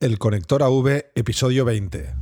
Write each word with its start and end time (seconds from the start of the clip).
El 0.00 0.16
conector 0.16 0.62
AV, 0.62 1.06
episodio 1.16 1.64
20. 1.64 2.14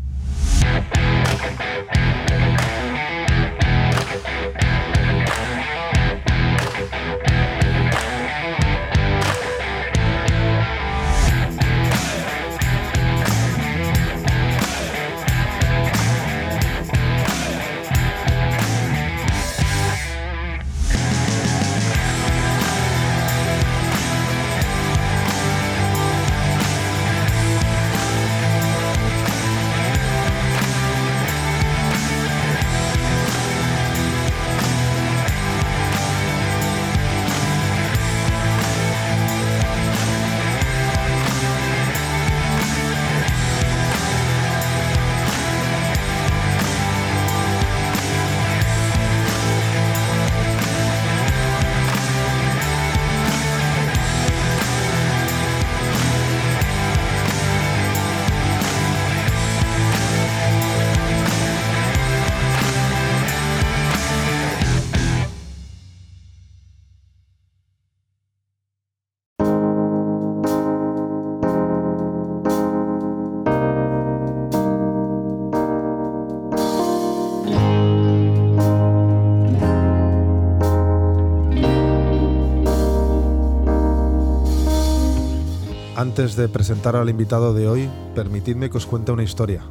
Antes 86.27 86.39
de 86.39 86.49
presentar 86.49 86.97
al 86.97 87.09
invitado 87.09 87.55
de 87.55 87.69
hoy, 87.69 87.89
permitidme 88.17 88.69
que 88.69 88.79
os 88.79 88.87
cuente 88.87 89.13
una 89.13 89.23
historia, 89.23 89.63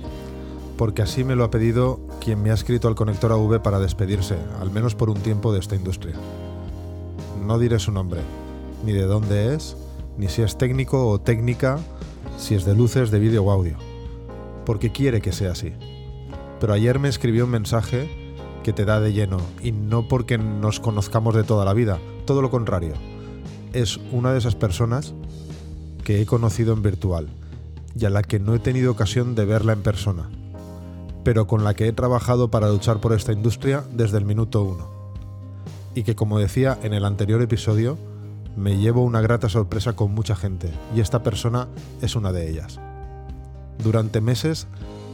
porque 0.78 1.02
así 1.02 1.26
me 1.26 1.36
lo 1.36 1.44
ha 1.44 1.52
pedido 1.52 2.00
quien 2.22 2.42
me 2.42 2.50
ha 2.50 2.54
escrito 2.54 2.88
al 2.88 2.96
conector 2.96 3.34
AV 3.34 3.62
para 3.62 3.78
despedirse, 3.78 4.38
al 4.62 4.72
menos 4.72 4.96
por 4.96 5.10
un 5.10 5.18
tiempo, 5.18 5.52
de 5.52 5.60
esta 5.60 5.76
industria. 5.76 6.16
No 7.46 7.60
diré 7.60 7.78
su 7.78 7.92
nombre, 7.92 8.22
ni 8.86 8.94
de 8.94 9.04
dónde 9.04 9.54
es, 9.54 9.76
ni 10.18 10.30
si 10.30 10.44
es 10.44 10.58
técnico 10.58 11.10
o 11.10 11.20
técnica, 11.20 11.78
si 12.38 12.56
es 12.56 12.64
de 12.64 12.74
luces, 12.74 13.12
de 13.12 13.20
vídeo 13.20 13.44
o 13.44 13.52
audio, 13.52 13.76
porque 14.66 14.94
quiere 14.94 15.20
que 15.20 15.34
sea 15.34 15.52
así. 15.52 15.74
Pero 16.62 16.72
ayer 16.72 17.00
me 17.00 17.10
escribió 17.10 17.44
un 17.44 17.52
mensaje 17.52 18.10
que 18.64 18.72
te 18.72 18.86
da 18.86 19.02
de 19.02 19.12
lleno, 19.12 19.42
y 19.62 19.74
no 19.74 20.08
porque 20.08 20.38
nos 20.38 20.80
conozcamos 20.80 21.36
de 21.36 21.44
toda 21.44 21.66
la 21.66 21.74
vida, 21.74 22.00
todo 22.24 22.42
lo 22.42 22.50
contrario. 22.50 22.94
Es 23.74 24.00
una 24.14 24.32
de 24.32 24.38
esas 24.38 24.56
personas 24.56 25.14
que 26.06 26.22
he 26.22 26.26
conocido 26.26 26.72
en 26.72 26.84
virtual 26.84 27.28
y 28.00 28.06
a 28.06 28.10
la 28.10 28.22
que 28.22 28.40
no 28.40 28.54
he 28.54 28.60
tenido 28.60 28.92
ocasión 28.92 29.36
de 29.36 29.44
verla 29.44 29.74
en 29.74 29.82
persona, 29.82 30.30
pero 31.24 31.48
con 31.48 31.64
la 31.64 31.74
que 31.74 31.88
he 31.88 31.94
trabajado 31.94 32.50
para 32.52 32.70
luchar 32.70 33.02
por 33.02 33.12
esta 33.12 33.34
industria 33.34 33.84
desde 33.92 34.20
el 34.20 34.26
minuto 34.26 34.62
uno. 34.62 34.88
Y 35.96 36.04
que 36.04 36.16
como 36.16 36.38
decía 36.38 36.78
en 36.84 36.94
el 36.94 37.06
anterior 37.06 37.42
episodio, 37.42 37.98
me 38.56 38.78
llevo 38.78 39.04
una 39.04 39.20
grata 39.20 39.50
sorpresa 39.50 39.94
con 39.94 40.14
mucha 40.14 40.36
gente, 40.36 40.72
y 40.96 41.00
esta 41.00 41.24
persona 41.24 41.68
es 42.02 42.16
una 42.16 42.32
de 42.32 42.50
ellas. 42.50 42.80
Durante 43.84 44.22
meses 44.22 44.68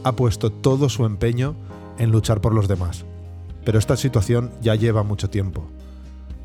ha 0.04 0.12
puesto 0.12 0.50
todo 0.50 0.90
su 0.90 1.06
empeño 1.06 1.54
en 1.98 2.10
luchar 2.10 2.40
por 2.42 2.52
los 2.52 2.68
demás, 2.68 3.06
pero 3.64 3.78
esta 3.78 3.96
situación 3.96 4.52
ya 4.60 4.74
lleva 4.74 5.02
mucho 5.04 5.30
tiempo, 5.30 5.64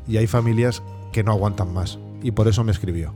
y 0.08 0.16
hay 0.16 0.26
familias 0.26 0.82
que 1.12 1.22
no 1.22 1.32
aguantan 1.32 1.74
más, 1.74 1.98
y 2.22 2.30
por 2.30 2.48
eso 2.48 2.64
me 2.64 2.72
escribió 2.72 3.12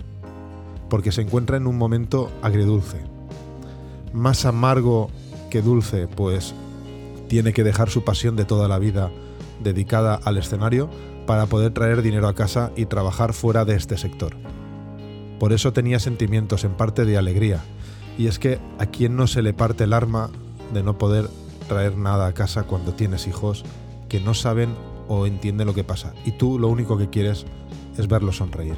porque 0.93 1.11
se 1.11 1.23
encuentra 1.23 1.57
en 1.57 1.67
un 1.67 1.79
momento 1.79 2.31
agridulce. 2.43 2.99
Más 4.13 4.45
amargo 4.45 5.09
que 5.49 5.63
dulce, 5.63 6.07
pues 6.07 6.55
tiene 7.29 7.55
que 7.55 7.65
dejar 7.65 7.89
su 7.89 8.05
pasión 8.05 8.37
de 8.37 8.45
toda 8.45 8.69
la 8.69 8.79
vida 8.79 9.11
dedicada 9.65 10.21
al 10.23 10.37
escenario 10.37 10.91
para 11.27 11.47
poder 11.47 11.73
traer 11.73 12.03
dinero 12.03 12.29
a 12.29 12.35
casa 12.35 12.73
y 12.77 12.85
trabajar 12.85 13.33
fuera 13.33 13.65
de 13.65 13.75
este 13.75 13.97
sector. 13.97 14.37
Por 15.41 15.55
eso 15.55 15.73
tenía 15.73 15.99
sentimientos 15.99 16.63
en 16.63 16.73
parte 16.75 17.07
de 17.07 17.17
alegría, 17.17 17.61
y 18.19 18.27
es 18.27 18.39
que 18.39 18.59
a 18.79 18.85
quien 18.85 19.17
no 19.17 19.27
se 19.27 19.41
le 19.41 19.55
parte 19.55 19.85
el 19.85 19.95
arma 19.95 20.29
de 20.75 20.83
no 20.83 20.99
poder 20.99 21.27
traer 21.69 21.97
nada 21.97 22.27
a 22.27 22.35
casa 22.35 22.65
cuando 22.65 22.93
tienes 22.93 23.27
hijos 23.27 23.65
que 24.11 24.21
no 24.21 24.35
saben 24.35 24.75
o 25.09 25.25
entienden 25.25 25.69
lo 25.69 25.73
que 25.73 25.85
pasa, 25.85 26.13
y 26.27 26.33
tú 26.33 26.59
lo 26.59 26.69
único 26.69 26.99
que 26.99 27.09
quieres 27.09 27.47
es 27.97 28.09
verlos 28.09 28.37
sonreír 28.37 28.77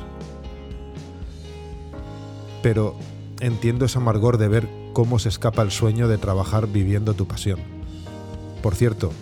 pero 2.65 2.95
entiendo 3.41 3.85
ese 3.85 3.99
amargor 3.99 4.39
de 4.39 4.49
ver 4.49 4.67
cómo 4.95 5.19
se 5.19 5.29
escapa 5.29 5.61
el 5.61 5.71
sueño 5.71 6.09
de 6.09 6.17
trabajar 6.17 6.67
viviendo 6.67 7.13
tu 7.13 7.27
pasión. 7.27 7.59
Por 8.63 8.75
cierto, 8.75 9.13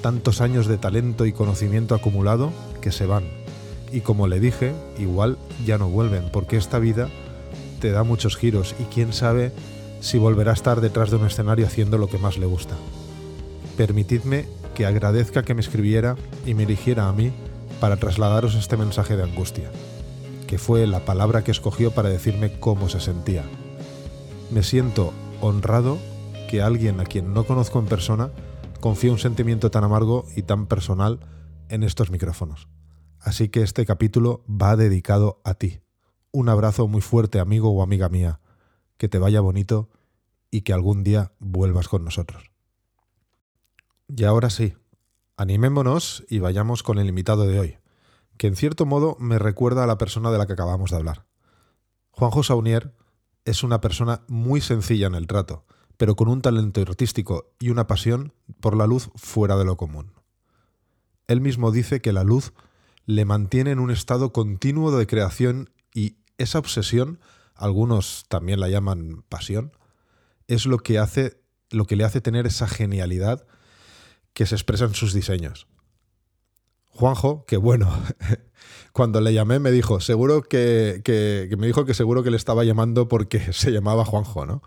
tantos 0.00 0.40
años 0.40 0.68
de 0.68 0.78
talento 0.78 1.26
y 1.26 1.32
conocimiento 1.32 1.96
acumulado 1.96 2.52
que 2.80 2.92
se 2.92 3.04
van. 3.06 3.24
Y 3.90 4.02
como 4.02 4.28
le 4.28 4.38
dije, 4.38 4.74
igual 4.96 5.38
ya 5.66 5.76
no 5.76 5.88
vuelven, 5.88 6.30
porque 6.32 6.56
esta 6.56 6.78
vida 6.78 7.08
te 7.80 7.90
da 7.90 8.04
muchos 8.04 8.36
giros 8.36 8.76
y 8.78 8.84
quién 8.84 9.12
sabe 9.12 9.50
si 9.98 10.16
volverá 10.16 10.52
a 10.52 10.54
estar 10.54 10.80
detrás 10.80 11.10
de 11.10 11.16
un 11.16 11.26
escenario 11.26 11.66
haciendo 11.66 11.98
lo 11.98 12.06
que 12.06 12.18
más 12.18 12.38
le 12.38 12.46
gusta. 12.46 12.76
Permitidme 13.76 14.46
que 14.76 14.86
agradezca 14.86 15.42
que 15.42 15.54
me 15.54 15.62
escribiera 15.62 16.14
y 16.46 16.54
me 16.54 16.62
eligiera 16.62 17.08
a 17.08 17.12
mí 17.12 17.32
para 17.80 17.96
trasladaros 17.96 18.54
este 18.54 18.76
mensaje 18.76 19.16
de 19.16 19.24
angustia 19.24 19.72
fue 20.58 20.86
la 20.86 21.04
palabra 21.04 21.44
que 21.44 21.50
escogió 21.50 21.92
para 21.92 22.08
decirme 22.08 22.58
cómo 22.58 22.88
se 22.88 23.00
sentía. 23.00 23.44
Me 24.50 24.62
siento 24.62 25.12
honrado 25.40 25.98
que 26.50 26.62
alguien 26.62 27.00
a 27.00 27.04
quien 27.04 27.32
no 27.34 27.44
conozco 27.44 27.78
en 27.78 27.86
persona 27.86 28.30
confíe 28.80 29.10
un 29.10 29.18
sentimiento 29.18 29.70
tan 29.70 29.84
amargo 29.84 30.26
y 30.36 30.42
tan 30.42 30.66
personal 30.66 31.20
en 31.68 31.82
estos 31.82 32.10
micrófonos. 32.10 32.68
Así 33.18 33.48
que 33.48 33.62
este 33.62 33.86
capítulo 33.86 34.44
va 34.48 34.76
dedicado 34.76 35.40
a 35.44 35.54
ti. 35.54 35.80
Un 36.30 36.48
abrazo 36.48 36.86
muy 36.88 37.00
fuerte 37.00 37.40
amigo 37.40 37.70
o 37.70 37.82
amiga 37.82 38.08
mía. 38.08 38.40
Que 38.98 39.08
te 39.08 39.18
vaya 39.18 39.40
bonito 39.40 39.88
y 40.50 40.60
que 40.60 40.72
algún 40.72 41.02
día 41.02 41.32
vuelvas 41.38 41.88
con 41.88 42.04
nosotros. 42.04 42.50
Y 44.08 44.24
ahora 44.24 44.50
sí, 44.50 44.74
animémonos 45.36 46.24
y 46.28 46.38
vayamos 46.38 46.82
con 46.82 46.98
el 46.98 47.08
invitado 47.08 47.46
de 47.46 47.58
hoy 47.58 47.78
que 48.36 48.46
en 48.46 48.56
cierto 48.56 48.86
modo 48.86 49.16
me 49.18 49.38
recuerda 49.38 49.84
a 49.84 49.86
la 49.86 49.98
persona 49.98 50.30
de 50.30 50.38
la 50.38 50.46
que 50.46 50.52
acabamos 50.54 50.90
de 50.90 50.96
hablar. 50.96 51.26
Juanjo 52.10 52.42
Saunier 52.42 52.94
es 53.44 53.62
una 53.62 53.80
persona 53.80 54.22
muy 54.28 54.60
sencilla 54.60 55.06
en 55.06 55.14
el 55.14 55.26
trato, 55.26 55.64
pero 55.96 56.16
con 56.16 56.28
un 56.28 56.42
talento 56.42 56.80
artístico 56.80 57.52
y 57.58 57.70
una 57.70 57.86
pasión 57.86 58.32
por 58.60 58.76
la 58.76 58.86
luz 58.86 59.10
fuera 59.14 59.56
de 59.56 59.64
lo 59.64 59.76
común. 59.76 60.12
Él 61.26 61.40
mismo 61.40 61.70
dice 61.70 62.00
que 62.00 62.12
la 62.12 62.24
luz 62.24 62.52
le 63.06 63.24
mantiene 63.24 63.70
en 63.70 63.78
un 63.78 63.90
estado 63.90 64.32
continuo 64.32 64.96
de 64.96 65.06
creación 65.06 65.70
y 65.92 66.16
esa 66.38 66.58
obsesión, 66.58 67.20
algunos 67.54 68.24
también 68.28 68.60
la 68.60 68.68
llaman 68.68 69.24
pasión, 69.28 69.72
es 70.48 70.66
lo 70.66 70.78
que 70.78 70.98
hace 70.98 71.42
lo 71.70 71.86
que 71.86 71.96
le 71.96 72.04
hace 72.04 72.20
tener 72.20 72.46
esa 72.46 72.68
genialidad 72.68 73.46
que 74.32 74.46
se 74.46 74.54
expresa 74.54 74.84
en 74.84 74.94
sus 74.94 75.12
diseños. 75.12 75.66
Juanjo, 76.94 77.44
que 77.46 77.56
bueno, 77.56 77.92
cuando 78.92 79.20
le 79.20 79.34
llamé 79.34 79.58
me 79.58 79.72
dijo, 79.72 80.00
seguro 80.00 80.42
que, 80.42 81.02
me 81.58 81.66
dijo 81.66 81.84
que 81.84 81.94
seguro 81.94 82.22
que 82.22 82.30
le 82.30 82.36
estaba 82.36 82.64
llamando 82.64 83.08
porque 83.08 83.40
se 83.52 83.72
llamaba 83.72 84.04
Juanjo, 84.04 84.46
¿no? 84.46 84.62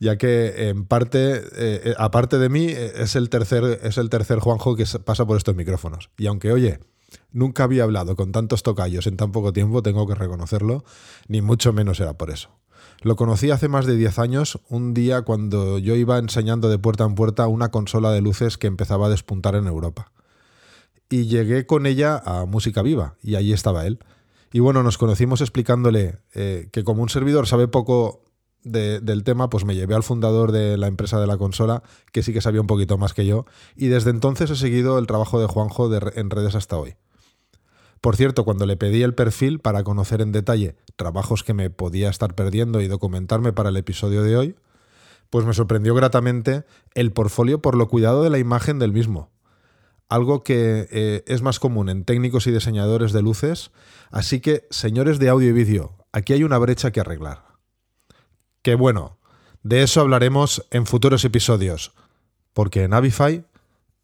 Ya 0.00 0.16
que 0.16 0.70
en 0.70 0.86
parte, 0.86 1.36
eh, 1.36 1.42
eh, 1.84 1.94
aparte 1.98 2.38
de 2.38 2.48
mí, 2.48 2.66
eh, 2.66 2.92
es 2.96 3.16
el, 3.16 3.28
tercer, 3.28 3.80
es 3.82 3.98
el 3.98 4.08
tercer 4.08 4.38
Juanjo 4.38 4.74
que 4.74 4.86
pasa 5.04 5.26
por 5.26 5.36
estos 5.36 5.54
micrófonos. 5.54 6.10
Y 6.16 6.26
aunque, 6.26 6.52
oye, 6.52 6.80
nunca 7.32 7.64
había 7.64 7.84
hablado 7.84 8.16
con 8.16 8.32
tantos 8.32 8.62
tocayos 8.62 9.06
en 9.06 9.16
tan 9.16 9.30
poco 9.30 9.52
tiempo, 9.52 9.82
tengo 9.82 10.06
que 10.08 10.14
reconocerlo, 10.14 10.84
ni 11.28 11.42
mucho 11.42 11.72
menos 11.72 12.00
era 12.00 12.14
por 12.14 12.30
eso. 12.30 12.50
Lo 13.02 13.14
conocí 13.14 13.50
hace 13.50 13.68
más 13.68 13.86
de 13.86 13.96
10 13.96 14.18
años, 14.18 14.58
un 14.68 14.94
día 14.94 15.22
cuando 15.22 15.78
yo 15.78 15.94
iba 15.94 16.18
enseñando 16.18 16.68
de 16.68 16.78
puerta 16.78 17.04
en 17.04 17.14
puerta 17.14 17.46
una 17.46 17.70
consola 17.70 18.10
de 18.10 18.22
luces 18.22 18.58
que 18.58 18.66
empezaba 18.66 19.06
a 19.06 19.10
despuntar 19.10 19.54
en 19.54 19.66
Europa 19.66 20.12
y 21.10 21.26
llegué 21.26 21.66
con 21.66 21.86
ella 21.86 22.22
a 22.24 22.46
Música 22.46 22.80
Viva 22.80 23.16
y 23.22 23.34
allí 23.34 23.52
estaba 23.52 23.86
él. 23.86 23.98
Y 24.52 24.60
bueno, 24.60 24.82
nos 24.82 24.96
conocimos 24.96 25.40
explicándole 25.40 26.18
eh, 26.34 26.68
que 26.72 26.84
como 26.84 27.02
un 27.02 27.08
servidor 27.08 27.46
sabe 27.46 27.68
poco 27.68 28.22
del 28.62 29.24
tema, 29.24 29.48
pues 29.48 29.64
me 29.64 29.74
llevé 29.74 29.94
al 29.94 30.02
fundador 30.02 30.52
de 30.52 30.76
la 30.76 30.86
empresa 30.86 31.18
de 31.18 31.26
la 31.26 31.38
consola, 31.38 31.82
que 32.12 32.22
sí 32.22 32.32
que 32.32 32.42
sabía 32.42 32.60
un 32.60 32.66
poquito 32.66 32.98
más 32.98 33.14
que 33.14 33.24
yo, 33.24 33.46
y 33.74 33.86
desde 33.86 34.10
entonces 34.10 34.50
he 34.50 34.56
seguido 34.56 34.98
el 34.98 35.06
trabajo 35.06 35.40
de 35.40 35.46
Juanjo 35.46 35.90
en 35.94 36.30
redes 36.30 36.54
hasta 36.54 36.76
hoy. 36.76 36.96
Por 38.02 38.16
cierto, 38.16 38.44
cuando 38.44 38.66
le 38.66 38.76
pedí 38.76 39.02
el 39.02 39.14
perfil 39.14 39.60
para 39.60 39.82
conocer 39.82 40.20
en 40.20 40.32
detalle 40.32 40.76
trabajos 40.96 41.42
que 41.42 41.54
me 41.54 41.70
podía 41.70 42.10
estar 42.10 42.34
perdiendo 42.34 42.80
y 42.80 42.88
documentarme 42.88 43.52
para 43.52 43.70
el 43.70 43.76
episodio 43.76 44.22
de 44.22 44.36
hoy, 44.36 44.56
pues 45.30 45.46
me 45.46 45.54
sorprendió 45.54 45.94
gratamente 45.94 46.64
el 46.94 47.12
portfolio 47.12 47.62
por 47.62 47.76
lo 47.76 47.88
cuidado 47.88 48.22
de 48.22 48.30
la 48.30 48.38
imagen 48.38 48.78
del 48.78 48.92
mismo. 48.92 49.30
Algo 50.10 50.42
que 50.42 50.88
eh, 50.90 51.24
es 51.26 51.40
más 51.40 51.58
común 51.58 51.88
en 51.88 52.04
técnicos 52.04 52.46
y 52.46 52.50
diseñadores 52.50 53.12
de 53.12 53.22
luces, 53.22 53.70
así 54.10 54.40
que, 54.40 54.66
señores 54.70 55.18
de 55.18 55.30
audio 55.30 55.48
y 55.48 55.52
vídeo, 55.52 55.96
aquí 56.12 56.34
hay 56.34 56.44
una 56.44 56.58
brecha 56.58 56.90
que 56.90 57.00
arreglar. 57.00 57.44
Que 58.60 58.74
bueno, 58.74 59.18
de 59.62 59.82
eso 59.82 60.00
hablaremos 60.00 60.66
en 60.70 60.84
futuros 60.84 61.24
episodios, 61.24 61.92
porque 62.52 62.82
en 62.82 62.92
Avify 62.92 63.46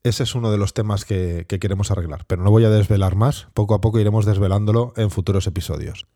ese 0.05 0.23
es 0.23 0.37
uno 0.37 0.53
de 0.53 0.58
los 0.58 0.73
temas 0.73 1.05
que, 1.05 1.44
que, 1.49 1.58
queremos 1.58 1.91
arreglar, 1.91 2.25
pero 2.29 2.44
no 2.44 2.52
voy 2.52 2.64
a 2.64 2.70
desvelar 2.70 3.17
más, 3.17 3.49
poco 3.52 3.75
a 3.75 3.81
poco 3.81 3.99
iremos 3.99 4.25
desvelándolo 4.25 4.93
en 4.97 5.11
futuros 5.11 5.49
episodios. 5.49 6.06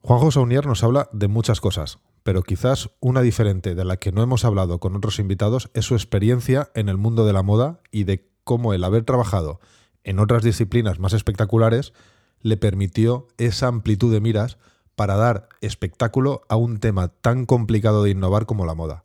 Juanjo 0.00 0.30
Saunier 0.30 0.64
nos 0.64 0.82
habla 0.82 1.10
de 1.12 1.28
muchas 1.28 1.60
cosas, 1.60 1.98
pero 2.22 2.42
quizás 2.42 2.90
una 3.00 3.20
diferente 3.20 3.74
de 3.74 3.84
la 3.84 3.98
que 3.98 4.12
no 4.12 4.22
hemos 4.22 4.46
hablado 4.46 4.80
con 4.80 4.96
otros 4.96 5.18
invitados 5.18 5.70
es 5.74 5.84
su 5.84 5.94
experiencia 5.94 6.70
en 6.74 6.88
el 6.88 6.96
mundo 6.96 7.26
de 7.26 7.34
la 7.34 7.42
moda 7.42 7.80
y 7.90 8.04
de 8.04 8.29
cómo 8.50 8.74
el 8.74 8.82
haber 8.82 9.04
trabajado 9.04 9.60
en 10.02 10.18
otras 10.18 10.42
disciplinas 10.42 10.98
más 10.98 11.12
espectaculares 11.12 11.92
le 12.40 12.56
permitió 12.56 13.28
esa 13.38 13.68
amplitud 13.68 14.12
de 14.12 14.20
miras 14.20 14.58
para 14.96 15.14
dar 15.14 15.48
espectáculo 15.60 16.42
a 16.48 16.56
un 16.56 16.80
tema 16.80 17.06
tan 17.06 17.46
complicado 17.46 18.02
de 18.02 18.10
innovar 18.10 18.46
como 18.46 18.66
la 18.66 18.74
moda. 18.74 19.04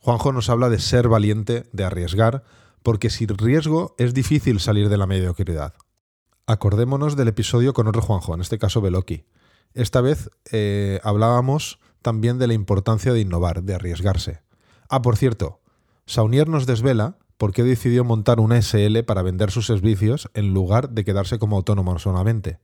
Juanjo 0.00 0.32
nos 0.32 0.50
habla 0.50 0.68
de 0.68 0.80
ser 0.80 1.06
valiente, 1.06 1.70
de 1.70 1.84
arriesgar, 1.84 2.42
porque 2.82 3.08
sin 3.08 3.28
riesgo 3.28 3.94
es 3.98 4.14
difícil 4.14 4.58
salir 4.58 4.88
de 4.88 4.96
la 4.96 5.06
mediocridad. 5.06 5.74
Acordémonos 6.44 7.14
del 7.14 7.28
episodio 7.28 7.72
con 7.72 7.86
otro 7.86 8.02
Juanjo, 8.02 8.34
en 8.34 8.40
este 8.40 8.58
caso 8.58 8.80
Beloki. 8.80 9.26
Esta 9.74 10.00
vez 10.00 10.28
eh, 10.50 10.98
hablábamos 11.04 11.78
también 12.02 12.40
de 12.40 12.48
la 12.48 12.54
importancia 12.54 13.12
de 13.12 13.20
innovar, 13.20 13.62
de 13.62 13.76
arriesgarse. 13.76 14.42
Ah, 14.88 15.02
por 15.02 15.16
cierto, 15.16 15.60
Saunier 16.04 16.48
nos 16.48 16.66
desvela 16.66 17.16
por 17.36 17.52
qué 17.52 17.62
decidió 17.62 18.04
montar 18.04 18.40
una 18.40 18.60
SL 18.60 19.00
para 19.06 19.22
vender 19.22 19.50
sus 19.50 19.66
servicios 19.66 20.30
en 20.34 20.54
lugar 20.54 20.90
de 20.90 21.04
quedarse 21.04 21.38
como 21.38 21.56
autónomo 21.56 21.98
solamente. 21.98 22.58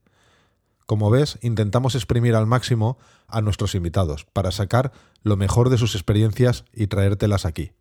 Como 0.87 1.11
ves, 1.11 1.39
intentamos 1.43 1.95
exprimir 1.95 2.35
al 2.35 2.47
máximo 2.47 2.99
a 3.29 3.41
nuestros 3.43 3.75
invitados 3.75 4.27
para 4.33 4.51
sacar 4.51 4.93
lo 5.23 5.37
mejor 5.37 5.69
de 5.69 5.79
sus 5.79 5.95
experiencias 5.95 6.65
y 6.73 6.89
traértelas 6.89 7.45
aquí. 7.45 7.73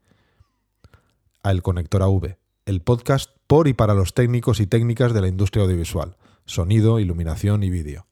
A 1.42 1.52
El 1.52 1.64
Conector 1.64 2.04
AV, 2.04 2.38
el 2.66 2.82
podcast 2.82 3.32
por 3.48 3.68
y 3.68 3.74
para 3.74 3.96
los 3.96 4.14
técnicos 4.14 4.60
y 4.60 4.68
técnicas 4.68 5.14
de 5.14 5.22
la 5.22 5.28
industria 5.28 5.64
audiovisual, 5.64 6.18
sonido, 6.46 7.00
iluminación 7.00 7.64
y 7.64 7.72
vídeo. 7.72 8.06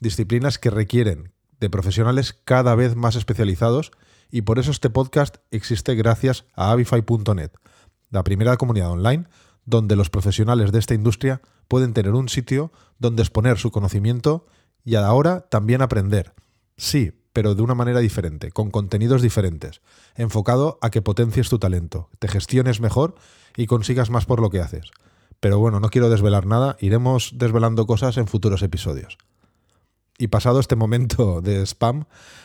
Disciplinas 0.00 0.58
que 0.58 0.70
requieren 0.70 1.32
de 1.60 1.70
profesionales 1.70 2.32
cada 2.44 2.74
vez 2.74 2.96
más 2.96 3.14
especializados 3.14 3.92
y 4.30 4.42
por 4.42 4.58
eso 4.58 4.72
este 4.72 4.90
podcast 4.90 5.36
existe 5.52 5.94
gracias 5.94 6.44
a 6.54 6.72
avify.net, 6.72 7.52
la 8.14 8.24
primera 8.24 8.56
comunidad 8.56 8.90
online 8.90 9.26
donde 9.66 9.96
los 9.96 10.10
profesionales 10.10 10.72
de 10.72 10.78
esta 10.78 10.94
industria 10.94 11.40
pueden 11.68 11.94
tener 11.94 12.12
un 12.12 12.28
sitio 12.28 12.72
donde 12.98 13.22
exponer 13.22 13.58
su 13.58 13.70
conocimiento 13.70 14.46
y 14.84 14.94
ahora 14.96 15.40
también 15.48 15.82
aprender. 15.82 16.34
Sí, 16.76 17.12
pero 17.32 17.54
de 17.54 17.62
una 17.62 17.74
manera 17.74 18.00
diferente, 18.00 18.52
con 18.52 18.70
contenidos 18.70 19.22
diferentes, 19.22 19.80
enfocado 20.14 20.78
a 20.82 20.90
que 20.90 21.02
potencies 21.02 21.48
tu 21.48 21.58
talento, 21.58 22.10
te 22.18 22.28
gestiones 22.28 22.80
mejor 22.80 23.14
y 23.56 23.66
consigas 23.66 24.10
más 24.10 24.26
por 24.26 24.40
lo 24.40 24.50
que 24.50 24.60
haces. 24.60 24.90
Pero 25.40 25.58
bueno, 25.58 25.80
no 25.80 25.88
quiero 25.88 26.10
desvelar 26.10 26.46
nada, 26.46 26.76
iremos 26.80 27.32
desvelando 27.36 27.86
cosas 27.86 28.16
en 28.18 28.26
futuros 28.26 28.62
episodios. 28.62 29.18
Y 30.16 30.28
pasado 30.28 30.60
este 30.60 30.76
momento 30.76 31.40
de 31.40 31.62
spam, 31.66 32.04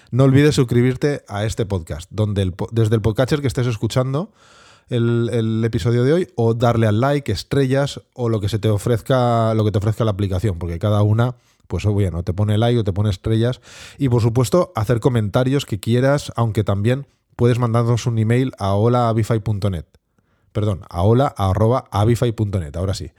no 0.10 0.24
olvides 0.24 0.56
suscribirte 0.56 1.24
a 1.28 1.46
este 1.46 1.68
podcast, 1.68 2.10
donde 2.12 2.52
desde 2.72 2.96
el 2.96 3.02
podcatcher 3.02 3.42
que 3.42 3.48
estés 3.48 3.68
escuchando, 3.68 4.34
el, 4.90 5.62
episodio 5.64 6.04
de 6.04 6.14
hoy 6.14 6.28
o 6.36 6.54
darle 6.54 6.88
al 6.88 7.00
like, 7.00 7.32
estrellas 7.32 8.02
o 8.14 8.30
lo 8.30 8.40
que 8.40 8.50
se 8.50 8.60
te 8.60 8.70
ofrezca, 8.70 9.54
lo 9.54 9.64
que 9.66 9.72
te 9.72 9.78
ofrezca 9.78 10.04
la 10.06 10.12
aplicación, 10.12 10.58
porque 10.58 10.80
cada 10.80 11.02
una, 11.04 11.36
pues 11.68 11.86
bueno, 11.86 12.24
te 12.24 12.34
pone 12.34 12.58
like 12.58 12.80
o 12.80 12.84
te 12.84 12.94
pone 12.94 13.10
estrellas. 13.10 13.62
Y 13.98 14.10
por 14.10 14.22
supuesto, 14.22 14.72
hacer 14.76 15.00
comentarios 15.00 15.66
que 15.66 15.80
quieras, 15.80 16.32
aunque 16.36 16.64
también 16.64 17.08
puedes 17.36 17.60
mandarnos 17.60 18.06
un 18.06 18.18
email 18.20 18.52
a 18.58 18.74
hola.avify.net. 18.74 19.86
Perdón, 20.52 20.82
a 20.90 21.04
hola.avify.net, 21.04 22.76
ahora 22.76 22.94
sí 22.94 23.12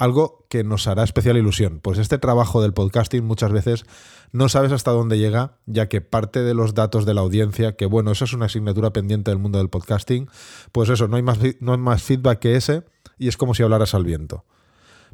algo 0.00 0.46
que 0.48 0.64
nos 0.64 0.86
hará 0.86 1.04
especial 1.04 1.36
ilusión. 1.36 1.78
Pues 1.82 1.98
este 1.98 2.16
trabajo 2.16 2.62
del 2.62 2.72
podcasting 2.72 3.22
muchas 3.22 3.52
veces 3.52 3.84
no 4.32 4.48
sabes 4.48 4.72
hasta 4.72 4.92
dónde 4.92 5.18
llega, 5.18 5.58
ya 5.66 5.90
que 5.90 6.00
parte 6.00 6.40
de 6.40 6.54
los 6.54 6.72
datos 6.72 7.04
de 7.04 7.12
la 7.12 7.20
audiencia, 7.20 7.76
que 7.76 7.84
bueno, 7.84 8.10
eso 8.10 8.24
es 8.24 8.32
una 8.32 8.46
asignatura 8.46 8.94
pendiente 8.94 9.30
del 9.30 9.38
mundo 9.38 9.58
del 9.58 9.68
podcasting, 9.68 10.30
pues 10.72 10.88
eso, 10.88 11.06
no 11.06 11.16
hay 11.16 11.22
más, 11.22 11.38
no 11.60 11.72
hay 11.72 11.78
más 11.78 12.02
feedback 12.02 12.38
que 12.38 12.56
ese 12.56 12.84
y 13.18 13.28
es 13.28 13.36
como 13.36 13.52
si 13.52 13.62
hablaras 13.62 13.92
al 13.92 14.04
viento. 14.04 14.46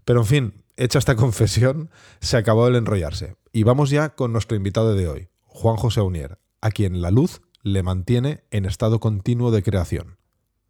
Pero 0.04 0.20
en 0.20 0.26
fin, 0.26 0.64
hecha 0.76 1.00
esta 1.00 1.16
confesión, 1.16 1.90
se 2.20 2.36
acabó 2.36 2.68
el 2.68 2.76
enrollarse. 2.76 3.34
Y 3.52 3.64
vamos 3.64 3.90
ya 3.90 4.10
con 4.10 4.32
nuestro 4.32 4.56
invitado 4.56 4.94
de 4.94 5.08
hoy, 5.08 5.28
Juan 5.46 5.76
José 5.76 6.00
Unier, 6.00 6.38
a 6.60 6.70
quien 6.70 7.02
la 7.02 7.10
luz 7.10 7.40
le 7.64 7.82
mantiene 7.82 8.44
en 8.52 8.66
estado 8.66 9.00
continuo 9.00 9.50
de 9.50 9.64
creación. 9.64 10.18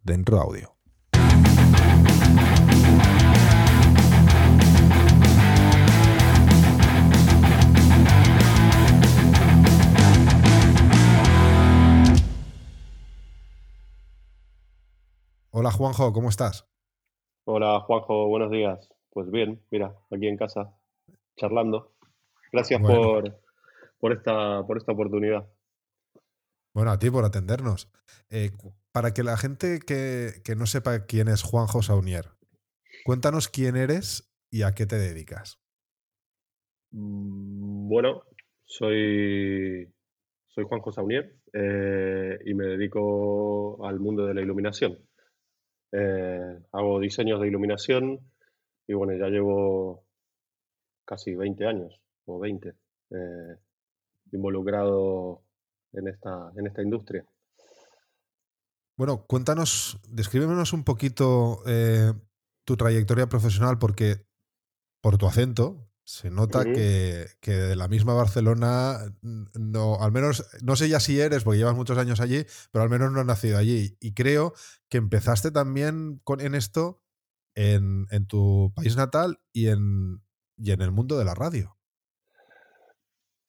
Dentro 0.01 0.41
audio. 0.41 0.76
Hola 15.59 15.71
Juanjo, 15.71 16.13
¿cómo 16.13 16.29
estás? 16.29 16.69
Hola 17.45 17.79
Juanjo, 17.79 18.27
buenos 18.27 18.51
días. 18.51 18.93
Pues 19.09 19.31
bien, 19.31 19.59
mira, 19.71 19.95
aquí 20.11 20.27
en 20.27 20.37
casa, 20.37 20.71
charlando. 21.35 21.95
Gracias 22.51 22.79
por, 22.79 23.41
por, 23.97 24.13
esta, 24.13 24.63
por 24.67 24.77
esta 24.77 24.91
oportunidad. 24.91 25.47
Bueno, 26.75 26.91
a 26.91 26.99
ti 26.99 27.09
por 27.09 27.25
atendernos. 27.25 27.91
Eh, 28.29 28.51
para 28.91 29.15
que 29.15 29.23
la 29.23 29.35
gente 29.35 29.79
que, 29.79 30.55
no 30.55 30.67
sepa 30.67 31.07
quién 31.07 31.27
es 31.27 31.41
Juanjo 31.41 31.81
Saunier, 31.81 32.25
cuéntanos 33.03 33.47
quién 33.47 33.77
eres 33.77 34.31
y 34.51 34.61
a 34.61 34.73
qué 34.75 34.85
te 34.85 34.99
dedicas. 34.99 35.59
Mm, 36.91 37.89
bueno, 37.89 38.21
soy, 38.63 39.91
soy 40.49 40.65
Juanjo 40.65 40.91
Saunier 40.91 41.35
eh, 41.51 42.37
y 42.45 42.53
me 42.53 42.65
dedico 42.65 43.83
al 43.87 43.99
mundo 43.99 44.23
de 44.27 44.35
la 44.35 44.41
iluminación. 44.41 44.99
Eh, 45.91 46.59
hago 46.71 46.99
diseños 46.99 47.39
de 47.39 47.47
iluminación 47.47 48.19
y 48.87 48.93
bueno, 48.93 49.13
ya 49.17 49.27
llevo 49.27 50.05
casi 51.05 51.35
20 51.35 51.65
años 51.65 52.01
o 52.25 52.39
20 52.39 52.69
eh, 52.69 53.55
involucrado 54.31 55.43
en 55.93 56.07
esta, 56.07 56.51
en 56.55 56.67
esta 56.67 56.81
industria. 56.81 57.25
Bueno, 58.97 59.25
cuéntanos, 59.27 59.99
descríbenos 60.09 60.73
un 60.73 60.83
poquito 60.83 61.61
eh, 61.67 62.13
tu 62.65 62.75
trayectoria 62.75 63.27
profesional 63.27 63.77
porque 63.77 64.25
por 65.01 65.17
tu 65.17 65.27
acento 65.27 65.86
se 66.07 66.31
nota 66.31 66.63
que, 66.63 67.51
de 67.51 67.75
la 67.75 67.89
misma 67.89 68.13
Barcelona, 68.13 69.13
no, 69.21 69.99
al 69.99 70.13
menos, 70.13 70.49
no 70.63 70.77
sé 70.77 70.87
ya 70.87 71.01
si 71.01 71.19
eres, 71.19 71.43
porque 71.43 71.57
llevas 71.57 71.75
muchos 71.75 71.97
años 71.97 72.21
allí, 72.21 72.45
pero 72.71 72.83
al 72.83 72.89
menos 72.89 73.11
no 73.11 73.19
has 73.19 73.25
nacido 73.25 73.57
allí. 73.57 73.97
Y 73.99 74.13
creo 74.13 74.53
que 74.87 74.99
empezaste 74.99 75.51
también 75.51 76.21
con, 76.23 76.39
en 76.39 76.55
esto 76.55 77.01
en, 77.55 78.07
tu 78.25 78.71
país 78.73 78.95
natal 78.95 79.39
y 79.51 79.67
en, 79.67 80.21
y 80.55 80.71
en 80.71 80.81
el 80.81 80.93
mundo 80.93 81.17
de 81.17 81.25
la 81.25 81.33
radio. 81.33 81.75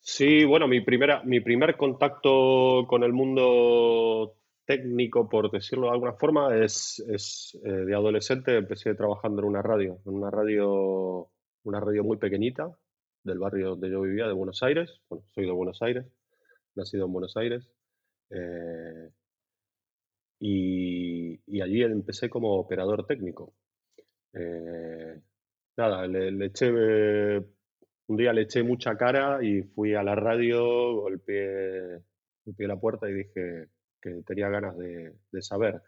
Sí, 0.00 0.44
bueno, 0.44 0.66
mi, 0.66 0.80
primera, 0.80 1.22
mi 1.22 1.38
primer 1.38 1.76
contacto 1.76 2.86
con 2.88 3.04
el 3.04 3.12
mundo 3.12 4.34
técnico, 4.64 5.28
por 5.28 5.52
decirlo 5.52 5.86
de 5.86 5.92
alguna 5.92 6.14
forma, 6.14 6.56
es, 6.56 6.98
es 7.08 7.56
eh, 7.64 7.70
de 7.70 7.94
adolescente. 7.94 8.56
Empecé 8.56 8.96
trabajando 8.96 9.42
en 9.42 9.48
una 9.48 9.62
radio, 9.62 10.00
en 10.04 10.14
una 10.14 10.30
radio 10.32 11.30
una 11.64 11.80
radio 11.80 12.04
muy 12.04 12.16
pequeñita 12.16 12.70
del 13.24 13.38
barrio 13.38 13.70
donde 13.70 13.90
yo 13.90 14.00
vivía, 14.02 14.26
de 14.26 14.32
Buenos 14.32 14.62
Aires. 14.62 15.00
Bueno, 15.08 15.24
soy 15.34 15.46
de 15.46 15.52
Buenos 15.52 15.80
Aires, 15.82 16.06
nacido 16.74 17.06
en 17.06 17.12
Buenos 17.12 17.36
Aires. 17.36 17.70
Eh, 18.30 19.10
y, 20.40 21.60
allí 21.60 21.82
empecé 21.82 22.30
como 22.30 22.54
operador 22.58 23.06
técnico. 23.06 23.54
Eh, 24.32 25.20
nada, 25.76 26.06
le, 26.06 26.46
eché, 26.46 26.70
un 26.70 28.16
día 28.16 28.32
le 28.32 28.42
eché 28.42 28.62
mucha 28.62 28.96
cara 28.96 29.42
y 29.42 29.62
fui 29.62 29.94
a 29.94 30.02
la 30.02 30.14
radio, 30.14 30.94
golpeé 31.02 32.02
golpeé 32.48 32.66
la 32.66 32.80
puerta 32.80 33.08
y 33.08 33.12
dije 33.12 33.66
que 34.00 34.22
tenía 34.26 34.48
ganas 34.48 34.76
de, 34.78 35.12
saber 35.42 35.82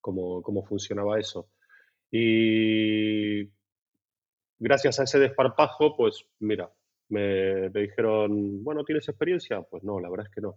cómo, 0.00 0.42
cómo 0.42 0.64
funcionaba 0.64 1.18
eso. 1.18 1.48
Y 2.10 3.44
gracias 4.64 4.98
a 4.98 5.04
ese 5.04 5.18
desparpajo, 5.18 5.94
pues 5.94 6.24
mira, 6.40 6.70
me, 7.10 7.68
dijeron, 7.68 8.64
bueno, 8.64 8.82
¿tienes 8.82 9.06
experiencia? 9.08 9.60
Pues 9.60 9.84
no, 9.84 10.00
la 10.00 10.08
verdad 10.08 10.26
es 10.26 10.34
que 10.34 10.40
no. 10.40 10.56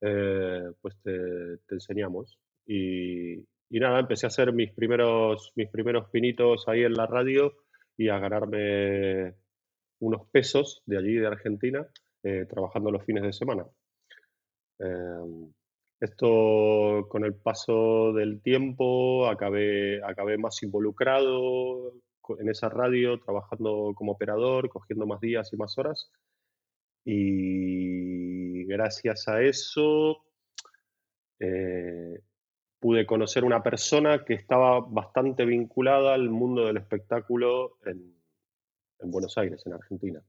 Eh, 0.00 0.70
pues 0.80 0.96
te, 1.02 1.74
enseñamos. 1.74 2.38
Y, 2.66 3.44
nada, 3.70 3.98
empecé 3.98 4.26
a 4.26 4.28
hacer 4.28 4.52
mis 4.52 4.72
primeros, 4.72 5.52
mis 5.56 5.68
primeros 5.70 6.08
pinitos 6.10 6.68
ahí 6.68 6.84
en 6.84 6.94
la 6.94 7.06
radio 7.06 7.52
y 7.96 8.08
a 8.08 8.18
ganarme 8.20 9.34
unos 10.00 10.28
pesos 10.30 10.82
de 10.86 10.98
allí, 10.98 11.14
de 11.14 11.26
Argentina, 11.26 11.84
eh, 12.22 12.46
trabajando 12.48 12.92
los 12.92 13.04
fines 13.04 13.24
de 13.24 13.32
semana. 13.32 13.66
Em, 14.78 15.52
esto 16.00 17.08
con 17.08 17.24
el 17.24 17.34
paso 17.34 18.12
del 18.12 18.40
tiempo 18.40 19.28
acabé, 19.28 20.00
acabé 20.04 20.38
más 20.38 20.62
involucrado 20.62 21.92
en 22.38 22.48
esa 22.48 22.68
radio, 22.68 23.18
trabajando 23.20 23.92
como 23.94 24.12
operador, 24.12 24.68
cogiendo 24.68 25.06
más 25.06 25.20
días 25.20 25.52
y 25.52 25.56
más 25.56 25.76
horas. 25.78 26.10
Y 27.04 28.64
gracias 28.64 29.28
a 29.28 29.42
eso 29.42 30.24
eh, 31.40 32.20
pude 32.80 33.06
conocer 33.06 33.44
una 33.44 33.62
persona 33.62 34.24
que 34.24 34.34
estaba 34.34 34.80
bastante 34.80 35.44
vinculada 35.44 36.14
al 36.14 36.30
mundo 36.30 36.66
del 36.66 36.76
espectáculo 36.76 37.78
en, 37.84 38.14
en 39.00 39.10
Buenos 39.10 39.36
Aires, 39.38 39.66
en 39.66 39.72
Argentina. 39.72 40.22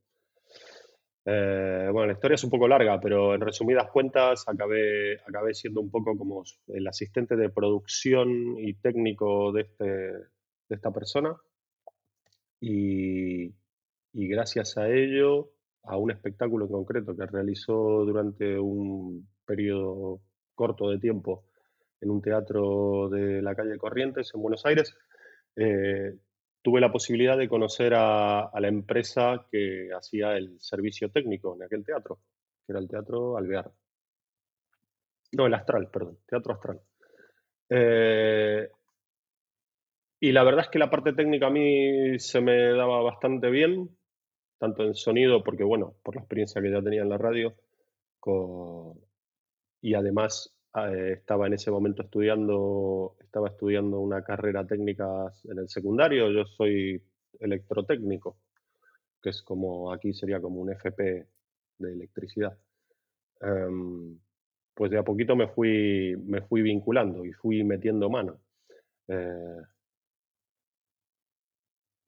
Eh, 1.25 1.89
bueno, 1.91 2.07
la 2.07 2.13
historia 2.13 2.35
es 2.35 2.43
un 2.43 2.49
poco 2.49 2.67
larga, 2.67 2.99
pero 2.99 3.35
en 3.35 3.41
resumidas 3.41 3.89
cuentas 3.91 4.45
acabé, 4.47 5.19
acabé 5.27 5.53
siendo 5.53 5.81
un 5.81 5.91
poco 5.91 6.17
como 6.17 6.43
el 6.67 6.87
asistente 6.87 7.35
de 7.35 7.49
producción 7.49 8.57
y 8.57 8.73
técnico 8.75 9.51
de, 9.51 9.61
este, 9.61 9.85
de 9.85 10.75
esta 10.75 10.91
persona. 10.91 11.35
Y, 12.61 13.53
gracias 14.13 14.77
a 14.77 14.89
ello, 14.89 15.51
a 15.83 15.97
un 15.97 16.11
espectáculo 16.11 16.65
en 16.65 16.71
concreto 16.71 17.15
que 17.15 17.25
realizó 17.25 18.05
durante 18.05 18.59
un 18.59 19.27
periodo 19.45 20.21
corto 20.55 20.89
de 20.89 20.99
tiempo 20.99 21.45
en 22.01 22.11
un 22.11 22.21
teatro 22.21 23.09
de 23.09 23.41
la 23.41 23.55
calle 23.55 23.77
Corrientes 23.77 24.31
en 24.33 24.41
Buenos 24.41 24.65
Aires, 24.65 24.95
eh, 25.55 26.17
tuve 26.61 26.81
la 26.81 26.91
posibilidad 26.91 27.37
de 27.37 27.49
conocer 27.49 27.93
a, 27.95 28.51
la 28.59 28.67
empresa 28.67 29.45
que 29.51 29.89
hacía 29.97 30.37
el 30.37 30.59
servicio 30.59 31.09
técnico 31.09 31.55
en 31.55 31.63
aquel 31.63 31.83
teatro, 31.83 32.19
que 32.65 32.73
era 32.73 32.79
el 32.79 32.87
Teatro 32.87 33.37
Alvear. 33.37 33.71
No, 35.31 35.45
el 35.45 35.53
Astral, 35.53 35.89
perdón, 35.89 36.19
Teatro 36.25 36.53
Astral. 36.53 36.81
Eh, 37.69 38.69
y 40.19 40.31
la 40.31 40.43
verdad 40.43 40.65
es 40.65 40.69
que 40.69 40.79
la 40.79 40.89
parte 40.89 41.13
técnica 41.13 41.47
a 41.47 41.51
mí 41.51 42.19
se 42.19 42.41
me 42.41 42.71
daba 42.73 43.01
bastante 43.01 43.49
bien, 43.49 43.89
tanto 44.57 44.83
en 44.83 44.93
sonido, 44.93 45.43
porque 45.43 45.63
bueno, 45.63 45.95
por 46.03 46.15
la 46.15 46.21
experiencia 46.21 46.61
que 46.61 46.71
ya 46.71 46.81
tenía 46.81 47.01
en 47.01 47.09
la 47.09 47.17
radio, 47.17 47.55
y 49.81 49.93
además 49.93 50.53
eh, 50.75 51.13
estaba 51.17 51.47
en 51.47 51.53
ese 51.53 51.71
momento 51.71 52.03
estudiando, 52.03 53.15
estaba 53.19 53.49
estudiando 53.49 53.99
una 53.99 54.23
carrera 54.23 54.65
técnica 54.65 55.31
en 55.45 55.59
el 55.59 55.69
secundario, 55.69 56.29
yo 56.31 56.45
soy 56.45 57.01
electrotécnico, 57.39 58.37
que 59.21 59.29
es 59.29 59.41
como, 59.41 59.91
aquí 59.93 60.13
sería 60.13 60.41
como 60.41 60.61
un 60.61 60.71
FP 60.71 61.27
de 61.79 61.93
electricidad. 61.93 62.57
Em, 63.41 64.19
pues 64.73 64.91
de 64.91 64.97
a 64.97 65.03
poquito 65.03 65.35
me 65.35 65.47
fui, 65.47 66.15
me 66.25 66.41
fui 66.41 66.61
vinculando 66.61 67.25
y 67.25 67.31
fui 67.33 67.63
metiendo 67.63 68.09
mano. 68.09 68.39
Eh, 69.07 69.57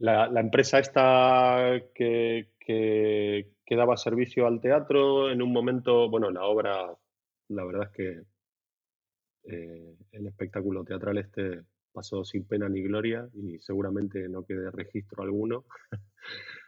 la, 0.02 0.40
empresa 0.40 0.80
esta 0.80 1.80
que, 1.94 2.50
que, 2.60 3.76
daba 3.76 3.96
servicio 3.96 4.48
al 4.48 4.60
teatro, 4.60 5.32
en 5.32 5.42
un 5.42 5.54
momento, 5.54 6.10
bueno, 6.10 6.30
la 6.30 6.44
obra, 6.44 6.94
la 7.48 7.64
verdad 7.64 7.84
es 7.84 7.96
que 7.96 8.22
eh, 9.44 9.96
el 10.12 10.28
espectáculo 10.28 10.84
teatral 10.84 11.18
este 11.20 11.62
pasó 11.94 12.24
sin 12.24 12.46
pena 12.46 12.68
ni 12.68 12.82
gloria 12.82 13.28
y 13.34 13.60
seguramente 13.60 14.28
no 14.28 14.46
quede 14.46 14.72
registro 14.72 15.24
alguno. 15.24 15.66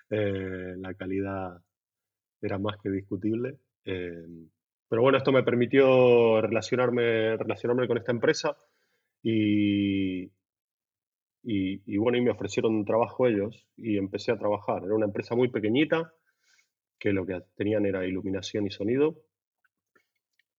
Eh, 0.09 0.75
la 0.77 0.93
calidad 0.93 1.59
era 2.39 2.59
más 2.59 2.77
que 2.83 2.91
discutible. 2.91 3.57
Eh, 3.83 4.27
pero 4.87 5.01
bueno, 5.01 5.17
esto 5.17 5.31
me 5.31 5.41
permitió 5.41 6.39
relacionarme, 6.39 7.35
relacionarme 7.35 7.87
con 7.87 7.97
esta 7.97 8.11
empresa 8.11 8.55
y, 9.23 10.29
y, 11.43 11.97
bueno, 11.97 12.17
y 12.17 12.21
me 12.21 12.31
ofrecieron 12.31 12.73
un 12.73 12.85
trabajo 12.85 13.27
ellos 13.27 13.67
y 13.75 13.97
empecé 13.97 14.31
a 14.31 14.37
trabajar. 14.37 14.83
Era 14.85 14.95
una 14.95 15.05
empresa 15.05 15.35
muy 15.35 15.49
pequeñita 15.49 16.13
que 16.97 17.11
lo 17.11 17.25
que 17.25 17.41
tenían 17.55 17.85
era 17.85 18.07
iluminación 18.07 18.65
y 18.65 18.71
sonido 18.71 19.21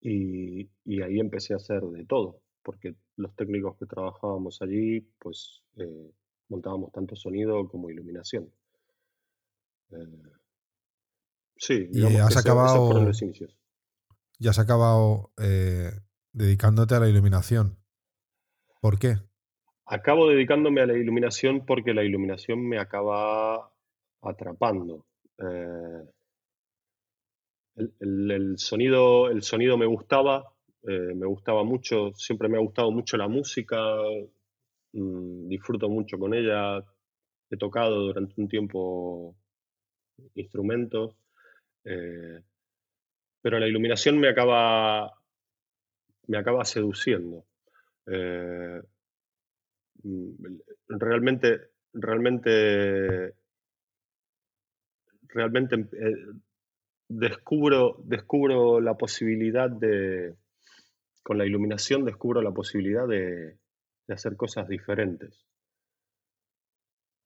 y, 0.05 0.69
ahí 1.03 1.19
empecé 1.19 1.55
a 1.55 1.57
hacer 1.57 1.81
de 1.81 2.05
todo, 2.05 2.43
porque 2.62 2.95
los 3.17 3.35
técnicos 3.35 3.79
que 3.79 3.87
trabajábamos 3.87 4.61
allí, 4.61 5.00
pues 5.19 5.62
eh, 5.76 6.12
montábamos 6.49 6.93
tanto 6.93 7.17
sonido 7.17 7.67
como 7.69 7.88
iluminación. 7.88 8.53
Eh, 9.91 10.23
sí, 11.57 11.88
y 11.91 12.05
has 12.17 12.37
acabado, 12.37 12.87
fueron 12.87 13.07
los 13.07 13.23
inicios. 13.23 13.57
Ya 14.38 14.50
has 14.50 14.59
acabado 14.59 15.33
eh, 15.38 15.93
dedicándote 16.33 16.95
a 16.95 17.00
la 17.00 17.09
iluminación. 17.09 17.79
¿Por 18.83 18.99
qué? 18.99 19.17
Acabo 19.87 20.29
dedicándome 20.29 20.81
a 20.81 20.87
la 20.87 20.95
iluminación 20.95 21.67
porque 21.67 21.95
la 21.95 22.05
iluminación 22.05 22.67
me 22.67 22.79
acaba 22.79 23.71
atrapando 24.23 25.05
el, 27.76 28.55
sonido, 28.59 29.29
el 29.31 29.43
sonido 29.43 29.76
me 29.76 29.87
gustaba, 29.87 30.53
eh, 30.83 31.14
me 31.14 31.26
gustaba 31.26 31.64
mucho, 31.64 32.12
siempre 32.14 32.49
me 32.49 32.57
ha 32.57 32.61
gustado 32.61 32.91
mucho 32.91 33.17
la 33.17 33.29
música, 33.29 33.76
mm, 34.93 35.49
disfruto 35.49 35.88
mucho 35.88 36.19
con 36.19 36.35
ella, 36.35 36.79
he 37.50 37.57
tocado 37.57 38.07
durante 38.07 38.41
un 38.41 38.49
tiempo 38.49 39.37
instrumentos, 40.35 41.17
eh, 41.85 42.41
pero 43.43 43.59
la 43.59 43.69
iluminación 43.69 44.19
me 44.19 44.29
acaba, 44.29 45.12
me 46.26 46.38
acaba 46.38 46.64
seduciendo. 46.64 47.45
Eh, 48.07 48.81
mm, 50.05 50.59
realmente, 50.89 51.61
realmente, 51.93 53.35
realmente 55.29 55.89
descubro, 57.09 57.97
descubro 58.05 58.81
la 58.81 58.95
posibilidad 58.95 59.69
de, 59.69 60.35
con 61.25 61.39
la 61.39 61.47
iluminación 61.47 62.05
descubro 62.05 62.43
la 62.43 62.53
posibilidad 62.53 63.09
de, 63.09 63.59
hacer 64.09 64.37
cosas 64.37 64.69
diferentes. 64.69 65.47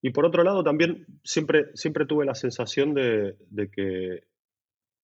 Y 0.01 0.11
por 0.11 0.25
otro 0.25 0.45
lado, 0.45 0.63
también 0.63 1.05
siempre, 1.25 1.75
siempre 1.75 2.07
tuve 2.07 2.25
la 2.25 2.37
sensación 2.37 2.95
de, 2.95 3.37
que, 3.73 4.23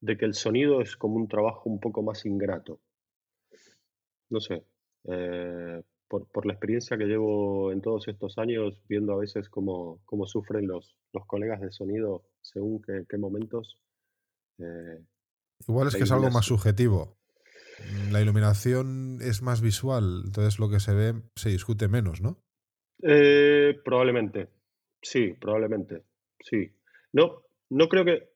de 0.01 0.17
que 0.17 0.25
el 0.25 0.35
sonido 0.35 0.81
es 0.81 0.97
como 0.97 1.17
un 1.17 1.27
trabajo 1.27 1.69
un 1.69 1.81
poco 1.81 2.05
más 2.05 2.25
ingrato. 2.25 2.81
No 4.31 4.39
sé, 4.39 4.65
eh, 5.09 5.83
por, 6.09 6.47
la 6.47 6.53
experiencia 6.53 6.97
que 6.97 7.07
llevo 7.07 7.73
en 7.73 7.81
todos 7.81 8.07
estos 8.09 8.39
años, 8.39 8.81
viendo 8.89 9.13
a 9.13 9.19
veces 9.19 9.49
cómo, 9.49 10.01
cómo 10.05 10.27
sufren 10.27 10.67
los, 10.67 10.97
los 11.13 11.27
colegas 11.27 11.61
de 11.61 11.73
sonido 11.73 12.25
según 12.41 12.83
qué 12.83 13.19
momentos, 13.19 13.79
eh, 14.59 15.05
Igual 15.69 15.89
es 15.89 15.97
que 15.97 16.03
es 16.03 16.13
algo 16.13 16.31
más 16.31 16.47
subjetivo. 16.47 17.17
La 18.11 18.21
iluminación 18.21 19.19
es 19.21 19.43
más 19.43 19.61
visual, 19.61 20.23
entonces 20.27 20.59
lo 20.59 20.71
que 20.71 20.81
se 20.81 20.95
ve 20.95 21.15
se 21.37 21.51
discute 21.51 21.89
menos, 21.89 22.21
¿no? 22.21 22.39
Eh, 23.03 23.81
probablemente, 23.85 24.49
sí, 25.03 25.35
probablemente, 25.41 26.05
sí. 26.41 26.71
No, 27.13 27.43
no 27.71 27.89
creo 27.89 28.05
que, 28.05 28.31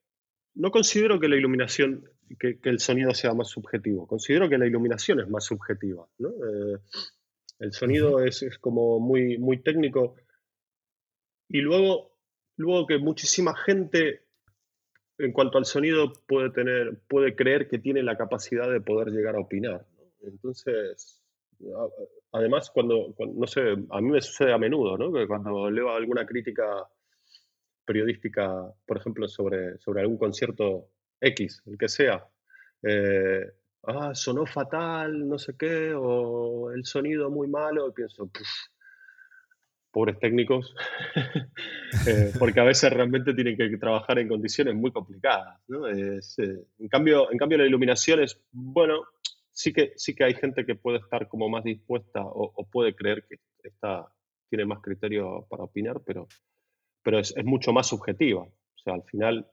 no 0.54 0.70
considero 0.70 1.20
que 1.20 1.28
la 1.28 1.36
iluminación, 1.36 2.08
que, 2.38 2.58
el 2.62 2.80
sonido 2.80 3.14
sea 3.14 3.32
más 3.34 3.48
subjetivo. 3.48 4.06
Considero 4.06 4.48
que 4.48 4.58
la 4.58 4.66
iluminación 4.66 5.20
es 5.20 5.28
más 5.28 5.44
subjetiva, 5.44 6.06
¿no? 6.18 6.30
Eh, 6.30 6.78
el 7.58 7.72
sonido 7.72 8.20
es, 8.20 8.42
es, 8.42 8.58
como 8.58 9.00
muy, 9.00 9.38
muy 9.38 9.58
técnico 9.62 10.16
y 11.48 11.60
luego, 11.60 12.12
luego 12.56 12.86
que 12.86 12.98
muchísima 12.98 13.56
gente 13.56 14.28
en 15.18 15.32
cuanto 15.32 15.58
al 15.58 15.64
sonido, 15.64 16.12
puede, 16.26 16.50
tener, 16.50 17.00
puede 17.08 17.34
creer 17.34 17.68
que 17.68 17.78
tiene 17.78 18.02
la 18.02 18.16
capacidad 18.16 18.70
de 18.70 18.80
poder 18.80 19.08
llegar 19.08 19.34
a 19.34 19.40
opinar. 19.40 19.84
Entonces, 20.22 21.20
además, 22.32 22.70
cuando, 22.70 23.14
no 23.18 23.46
sé, 23.46 23.60
a 23.90 24.00
mí 24.00 24.10
me 24.10 24.20
sucede 24.20 24.52
a 24.52 24.58
menudo, 24.58 24.96
¿no? 24.96 25.12
Que 25.12 25.26
cuando 25.26 25.70
leo 25.70 25.90
alguna 25.90 26.24
crítica 26.24 26.86
periodística, 27.84 28.72
por 28.86 28.98
ejemplo, 28.98 29.26
sobre, 29.28 29.78
sobre 29.78 30.02
algún 30.02 30.18
concierto 30.18 30.88
X, 31.20 31.62
el 31.66 31.76
que 31.76 31.88
sea, 31.88 32.24
eh, 32.82 33.50
ah, 33.84 34.14
sonó 34.14 34.46
fatal, 34.46 35.28
no 35.28 35.38
sé 35.38 35.56
qué, 35.58 35.92
o 35.94 36.70
el 36.72 36.84
sonido 36.84 37.30
muy 37.30 37.48
malo, 37.48 37.88
y 37.88 37.92
pienso, 37.92 38.30
pobres 39.90 40.18
técnicos, 40.18 40.74
eh, 42.06 42.32
porque 42.38 42.60
a 42.60 42.64
veces 42.64 42.92
realmente 42.92 43.34
tienen 43.34 43.56
que 43.56 43.76
trabajar 43.78 44.18
en 44.18 44.28
condiciones 44.28 44.74
muy 44.74 44.92
complicadas. 44.92 45.60
Eh, 45.68 46.20
en, 46.78 46.88
cambio, 46.88 47.30
en 47.32 47.38
cambio, 47.38 47.58
la 47.58 47.66
iluminación 47.66 48.20
es, 48.20 48.40
bueno, 48.52 49.04
sí 49.50 49.72
que, 49.72 49.92
sí 49.96 50.14
que 50.14 50.24
hay 50.24 50.34
gente 50.34 50.64
que 50.64 50.74
puede 50.74 50.98
estar 50.98 51.28
como 51.28 51.48
más 51.48 51.64
dispuesta 51.64 52.20
o, 52.22 52.68
puede 52.70 52.94
creer 52.94 53.24
que 53.28 53.38
está, 53.62 54.06
tiene 54.48 54.66
más 54.66 54.80
criterio 54.80 55.46
para 55.48 55.64
opinar, 55.64 56.00
pero, 56.04 56.28
pero 57.02 57.18
es, 57.18 57.34
es 57.36 57.44
mucho 57.44 57.72
más 57.72 57.88
subjetiva. 57.88 58.42
O 58.42 58.78
sea, 58.82 58.94
al 58.94 59.02
final, 59.02 59.50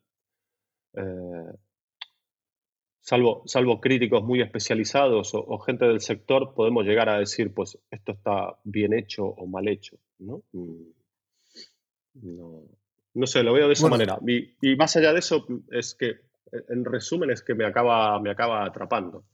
eh, 0.93 1.53
salvo, 3.05 3.43
salvo 3.45 3.79
críticos 3.79 4.23
muy 4.23 4.41
especializados 4.41 5.31
o, 5.35 5.59
gente 5.59 5.85
del 5.85 6.01
sector, 6.01 6.55
podemos 6.55 6.85
llegar 6.85 7.07
a 7.07 7.19
decir, 7.19 7.53
pues 7.53 7.77
esto 7.91 8.13
está 8.13 8.57
bien 8.63 8.93
hecho 8.93 9.25
o 9.25 9.45
mal 9.45 9.67
hecho. 9.67 9.97
¿no? 10.17 10.41
Mm, 10.53 10.81
no, 13.13 13.27
sé, 13.27 13.43
lo 13.43 13.53
veo 13.53 13.67
de 13.67 13.73
esa 13.73 13.89
manera. 13.89 14.17
Y, 14.25 14.75
más 14.75 14.95
allá 14.95 15.13
de 15.13 15.19
eso, 15.19 15.45
es 15.69 15.93
que, 15.93 16.15
en 16.69 16.83
resumen, 16.83 17.29
es 17.29 17.43
que 17.43 17.53
me 17.53 17.65
acaba, 17.65 18.19
me 18.19 18.31
acaba 18.31 18.65
atrapando. 18.65 19.25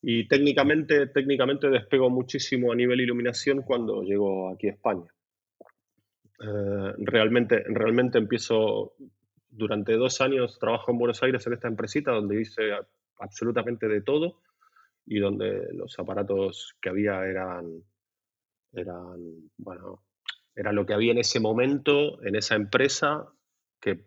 Y 0.00 0.28
técnicamente, 0.28 1.08
técnicamente 1.08 1.68
despego 1.68 2.10
muchísimo 2.10 2.70
a 2.70 2.76
nivel 2.76 3.00
iluminación 3.00 3.62
cuando 3.62 4.02
llego 4.04 4.50
aquí 4.50 4.68
a 4.68 4.72
España. 4.72 5.12
Eh, 6.40 6.92
realmente, 6.98 7.64
realmente 7.66 8.18
empiezo, 8.18 8.94
durante 9.52 9.92
dos 9.94 10.20
años 10.20 10.58
trabajo 10.58 10.90
en 10.90 10.98
Buenos 10.98 11.22
Aires 11.22 11.46
en 11.46 11.52
esta 11.52 11.68
empresita 11.68 12.10
donde 12.10 12.40
hice 12.40 12.72
absolutamente 13.18 13.86
de 13.86 14.00
todo 14.00 14.40
y 15.06 15.18
donde 15.18 15.68
los 15.74 15.98
aparatos 15.98 16.74
que 16.80 16.88
había 16.88 17.24
eran, 17.26 17.82
eran, 18.72 19.50
bueno, 19.58 20.02
era 20.54 20.72
lo 20.72 20.86
que 20.86 20.94
había 20.94 21.12
en 21.12 21.18
ese 21.18 21.38
momento, 21.38 22.22
en 22.24 22.36
esa 22.36 22.54
empresa, 22.54 23.26
que, 23.80 24.06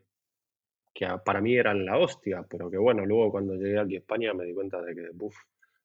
que 0.93 1.07
para 1.23 1.41
mí 1.41 1.55
eran 1.55 1.85
la 1.85 1.97
hostia, 1.97 2.45
pero 2.49 2.69
que 2.69 2.77
bueno, 2.77 3.05
luego 3.05 3.31
cuando 3.31 3.55
llegué 3.55 3.79
aquí 3.79 3.95
a 3.95 3.99
España 3.99 4.33
me 4.33 4.45
di 4.45 4.53
cuenta 4.53 4.81
de 4.81 4.95
que, 4.95 5.09
buf, 5.13 5.35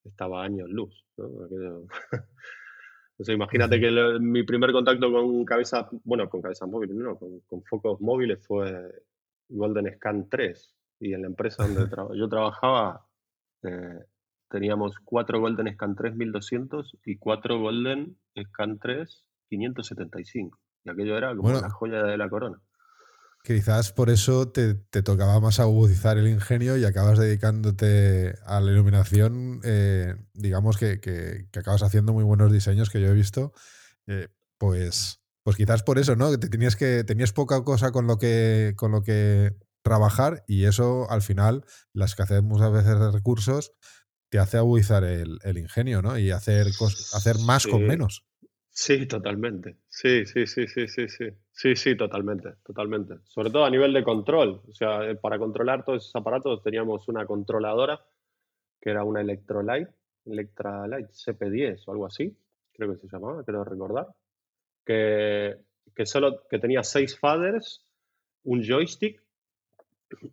estaba 0.05 0.43
años 0.43 0.71
luz. 0.71 1.05
¿no? 1.17 1.87
imagínate 3.29 3.81
que 3.81 3.91
mi 4.21 4.45
primer 4.45 4.73
contacto 4.73 5.13
con 5.13 5.45
cabezas, 5.45 5.87
bueno, 6.05 6.29
con 6.31 6.41
cabezas 6.41 6.69
móviles, 6.69 6.97
no, 6.97 7.19
con, 7.19 7.63
focos 7.65 8.01
móviles 8.01 8.45
fue 8.47 9.05
Golden 9.51 9.95
Scan 9.97 10.29
3. 10.29 10.77
Y 11.01 11.15
en 11.15 11.23
la 11.23 11.29
empresa 11.29 11.67
donde 11.67 11.89
yo 12.17 12.29
trabajaba 12.29 13.07
eh, 13.63 14.05
teníamos 14.49 14.97
cuatro 15.05 15.41
Golden 15.41 15.73
Scan 15.75 15.95
3 15.95 16.17
1200 16.17 16.99
y 17.05 17.17
cuatro 17.19 17.59
Golden 17.59 18.17
Scan 18.49 18.79
3 18.79 19.27
575. 19.49 20.59
Y 20.85 20.91
aquello 20.91 21.17
era 21.17 21.35
como 21.37 21.49
una 21.49 21.71
joya 21.71 22.03
de 22.03 22.17
la 22.17 22.29
corona. 22.29 22.61
Quizás 23.43 23.93
por 23.93 24.11
eso 24.11 24.51
te, 24.51 24.75
tocaba 24.75 25.41
más 25.41 25.61
agudizar 25.61 26.19
el 26.19 26.29
ingenio 26.29 26.77
y 26.77 26.85
acabas 26.85 27.19
dedicándote 27.19 28.35
a 28.45 28.61
la 28.61 28.71
iluminación, 28.71 29.61
eh, 29.65 30.15
digamos 30.35 30.77
que, 30.77 31.01
que, 31.01 31.49
acabas 31.59 31.83
haciendo 31.83 32.13
muy 32.13 32.23
buenos 32.23 32.53
diseños 32.53 32.91
que 32.91 33.01
yo 33.01 33.09
he 33.09 33.15
visto, 33.15 33.55
eh, 34.07 34.29
pues, 34.59 35.20
pues 35.43 35.57
quizás 35.57 35.83
por 35.83 35.99
eso, 35.99 36.17
¿no? 36.17 36.37
Te 36.39 36.49
tenías 36.49 36.77
que 36.77 37.05
tenías 37.05 37.33
poca 37.33 37.63
cosa 37.65 37.93
con 37.93 38.07
lo 38.07 38.19
que 38.19 38.75
con 38.77 38.93
lo 38.93 39.03
que 39.03 39.55
trabajar 39.83 40.45
y 40.47 40.65
eso 40.65 41.11
al 41.11 41.23
final, 41.23 41.65
las 41.93 42.15
que 42.15 42.23
hacemos 42.23 42.45
muchas 42.45 42.73
veces 42.73 42.99
de 42.99 43.11
recursos, 43.11 43.73
te 44.29 44.39
hace 44.39 44.59
agudizar 44.59 45.05
el, 45.05 45.59
ingenio, 45.59 46.03
¿no? 46.03 46.19
Y 46.19 46.31
hacer, 46.31 46.67
hacer 47.15 47.37
más 47.45 47.67
con 47.67 47.87
menos. 47.87 48.25
Sí, 48.71 49.07
totalmente. 49.07 49.79
Sí, 49.89 50.25
sí, 50.25 50.47
sí, 50.47 50.67
sí, 50.67 50.87
sí, 50.87 51.09
sí. 51.09 51.29
Sí, 51.53 51.77
sí, 51.77 51.97
totalmente, 51.97 52.55
totalmente. 52.65 53.17
Sobre 53.25 53.51
todo 53.51 53.65
a 53.65 53.71
nivel 53.71 53.93
de 53.93 54.05
control. 54.05 54.63
O 54.69 54.73
sea, 54.73 55.05
eh, 55.11 55.17
para 55.17 55.39
controlar 55.39 55.85
todos 55.85 56.05
esos 56.05 56.17
aparatos 56.17 56.63
teníamos 56.63 57.09
una 57.09 57.27
controladora 57.27 58.01
que 58.81 58.91
era 58.91 59.05
una 59.05 59.21
Electrolight, 59.21 59.89
Electrolight 60.25 61.11
CP10 61.11 61.83
o 61.87 61.93
algo 61.93 62.07
así, 62.07 62.35
creo 62.73 62.93
que 62.93 62.99
se 62.99 63.09
llamaba, 63.09 63.45
creo 63.45 63.63
recordar, 63.65 64.09
que, 64.85 65.57
solo 66.05 66.47
que 66.49 66.59
tenía 66.59 66.83
seis 66.83 67.19
faders, 67.19 67.87
un 68.45 68.63
joystick 68.63 69.23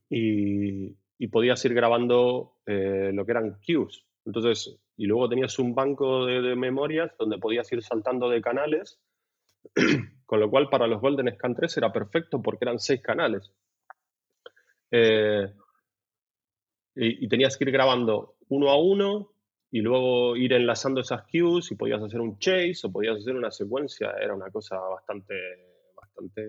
y, 0.09 0.95
y 1.17 1.27
podías 1.27 1.63
ir 1.65 1.73
grabando 1.73 2.57
eh, 2.65 3.11
lo 3.13 3.25
que 3.25 3.31
eran 3.31 3.59
cues. 3.65 4.03
Entonces, 4.25 4.77
y 4.97 5.05
luego 5.05 5.29
tenías 5.29 5.57
un 5.59 5.73
banco 5.73 6.25
de, 6.25 6.55
memorias 6.55 7.11
donde 7.17 7.37
podías 7.37 7.71
ir 7.71 7.83
saltando 7.83 8.29
de 8.29 8.41
canales, 8.41 8.99
con 10.25 10.39
lo 10.39 10.49
cual 10.49 10.69
para 10.69 10.87
los 10.87 11.01
Golden 11.01 11.33
Scan 11.33 11.55
3 11.55 11.77
era 11.77 11.93
perfecto 11.93 12.41
porque 12.41 12.65
eran 12.65 12.79
seis 12.79 13.01
canales. 13.01 13.51
Eh, 14.91 15.53
y, 16.95 17.27
tenías 17.27 17.57
que 17.57 17.65
ir 17.65 17.71
grabando 17.71 18.35
uno 18.49 18.69
a 18.69 18.81
uno 18.81 19.31
y 19.71 19.81
luego 19.81 20.35
ir 20.35 20.53
enlazando 20.53 21.01
esas 21.01 21.23
cues 21.23 21.71
y 21.71 21.75
podías 21.75 22.01
hacer 22.01 22.21
un 22.21 22.37
chase 22.39 22.79
o 22.83 22.91
podías 22.91 23.17
hacer 23.17 23.35
una 23.35 23.51
secuencia. 23.51 24.11
Era 24.21 24.33
una 24.33 24.49
cosa 24.49 24.77
bastante, 24.79 25.35
bastante 25.95 26.41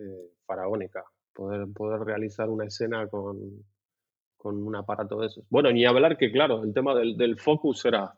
faraónica 0.46 1.04
poder, 1.32 1.66
poder 1.74 2.00
realizar 2.00 2.48
una 2.48 2.66
escena 2.66 3.06
con, 3.08 3.38
con 4.36 4.62
un 4.64 4.76
aparato 4.76 5.20
de 5.20 5.26
esos. 5.26 5.44
Bueno, 5.50 5.70
ni 5.72 5.84
hablar 5.84 6.16
que, 6.16 6.30
claro, 6.30 6.62
el 6.62 6.72
tema 6.72 6.94
del, 6.94 7.16
del 7.16 7.38
focus 7.38 7.84
era 7.84 8.14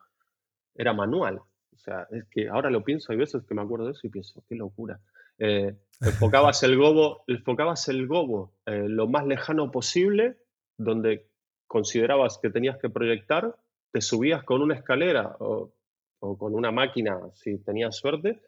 era 0.75 0.93
manual. 0.93 1.39
O 1.39 1.79
sea, 1.79 2.07
es 2.11 2.25
que 2.31 2.49
ahora 2.49 2.71
lo 2.71 2.85
pienso, 2.85 3.13
hay 3.13 3.19
veces 3.19 3.43
que 3.47 3.55
me 3.55 3.63
acuerdo 3.63 3.87
de 3.87 3.93
eso 3.93 4.07
y 4.07 4.11
pienso, 4.11 4.43
qué 4.49 4.55
locura. 4.55 5.01
Eh, 5.39 5.75
enfocabas 6.01 6.63
el 6.63 6.77
gobo, 6.77 7.25
enfocabas 7.27 7.89
el 7.89 8.07
gobo 8.07 8.55
eh, 8.67 8.87
lo 8.89 9.07
más 9.09 9.27
lejano 9.27 9.71
posible, 9.71 10.37
donde 10.77 11.29
considerabas 11.67 12.39
que 12.39 12.51
tenías 12.51 12.79
que 12.79 12.91
proyectar, 12.91 13.57
te 13.93 14.01
subías 14.01 14.45
con 14.45 14.63
una 14.63 14.75
escalera 14.75 15.37
o, 15.41 15.73
con 16.19 16.55
una 16.55 16.71
máquina, 16.71 17.19
si 17.33 17.59
tenías 17.59 17.97
suerte, 17.97 18.43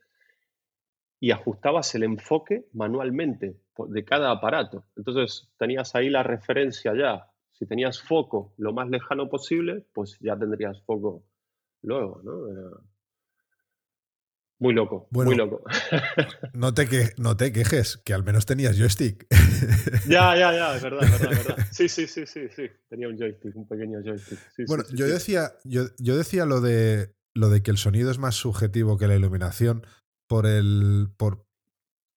y 1.21 1.31
ajustabas 1.31 1.95
el 1.95 2.03
enfoque 2.03 2.67
manualmente 2.73 3.57
de 3.89 4.05
cada 4.05 4.31
aparato. 4.31 4.85
Entonces 4.97 5.51
tenías 5.59 5.95
ahí 5.95 6.11
la 6.11 6.23
referencia 6.23 6.93
ya. 6.95 7.29
Si 7.53 7.67
tenías 7.67 8.03
foco 8.03 8.55
lo 8.59 8.73
más 8.73 8.89
lejano 8.89 9.29
posible, 9.29 9.87
pues 9.93 10.19
ya 10.21 10.37
tendrías 10.37 10.83
foco 10.83 11.25
luego, 11.83 12.21
¿no? 12.25 12.83
Muy 14.59 14.75
loco, 14.75 15.09
muy 15.11 15.35
loco. 15.35 15.65
No 16.55 16.73
te, 16.73 16.87
que, 16.87 17.09
no 17.17 17.37
te 17.37 17.53
quejes, 17.53 17.97
que 17.97 18.15
al 18.15 18.23
menos 18.23 18.47
tenías 18.47 18.79
joystick. 18.79 19.27
Ya, 20.09 20.37
ya, 20.37 20.53
ya, 20.53 20.77
es 20.77 20.83
verdad, 20.83 21.05
es 21.05 21.11
verdad, 21.11 21.33
es 21.33 21.47
verdad. 21.47 21.67
Sí, 21.73 21.89
sí, 21.89 22.07
sí, 22.07 22.27
sí, 22.27 22.41
sí. 22.55 22.71
Tenía 22.89 23.09
un 23.09 23.17
joystick, 23.17 23.57
un 23.57 23.67
pequeño 23.67 24.01
joystick. 24.05 24.39
bueno, 24.67 24.85
yo, 24.93 25.07
Decía, 25.07 25.53
yo, 25.65 25.87
yo, 25.99 26.17
decía 26.17 26.45
lo 26.45 26.61
de, 26.61 27.15
lo 27.35 27.49
de 27.49 27.63
que 27.63 27.71
el 27.71 27.79
sonido 27.79 28.11
es 28.11 28.19
más 28.19 28.35
subjetivo 28.35 28.99
que 28.99 29.07
la 29.07 29.17
iluminación 29.17 29.87
por 30.29 30.47
el. 30.47 31.09
por, 31.17 31.47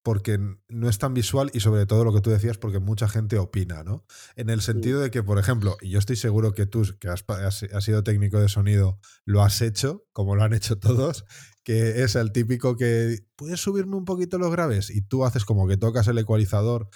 porque 0.05 0.39
no 0.69 0.87
es 0.87 0.99
tan 0.99 1.15
visual 1.15 1.49
y 1.51 1.61
sobre 1.61 1.87
todo 1.87 2.05
lo 2.05 2.13
que 2.13 2.21
tú 2.21 2.29
decías, 2.29 2.59
porque 2.59 2.77
mucha 2.77 3.09
gente 3.09 3.39
opina, 3.39 3.83
¿no? 3.83 4.05
En 4.35 4.51
el 4.51 4.61
sentido 4.61 5.01
de 5.01 5.09
que, 5.09 5.23
por 5.23 5.39
ejemplo, 5.39 5.77
y 5.81 5.89
yo 5.89 5.97
estoy 5.97 6.15
seguro 6.15 6.53
que 6.53 6.67
tú, 6.67 6.83
que 6.99 7.09
has, 7.09 7.25
sido 7.83 8.03
técnico 8.03 8.39
de 8.39 8.47
sonido, 8.47 8.99
lo 9.25 9.41
has 9.41 9.63
hecho, 9.63 10.05
como 10.13 10.35
lo 10.35 10.43
han 10.43 10.53
hecho 10.53 10.77
todos, 10.79 11.25
que 11.63 12.03
es 12.03 12.13
el 12.13 12.31
típico 12.31 12.77
que, 12.77 13.25
¿puedes 13.35 13.59
subirme 13.59 13.95
un 13.95 14.05
poquito 14.05 14.37
los 14.37 14.51
graves? 14.51 14.91
Y 14.91 15.01
tú 15.01 15.25
haces 15.25 15.43
como 15.43 15.67
que 15.67 15.75
tocas 15.75 16.07
el 16.07 16.19
ecualizador 16.19 16.87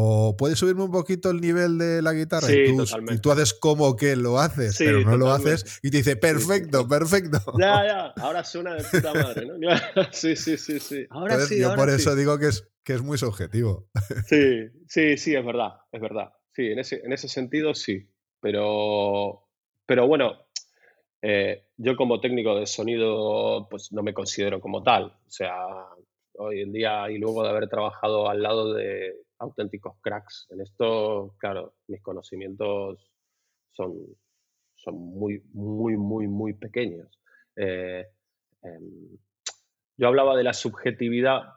o 0.00 0.36
puedes 0.36 0.60
subirme 0.60 0.84
un 0.84 0.92
poquito 0.92 1.28
el 1.30 1.40
nivel 1.40 1.76
de 1.76 2.00
la 2.02 2.12
guitarra 2.12 2.46
y, 2.52 2.72
tú, 3.20 3.32
haces 3.32 3.52
como 3.52 3.96
que 3.96 4.14
lo 4.14 4.38
haces, 4.38 4.76
pero 4.78 5.00
no 5.00 5.16
lo 5.16 5.32
haces 5.32 5.80
y 5.82 5.90
te 5.90 5.96
dice, 5.96 6.14
perfecto, 6.14 6.86
perfecto. 6.86 7.40
Ya, 7.58 7.84
ya, 7.84 8.06
ahora 8.22 8.44
suena 8.44 8.74
de 8.74 8.84
puta 8.84 9.12
madre, 9.12 9.46
¿no? 9.46 9.56
sí, 10.12 10.36
sí, 10.36 10.56
sí, 10.56 10.78
sí. 10.78 11.04
Ahora 11.10 11.40
sí, 11.40 11.58
yo 11.58 11.74
por 11.74 11.90
eso 11.90 12.14
digo 12.14 12.38
que 12.38 12.46
es, 12.46 12.68
que 12.84 12.92
es 12.92 13.02
muy 13.02 13.18
subjetivo. 13.18 13.88
Sí, 14.24 14.68
sí, 14.86 15.16
sí, 15.16 15.34
es 15.34 15.44
verdad, 15.44 15.72
es 15.90 16.00
verdad. 16.00 16.28
Sí, 16.52 16.66
en 16.66 16.78
ese, 16.78 17.00
en 17.04 17.12
ese 17.12 17.28
sentido 17.28 17.74
sí. 17.74 18.08
Pero, 18.40 19.48
pero 19.84 20.06
bueno, 20.06 20.46
eh, 21.22 21.64
yo 21.76 21.96
como 21.96 22.20
técnico 22.20 22.54
de 22.54 22.66
sonido, 22.66 23.66
pues 23.68 23.90
no 23.90 24.04
me 24.04 24.14
considero 24.14 24.60
como 24.60 24.84
tal. 24.84 25.06
O 25.06 25.30
sea, 25.30 25.56
hoy 26.34 26.62
en 26.62 26.70
día 26.70 27.10
y 27.10 27.18
luego 27.18 27.42
de 27.42 27.50
haber 27.50 27.68
trabajado 27.68 28.30
al 28.30 28.42
lado 28.42 28.74
de 28.74 29.26
auténticos 29.38 29.96
cracks. 30.00 30.46
En 30.50 30.60
esto, 30.60 31.34
claro, 31.38 31.74
mis 31.86 32.02
conocimientos 32.02 33.10
son, 33.72 33.94
son 34.74 34.94
muy, 34.94 35.42
muy, 35.52 35.96
muy, 35.96 36.26
muy 36.26 36.54
pequeños. 36.54 37.20
Eh, 37.56 38.06
em, 38.62 39.18
yo 39.96 40.08
hablaba 40.08 40.36
de 40.36 40.44
la 40.44 40.52
subjetividad, 40.52 41.54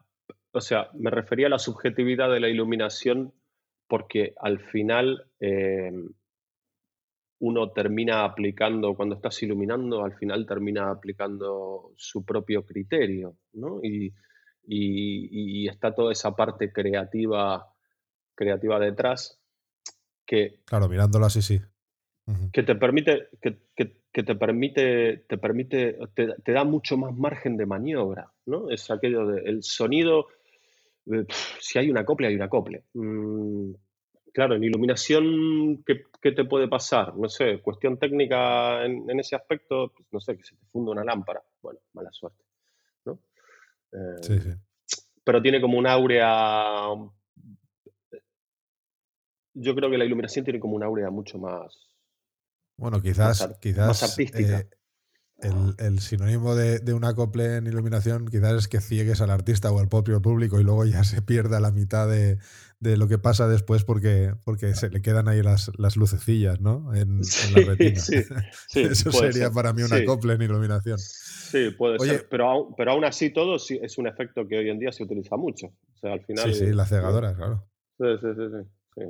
o 0.52 0.60
sea, 0.60 0.90
me 0.94 1.10
refería 1.10 1.46
a 1.46 1.50
la 1.50 1.58
subjetividad 1.58 2.30
de 2.30 2.40
la 2.40 2.48
iluminación 2.48 3.32
porque 3.88 4.34
al 4.40 4.58
final 4.58 5.30
em, 5.38 6.08
uno 7.42 7.72
termina 7.72 8.24
aplicando, 8.24 8.94
cuando 8.94 9.16
estás 9.16 9.42
iluminando, 9.42 10.04
al 10.04 10.14
final 10.14 10.46
termina 10.46 10.90
aplicando 10.90 11.92
su 11.96 12.24
propio 12.24 12.64
criterio, 12.64 13.36
¿no? 13.52 13.80
Y, 13.82 14.14
está 15.68 15.92
toda 15.92 16.12
esa 16.12 16.36
parte 16.36 16.72
creativa, 16.72 17.71
creativa 18.34 18.78
detrás 18.78 19.40
que... 20.26 20.60
Claro, 20.64 20.88
mirándolo 20.88 21.26
así, 21.26 21.42
sí. 21.42 21.60
Que 22.52 22.62
te 22.62 22.76
permite, 22.76 23.28
que, 23.40 24.22
te 24.22 24.34
permite, 24.36 25.24
te 25.28 25.38
permite, 25.38 25.98
te, 26.14 26.52
da 26.52 26.64
mucho 26.64 26.96
más 26.96 27.14
margen 27.16 27.56
de 27.56 27.66
maniobra, 27.66 28.32
¿no? 28.46 28.70
Es 28.70 28.90
aquello 28.90 29.26
del 29.26 29.46
el 29.48 29.62
sonido, 29.64 30.28
eh, 31.10 31.26
si 31.58 31.78
hay 31.80 31.90
una 31.90 32.02
acople, 32.02 32.28
hay 32.28 32.36
una 32.36 32.44
acople. 32.44 32.84
Mm, 32.94 33.72
claro, 34.32 34.54
en 34.54 34.62
iluminación, 34.62 35.82
¿qué, 35.84 36.32
te 36.32 36.44
puede 36.44 36.68
pasar? 36.68 37.16
No 37.16 37.28
sé, 37.28 37.60
cuestión 37.60 37.98
técnica 37.98 38.84
en, 38.84 39.18
ese 39.18 39.34
aspecto, 39.34 39.92
pues, 39.94 40.06
no 40.12 40.20
sé, 40.20 40.36
que 40.36 40.44
se 40.44 40.54
te 40.54 40.64
funda 40.66 40.92
una 40.92 41.04
lámpara. 41.04 41.42
Bueno, 41.60 41.80
mala 41.92 42.12
suerte, 42.12 42.44
¿no? 43.04 43.18
sí, 44.22 44.38
sí. 44.38 44.50
Pero 45.24 45.42
tiene 45.42 45.60
como 45.60 45.78
un 45.78 45.86
áurea. 45.86 46.88
Yo 49.54 49.74
creo 49.74 49.90
que 49.90 49.98
la 49.98 50.04
iluminación 50.04 50.44
tiene 50.44 50.60
como 50.60 50.76
un 50.76 50.82
áurea 50.82 51.10
mucho 51.10 51.38
más. 51.38 51.92
Bueno, 52.76 53.00
quizás. 53.00 53.48
quizás 53.60 53.86
más 53.86 54.02
artística. 54.02 54.60
Eh, 54.60 54.68
el, 55.78 55.98
sinónimo 55.98 56.54
de, 56.54 56.94
un 56.94 57.04
acople 57.04 57.56
en 57.56 57.66
iluminación 57.66 58.26
quizás 58.26 58.52
es 58.52 58.68
que 58.68 58.80
ciegues 58.80 59.20
al 59.20 59.30
artista 59.30 59.72
o 59.72 59.80
al 59.80 59.88
propio 59.88 60.22
público 60.22 60.60
y 60.60 60.62
luego 60.62 60.84
ya 60.84 61.02
se 61.04 61.20
pierda 61.22 61.58
la 61.60 61.72
mitad 61.72 62.08
de, 62.08 62.38
lo 62.80 63.08
que 63.08 63.18
pasa 63.18 63.48
después 63.48 63.84
porque, 63.84 64.34
porque 64.44 64.74
se 64.74 64.90
le 64.90 65.02
quedan 65.02 65.28
ahí 65.28 65.42
las, 65.42 65.70
las 65.78 65.96
lucecillas, 65.96 66.60
¿no? 66.60 66.94
En, 66.94 67.20
la 67.54 67.60
retina. 67.66 68.00
Eso 68.74 69.12
sería 69.12 69.50
para 69.50 69.72
mí 69.72 69.82
un 69.82 69.92
acople 69.92 70.34
en 70.34 70.42
iluminación. 70.42 70.98
Sí, 70.98 71.70
puede 71.70 71.98
ser. 71.98 72.26
Pero, 72.28 72.74
pero 72.76 72.92
aún 72.92 73.04
así 73.04 73.30
todo 73.30 73.56
es 73.56 73.98
un 73.98 74.06
efecto 74.06 74.46
que 74.46 74.58
hoy 74.58 74.70
en 74.70 74.78
día 74.78 74.92
se 74.92 75.04
utiliza 75.04 75.36
mucho. 75.36 75.66
O 75.66 75.98
sea, 76.00 76.12
al 76.12 76.24
final... 76.24 76.52
Sí, 76.52 76.66
sí, 76.66 76.72
la 76.72 76.86
cegadora, 76.86 77.34
claro. 77.34 77.64
Sí, 77.98 78.06
sí, 78.20 78.28
sí. 78.36 78.42
sí. 78.96 79.02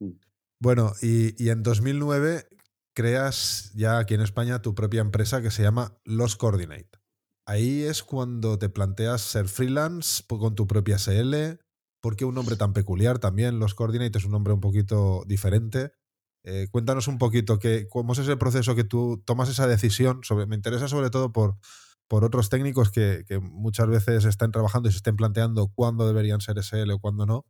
Mm. 0.00 0.12
Bueno, 0.60 0.92
y, 1.02 1.42
y 1.42 1.50
en 1.50 1.62
2009 1.62 2.48
creas 2.94 3.70
ya 3.74 3.98
aquí 3.98 4.14
en 4.14 4.20
España 4.22 4.60
tu 4.60 4.74
propia 4.74 5.00
empresa 5.00 5.40
que 5.40 5.50
se 5.50 5.62
llama 5.62 5.98
Los 6.04 6.36
Coordinate. 6.36 6.98
Ahí 7.46 7.82
es 7.82 8.02
cuando 8.02 8.58
te 8.58 8.68
planteas 8.68 9.22
ser 9.22 9.48
freelance 9.48 10.22
con 10.26 10.54
tu 10.54 10.66
propia 10.66 10.98
SL. 10.98 11.58
¿Por 12.02 12.14
qué 12.14 12.26
un 12.26 12.34
nombre 12.34 12.56
tan 12.56 12.74
peculiar 12.74 13.20
también? 13.20 13.58
Los 13.58 13.74
Coordinate 13.74 14.18
es 14.18 14.24
un 14.26 14.32
nombre 14.32 14.52
un 14.52 14.60
poquito 14.60 15.24
diferente. 15.26 15.92
Eh, 16.44 16.68
cuéntanos 16.70 17.08
un 17.08 17.16
poquito 17.16 17.58
que, 17.58 17.88
cómo 17.88 18.12
es 18.12 18.18
ese 18.18 18.36
proceso 18.36 18.74
que 18.74 18.84
tú 18.84 19.22
tomas 19.24 19.48
esa 19.48 19.66
decisión. 19.66 20.20
Me 20.46 20.56
interesa 20.56 20.88
sobre 20.88 21.08
todo 21.08 21.32
por, 21.32 21.56
por 22.06 22.24
otros 22.24 22.48
técnicos 22.48 22.90
que, 22.90 23.24
muchas 23.40 23.86
veces 23.86 24.24
están 24.24 24.50
trabajando 24.52 24.88
y 24.88 24.92
se 24.92 24.98
estén 24.98 25.16
planteando 25.16 25.68
cuándo 25.68 26.06
deberían 26.06 26.40
ser 26.40 26.58
SL 26.58 26.90
o 26.90 26.98
cuándo 26.98 27.24
no. 27.26 27.46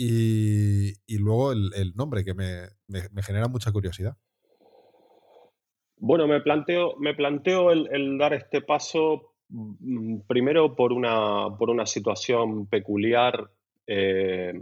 Y, 0.00 1.18
luego 1.18 1.52
el, 1.52 1.92
nombre, 1.96 2.24
que 2.24 2.32
me 2.34 3.22
genera 3.22 3.48
mucha 3.48 3.72
curiosidad. 3.72 4.16
Bueno, 6.00 6.28
me 6.28 6.40
planteo, 6.40 6.96
me 6.98 7.14
planteo 7.14 7.72
el, 7.72 8.18
dar 8.18 8.32
este 8.32 8.62
paso 8.62 9.34
mm, 9.48 10.20
primero 10.28 10.76
por 10.76 10.92
una, 10.92 11.56
por 11.58 11.70
una 11.70 11.86
situación 11.86 12.66
peculiar 12.66 13.50
eh, 13.86 14.54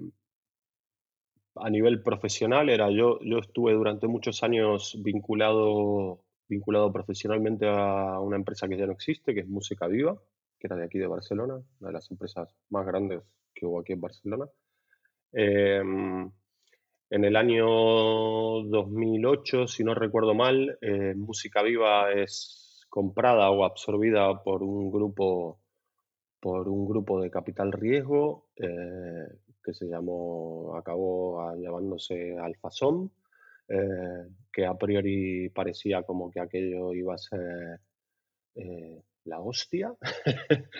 a 1.56 1.70
nivel 1.70 2.02
profesional. 2.02 2.70
Era 2.70 2.90
yo, 2.90 3.18
yo 3.20 3.38
estuve 3.38 3.74
durante 3.74 4.06
muchos 4.06 4.42
años 4.42 4.98
vinculado, 5.02 6.22
vinculado 6.48 6.90
profesionalmente 6.92 7.66
a 7.68 8.18
una 8.20 8.36
empresa 8.36 8.66
que 8.68 8.78
ya 8.78 8.86
no 8.86 8.92
existe, 8.92 9.34
que 9.34 9.40
es 9.40 9.48
Música 9.48 9.86
Viva, 9.88 10.16
que 10.58 10.68
era 10.68 10.76
de 10.76 10.84
aquí 10.84 10.98
de 10.98 11.06
Barcelona, 11.06 11.56
una 11.80 11.88
de 11.88 11.92
las 11.92 12.10
empresas 12.10 12.48
más 12.70 12.86
grandes 12.86 13.22
que 13.54 13.66
hubo 13.66 13.80
aquí 13.80 13.92
en 13.92 14.00
Barcelona. 14.00 14.46
Eh, 15.38 15.82
en 17.08 17.24
el 17.24 17.36
año 17.36 17.66
2008, 17.66 19.68
si 19.68 19.84
no 19.84 19.94
recuerdo 19.94 20.34
mal, 20.34 20.76
eh, 20.80 21.14
Música 21.14 21.62
Viva 21.62 22.12
es 22.12 22.84
comprada 22.88 23.48
o 23.50 23.64
absorbida 23.64 24.42
por 24.42 24.64
un 24.64 24.90
grupo, 24.90 25.60
por 26.40 26.68
un 26.68 26.88
grupo 26.88 27.20
de 27.20 27.30
capital 27.30 27.70
riesgo 27.70 28.48
eh, 28.56 29.28
que 29.62 29.72
se 29.72 29.86
llamó, 29.86 30.74
acabó 30.76 31.54
llamándose 31.56 32.36
Alfazón, 32.38 33.12
eh, 33.68 34.26
que 34.52 34.66
a 34.66 34.74
priori 34.74 35.48
parecía 35.50 36.02
como 36.02 36.28
que 36.30 36.40
aquello 36.40 36.92
iba 36.92 37.14
a 37.14 37.18
ser 37.18 37.80
la 39.24 39.40
hostia. 39.40 39.94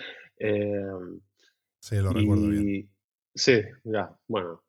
sí, 1.79 1.95
lo 1.95 2.11
recuerdo 2.11 2.49
bien. 2.49 2.89
Sí, 3.37 3.61
ya, 3.83 4.09
bueno, 4.27 4.63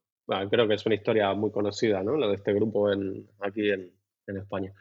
creo 0.50 0.68
que 0.68 0.74
es 0.74 0.84
una 0.84 0.94
historia 0.94 1.32
muy 1.32 1.50
conocida, 1.50 2.02
¿no? 2.02 2.16
La 2.16 2.28
de 2.28 2.34
este 2.34 2.52
grupo 2.52 2.92
en, 2.92 3.26
aquí 3.40 3.70
en, 3.70 3.92
España. 4.26 4.74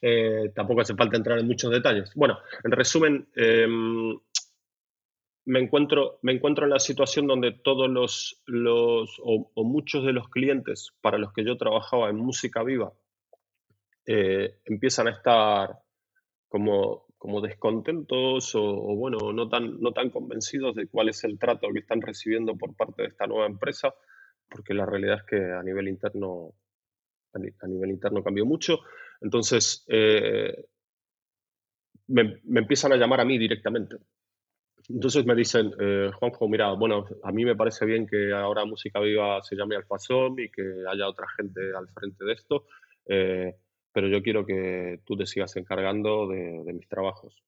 Eh, 0.00 0.50
tampoco 0.54 0.80
hace 0.80 0.94
falta 0.94 1.18
entrar 1.18 1.38
en 1.38 1.46
muchos 1.46 1.70
detalles. 1.70 2.10
Bueno, 2.14 2.38
en 2.64 2.70
resumen, 2.70 3.28
em, 3.36 4.18
me, 5.44 5.60
encuentro, 5.60 6.20
me 6.22 6.32
encuentro 6.32 6.64
en 6.64 6.70
la 6.70 6.78
situación 6.78 7.26
donde 7.26 7.52
todos 7.52 7.90
los, 7.90 8.42
los 8.46 9.20
o, 9.22 9.62
muchos 9.62 10.06
de 10.06 10.14
los 10.14 10.30
clientes 10.30 10.94
para 11.02 11.18
los 11.18 11.34
que 11.34 11.44
yo 11.44 11.58
trabajaba 11.58 12.08
en 12.08 12.16
música 12.16 12.62
viva 12.62 12.94
eh, 14.06 14.56
empiezan 14.64 15.08
a 15.08 15.10
estar 15.10 15.78
como, 16.48 17.04
como 17.24 17.40
descontentos 17.40 18.54
o, 18.54 18.62
o, 18.62 18.96
bueno, 18.96 19.32
no 19.32 19.48
tan, 19.48 19.80
no 19.80 19.92
tan 19.92 20.10
convencidos 20.10 20.74
de 20.74 20.88
cuál 20.88 21.08
es 21.08 21.24
el 21.24 21.38
trato 21.38 21.68
que 21.72 21.78
están 21.78 22.02
recibiendo 22.02 22.54
por 22.54 22.76
parte 22.76 23.00
de 23.00 23.08
esta 23.08 23.26
nueva 23.26 23.46
empresa 23.46 23.94
porque 24.48 24.74
la 24.74 24.86
realidad 24.86 25.16
es 25.16 25.22
que 25.24 25.36
a 25.36 25.62
nivel 25.62 25.88
interno, 25.88 26.54
a 27.32 27.66
nivel 27.66 27.90
interno 27.90 28.22
cambió 28.22 28.44
mucho. 28.44 28.80
Entonces, 29.20 29.84
eh, 29.88 30.66
me, 32.08 32.40
empiezan 32.54 32.92
a 32.92 32.96
llamar 32.96 33.20
a 33.20 33.24
mí 33.24 33.38
directamente. 33.38 33.96
Entonces 34.88 35.24
me 35.24 35.34
dicen, 35.34 35.72
eh, 35.80 36.10
Juanjo, 36.14 36.46
mira, 36.46 36.72
bueno, 36.72 37.06
a 37.22 37.32
mí 37.32 37.44
me 37.44 37.56
parece 37.56 37.86
bien 37.86 38.06
que 38.06 38.32
ahora 38.32 38.66
Música 38.66 39.00
Viva 39.00 39.42
se 39.42 39.56
llame 39.56 39.76
Alfazón 39.76 40.38
y 40.38 40.50
que 40.50 40.62
haya 40.88 41.08
otra 41.08 41.26
gente 41.36 41.60
al 41.74 41.88
frente 41.88 42.24
de 42.24 42.32
esto, 42.32 42.66
eh, 43.06 43.56
pero 43.94 44.08
yo 44.08 44.22
quiero 44.22 44.44
que 44.44 45.00
tú 45.06 45.16
te 45.16 45.24
sigas 45.24 45.56
encargando 45.56 46.28
de 46.28 46.72
mis 46.74 46.88
trabajos. 46.88 47.42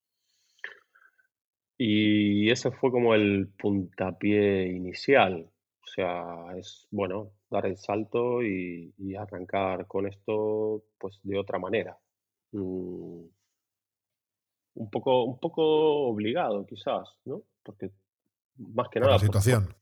Y 1.78 2.50
ese 2.50 2.70
fue 2.70 2.90
como 2.90 3.14
el 3.14 3.48
puntapié 3.58 4.68
inicial. 4.68 5.50
O 5.84 5.86
sea, 5.86 6.56
es 6.56 6.86
bueno 6.90 7.32
dar 7.50 7.66
el 7.66 7.76
salto 7.76 8.42
y, 8.42 8.92
arrancar 9.18 9.86
con 9.86 10.06
esto 10.06 10.84
pues 10.98 11.20
de 11.22 11.38
otra 11.38 11.58
manera. 11.58 11.96
Mm, 12.52 13.24
un 14.74 14.90
poco, 14.90 15.24
un 15.24 15.38
poco 15.38 16.08
obligado 16.08 16.66
quizás, 16.66 17.08
¿no? 17.24 17.42
Porque 17.62 17.90
más 18.56 18.88
que 18.88 19.00
por 19.00 19.08
nada... 19.08 19.18
La 19.18 19.26
situación. 19.26 19.74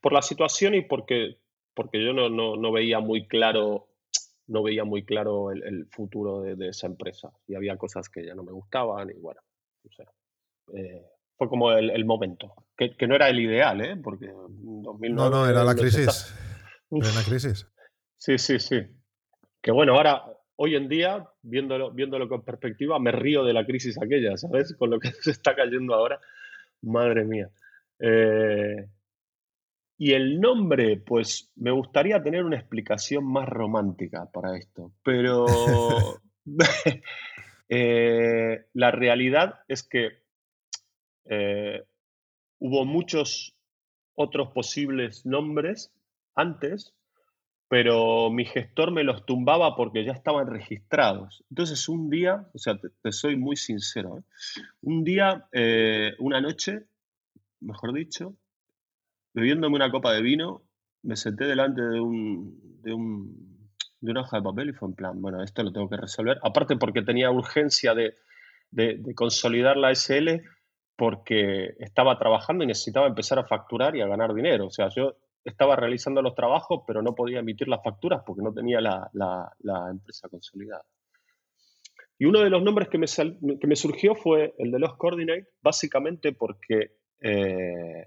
Por, 0.00 0.12
la 0.12 0.22
situación 0.22 0.74
y 0.74 0.82
porque, 0.82 1.38
porque 1.74 2.02
yo 2.02 2.12
no, 2.12 2.28
no, 2.28 2.72
veía 2.72 3.00
muy 3.00 3.26
claro 3.26 3.88
no 4.50 4.64
veía 4.64 4.84
muy 4.84 5.04
claro 5.04 5.52
el, 5.52 5.86
futuro 5.86 6.42
de, 6.42 6.68
esa 6.68 6.88
empresa 6.88 7.30
y 7.46 7.54
había 7.54 7.76
cosas 7.76 8.08
que 8.08 8.26
ya 8.26 8.34
no 8.34 8.42
me 8.42 8.52
gustaban 8.52 9.08
y 9.10 9.14
bueno, 9.14 9.40
no 9.84 9.90
sé. 9.92 10.04
Eh, 10.74 11.06
fue 11.36 11.48
como 11.48 11.72
el, 11.72 12.04
momento. 12.04 12.52
Que, 12.76 13.06
no 13.06 13.14
era 13.14 13.28
el 13.28 13.40
ideal, 13.40 13.80
¿eh? 13.80 13.96
Porque 13.96 14.26
2009, 14.26 15.10
No, 15.10 15.30
no, 15.30 15.48
era 15.48 15.64
la 15.64 15.74
crisis. 15.74 16.34
Era 16.90 17.12
la 17.12 17.22
crisis. 17.26 17.66
Sí, 18.18 18.38
sí, 18.38 18.58
sí. 18.58 18.86
Que 19.62 19.70
bueno, 19.70 19.94
ahora, 19.94 20.22
hoy 20.56 20.74
en 20.74 20.88
día, 20.88 21.26
viéndolo, 21.42 21.92
viéndolo 21.92 22.28
con 22.28 22.44
perspectiva, 22.44 22.98
me 22.98 23.12
río 23.12 23.44
de 23.44 23.52
la 23.52 23.64
crisis 23.64 23.96
aquella, 24.02 24.36
¿sabes? 24.36 24.74
Con 24.74 24.90
lo 24.90 24.98
que 24.98 25.12
se 25.22 25.30
está 25.30 25.54
cayendo 25.54 25.94
ahora. 25.94 26.20
Madre 26.82 27.24
mía. 27.24 27.48
Eh, 28.00 28.88
y 30.02 30.14
el 30.14 30.40
nombre, 30.40 30.96
pues 30.96 31.52
me 31.56 31.72
gustaría 31.72 32.22
tener 32.22 32.42
una 32.42 32.56
explicación 32.56 33.22
más 33.22 33.46
romántica 33.46 34.30
para 34.32 34.56
esto, 34.56 34.94
pero 35.04 35.44
eh, 37.68 38.64
la 38.72 38.90
realidad 38.92 39.60
es 39.68 39.82
que 39.82 40.22
eh, 41.26 41.84
hubo 42.60 42.86
muchos 42.86 43.54
otros 44.14 44.52
posibles 44.52 45.26
nombres 45.26 45.92
antes, 46.34 46.94
pero 47.68 48.30
mi 48.30 48.46
gestor 48.46 48.92
me 48.92 49.04
los 49.04 49.26
tumbaba 49.26 49.76
porque 49.76 50.02
ya 50.06 50.12
estaban 50.12 50.46
registrados. 50.46 51.44
Entonces 51.50 51.90
un 51.90 52.08
día, 52.08 52.48
o 52.54 52.58
sea, 52.58 52.78
te, 53.02 53.12
soy 53.12 53.36
muy 53.36 53.56
sincero, 53.56 54.16
¿eh? 54.16 54.22
un 54.80 55.04
día, 55.04 55.46
eh, 55.52 56.14
una 56.20 56.40
noche, 56.40 56.86
mejor 57.60 57.92
dicho, 57.92 58.34
bebiéndome 59.32 59.76
una 59.76 59.90
copa 59.90 60.12
de 60.12 60.22
vino, 60.22 60.62
me 61.02 61.16
senté 61.16 61.44
delante 61.44 61.82
de 61.82 62.00
un, 62.00 62.82
de 62.82 62.92
un, 62.92 63.50
de 64.00 64.10
una 64.10 64.22
hoja 64.22 64.38
de 64.38 64.42
papel 64.42 64.70
y 64.70 64.72
fue 64.72 64.88
en 64.88 64.94
plan, 64.94 65.20
bueno, 65.20 65.42
esto 65.42 65.62
lo 65.62 65.72
tengo 65.72 65.88
que 65.88 65.96
resolver. 65.96 66.38
Aparte 66.42 66.76
porque 66.76 67.02
tenía 67.02 67.30
urgencia 67.30 67.94
de, 67.94 68.14
consolidar 69.14 69.76
la 69.76 69.94
SL 69.94 70.42
porque 70.96 71.74
estaba 71.78 72.18
trabajando 72.18 72.64
y 72.64 72.68
necesitaba 72.68 73.06
empezar 73.06 73.38
a 73.38 73.46
facturar 73.46 73.96
y 73.96 74.00
a 74.00 74.06
ganar 74.06 74.34
dinero. 74.34 74.66
O 74.66 74.70
sea, 74.70 74.88
yo 74.94 75.16
estaba 75.44 75.76
realizando 75.76 76.22
los 76.22 76.34
trabajos, 76.34 76.82
pero 76.86 77.02
no 77.02 77.14
podía 77.14 77.40
emitir 77.40 77.68
las 77.68 77.82
facturas 77.82 78.22
porque 78.24 78.42
no 78.42 78.52
tenía 78.52 78.80
la, 78.80 79.90
empresa 79.90 80.28
consolidada. 80.28 80.84
Y 82.18 82.26
uno 82.26 82.40
de 82.40 82.50
los 82.50 82.62
nombres 82.62 82.88
que 82.88 82.98
me, 82.98 83.06
que 83.06 83.66
me 83.66 83.76
surgió 83.76 84.14
fue 84.14 84.54
el 84.58 84.70
de 84.70 84.78
los 84.78 84.96
Coordinate, 84.96 85.48
básicamente 85.62 86.32
porque 86.32 86.96
eh, 87.18 88.04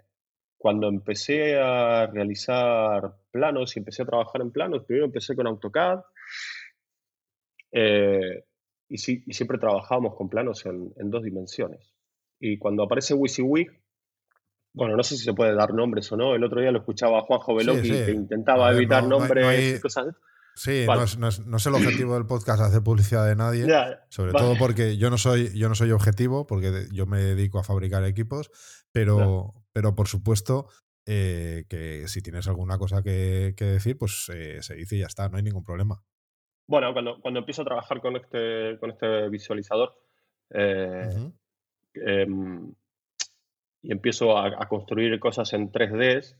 cuando 0.64 0.88
empecé 0.88 1.60
a 1.60 2.08
realizar 2.08 3.18
planos 3.32 3.76
y 3.76 3.80
empecé 3.80 4.04
a 4.04 4.06
trabajar 4.06 4.40
en 4.40 4.50
planos, 4.50 4.86
primero 4.86 5.08
empecé 5.08 5.36
con 5.36 5.46
AutoCAD 5.46 6.00
eh, 7.74 8.46
y, 8.88 8.98
siempre 8.98 9.58
trabajábamos 9.58 10.16
con 10.16 10.30
planos 10.30 10.66
en, 10.66 10.94
dos 11.10 11.22
dimensiones. 11.22 11.94
Y 12.40 12.60
cuando 12.60 12.84
aparece 12.84 13.14
WYSIWYG, 13.14 13.78
bueno, 14.74 14.96
no 14.96 15.04
sé 15.04 15.18
si 15.18 15.26
se 15.26 15.34
puede 15.34 15.54
dar 15.54 15.74
nombres 15.74 16.10
o 16.14 16.16
no, 16.16 16.34
el 16.34 16.46
otro 16.46 16.62
día 16.62 16.72
lo 16.72 16.80
escuchaba 16.80 17.20
a 17.20 17.24
Juanjo 17.24 17.56
Veloki 17.56 17.90
que 17.90 18.12
intentaba 18.12 18.72
evitar 18.72 19.04
nombres 19.04 19.80
y 19.80 19.82
cosas. 19.82 20.16
Sí, 20.56 20.86
no, 21.18 21.28
es, 21.28 21.66
el 21.66 21.76
objetivo 21.76 22.14
del 22.14 22.26
podcast 22.26 22.62
hacer 22.62 22.84
publicidad 22.84 23.28
de 23.28 23.36
nadie, 23.36 23.68
sobre 24.08 24.32
todo 24.32 24.56
porque 24.58 24.96
yo 24.96 25.10
no 25.10 25.18
soy 25.18 25.52
yo 25.60 25.68
no 25.68 25.76
soy 25.76 25.92
objetivo, 25.92 26.48
porque 26.48 26.88
yo 26.94 27.06
me 27.06 27.20
dedico 27.20 27.60
a 27.60 27.64
fabricar 27.64 28.06
equipos, 28.06 28.50
pero, 28.94 29.63
pero 29.74 29.96
por 29.96 30.08
supuesto, 30.08 30.68
eh, 31.06 31.66
que 31.68 32.08
si 32.08 32.22
tienes 32.22 32.48
alguna 32.48 32.78
cosa 32.78 33.04
que, 33.04 33.54
decir, 33.58 33.98
pues 33.98 34.30
eh, 34.34 34.62
se 34.62 34.76
dice 34.76 34.96
y 34.96 35.00
ya 35.00 35.08
está, 35.08 35.28
no 35.28 35.38
hay 35.38 35.44
ningún 35.44 35.64
problema. 35.64 36.02
Bueno, 36.68 36.94
cuando, 36.94 37.20
cuando 37.20 37.40
empiezo 37.42 37.64
a 37.64 37.66
trabajar 37.66 38.00
con 38.00 38.16
este, 38.16 38.78
con 38.80 38.92
este 38.92 39.28
visualizador 39.28 39.96
eh, 40.52 41.10
em, 41.96 42.74
y 43.82 43.92
empiezo 43.92 44.38
a, 44.38 44.66
construir 44.70 45.20
cosas 45.20 45.52
en 45.52 45.72
3D, 45.74 46.38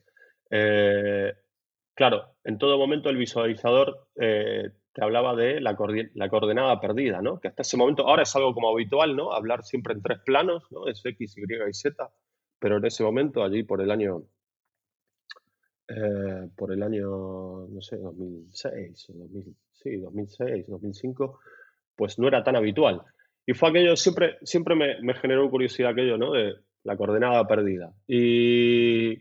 claro, 1.94 2.36
en 2.46 2.58
todo 2.58 2.78
momento 2.78 3.10
el 3.10 3.18
visualizador 3.18 4.08
te 4.16 5.04
hablaba 5.04 5.36
de 5.36 5.60
la, 5.60 5.76
la, 6.14 6.30
coordenada 6.30 6.80
perdida, 6.80 7.22
¿no? 7.22 7.42
Que 7.42 7.50
hasta 7.50 7.64
ese 7.64 7.76
momento, 7.76 8.08
ahora 8.08 8.24
es 8.24 8.34
algo 8.36 8.54
como 8.54 8.70
habitual, 8.70 9.18
¿no? 9.18 9.34
Hablar 9.34 9.64
siempre 9.64 9.94
en 9.94 10.02
tres 10.02 10.20
planos, 10.24 10.72
¿no? 10.72 10.88
Es 10.88 11.04
X, 11.04 11.36
Y 11.38 11.42
y 11.42 11.74
Z 11.74 12.14
pero 12.64 12.78
en 12.78 12.86
ese 12.86 13.04
momento, 13.04 13.44
allí 13.44 13.64
por 13.64 13.82
el 13.82 13.92
año, 13.92 14.24
eh, 15.90 16.48
por 16.56 16.72
el 16.72 16.82
año, 16.82 17.68
no 17.68 17.82
sé, 17.82 17.98
2006, 17.98 19.10
o 19.10 19.14
sí, 19.74 19.98
2006, 19.98 20.68
2005, 20.70 21.42
pues 21.94 22.18
no 22.20 22.30
era 22.30 22.42
tan 22.42 22.56
habitual. 22.56 23.02
Y 23.46 23.52
fue 23.52 23.68
aquello, 23.68 23.98
siempre, 23.98 24.38
siempre 24.44 24.76
me, 24.76 25.14
generó 25.16 25.50
curiosidad 25.50 25.92
aquello, 25.92 26.18
¿no? 26.18 26.32
De 26.32 26.54
la 26.86 26.96
coordenada 26.96 27.46
perdida. 27.46 27.94
Y, 28.08 29.12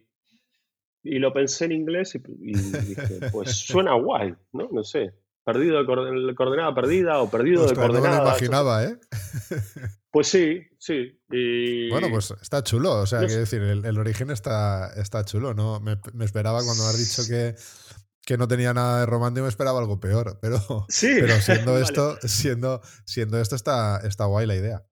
y 1.02 1.18
lo 1.18 1.32
pensé 1.32 1.64
en 1.64 1.72
inglés 1.72 2.14
y, 2.14 2.18
y 2.18 2.52
dije, 2.52 3.28
pues 3.32 3.56
suena 3.56 3.94
guay, 4.00 4.34
¿no? 4.52 4.68
No 4.70 4.84
sé 4.84 5.14
perdido 5.44 5.78
de 5.78 6.34
coordenada 6.34 6.74
perdida 6.74 7.20
o 7.20 7.30
perdido 7.30 7.66
de 7.66 7.74
coordenada. 7.74 8.18
No 8.18 8.24
lo 8.24 8.28
imaginaba, 8.28 8.84
¿eh? 8.84 8.98
Pues 10.12 10.28
sí, 10.28 10.62
sí. 10.78 11.18
Bueno, 11.90 12.08
pues 12.10 12.34
está 12.42 12.62
chulo. 12.62 13.00
O 13.00 13.06
sea, 13.06 13.20
quiero 13.20 13.40
decir, 13.40 13.62
el, 13.62 13.98
origen 13.98 14.30
está, 14.30 14.92
está 15.00 15.24
chulo. 15.24 15.54
¿no? 15.54 15.80
Me, 15.80 15.96
esperaba 16.22 16.62
cuando 16.62 16.84
has 16.84 16.98
dicho 16.98 17.22
que, 17.26 17.54
que, 18.26 18.36
no 18.36 18.46
tenía 18.46 18.74
nada 18.74 19.00
de 19.00 19.06
romántico, 19.06 19.44
me 19.44 19.48
esperaba 19.48 19.80
algo 19.80 20.00
peor. 20.00 20.38
Pero, 20.42 20.58
sí. 20.90 21.16
pero 21.18 21.36
siendo 21.36 21.78
esto, 21.80 22.18
siendo, 22.20 22.82
siendo 23.06 23.40
esto 23.40 23.56
está, 23.56 24.06
está 24.06 24.26
guay 24.26 24.46
la 24.46 24.54
idea. 24.54 24.84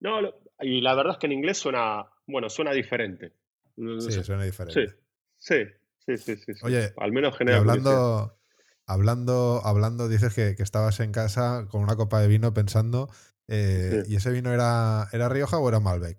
No, 0.00 0.20
y 0.60 0.82
la 0.82 0.94
verdad 0.94 1.14
es 1.14 1.18
que 1.20 1.26
en 1.26 1.32
inglés 1.32 1.56
suena, 1.56 2.06
bueno, 2.26 2.50
suena 2.50 2.72
diferente. 2.72 3.32
sí, 3.76 4.22
suena 4.22 4.44
diferente. 4.44 4.94
Sí, 5.38 5.56
sí, 6.04 6.16
sí, 6.18 6.36
sí. 6.36 6.52
Oye, 6.62 6.92
al 6.98 7.12
menos 7.12 7.34
genera. 7.38 7.58
Hablando, 7.58 8.38
Hablando, 8.86 9.60
hablando 9.64 10.08
dices 10.08 10.34
que, 10.34 10.54
estabas 10.62 11.00
en 11.00 11.12
casa 11.12 11.66
con 11.70 11.82
una 11.82 11.96
copa 11.96 12.20
de 12.20 12.28
vino 12.28 12.54
pensando, 12.54 13.08
eh, 13.48 14.04
¿y 14.06 14.16
ese 14.16 14.30
vino 14.30 14.52
era, 14.52 15.08
era 15.12 15.28
Rioja 15.28 15.58
o 15.58 15.68
era 15.68 15.80
Malbec? 15.80 16.18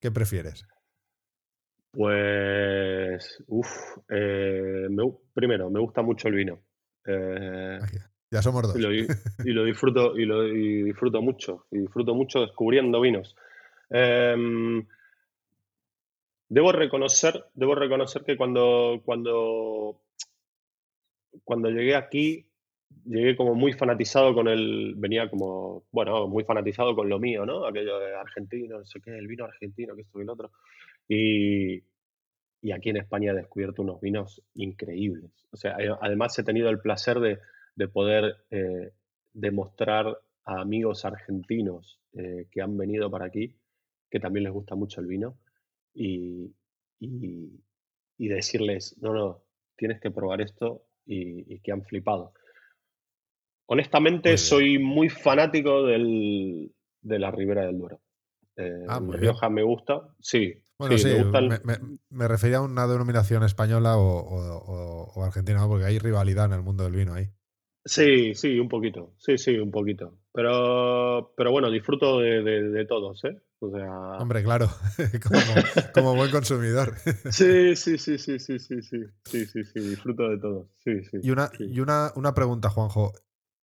¿Qué 0.00 0.10
prefieres? 0.10 0.66
Pues, 1.92 3.42
uff, 3.48 3.68
eh, 4.08 4.88
primero, 5.34 5.70
me 5.70 5.80
gusta 5.80 6.02
mucho 6.02 6.28
el 6.28 6.34
vino. 6.34 6.62
Eh, 7.06 7.78
ya 8.30 8.40
somos 8.42 8.62
dos. 8.62 8.76
Y 9.44 9.52
lo, 9.52 9.64
disfruto, 9.64 10.18
y 10.18 10.24
lo 10.24 10.42
disfruto 10.42 11.20
mucho, 11.20 11.66
y 11.70 11.78
disfruto 11.80 12.14
mucho 12.14 12.40
descubriendo 12.40 13.00
vinos. 13.00 13.36
Em, 13.90 14.86
debo 16.48 16.72
reconocer, 16.72 17.44
debo 17.54 17.74
reconocer 17.74 18.24
que 18.24 18.38
cuando, 18.38 19.02
cuando 19.04 20.00
cuando 21.44 21.70
llegué 21.70 21.94
aquí, 21.94 22.46
llegué 23.04 23.36
como 23.36 23.54
muy 23.54 23.72
fanatizado 23.72 24.34
con 24.34 24.48
el, 24.48 24.94
venía 24.96 25.28
como, 25.28 25.84
bueno, 25.92 26.28
muy 26.28 26.44
fanatizado 26.44 26.94
con 26.94 27.08
lo 27.08 27.18
mío, 27.18 27.46
¿no? 27.46 27.66
Aquello 27.66 27.98
de 27.98 28.14
argentino, 28.14 28.78
no 28.78 28.84
sé 28.84 29.00
qué, 29.00 29.16
el 29.16 29.26
vino 29.26 29.44
argentino, 29.44 29.94
que 29.94 30.02
esto 30.02 30.20
y 30.20 30.24
lo 30.24 30.32
otro. 30.32 30.50
Y, 31.08 31.82
y 32.60 32.72
aquí 32.72 32.90
en 32.90 32.98
España 32.98 33.32
he 33.32 33.36
descubierto 33.36 33.82
unos 33.82 34.00
vinos 34.00 34.42
increíbles. 34.54 35.30
O 35.50 35.56
sea, 35.56 35.76
además 36.00 36.38
he 36.38 36.44
tenido 36.44 36.70
el 36.70 36.80
placer 36.80 37.18
de, 37.20 37.38
de 37.74 37.88
poder 37.88 38.36
eh, 38.50 38.92
demostrar 39.32 40.18
a 40.44 40.60
amigos 40.60 41.04
argentinos 41.04 42.00
eh, 42.14 42.46
que 42.50 42.60
han 42.60 42.76
venido 42.76 43.10
para 43.10 43.26
aquí 43.26 43.56
que 44.12 44.20
también 44.20 44.44
les 44.44 44.52
gusta 44.52 44.74
mucho 44.74 45.00
el 45.00 45.06
vino 45.06 45.38
y, 45.94 46.54
y, 47.00 47.64
y 48.18 48.28
decirles, 48.28 48.98
no, 49.00 49.14
no, 49.14 49.42
tienes 49.74 50.00
que 50.00 50.10
probar 50.10 50.42
esto 50.42 50.84
y, 51.12 51.60
que 51.60 51.72
han 51.72 51.84
flipado. 51.84 52.32
Honestamente, 53.66 54.36
soy 54.36 54.78
muy 54.78 55.08
fanático 55.08 55.84
del, 55.84 56.72
de 57.00 57.18
la 57.18 57.30
Ribera 57.30 57.66
del 57.66 57.78
Duero. 57.78 58.00
Eh, 58.56 58.84
ah, 58.88 59.00
Rioja 59.08 59.48
me 59.48 59.62
gusta, 59.62 60.14
sí. 60.20 60.62
Bueno, 60.78 60.98
sí, 60.98 61.10
me, 62.10 62.28
refería 62.28 62.58
a 62.58 62.62
una 62.62 62.86
denominación 62.86 63.44
española 63.44 63.96
o, 63.96 65.22
argentina, 65.24 65.64
porque 65.66 65.84
hay 65.84 65.98
rivalidad 65.98 66.46
en 66.46 66.54
el 66.54 66.62
mundo 66.62 66.84
del 66.84 66.94
vino 66.94 67.14
ahí. 67.14 67.30
Sí, 67.84 68.34
sí, 68.34 68.58
un 68.58 68.68
poquito. 68.68 69.14
Sí, 69.18 69.38
sí, 69.38 69.58
un 69.58 69.70
poquito. 69.70 70.18
Pero, 70.32 71.32
pero 71.36 71.50
bueno, 71.50 71.70
disfruto 71.70 72.20
de, 72.20 72.86
todos, 72.88 73.24
¿eh? 73.24 73.40
O 73.58 73.70
sea... 73.70 74.18
Hombre, 74.18 74.42
claro, 74.42 74.68
como, 75.94 76.14
buen 76.14 76.30
consumidor. 76.30 76.94
Sí, 77.30 77.76
sí, 77.76 77.98
sí, 77.98 78.18
sí, 78.18 78.38
sí, 78.38 78.58
sí, 78.58 78.80
sí, 78.82 78.98
sí, 79.24 79.46
sí, 79.46 79.64
sí, 79.64 79.80
disfruto 79.80 80.28
de 80.28 80.38
todos. 80.38 80.66
Sí, 80.84 81.02
sí, 81.04 81.18
y 81.22 81.30
una, 81.30 81.50
y 81.58 81.80
una, 81.80 82.12
una 82.14 82.34
pregunta, 82.34 82.70
Juanjo. 82.70 83.12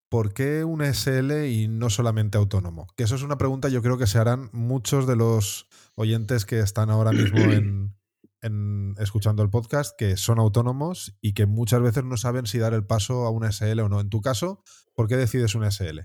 ¿Por 0.09 0.33
qué 0.33 0.63
un 0.63 0.81
SL 0.81 1.45
y 1.47 1.67
no 1.67 1.91
solamente 1.91 2.39
autónomo? 2.39 2.87
Que 2.97 3.03
eso 3.03 3.13
es 3.13 3.21
una 3.21 3.37
pregunta 3.37 3.69
yo 3.69 3.83
creo 3.83 3.99
que 3.99 4.07
se 4.07 4.17
harán 4.17 4.49
muchos 4.53 5.05
de 5.05 5.15
los 5.15 5.67
oyentes 5.93 6.45
que 6.45 6.59
están 6.59 6.89
ahora 6.89 7.11
mismo 7.11 7.37
en, 7.37 7.93
en, 8.41 8.95
escuchando 8.99 9.43
el 9.43 9.49
podcast 9.49 9.97
que 9.97 10.17
son 10.17 10.39
autónomos 10.39 11.17
y 11.21 11.33
que 11.33 11.45
muchas 11.45 11.81
veces 11.81 12.03
no 12.03 12.17
saben 12.17 12.45
si 12.45 12.59
dar 12.59 12.73
el 12.73 12.85
paso 12.85 13.25
a 13.25 13.31
un 13.31 13.43
SL 13.49 13.79
o 13.81 13.89
no. 13.89 13.99
En 13.99 14.09
tu 14.09 14.21
caso, 14.21 14.63
¿por 14.95 15.07
qué 15.07 15.15
decides 15.15 15.55
un 15.55 15.69
SL? 15.69 16.01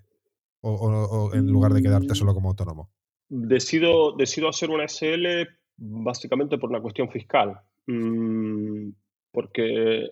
O, 0.66 1.30
en 1.34 1.46
lugar 1.46 1.72
de 1.72 1.82
quedarte 1.82 2.14
solo 2.14 2.32
como 2.32 2.48
autónomo. 2.48 2.90
Decido, 3.28 4.16
decido 4.16 4.48
hacer 4.48 4.70
un 4.70 4.80
SL 4.80 5.46
básicamente 5.76 6.56
por 6.56 6.70
una 6.70 6.80
cuestión 6.80 7.10
fiscal. 7.10 7.60
Mm, 7.86 8.90
porque, 9.30 10.10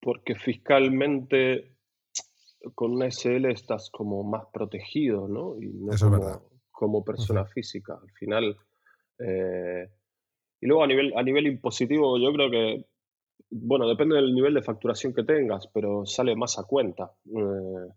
porque 0.00 0.34
fiscalmente 0.34 1.76
con 2.74 2.92
una 2.92 3.10
SL 3.10 3.46
estás 3.46 3.90
como 3.90 4.24
más 4.24 4.46
protegido, 4.52 5.28
¿no? 5.28 5.60
Y 5.60 5.68
no 5.68 5.92
Eso 5.92 6.06
como, 6.06 6.16
es 6.16 6.24
verdad. 6.24 6.42
como 6.70 7.04
persona 7.04 7.44
física. 7.46 7.98
Al 8.00 8.10
final, 8.12 8.56
eh, 9.18 9.88
y 10.60 10.66
luego 10.66 10.84
a 10.84 10.86
nivel, 10.86 11.12
a 11.16 11.22
nivel 11.22 11.46
impositivo, 11.46 12.18
yo 12.18 12.32
creo 12.32 12.50
que, 12.50 12.84
bueno, 13.50 13.88
depende 13.88 14.16
del 14.16 14.34
nivel 14.34 14.54
de 14.54 14.62
facturación 14.62 15.14
que 15.14 15.24
tengas, 15.24 15.68
pero 15.72 16.06
sale 16.06 16.34
más 16.34 16.58
a 16.58 16.64
cuenta. 16.64 17.12
Eh, 17.26 17.92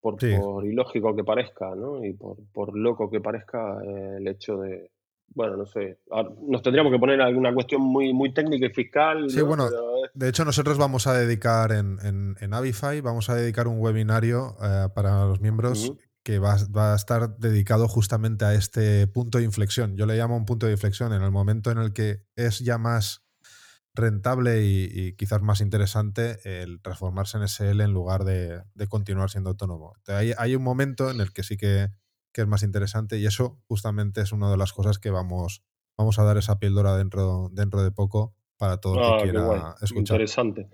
por, 0.00 0.16
por, 0.16 0.64
ilógico 0.64 1.16
que 1.16 1.24
parezca, 1.24 1.74
¿no? 1.74 2.04
Y 2.04 2.12
por, 2.12 2.36
por 2.52 2.76
loco 2.76 3.10
que 3.10 3.20
parezca 3.20 3.78
eh, 3.84 4.16
el 4.18 4.28
hecho 4.28 4.58
de, 4.58 4.92
bueno, 5.34 5.56
no 5.56 5.66
sé, 5.66 5.98
nos 6.46 6.62
tendríamos 6.62 6.92
que 6.92 6.98
poner 6.98 7.20
alguna 7.20 7.52
cuestión 7.52 7.82
muy, 7.82 8.12
muy 8.12 8.32
técnica 8.32 8.66
y 8.66 8.70
fiscal. 8.70 9.28
Sí, 9.28 9.42
bueno, 9.42 9.68
de 10.14 10.28
hecho 10.28 10.44
nosotros 10.44 10.78
vamos 10.78 11.06
a 11.06 11.14
dedicar 11.14 11.72
en, 11.72 11.98
en, 12.04 12.36
en 12.40 12.54
Avify, 12.54 13.00
vamos 13.00 13.28
a 13.28 13.34
dedicar 13.34 13.68
un 13.68 13.80
webinario 13.80 14.56
eh, 14.62 14.88
para 14.94 15.24
los 15.26 15.40
miembros 15.40 15.92
que 16.28 16.38
va, 16.38 16.92
a 16.92 16.94
estar 16.94 17.38
dedicado 17.38 17.88
justamente 17.88 18.44
a 18.44 18.52
este 18.52 19.06
punto 19.06 19.38
de 19.38 19.44
inflexión. 19.44 19.96
Yo 19.96 20.04
le 20.04 20.14
llamo 20.14 20.36
un 20.36 20.44
punto 20.44 20.66
de 20.66 20.72
inflexión 20.72 21.14
en 21.14 21.22
el 21.22 21.30
momento 21.30 21.70
en 21.70 21.78
el 21.78 21.94
que 21.94 22.20
es 22.36 22.58
ya 22.58 22.76
más 22.76 23.24
rentable 23.94 24.62
y, 24.62 25.14
quizás 25.16 25.40
más 25.40 25.62
interesante 25.62 26.38
el 26.44 26.82
transformarse 26.82 27.38
en 27.38 27.48
SL 27.48 27.80
en 27.80 27.94
lugar 27.94 28.24
de, 28.24 28.62
continuar 28.90 29.30
siendo 29.30 29.48
autónomo. 29.48 29.94
Hay, 30.06 30.34
hay, 30.36 30.54
un 30.54 30.62
momento 30.62 31.10
en 31.10 31.22
el 31.22 31.32
que 31.32 31.42
sí 31.42 31.56
que, 31.56 31.88
es 32.34 32.46
más 32.46 32.62
interesante 32.62 33.18
y 33.18 33.24
eso 33.24 33.58
justamente 33.66 34.20
es 34.20 34.30
una 34.30 34.50
de 34.50 34.58
las 34.58 34.74
cosas 34.74 34.98
que 34.98 35.10
vamos, 35.10 35.64
vamos 35.96 36.18
a 36.18 36.24
dar 36.24 36.36
esa 36.36 36.58
píldora 36.58 36.94
dentro, 36.94 37.48
dentro 37.52 37.82
de 37.82 37.90
poco 37.90 38.36
para 38.58 38.76
todo 38.76 38.96
el 38.96 39.00
que 39.00 39.06
ah, 39.06 39.22
quiera 39.22 39.74
escuchar. 39.80 40.16
Interesante. 40.16 40.68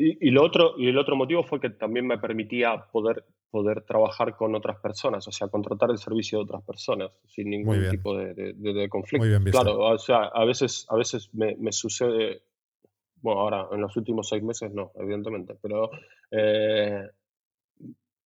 Y, 0.00 0.30
lo 0.30 0.44
otro, 0.44 0.74
y 0.78 0.88
el 0.88 0.96
otro 0.96 1.16
motivo 1.16 1.42
fue 1.42 1.58
que 1.58 1.70
también 1.70 2.06
me 2.06 2.18
permitía 2.18 2.86
poder, 2.92 3.24
poder 3.50 3.82
trabajar 3.82 4.36
con 4.36 4.54
otras 4.54 4.78
personas, 4.80 5.26
o 5.26 5.32
sea, 5.32 5.48
contratar 5.48 5.90
el 5.90 5.98
servicio 5.98 6.38
de 6.38 6.44
otras 6.44 6.62
personas 6.62 7.10
sin 7.26 7.50
ningún 7.50 7.90
tipo 7.90 8.16
de, 8.16 8.88
conflicto. 8.88 9.50
claro, 9.50 9.80
o 9.80 9.98
sea, 9.98 10.26
a 10.26 10.44
veces, 10.44 10.86
a 10.88 10.96
veces 10.96 11.30
me, 11.34 11.72
sucede, 11.72 12.42
bueno, 13.16 13.40
ahora 13.40 13.66
en 13.72 13.80
los 13.80 13.96
últimos 13.96 14.28
seis 14.28 14.42
meses 14.42 14.72
no, 14.72 14.92
evidentemente, 14.94 15.56
pero 15.60 15.90
eh, 16.30 17.02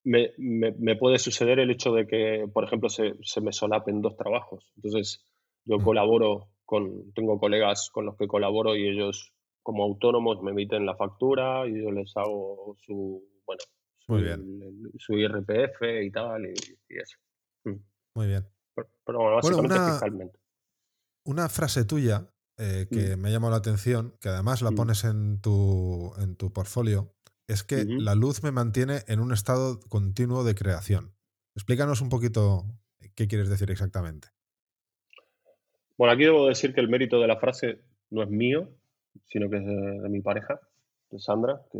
me, 0.04 0.32
me, 0.36 0.96
puede 0.96 1.18
suceder 1.18 1.58
el 1.58 1.70
hecho 1.70 1.92
de 1.94 2.06
que, 2.06 2.44
por 2.52 2.64
ejemplo, 2.64 2.90
se, 2.90 3.14
se 3.22 3.40
me 3.40 3.52
solapen 3.52 4.02
dos 4.02 4.16
trabajos. 4.16 4.70
Entonces, 4.76 5.24
yo 5.64 5.78
mm. 5.78 5.84
colaboro 5.84 6.48
con, 6.66 7.12
tengo 7.14 7.38
colegas 7.38 7.88
con 7.90 8.04
los 8.04 8.16
que 8.16 8.26
colaboro 8.26 8.76
y 8.76 8.88
ellos 8.88 9.32
como 9.62 9.84
autónomos 9.84 10.42
me 10.42 10.50
emiten 10.50 10.86
la 10.86 10.96
factura 10.96 11.66
y 11.66 11.82
yo 11.82 11.90
les 11.90 12.12
hago 12.16 12.76
su, 12.80 13.22
bueno, 13.46 13.62
su, 14.98 15.18
IRPF 15.18 15.82
y 16.02 16.10
tal 16.10 16.46
y, 16.46 16.54
eso. 16.88 17.18
Mm. 17.64 17.76
Muy 18.14 18.26
bien. 18.26 18.46
Pero, 18.74 19.18
bueno, 19.18 19.36
básicamente 19.36 19.74
una, 19.74 20.30
Una 21.24 21.48
frase 21.48 21.84
tuya 21.84 22.28
eh, 22.58 22.86
que 22.90 23.16
mm. 23.16 23.20
me 23.20 23.28
ha 23.28 23.32
llamado 23.32 23.52
la 23.52 23.58
atención, 23.58 24.16
que 24.20 24.28
además 24.28 24.62
la 24.62 24.70
mm. 24.70 24.74
pones 24.74 25.04
en 25.04 25.40
tu, 25.40 26.12
en 26.18 26.36
tu 26.36 26.52
portfolio, 26.52 27.14
es 27.48 27.62
que 27.62 27.84
la 27.84 28.14
luz 28.14 28.42
me 28.42 28.52
mantiene 28.52 29.00
en 29.08 29.20
un 29.20 29.32
estado 29.32 29.80
continuo 29.88 30.44
de 30.44 30.54
creación. 30.54 31.14
Explícanos 31.54 32.00
un 32.00 32.08
poquito 32.08 32.64
qué 33.14 33.28
quieres 33.28 33.48
decir 33.48 33.70
exactamente. 33.70 34.28
Bueno, 35.98 36.14
aquí 36.14 36.24
debo 36.24 36.48
decir 36.48 36.74
que 36.74 36.80
el 36.80 36.88
mérito 36.88 37.20
de 37.20 37.26
la 37.26 37.36
frase 37.36 37.82
no 38.10 38.22
es 38.22 38.30
mío, 38.30 38.70
sino 39.26 39.48
que 39.50 39.56
es 39.56 39.66
de, 39.66 40.08
mi 40.08 40.20
pareja, 40.20 40.60
de 41.10 41.18
Sandra, 41.18 41.62
que, 41.70 41.78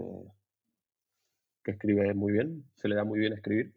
que, 1.65 1.71
escribe 1.73 2.13
muy 2.15 2.33
bien, 2.33 2.65
se 2.77 2.89
le 2.89 2.95
da 2.95 3.05
muy 3.05 3.19
bien 3.19 3.33
escribir. 3.33 3.75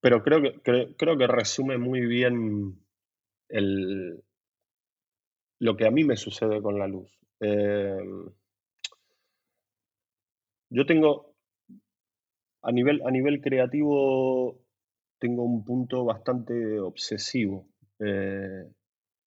Pero 0.00 0.22
creo 0.22 0.42
que, 0.42 0.94
creo 0.96 1.16
que 1.16 1.26
resume 1.26 1.78
muy 1.78 2.02
bien 2.02 2.78
el, 3.48 4.22
lo 5.60 5.76
que 5.76 5.86
a 5.86 5.90
mí 5.90 6.04
me 6.04 6.16
sucede 6.16 6.60
con 6.60 6.78
la 6.78 6.86
luz. 6.86 7.10
Eh, 7.40 7.98
yo 10.70 10.86
tengo, 10.86 11.34
a 12.62 12.72
nivel, 12.72 13.00
a 13.06 13.10
nivel 13.10 13.40
creativo, 13.40 14.60
tengo 15.18 15.44
un 15.44 15.64
punto 15.64 16.04
bastante 16.04 16.78
obsesivo. 16.80 17.66
Eh, 17.98 18.64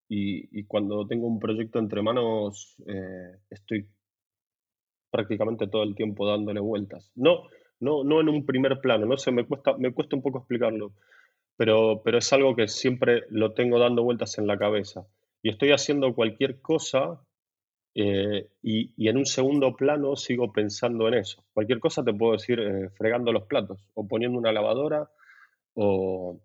y, 0.10 0.64
cuando 0.64 1.06
tengo 1.06 1.28
un 1.28 1.40
proyecto 1.40 1.80
entre 1.80 2.02
manos, 2.02 2.76
eh, 2.88 3.38
estoy 3.50 3.88
prácticamente 5.12 5.68
todo 5.68 5.84
el 5.84 5.96
tiempo 5.96 6.28
dándole 6.28 6.60
vueltas. 6.60 7.12
No, 7.16 7.44
no, 7.80 8.04
no 8.04 8.22
en 8.22 8.30
un 8.30 8.46
primer 8.46 8.80
plano, 8.80 9.06
no 9.06 9.18
sé, 9.18 9.32
me 9.32 9.46
cuesta, 9.46 9.78
me 9.78 9.94
cuesta 9.94 10.16
un 10.16 10.22
poco 10.22 10.40
explicarlo, 10.40 10.94
pero, 11.58 12.02
pero 12.04 12.20
es 12.20 12.32
algo 12.34 12.56
que 12.56 12.68
siempre 12.68 13.24
lo 13.30 13.54
tengo 13.54 13.80
dando 13.80 14.04
vueltas 14.04 14.38
en 14.38 14.48
la 14.48 14.58
cabeza. 14.58 15.06
Y 15.44 15.50
estoy 15.50 15.72
haciendo 15.72 16.14
cualquier 16.16 16.62
cosa 16.62 17.22
eh, 17.96 18.50
y, 18.62 19.10
en 19.10 19.18
un 19.18 19.26
segundo 19.26 19.76
plano 19.76 20.16
sigo 20.16 20.52
pensando 20.54 21.08
en 21.08 21.16
eso. 21.16 21.44
Cualquier 21.54 21.80
cosa 21.80 22.04
te 22.04 22.14
puedo 22.14 22.34
decir 22.34 22.60
eh, 22.60 22.90
fregando 22.92 23.32
los 23.32 23.44
platos 23.44 23.90
o 23.94 24.08
poniendo 24.08 24.38
una 24.38 24.52
lavadora 24.52 25.10
o, 25.74 26.40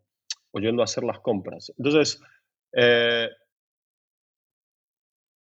o 0.50 0.60
yendo 0.60 0.82
a 0.82 0.84
hacer 0.84 1.04
las 1.04 1.20
compras. 1.20 1.72
Entonces, 1.76 2.20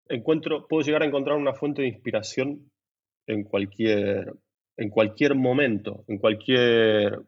encuentro, 0.09 0.67
puedo 0.69 0.85
llegar 0.85 1.03
a 1.03 1.07
encontrar 1.07 1.37
una 1.37 1.55
fuente 1.55 1.83
de 1.83 1.88
inspiración 1.88 2.71
en 3.27 3.45
cualquier, 3.45 4.35
en 4.77 4.90
cualquier 4.90 5.35
momento, 5.35 6.05
en 6.09 6.19
cualquier, 6.19 7.21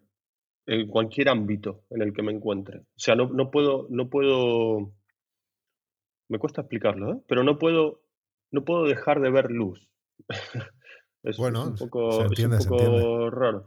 en 0.66 0.88
cualquier 0.88 1.28
ámbito 1.28 1.84
en 1.90 2.02
el 2.02 2.12
que 2.12 2.22
me 2.22 2.32
encuentre. 2.32 2.80
O 2.80 2.98
sea, 2.98 3.14
no, 3.14 3.28
no 3.28 3.50
puedo, 3.50 3.86
no 3.90 4.08
puedo, 4.08 4.92
me 6.28 6.38
cuesta 6.38 6.62
explicarlo, 6.62 7.12
¿eh? 7.12 7.20
pero 7.28 7.42
no 7.42 7.58
puedo, 7.58 8.02
no 8.50 8.64
puedo 8.64 8.84
dejar 8.84 9.20
de 9.20 9.30
ver 9.30 9.50
luz. 9.50 9.88
es, 11.22 11.36
bueno, 11.36 11.66
un 11.68 11.76
poco, 11.76 13.30
raro. 13.30 13.64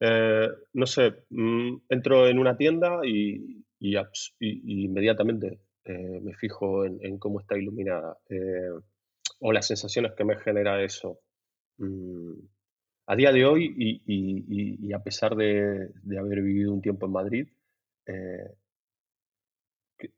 Eh, 0.00 0.48
no 0.74 0.86
sé, 0.86 1.24
mm, 1.30 1.76
entro 1.88 2.28
en 2.28 2.38
una 2.38 2.56
tienda 2.56 3.00
y, 3.04 3.64
y, 3.78 3.96
y 4.40 4.84
inmediatamente 4.84 5.60
eh, 5.88 6.20
me 6.20 6.34
fijo 6.34 6.84
en, 6.84 7.16
cómo 7.18 7.38
está 7.38 7.56
iluminada 7.56 8.18
eh, 8.28 8.70
o 9.38 9.52
las 9.52 9.68
sensaciones 9.68 10.14
que 10.14 10.24
me 10.24 10.36
genera 10.36 10.82
eso. 10.82 11.20
Mm, 11.78 12.32
a 13.06 13.14
día 13.14 13.30
de 13.30 13.44
hoy, 13.44 13.72
y, 14.04 14.92
a 14.92 14.98
pesar 14.98 15.36
de, 15.36 15.92
haber 16.18 16.42
vivido 16.42 16.72
un 16.72 16.82
tiempo 16.82 17.06
en 17.06 17.12
Madrid, 17.12 17.48
eh, 18.04 18.52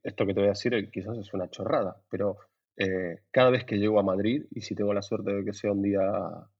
esto 0.02 0.24
que 0.24 0.32
te 0.32 0.40
voy 0.40 0.46
a 0.46 0.52
decir 0.52 0.90
quizás 0.90 1.18
es 1.18 1.34
una 1.34 1.50
chorrada, 1.50 2.02
pero 2.10 2.38
cada 3.32 3.50
vez 3.50 3.64
que 3.64 3.76
llego 3.76 3.98
a 3.98 4.04
Madrid, 4.04 4.46
y 4.52 4.60
si 4.60 4.74
tengo 4.76 4.94
la 4.94 5.02
suerte 5.02 5.32
de 5.32 5.44
que 5.44 5.52
sea 5.52 5.72
un 5.72 5.82
día 5.82 6.00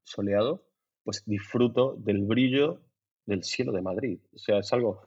soleado, 0.03 0.65
pues 1.05 1.25
disfruto 1.25 1.95
del 1.95 2.25
brillo 2.25 2.83
del 3.25 3.45
cielo 3.45 3.73
de 3.73 3.83
Madrid. 3.83 4.21
O 4.35 4.39
sea, 4.39 4.59
es 4.59 4.73
algo 4.73 5.01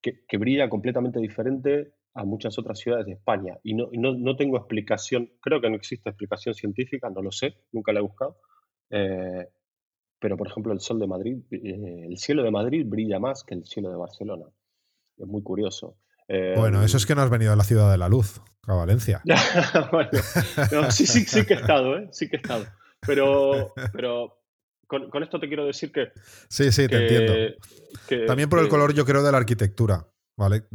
que, 0.00 0.24
que 0.26 0.38
brilla 0.38 0.70
completamente 0.70 1.18
diferente 1.18 1.97
a 2.18 2.24
muchas 2.24 2.58
otras 2.58 2.78
ciudades 2.80 3.06
de 3.06 3.12
España. 3.12 3.58
Y 3.62 3.74
no, 3.74 3.88
no, 3.92 4.36
tengo 4.36 4.56
explicación, 4.56 5.30
creo 5.40 5.60
que 5.60 5.70
no 5.70 5.76
existe 5.76 6.10
explicación 6.10 6.52
científica, 6.54 7.08
no 7.08 7.22
lo 7.22 7.30
sé, 7.30 7.54
nunca 7.70 7.92
la 7.92 8.00
he 8.00 8.02
buscado. 8.02 8.38
Eh, 8.90 9.46
pero, 10.18 10.36
por 10.36 10.48
ejemplo, 10.48 10.72
el 10.72 10.80
sol 10.80 10.98
de 10.98 11.06
Madrid, 11.06 11.36
eh, 11.52 12.06
el 12.08 12.18
cielo 12.18 12.42
de 12.42 12.50
Madrid 12.50 12.84
brilla 12.84 13.20
más 13.20 13.44
que 13.44 13.54
el 13.54 13.64
cielo 13.64 13.90
de 13.90 13.96
Barcelona. 13.96 14.46
Es 15.16 15.26
muy 15.28 15.44
curioso. 15.44 15.96
bueno, 16.56 16.82
eso 16.82 16.96
es 16.96 17.06
que 17.06 17.14
no 17.14 17.22
has 17.22 17.30
venido 17.30 17.52
a 17.52 17.56
la 17.56 17.62
ciudad 17.62 17.90
de 17.90 17.98
la 17.98 18.08
luz, 18.08 18.40
a 18.66 18.74
Valencia. 18.74 19.22
sí, 20.90 21.06
sí, 21.06 21.24
sí 21.24 21.46
que 21.46 21.54
he 21.54 21.56
estado, 21.58 21.98
¿eh? 21.98 22.08
Sí 22.10 22.28
que 22.28 22.36
he 22.36 22.40
estado. 22.40 22.64
Pero, 23.06 23.72
pero 23.92 24.40
con, 24.88 25.08
con 25.08 25.22
esto 25.22 25.38
te 25.38 25.46
quiero 25.46 25.66
decir 25.66 25.92
que... 25.92 26.08
Sí, 26.48 26.72
sí, 26.72 26.88
te 26.88 26.96
entiendo. 26.96 28.26
También 28.26 28.48
por 28.48 28.58
el 28.58 28.68
color, 28.68 28.92
yo 28.92 29.04
creo, 29.04 29.22
de 29.22 29.30
la 29.30 29.38
arquitectura. 29.38 30.08
¿Vale? 30.36 30.66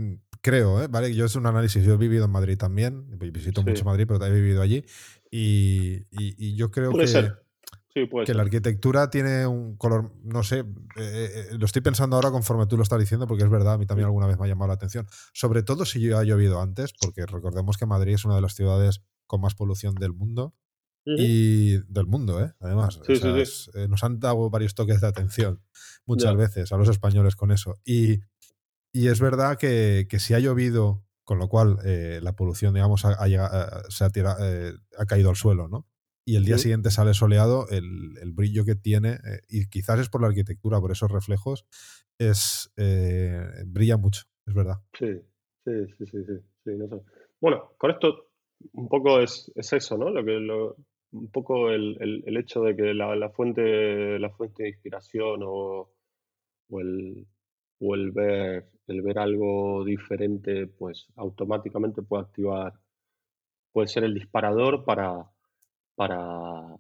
Creo, 0.44 0.84
¿eh? 0.84 0.88
¿vale? 0.88 1.16
Yo 1.16 1.26
es 1.26 1.36
un 1.36 1.48
análisis, 1.48 1.84
yo 1.84 1.94
he 1.94 1.98
vivido 1.98 2.26
en 2.26 2.32
Madrid 2.32 2.58
también, 2.58 3.18
visito 3.18 3.64
mucho 3.64 3.86
Madrid, 3.86 4.06
pero 4.08 4.24
he 4.24 4.32
vivido 4.32 4.62
allí, 4.62 4.86
y, 5.32 6.56
yo 6.56 6.70
creo 6.70 6.92
que, 6.92 7.32
que 8.26 8.34
la 8.34 8.44
arquitectura 8.44 9.10
tiene 9.10 9.48
un 9.48 9.78
color, 9.78 10.12
no 10.22 10.44
sé, 10.44 10.60
eh, 10.60 10.66
eh, 10.98 11.48
lo 11.58 11.66
estoy 11.66 11.82
pensando 11.82 12.18
ahora 12.18 12.30
conforme 12.30 12.68
tú 12.68 12.76
lo 12.76 12.84
estás 12.84 13.00
diciendo, 13.00 13.26
porque 13.26 13.44
es 13.44 13.50
verdad, 13.50 13.76
a 13.76 13.78
mí 13.78 13.86
también 13.86 14.06
alguna 14.06 14.28
vez 14.28 14.38
me 14.38 14.46
ha 14.46 14.50
llamado 14.50 14.68
la 14.68 14.74
atención, 14.74 15.08
sobre 15.32 15.64
todo 15.64 15.86
si 15.86 16.12
ha 16.12 16.24
llovido 16.24 16.62
antes, 16.62 16.92
porque 17.00 17.26
recordemos 17.26 17.78
que 17.78 17.86
Madrid 17.86 18.16
es 18.16 18.26
una 18.26 18.36
de 18.36 18.42
las 18.42 18.54
ciudades 18.54 19.02
con 19.26 19.42
más 19.42 19.56
polución 19.56 19.96
del 19.96 20.14
mundo. 20.14 20.54
Y 21.06 21.80
del 21.92 22.06
mundo, 22.06 22.42
¿eh? 22.42 22.54
además. 22.62 23.02
nos 23.90 24.04
han 24.06 24.22
dado 24.22 24.50
varios 24.50 24.74
toques 24.74 25.02
de 25.02 25.08
atención 25.08 25.62
muchas 26.06 26.34
veces 26.38 26.72
a 26.72 26.78
los 26.78 26.88
españoles 26.88 27.36
con 27.36 27.52
eso. 27.52 27.76
Y, 27.84 28.22
y 28.94 29.08
es 29.08 29.20
verdad 29.20 29.58
que, 29.58 30.06
si 30.20 30.36
ha 30.36 30.40
llovido, 30.40 31.04
con 31.24 31.40
lo 31.40 31.50
cual 31.50 31.78
eh, 31.84 32.20
la 32.22 32.36
polución, 32.36 32.76
digamos, 32.76 33.06
ha, 33.06 33.16
se 33.90 34.04
ha, 34.04 34.12
eh, 34.40 34.74
ha, 34.98 35.06
caído 35.06 35.32
al 35.32 35.36
suelo, 35.36 35.68
¿no? 35.68 35.88
Y 36.26 36.36
el 36.36 36.46
día 36.46 36.58
siguiente 36.58 36.92
sale 36.92 37.14
soleado, 37.16 37.68
el, 37.70 38.32
brillo 38.34 38.64
que 38.66 38.76
tiene, 38.76 39.14
eh, 39.14 39.42
y 39.50 39.68
quizás 39.68 40.00
es 40.00 40.10
por 40.10 40.22
la 40.22 40.28
arquitectura, 40.28 40.80
por 40.80 40.92
esos 40.92 41.12
reflejos, 41.12 41.66
es 42.20 42.72
brilla 43.66 43.98
mucho, 43.98 44.24
es 44.46 44.54
verdad. 44.54 44.78
Sí, 44.98 45.20
sí, 45.66 45.72
sí, 45.98 46.06
sí, 46.06 46.24
sí, 46.64 46.72
Bueno, 47.42 47.74
con 47.78 47.92
esto 47.92 48.30
un 48.74 48.88
poco 48.88 49.20
es, 49.20 49.52
eso, 49.56 49.98
¿no? 49.98 50.12
Lo 50.12 50.24
que, 50.24 50.38
un 50.38 51.32
poco 51.32 51.72
el, 51.72 52.38
hecho 52.38 52.62
de 52.62 52.76
que 52.76 52.94
la, 52.94 53.30
fuente, 53.32 54.20
la 54.20 54.30
fuente 54.30 54.64
de 54.64 54.70
inspiración 54.70 55.42
o, 55.44 55.92
o 56.70 56.80
el, 56.80 57.28
el 57.94 58.12
ver, 58.12 59.20
algo 59.20 59.84
diferente, 59.84 60.68
pues 60.68 61.08
automáticamente 61.16 62.02
puede 62.02 62.24
activar, 62.24 62.74
puede 63.72 63.88
ser 63.88 64.04
el 64.04 64.14
disparador 64.14 64.86
para, 64.86 65.30
para, 65.96 66.78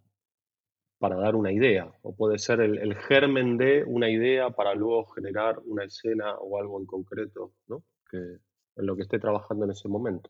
dar 1.00 1.36
una 1.36 1.52
idea, 1.52 1.92
o 2.02 2.16
puede 2.16 2.40
ser 2.40 2.62
el, 2.62 2.96
germen 2.96 3.58
de 3.58 3.84
una 3.84 4.10
idea 4.10 4.50
para 4.52 4.74
luego 4.74 5.06
generar 5.08 5.60
una 5.66 5.84
escena 5.84 6.36
o 6.36 6.58
algo 6.58 6.80
en 6.80 6.86
concreto, 6.86 7.54
¿no? 7.68 7.84
En 8.12 8.86
lo 8.86 8.96
que 8.96 9.02
esté 9.02 9.20
trabajando 9.20 9.66
en 9.66 9.72
ese 9.72 9.88
momento. 9.88 10.30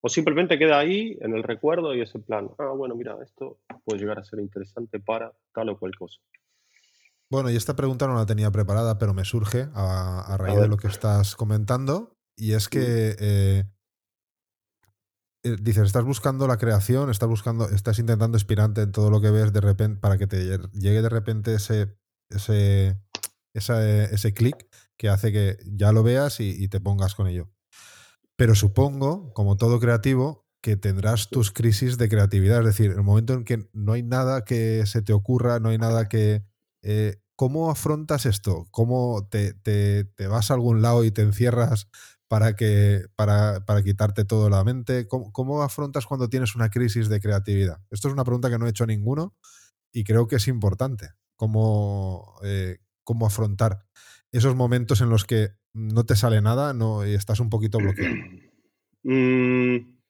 O 0.00 0.08
simplemente 0.08 0.58
queda 0.58 0.78
ahí 0.78 1.16
en 1.20 1.34
el 1.34 1.42
recuerdo 1.42 1.94
y 1.94 2.02
es 2.02 2.14
el 2.14 2.22
plan, 2.22 2.50
ah, 2.58 2.72
bueno, 2.76 2.94
mira, 2.94 3.16
esto 3.22 3.58
puede 3.84 4.00
llegar 4.00 4.18
a 4.18 4.24
ser 4.24 4.38
interesante 4.38 5.00
para 5.00 5.32
tal 5.52 5.70
o 5.70 5.78
cual 5.78 5.96
cosa. 5.96 6.20
Bueno, 7.30 7.50
y 7.50 7.56
esta 7.56 7.74
pregunta 7.74 8.06
no 8.06 8.14
la 8.14 8.26
tenía 8.26 8.50
preparada, 8.50 8.98
pero 8.98 9.14
me 9.14 9.24
surge 9.24 9.68
a, 9.74 10.36
raíz 10.38 10.60
de 10.60 10.68
lo 10.68 10.76
que 10.76 10.88
estás 10.88 11.34
comentando. 11.34 12.16
Y 12.38 12.52
es 12.52 12.68
que 12.68 13.16
eh, 13.18 13.64
eh, 15.46 15.56
dices, 15.60 15.84
estás 15.84 16.04
buscando 16.04 16.48
la 16.48 16.56
creación, 16.56 17.08
estás 17.08 17.28
buscando, 17.28 17.68
estás 17.68 17.98
intentando 18.00 18.36
inspirarte 18.36 18.82
en 18.82 18.90
todo 18.90 19.10
lo 19.10 19.20
que 19.20 19.30
ves 19.30 19.52
de 19.52 19.60
repente 19.60 20.00
para 20.00 20.18
que 20.18 20.26
te 20.26 20.58
llegue 20.72 21.02
de 21.02 21.08
repente 21.08 21.54
ese, 21.54 21.96
ese, 22.30 22.98
ese 23.54 24.34
clic 24.34 24.66
que 24.96 25.08
hace 25.08 25.30
que 25.30 25.56
ya 25.66 25.92
lo 25.92 26.02
veas 26.02 26.40
y, 26.40 26.66
te 26.68 26.80
pongas 26.80 27.14
con 27.14 27.28
ello. 27.28 27.48
Pero 28.36 28.54
supongo, 28.56 29.32
como 29.34 29.56
todo 29.56 29.78
creativo, 29.78 30.46
que 30.62 30.76
tendrás 30.76 31.30
tus 31.30 31.52
crisis 31.52 31.96
de 31.96 32.08
creatividad. 32.08 32.60
Es 32.60 32.66
decir, 32.66 32.90
el 32.90 33.02
momento 33.04 33.34
en 33.34 33.44
que 33.44 33.68
no 33.72 33.92
hay 33.92 34.02
nada 34.02 34.44
que 34.44 34.84
se 34.86 35.00
te 35.00 35.12
ocurra, 35.12 35.60
no 35.60 35.68
hay 35.68 35.78
nada 35.78 36.08
que... 36.08 36.44
Eh, 36.88 37.16
¿Cómo 37.34 37.70
afrontas 37.70 38.26
esto? 38.26 38.68
¿Cómo 38.70 39.28
te, 39.28 39.54
vas 40.30 40.50
a 40.50 40.54
algún 40.54 40.82
lado 40.82 41.04
y 41.04 41.10
te 41.10 41.22
encierras 41.22 41.90
para, 42.28 42.54
que, 42.54 43.02
para, 43.16 43.66
para 43.66 43.82
quitarte 43.82 44.24
todo 44.24 44.48
la 44.48 44.62
mente? 44.62 45.06
¿Cómo, 45.08 45.62
afrontas 45.62 46.06
cuando 46.06 46.30
tienes 46.30 46.54
una 46.54 46.70
crisis 46.70 47.08
de 47.08 47.20
creatividad? 47.20 47.78
Esto 47.90 48.08
es 48.08 48.14
una 48.14 48.24
pregunta 48.24 48.48
que 48.48 48.58
no 48.58 48.66
he 48.66 48.70
hecho 48.70 48.84
a 48.84 48.86
ninguno 48.86 49.34
y 49.92 50.04
creo 50.04 50.28
que 50.28 50.36
es 50.36 50.48
importante. 50.48 51.10
¿Cómo, 51.34 52.36
eh, 52.44 52.78
cómo 53.04 53.26
afrontar 53.26 53.84
esos 54.32 54.54
momentos 54.54 55.00
en 55.00 55.10
los 55.10 55.24
que 55.24 55.50
no 55.74 56.06
te 56.06 56.16
sale 56.16 56.40
nada 56.40 56.72
no, 56.72 57.04
y 57.06 57.14
estás 57.14 57.40
un 57.40 57.50
poquito 57.50 57.78
bloqueado? 57.78 58.14
Mm, 59.08 60.00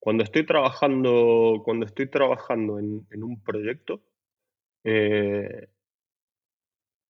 cuando 0.00 0.24
estoy 0.24 0.44
trabajando, 0.44 1.62
cuando 1.64 1.86
estoy 1.86 2.10
trabajando 2.10 2.80
en, 2.80 3.22
un 3.22 3.40
proyecto, 3.44 4.02
eh, 4.84 5.68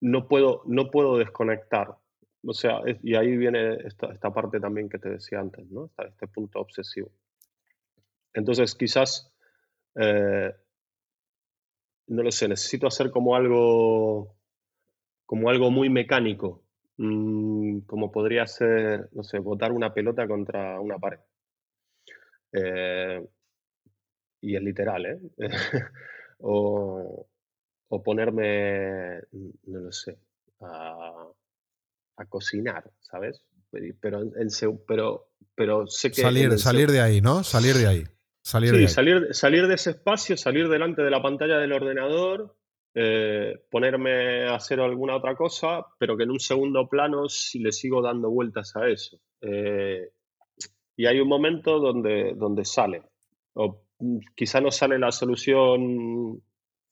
no, 0.01 0.29
puedo, 0.29 0.63
no 0.67 0.91
puedo 0.91 1.19
desconectar. 1.19 1.97
O 2.45 2.55
sea, 2.55 2.81
y 3.03 3.15
ahí 3.15 3.37
viene 3.37 3.75
esta, 3.85 4.33
parte 4.33 4.61
también 4.61 4.89
que 4.89 4.99
te 4.99 5.11
decía 5.11 5.41
antes, 5.41 5.71
¿no? 5.71 5.91
Este 5.99 6.27
punto 6.27 6.61
obsesivo. 6.61 7.11
Entonces, 8.33 8.75
quizás, 8.75 9.31
eh, 9.97 10.55
no 12.07 12.23
lo 12.23 12.33
sé, 12.33 12.49
necesito 12.49 12.87
hacer 12.87 13.11
como 13.11 13.37
algo 13.37 14.41
como 15.31 15.49
algo 15.49 15.71
muy 15.71 15.89
mecánico, 15.89 16.65
mm, 16.97 17.83
como 17.87 18.11
podría 18.11 18.49
ser, 18.49 19.09
no 19.13 19.23
sé, 19.23 19.39
botar 19.39 19.71
una 19.71 19.95
pelota 19.95 20.27
contra 20.27 20.81
una 20.81 20.99
pared. 20.99 21.21
Eh, 22.53 23.25
y 24.41 24.57
es 24.57 24.63
literal, 24.63 25.07
¿eh? 25.07 25.21
o, 26.41 27.29
ponerme, 28.03 29.21
no 29.67 29.81
lo 29.81 29.93
sé, 29.93 30.19
a, 30.61 31.27
cocinar, 32.29 32.85
¿sabes? 33.01 33.43
Pero, 34.01 34.21
pero, 34.87 35.29
pero 35.55 35.87
sé 35.87 36.11
que... 36.11 36.21
Salir, 36.21 36.59
salir 36.59 36.91
de 36.91 37.01
ahí, 37.01 37.21
¿no? 37.21 37.43
Salir 37.43 37.75
de 37.75 37.87
ahí. 37.87 38.05
Salir 38.43 38.75
sí, 38.77 38.89
Salir, 38.89 39.29
salir 39.33 39.67
de 39.67 39.75
ese 39.75 39.91
espacio, 39.91 40.37
salir 40.37 40.69
delante 40.69 41.03
de 41.03 41.11
la 41.11 41.23
pantalla 41.23 41.59
del 41.59 41.73
ordenador 41.73 42.57
eh, 42.93 43.55
ponerme 43.71 44.49
a 44.49 44.57
hacer 44.57 44.81
alguna 44.81 45.17
otra 45.17 45.37
cosa, 45.37 45.87
pero 45.99 46.17
que 46.17 46.25
en 46.25 46.31
un 46.33 46.41
segundo 46.41 46.89
plano 46.89 47.29
si 47.29 47.61
le 47.61 47.71
sigo 47.71 48.03
dando 48.03 48.31
vueltas 48.31 48.75
a 48.75 48.89
eso. 48.89 49.21
Eh, 49.41 50.11
y 50.97 51.07
hay 51.07 51.21
un 51.21 51.29
momento 51.29 51.79
donde, 51.79 52.35
donde 52.37 52.65
sale. 52.65 53.03
O 53.55 53.85
mm, 54.01 54.19
quizá 54.35 54.61
no 54.61 54.73
sale 54.73 54.99
la 54.99 55.13
solución 55.13 56.43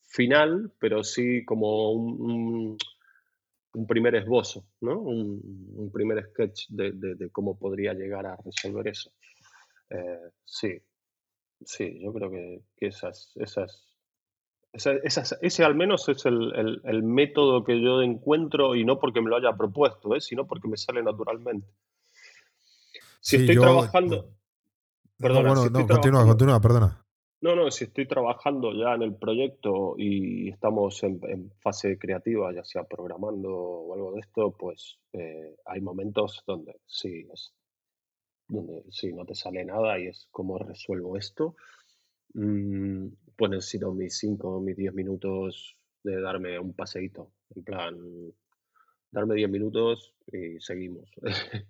final, 0.09 0.72
pero 0.78 1.04
sí 1.04 1.44
como 1.44 1.92
un, 1.92 2.76
un, 3.74 3.86
primer 3.86 4.16
esbozo, 4.16 4.66
¿no? 4.80 4.98
un, 4.98 5.90
primer 5.92 6.24
sketch 6.30 6.68
de, 6.70 7.28
cómo 7.30 7.59
podría 7.59 7.92
llegar 7.92 8.26
a 8.26 8.36
resolver 8.36 8.88
eso. 8.88 9.12
Eh, 9.90 10.30
sí, 10.44 10.76
sí, 11.64 12.00
yo 12.02 12.12
creo 12.12 12.30
que, 12.30 12.62
que 12.76 12.86
esas, 12.88 13.32
esas 13.36 13.88
ese 14.72 15.64
al 15.64 15.74
menos 15.74 16.09
es 16.09 16.24
el, 16.26 17.02
método 17.02 17.64
que 17.64 17.80
yo 17.80 18.02
encuentro 18.02 18.74
y 18.74 18.84
no 18.84 18.98
porque 18.98 19.20
me 19.20 19.30
lo 19.30 19.36
haya 19.36 19.56
propuesto, 19.56 20.14
¿eh? 20.14 20.20
sino 20.20 20.46
porque 20.46 20.68
me 20.68 20.76
sale 20.76 21.02
naturalmente. 21.02 21.68
Si 23.20 23.36
estoy 23.36 23.56
trabajando... 23.56 24.34
Perdona, 25.18 25.52
no, 25.52 25.68
no, 25.68 25.86
continúa, 25.86 26.24
continúa, 26.24 26.61
perdona. 26.61 27.04
No, 27.41 27.55
no, 27.55 27.70
si 27.70 27.84
estoy 27.84 28.09
trabajando 28.09 28.72
ya 28.72 28.95
en 28.95 29.03
el 29.03 29.14
proyecto 29.14 29.95
y 29.97 30.51
estamos 30.51 31.03
en, 31.05 31.51
fase 31.61 31.97
creativa, 31.97 32.53
ya 32.53 32.64
sea 32.64 32.82
programando 32.84 33.51
o 33.51 33.95
algo 33.95 34.12
de 34.12 34.20
esto, 34.20 34.57
pues 34.59 34.99
eh, 35.12 35.55
hay 35.64 35.80
momentos 35.80 36.43
donde 36.47 36.80
sí, 36.86 37.28
es, 37.32 37.55
donde 38.49 38.82
sí, 38.91 39.12
no 39.12 39.24
te 39.24 39.36
sale 39.36 39.64
nada 39.64 40.01
y 40.01 40.09
es 40.09 40.26
como 40.32 40.59
resuelvo 40.59 41.16
esto. 41.16 41.55
Mm, 42.34 43.09
pues 43.36 43.51
necesito 43.51 43.93
mis 43.93 44.18
5, 44.18 44.61
mis 44.61 44.76
10 44.76 44.95
minutos 44.95 45.76
de 46.03 46.20
darme 46.20 46.59
un 46.59 46.74
paseíto. 46.74 47.30
En 47.55 47.62
plan, 47.62 47.97
darme 49.12 49.36
10 49.36 49.51
minutos 49.51 50.14
y 50.26 50.61
seguimos. 50.61 51.09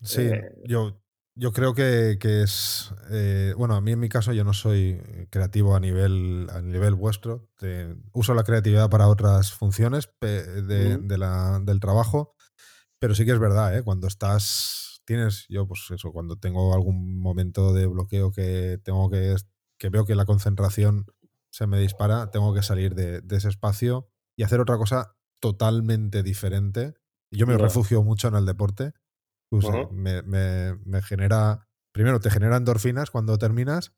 Sí, 0.00 0.22
eh, 0.22 0.52
yo, 0.64 0.96
yo 1.38 1.52
creo 1.52 1.74
que, 1.74 2.18
es. 2.20 2.92
Eh, 3.10 3.54
bueno, 3.56 3.74
a 3.74 3.80
mí 3.80 3.92
en 3.92 4.00
mi 4.00 4.08
caso 4.08 4.32
yo 4.32 4.44
no 4.44 4.52
soy 4.52 5.00
creativo 5.30 5.74
a 5.76 5.80
nivel, 5.80 6.48
a 6.52 6.60
nivel 6.60 6.94
vuestro. 6.94 7.48
uso 8.12 8.34
la 8.34 8.44
creatividad 8.44 8.90
para 8.90 9.08
otras 9.08 9.52
funciones 9.52 10.08
de, 10.20 11.18
la, 11.18 11.60
del 11.62 11.80
trabajo, 11.80 12.34
pero 12.98 13.14
sí 13.14 13.24
que 13.24 13.32
es 13.32 13.38
verdad, 13.38 13.76
¿eh? 13.76 13.82
cuando 13.82 14.06
estás. 14.06 14.84
Tienes, 15.06 15.46
yo 15.48 15.66
pues 15.66 15.86
eso, 15.90 16.12
cuando 16.12 16.36
tengo 16.36 16.74
algún 16.74 17.18
momento 17.18 17.72
de 17.72 17.86
bloqueo 17.86 18.30
que 18.30 18.78
tengo 18.84 19.08
que 19.08 19.34
que 19.78 19.88
veo 19.88 20.04
que 20.04 20.14
la 20.14 20.26
concentración 20.26 21.06
se 21.50 21.66
me 21.66 21.80
dispara, 21.80 22.30
tengo 22.30 22.52
que 22.52 22.62
salir 22.62 22.94
de, 22.94 23.22
ese 23.30 23.48
espacio 23.48 24.10
y 24.36 24.42
hacer 24.42 24.60
otra 24.60 24.76
cosa 24.76 25.16
totalmente 25.40 26.22
diferente. 26.22 26.94
Yo 27.30 27.46
me 27.46 27.56
refugio 27.56 28.02
mucho 28.02 28.28
en 28.28 28.34
el 28.34 28.44
deporte. 28.44 28.92
Pues, 29.50 29.66
eh, 29.66 30.22
me, 30.84 31.02
genera, 31.02 31.66
primero 31.92 32.20
te 32.20 32.30
genera 32.30 32.56
endorfinas 32.56 33.10
cuando 33.10 33.38
terminas 33.38 33.94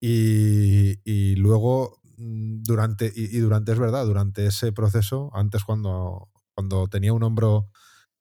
y, 0.00 1.36
luego 1.36 2.00
mm, 2.16 2.62
durante, 2.62 3.12
y, 3.14 3.38
durante, 3.38 3.72
es 3.72 3.78
verdad, 3.78 4.06
durante 4.06 4.46
ese 4.46 4.72
proceso, 4.72 5.30
antes 5.34 5.64
cuando, 5.64 6.30
cuando 6.54 6.88
tenía 6.88 7.12
un 7.12 7.22
hombro 7.22 7.70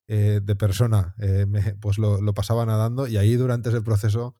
eh, 0.07 0.41
de 0.43 0.55
persona, 0.55 1.15
eh, 1.19 1.45
pues 1.81 1.97
lo, 1.97 2.33
pasaba 2.33 2.65
nadando 2.65 3.07
y 3.07 3.17
ahí 3.17 3.35
durante 3.35 3.69
ese 3.69 3.81
proceso 3.81 4.37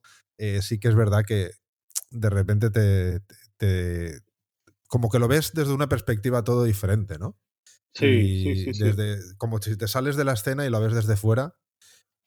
sí 0.59 0.77
que 0.77 0.89
es 0.89 0.95
verdad 0.95 1.23
que 1.25 1.51
de 2.09 2.29
repente 2.29 2.69
te, 2.69 3.21
como 4.87 5.09
que 5.09 5.19
lo 5.19 5.29
ves 5.29 5.53
desde 5.53 5.73
una 5.73 5.87
perspectiva 5.87 6.43
todo 6.43 6.65
diferente, 6.65 7.17
¿no? 7.17 7.37
Sí, 7.93 8.43
sí, 8.55 8.73
sí, 8.73 8.83
desde, 8.83 9.37
Como 9.37 9.61
si 9.61 9.77
te 9.77 9.87
sales 9.87 10.17
de 10.17 10.25
la 10.25 10.33
escena 10.33 10.65
y 10.65 10.69
lo 10.69 10.81
ves 10.81 10.95
desde 10.95 11.15
fuera 11.15 11.55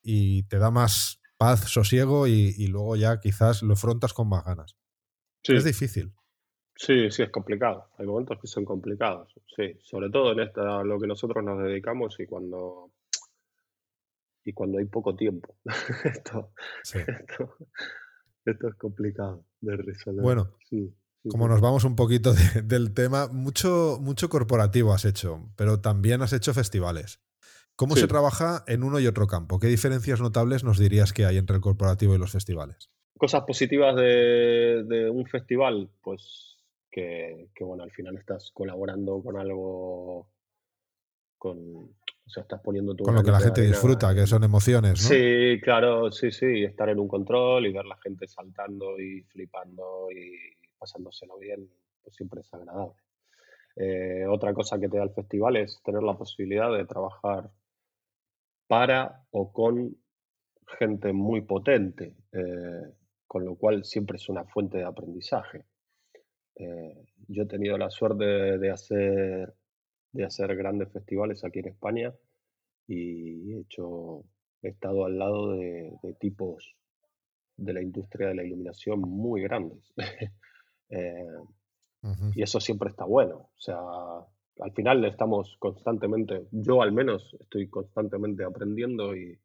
y 0.09 0.45
te 0.45 0.59
da 0.59 0.71
más 0.71 1.21
paz, 1.37 1.69
sosiego 1.69 2.29
y, 2.29 2.67
luego 2.69 2.95
ya 2.95 3.19
quizás 3.19 3.63
lo 3.63 3.75
afrontas 3.75 4.13
con 4.13 4.29
más 4.29 4.45
ganas. 4.45 4.77
Es 5.43 5.65
difícil. 5.65 6.13
Sí, 6.77 7.11
sí, 7.11 7.23
es 7.23 7.31
complicado. 7.31 7.91
Hay 7.99 8.07
momentos 8.07 8.39
que 8.41 8.47
son 8.47 8.65
complicados. 8.65 9.35
Sí, 9.57 9.79
sobre 9.83 10.09
todo 10.11 10.33
en 10.33 10.41
esta, 10.41 10.85
lo 10.85 11.01
que 11.01 11.09
nosotros 11.09 11.43
nos 11.45 11.61
dedicamos 11.63 12.19
y 12.21 12.27
cuando 12.27 12.93
y 14.45 14.53
cuando 14.53 14.79
hay 14.79 14.85
poco 14.85 15.17
tiempo. 15.17 15.57
esto, 16.05 16.53
esto, 16.85 17.57
es 18.45 18.75
complicado 18.79 19.45
de 19.61 19.77
resolver. 19.77 20.23
Bueno, 20.23 20.57
como 21.29 21.49
nos 21.49 21.61
vamos 21.61 21.83
un 21.83 21.97
poquito 21.97 22.33
del 22.63 22.95
tema, 22.95 23.27
mucho, 23.27 23.99
mucho 24.01 24.29
corporativo 24.29 24.93
has 24.93 25.05
hecho, 25.05 25.51
pero 25.57 25.81
también 25.81 26.23
has 26.23 26.33
hecho 26.33 26.55
festivales. 26.55 27.21
¿Cómo 27.77 27.95
se 27.95 28.09
trabaja 28.09 28.65
en 28.67 28.83
uno 28.83 28.99
y 29.01 29.07
otro 29.07 29.27
campo? 29.27 29.61
¿Qué 29.61 29.67
diferencias 29.67 30.21
notables 30.21 30.65
nos 30.65 30.79
dirías 30.79 31.13
que 31.13 31.27
hay 31.27 31.37
entre 31.37 31.57
el 31.57 31.63
corporativo 31.63 32.15
y 32.15 32.19
los 32.19 32.33
festivales? 32.33 32.91
Cosas 33.19 33.45
positivas 33.45 33.95
de, 33.95 35.11
un 35.13 35.27
festival, 35.27 35.91
pues 36.03 36.57
que, 36.91 37.51
bueno, 37.61 37.83
al 37.83 37.91
final 37.91 38.17
estás 38.17 38.51
colaborando 38.55 39.23
con 39.23 39.37
algo, 39.37 40.31
con, 41.37 41.59
o 41.59 42.31
sea, 42.31 42.45
estás 42.45 42.63
poniendo 42.63 42.95
tu... 42.95 43.05
Con 43.05 43.15
lo 43.15 43.23
que 43.23 43.31
la 43.31 43.41
gente 43.41 43.61
disfruta, 43.61 44.15
que 44.15 44.27
son 44.27 44.43
emociones, 44.45 45.03
¿no? 45.03 45.09
Sí, 45.09 45.61
claro, 45.63 46.11
sí, 46.11 46.31
sí, 46.31 46.65
estar 46.65 46.89
en 46.89 46.99
un 46.99 47.09
control 47.09 47.67
y 47.67 47.73
ver 47.73 47.85
la 47.85 47.99
gente 47.99 48.27
saltando 48.27 48.99
y 48.99 49.23
flipando 49.25 50.09
y 50.11 50.57
pasándoselo 50.79 51.39
bien, 51.39 51.69
pues 52.03 52.17
siempre 52.17 52.41
es 52.41 52.55
agradable. 52.55 52.95
Eh, 53.77 54.25
otra 54.27 54.55
cosa 54.55 54.81
que 54.81 54.89
te 54.89 54.97
da 54.97 55.05
el 55.05 55.13
festival 55.13 55.57
es 55.57 55.83
tener 55.85 56.03
la 56.03 56.17
posibilidad 56.17 56.73
de 56.73 56.87
trabajar 56.87 57.51
para 58.67 59.25
o 59.31 59.53
con 59.53 59.97
gente 60.79 61.13
muy 61.13 61.43
potente. 61.43 62.17
Eh, 62.33 62.93
con 63.27 63.45
lo 63.45 63.57
cual 63.57 63.85
siempre 63.85 64.17
es 64.17 64.29
una 64.29 64.45
fuente 64.45 64.79
de 64.79 64.85
aprendizaje. 64.85 65.65
Eh, 66.55 67.05
yo 67.29 67.43
he 67.43 67.47
tenido 67.47 67.77
la 67.77 67.91
suerte 67.91 68.25
de, 68.25 68.71
hacer, 68.71 69.53
de 70.13 70.25
hacer 70.25 70.57
grandes 70.57 70.91
festivales 70.93 71.45
aquí 71.45 71.59
en 71.59 71.69
España 71.69 72.15
y 72.87 73.53
he, 73.53 73.61
hecho, 73.61 74.25
he 74.63 74.69
estado 74.69 75.05
al 75.05 75.19
lado 75.19 75.53
de, 75.53 75.93
tipos 76.19 76.75
de 77.57 77.73
la 77.73 77.83
industria 77.83 78.29
de 78.29 78.37
la 78.37 78.45
iluminación 78.45 79.01
muy 79.01 79.43
grandes. 79.43 79.93
Eh, 80.89 81.27
y 82.37 82.43
eso 82.43 82.61
siempre 82.61 82.91
está 82.91 83.05
bueno. 83.05 83.39
O 83.39 83.59
sea, 83.59 83.77
al 84.61 84.73
final 84.73 85.05
estamos 85.05 85.57
constantemente, 85.59 86.47
yo 86.51 86.83
al 86.83 86.93
menos 86.93 87.37
estoy 87.41 87.69
constantemente 87.69 88.45
aprendiendo 88.45 89.15
y, 89.15 89.39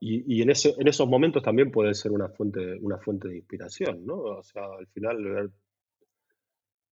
y, 0.00 0.42
en, 0.42 0.50
ese, 0.50 0.74
en 0.78 0.88
esos 0.88 1.08
momentos 1.08 1.42
también 1.42 1.70
puede 1.70 1.94
ser 1.94 2.12
una 2.12 2.28
fuente, 2.28 2.78
una 2.80 2.98
fuente 2.98 3.28
de 3.28 3.38
inspiración, 3.38 4.04
¿no? 4.06 4.16
O 4.16 4.42
sea, 4.42 4.64
al 4.78 4.86
final 4.88 5.24
ver, 5.24 5.50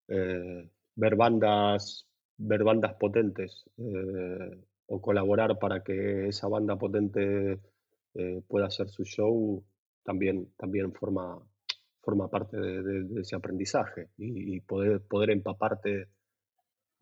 eh, 0.08 0.70
ver 0.96 1.16
bandas, 1.16 2.06
ver 2.36 2.64
bandas 2.64 2.94
potentes 2.94 3.64
eh, 3.76 4.64
o 4.86 5.00
colaborar 5.00 5.58
para 5.58 5.82
que 5.82 6.28
esa 6.28 6.48
banda 6.48 6.76
potente 6.76 7.60
eh, 8.14 8.42
pueda 8.48 8.66
hacer 8.66 8.88
su 8.88 9.04
show 9.04 9.62
también, 10.02 10.52
también 10.56 10.92
forma, 10.92 11.38
forma 12.00 12.28
parte 12.28 12.56
de, 12.56 13.20
ese 13.20 13.36
aprendizaje 13.36 14.08
y, 14.16 14.56
y, 14.56 14.60
poder, 14.60 15.02
poder 15.02 15.30
empaparte 15.30 16.08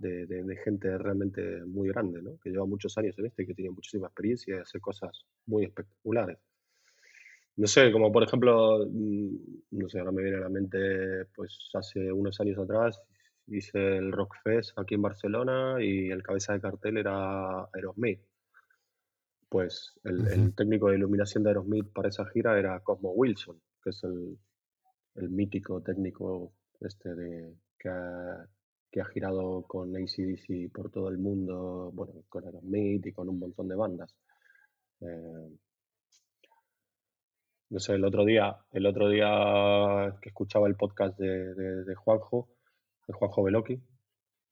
de, 0.03 0.57
gente 0.65 0.97
realmente 0.99 1.65
muy 1.65 1.89
grande, 1.89 2.21
¿no? 2.23 2.39
que 2.43 2.51
lleva 2.51 2.67
muchos 2.67 2.97
años 2.99 3.19
en 3.19 3.27
este 3.27 3.43
y 3.43 3.47
que 3.47 3.55
tiene 3.55 3.71
muchísima 3.71 4.09
experiencia 4.09 4.57
y 4.57 4.61
hace 4.61 4.81
cosas 4.81 5.25
muy 5.47 5.65
espectaculares. 5.65 6.39
No 7.57 7.67
sé, 7.67 7.93
como 7.93 8.11
por 8.11 8.23
ejemplo, 8.23 8.87
mm, 8.91 9.37
no 9.73 9.89
sé, 9.89 9.99
ahora 9.99 10.13
me 10.13 10.23
viene 10.23 10.39
a 10.39 10.41
la 10.41 10.49
mente, 10.49 11.27
pues 11.35 11.71
hace 11.75 12.11
unos 12.13 12.41
años 12.41 12.59
atrás 12.59 13.01
hice 13.47 13.97
el 13.99 14.13
Rockfest 14.13 14.79
aquí 14.79 14.95
en 14.95 15.03
Barcelona 15.03 15.77
y 15.81 16.11
el 16.11 16.23
cabeza 16.23 16.55
de 16.55 16.61
cartel 16.61 16.97
era 16.97 17.65
Aerosmith. 17.73 18.21
Pues 19.49 19.93
el, 20.05 20.55
técnico 20.55 20.89
de 20.89 20.97
iluminación 20.97 21.45
de 21.45 21.51
Aerosmith 21.51 21.93
para 21.93 22.09
esa 22.09 22.25
gira 22.27 22.59
era 22.59 22.81
Cosmo 22.81 23.11
Wilson, 23.11 23.61
que 23.83 23.91
es 23.91 24.03
el, 24.05 24.39
el 25.17 25.29
mítico 25.29 25.83
técnico 25.83 26.55
este 26.81 27.15
de, 27.15 27.55
que 27.79 27.91
que 28.93 29.01
ha 29.01 29.07
girado 29.07 29.63
con 29.63 29.97
ACDC 29.97 30.71
por 30.71 30.91
todo 30.91 31.09
el 31.09 31.17
mundo, 31.17 31.91
bueno, 31.95 32.13
con 32.29 32.45
Aerosmith 32.45 33.07
y 33.07 33.13
con 33.13 33.27
un 33.31 33.39
montón 33.39 33.67
de 33.67 33.75
bandas. 33.75 34.15
Eh, 35.01 35.59
no 37.71 37.81
sé, 37.81 37.95
el 37.95 38.05
otro 38.05 38.27
día, 38.27 38.55
el 38.71 38.85
otro 38.85 39.09
día 39.09 40.15
que 40.21 40.29
escuchaba 40.29 40.69
el 40.69 40.77
podcast 40.77 41.19
de, 41.19 41.95
Juanjo, 41.95 42.51
de 43.09 43.15
Juanjo 43.15 43.43
Veloki, 43.43 43.81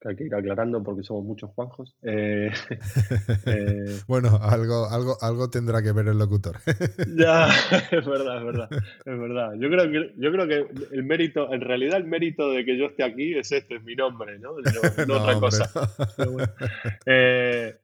que 0.01 0.09
hay 0.09 0.17
que 0.17 0.25
ir 0.25 0.35
aclarando 0.35 0.83
porque 0.83 1.03
somos 1.03 1.25
muchos 1.25 1.51
Juanjos. 1.51 1.95
Eh, 2.03 2.51
eh, 3.47 4.01
bueno, 4.09 4.39
algo, 4.41 4.87
algo, 4.89 5.17
algo 5.21 5.51
tendrá 5.51 5.83
que 5.83 5.93
ver 5.93 6.09
el 6.09 6.19
locutor. 6.19 6.57
ya, 7.17 7.49
es 7.91 8.07
verdad, 8.07 8.39
es 8.39 8.45
verdad, 8.45 8.69
es 8.73 9.19
verdad. 9.19 9.53
Yo 9.59 9.69
creo 9.69 9.91
que, 9.91 10.15
yo 10.17 10.33
creo 10.33 10.49
que 10.49 10.95
el 10.95 11.05
mérito, 11.05 11.53
en 11.53 11.61
realidad 11.61 11.99
el 11.99 12.07
mérito 12.07 12.51
de 12.51 12.65
que 12.65 12.79
yo 12.79 12.87
esté 12.87 13.05
aquí 13.05 13.35
es 13.37 13.53
este, 13.53 13.77
es 13.77 13.85
mi 13.85 13.95
nombre, 13.95 14.39
¿no? 14.39 14.55
No, 15.07 15.17
otra 15.23 15.39
cosa. 15.39 15.71
Eh, 17.05 17.77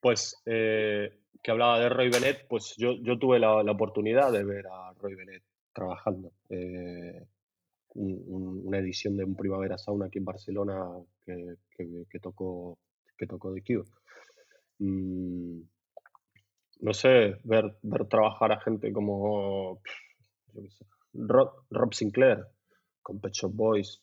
pues 0.00 0.40
que 0.44 1.50
hablaba 1.50 1.80
de 1.80 1.88
Roy 1.88 2.10
Bennett, 2.10 2.46
pues 2.46 2.74
yo, 2.76 2.94
yo 3.02 3.18
tuve 3.18 3.40
la, 3.40 3.64
la, 3.64 3.72
oportunidad 3.72 4.30
de 4.30 4.44
ver 4.44 4.66
a 4.68 4.92
Roy 5.00 5.16
Bennett 5.16 5.42
trabajando 5.72 6.30
una 7.94 8.78
edición 8.78 9.16
de 9.16 9.24
un 9.24 9.36
Primavera 9.36 9.78
Sauna 9.78 10.06
aquí 10.06 10.18
en 10.18 10.24
Barcelona 10.24 10.88
que, 11.24 11.56
que, 11.76 12.18
tocó, 12.20 12.78
que 13.16 13.26
tocó 13.26 13.52
de 13.52 13.62
Q. 13.62 13.84
Mm, 14.78 15.60
no 16.80 16.94
sé, 16.94 17.36
ver, 17.44 17.76
ver 17.82 18.06
trabajar 18.06 18.52
a 18.52 18.60
gente 18.60 18.92
como 18.92 19.80
Rob, 21.14 21.94
Sinclair 21.94 22.44
con 23.02 23.20
Pet 23.20 23.32
Shop 23.32 23.52
Boys, 23.52 24.02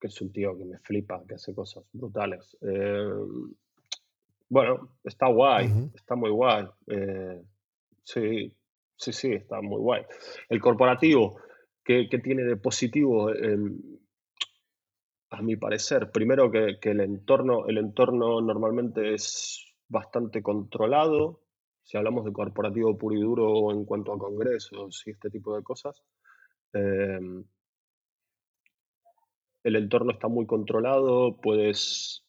que 0.00 0.08
es 0.08 0.20
un 0.20 0.32
tío 0.32 0.56
que 0.56 0.64
me 0.64 0.78
flipa, 0.78 1.22
que 1.26 1.34
hace 1.34 1.54
cosas 1.54 1.84
brutales. 1.92 2.56
Eh, 2.62 3.12
bueno, 4.48 4.96
está 5.04 5.28
guay, 5.28 5.90
está 5.94 6.14
muy 6.16 6.30
guay. 6.30 6.66
Eh, 6.86 7.42
sí, 8.02 8.52
sí, 8.96 9.12
sí, 9.12 9.32
está 9.32 9.60
muy 9.60 9.78
guay. 9.78 10.04
El 10.48 10.60
corporativo, 10.60 11.40
¿Qué, 11.84 12.06
tiene 12.22 12.44
de 12.44 12.56
positivo? 12.56 13.30
a 15.30 15.42
mi 15.42 15.56
parecer, 15.56 16.10
primero 16.10 16.50
que, 16.50 16.78
el, 16.82 17.00
entorno, 17.00 17.66
el 17.66 17.78
entorno 17.78 18.40
normalmente 18.40 19.14
es 19.14 19.64
bastante 19.88 20.42
controlado, 20.42 21.40
si 21.82 21.96
hablamos 21.96 22.24
de 22.24 22.32
corporativo 22.32 22.98
puro 22.98 23.16
y 23.16 23.20
duro 23.20 23.72
en 23.72 23.84
cuanto 23.84 24.12
a 24.12 24.18
congresos 24.18 25.02
y 25.06 25.10
este 25.10 25.30
tipo 25.30 25.56
de 25.56 25.62
cosas. 25.62 26.02
Em, 26.72 27.44
el 29.62 29.76
entorno 29.76 30.12
está 30.12 30.28
muy 30.28 30.46
controlado, 30.46 31.40
puedes 31.40 32.24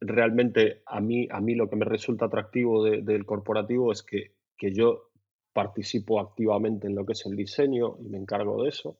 realmente 0.00 0.82
a 0.86 1.00
mí, 1.00 1.28
a 1.30 1.40
mí 1.40 1.54
lo 1.54 1.68
que 1.68 1.76
me 1.76 1.84
resulta 1.84 2.26
atractivo 2.26 2.84
del 2.84 3.26
corporativo 3.26 3.92
es 3.92 4.02
que, 4.02 4.34
que 4.56 4.72
yo 4.72 5.11
participo 5.52 6.20
activamente 6.20 6.86
en 6.86 6.94
lo 6.94 7.04
que 7.04 7.12
es 7.12 7.26
el 7.26 7.36
diseño 7.36 7.96
y 8.00 8.08
me 8.08 8.18
encargo 8.18 8.62
de 8.62 8.70
eso, 8.70 8.98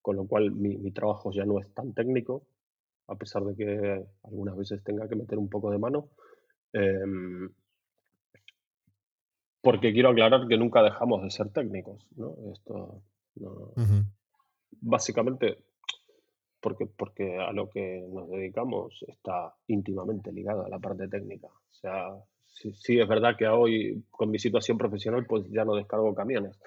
con 0.00 0.16
lo 0.16 0.26
cual 0.26 0.52
mi, 0.52 0.90
trabajo 0.92 1.32
ya 1.32 1.44
no 1.44 1.58
es 1.58 1.72
tan 1.74 1.92
técnico, 1.94 2.46
a 3.08 3.16
pesar 3.16 3.42
de 3.44 3.56
que 3.56 4.06
algunas 4.22 4.56
veces 4.56 4.82
tenga 4.82 5.08
que 5.08 5.16
meter 5.16 5.38
un 5.38 5.48
poco 5.48 5.70
de 5.70 5.78
mano. 5.78 6.10
Em, 6.72 7.50
porque 9.60 9.92
quiero 9.92 10.10
aclarar 10.10 10.46
que 10.46 10.58
nunca 10.58 10.82
dejamos 10.82 11.22
de 11.22 11.30
ser 11.30 11.48
técnicos, 11.50 12.06
¿no? 12.16 12.36
Esto, 12.52 13.02
básicamente, 14.80 15.58
porque, 16.60 16.86
porque 16.86 17.38
a 17.38 17.52
lo 17.52 17.70
que 17.70 18.06
nos 18.10 18.28
dedicamos 18.30 19.04
está 19.08 19.54
íntimamente 19.66 20.32
ligado 20.32 20.64
a 20.64 20.68
la 20.68 20.78
parte 20.78 21.08
técnica. 21.08 21.48
O 21.48 21.74
sea, 21.74 22.14
sí, 22.54 22.98
es 22.98 23.08
verdad 23.08 23.36
que 23.36 23.46
hoy, 23.46 24.04
con 24.10 24.30
mi 24.30 24.38
situación 24.38 24.78
profesional, 24.78 25.26
pues 25.26 25.44
ya 25.50 25.64
no 25.64 25.74
descargo 25.74 26.14
camiones. 26.14 26.58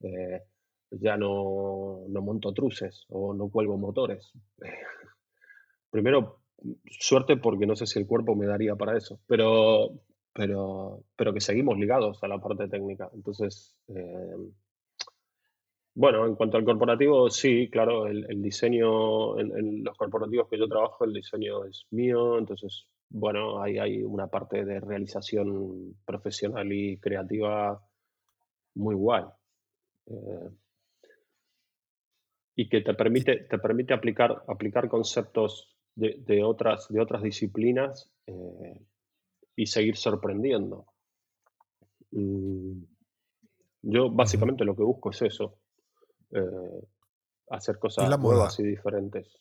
Eh, 0.00 0.42
ya 0.90 1.16
no, 1.16 2.04
no, 2.08 2.20
monto 2.20 2.52
truces 2.52 3.06
o 3.08 3.34
no 3.34 3.48
cuelgo 3.48 3.76
motores. 3.78 4.32
primero, 5.90 6.40
suerte 6.86 7.36
porque 7.36 7.66
no 7.66 7.76
sé 7.76 7.86
si 7.86 7.98
el 7.98 8.06
cuerpo 8.06 8.34
me 8.34 8.46
daría 8.46 8.76
para 8.76 8.96
eso, 8.96 9.20
pero, 9.26 9.90
pero, 10.32 11.04
pero 11.16 11.32
que 11.32 11.40
seguimos 11.40 11.78
ligados 11.78 12.22
a 12.22 12.28
la 12.28 12.38
parte 12.38 12.68
técnica. 12.68 13.10
Entonces, 13.14 13.74
eh, 13.88 14.36
bueno, 15.94 16.26
en 16.26 16.34
cuanto 16.36 16.56
al 16.56 16.64
corporativo, 16.64 17.28
sí, 17.28 17.68
claro, 17.70 18.06
el, 18.06 18.40
diseño, 18.40 19.38
en, 19.38 19.84
los 19.84 19.96
corporativos 19.96 20.48
que 20.48 20.58
yo 20.58 20.66
trabajo, 20.66 21.04
el 21.04 21.12
diseño 21.12 21.64
es 21.66 21.86
mío, 21.90 22.38
entonces 22.38 22.86
bueno, 23.14 23.62
ahí 23.62 23.78
hay 23.78 24.02
una 24.02 24.26
parte 24.26 24.64
de 24.64 24.80
realización 24.80 25.96
profesional 26.04 26.72
y 26.72 26.98
creativa 26.98 27.86
muy 28.74 28.94
guay. 28.94 29.24
Eh, 30.06 30.50
y 32.56 32.68
que 32.68 32.80
te 32.80 32.94
permite, 32.94 33.44
te 33.44 33.58
permite 33.58 33.92
aplicar, 33.92 34.42
aplicar 34.48 34.88
conceptos 34.88 35.76
de, 35.94 36.42
otras, 36.42 36.88
de 36.88 37.00
otras 37.00 37.22
disciplinas 37.22 38.10
eh, 38.26 38.86
y 39.56 39.66
seguir 39.66 39.96
sorprendiendo. 39.96 40.86
Mm, 42.12 42.82
yo 43.82 44.10
básicamente 44.10 44.64
lo 44.64 44.74
que 44.74 44.84
busco 44.84 45.10
es 45.10 45.22
eso, 45.22 45.58
eh, 46.30 46.86
hacer 47.50 47.78
cosas 47.78 48.18
nuevas 48.18 48.58
y 48.58 48.62
diferentes. 48.62 49.38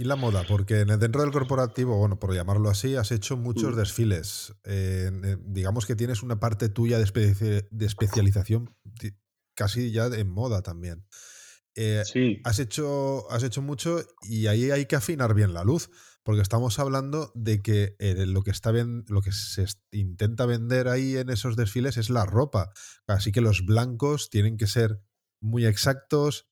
Y 0.00 0.04
la 0.04 0.16
moda, 0.16 0.46
porque 0.48 0.86
dentro 0.86 1.20
del 1.20 1.30
corporativo, 1.30 1.98
bueno, 1.98 2.18
por 2.18 2.32
llamarlo 2.32 2.70
así, 2.70 2.96
has 2.96 3.12
hecho 3.12 3.36
muchos 3.36 3.74
mm. 3.74 3.76
desfiles. 3.76 4.54
Eh, 4.64 5.36
digamos 5.44 5.84
que 5.84 5.94
tienes 5.94 6.22
una 6.22 6.40
parte 6.40 6.70
tuya 6.70 6.98
de, 6.98 7.66
de 7.70 7.86
especialización 7.86 8.74
casi 9.54 9.90
ya 9.92 10.06
en 10.06 10.30
moda 10.30 10.62
también. 10.62 11.04
Eh, 11.74 12.02
sí. 12.10 12.40
Has 12.44 12.60
hecho, 12.60 13.30
has 13.30 13.42
hecho 13.42 13.60
mucho 13.60 14.02
y 14.22 14.46
ahí 14.46 14.70
hay 14.70 14.86
que 14.86 14.96
afinar 14.96 15.34
bien 15.34 15.52
la 15.52 15.64
luz, 15.64 15.90
porque 16.22 16.40
estamos 16.40 16.78
hablando 16.78 17.30
de 17.34 17.60
que 17.60 17.94
eh, 17.98 18.24
lo, 18.24 18.42
que 18.42 18.52
está 18.52 18.72
lo 18.72 19.20
que 19.20 19.32
se 19.32 19.66
intenta 19.90 20.46
vender 20.46 20.88
ahí 20.88 21.18
en 21.18 21.28
esos 21.28 21.56
desfiles 21.56 21.98
es 21.98 22.08
la 22.08 22.24
ropa. 22.24 22.72
Así 23.06 23.32
que 23.32 23.42
los 23.42 23.66
blancos 23.66 24.30
tienen 24.30 24.56
que 24.56 24.66
ser 24.66 25.02
muy 25.42 25.66
exactos, 25.66 26.46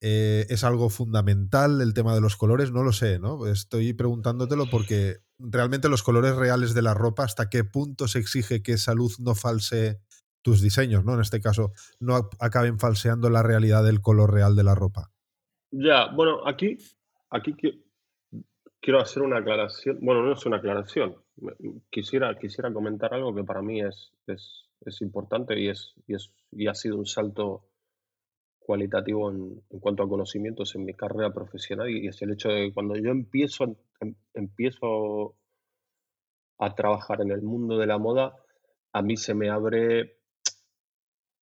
eh, 0.00 0.46
¿Es 0.50 0.62
algo 0.62 0.90
fundamental 0.90 1.80
el 1.80 1.94
tema 1.94 2.14
de 2.14 2.20
los 2.20 2.36
colores? 2.36 2.70
No 2.70 2.82
lo 2.82 2.92
sé, 2.92 3.18
¿no? 3.18 3.46
Estoy 3.46 3.94
preguntándotelo 3.94 4.66
porque 4.70 5.18
realmente 5.38 5.88
los 5.88 6.02
colores 6.02 6.36
reales 6.36 6.74
de 6.74 6.82
la 6.82 6.94
ropa, 6.94 7.24
¿hasta 7.24 7.48
qué 7.48 7.64
punto 7.64 8.06
se 8.06 8.18
exige 8.18 8.62
que 8.62 8.72
esa 8.72 8.94
luz 8.94 9.20
no 9.20 9.34
false 9.34 10.00
tus 10.42 10.60
diseños, 10.60 11.04
¿no? 11.04 11.14
En 11.14 11.20
este 11.20 11.40
caso, 11.40 11.72
no 11.98 12.28
acaben 12.38 12.78
falseando 12.78 13.30
la 13.30 13.42
realidad 13.42 13.82
del 13.84 14.00
color 14.00 14.32
real 14.32 14.54
de 14.54 14.64
la 14.64 14.74
ropa. 14.74 15.10
Ya, 15.70 16.12
bueno, 16.14 16.46
aquí, 16.46 16.76
aquí 17.30 17.54
quiero 18.80 19.00
hacer 19.00 19.22
una 19.22 19.38
aclaración. 19.38 19.98
Bueno, 20.00 20.22
no 20.22 20.34
es 20.34 20.46
una 20.46 20.58
aclaración. 20.58 21.16
Quisiera, 21.90 22.38
quisiera 22.38 22.72
comentar 22.72 23.12
algo 23.12 23.34
que 23.34 23.44
para 23.44 23.62
mí 23.62 23.80
es, 23.80 24.12
es, 24.26 25.00
importante 25.00 25.58
y, 25.58 25.68
es, 25.68 25.94
y, 26.06 26.14
es, 26.14 26.30
y 26.52 26.68
ha 26.68 26.74
sido 26.74 26.96
un 26.96 27.06
salto 27.06 27.64
cualitativo 28.66 29.30
en, 29.30 29.62
cuanto 29.80 30.02
a 30.02 30.08
conocimientos 30.08 30.74
en 30.74 30.84
mi 30.84 30.92
carrera 30.92 31.32
profesional 31.32 31.88
y 31.88 32.08
es 32.08 32.20
el 32.22 32.32
hecho 32.32 32.48
de 32.48 32.66
que 32.66 32.74
cuando 32.74 32.96
yo 32.96 33.10
empiezo, 33.10 33.64
em, 34.00 34.14
empiezo 34.34 35.36
a 36.58 36.74
trabajar 36.74 37.20
en 37.20 37.30
el 37.30 37.42
mundo 37.42 37.78
de 37.78 37.86
la 37.86 37.98
moda, 37.98 38.34
a 38.92 39.02
mí 39.02 39.16
se 39.16 39.34
me 39.34 39.50
abre 39.50 40.16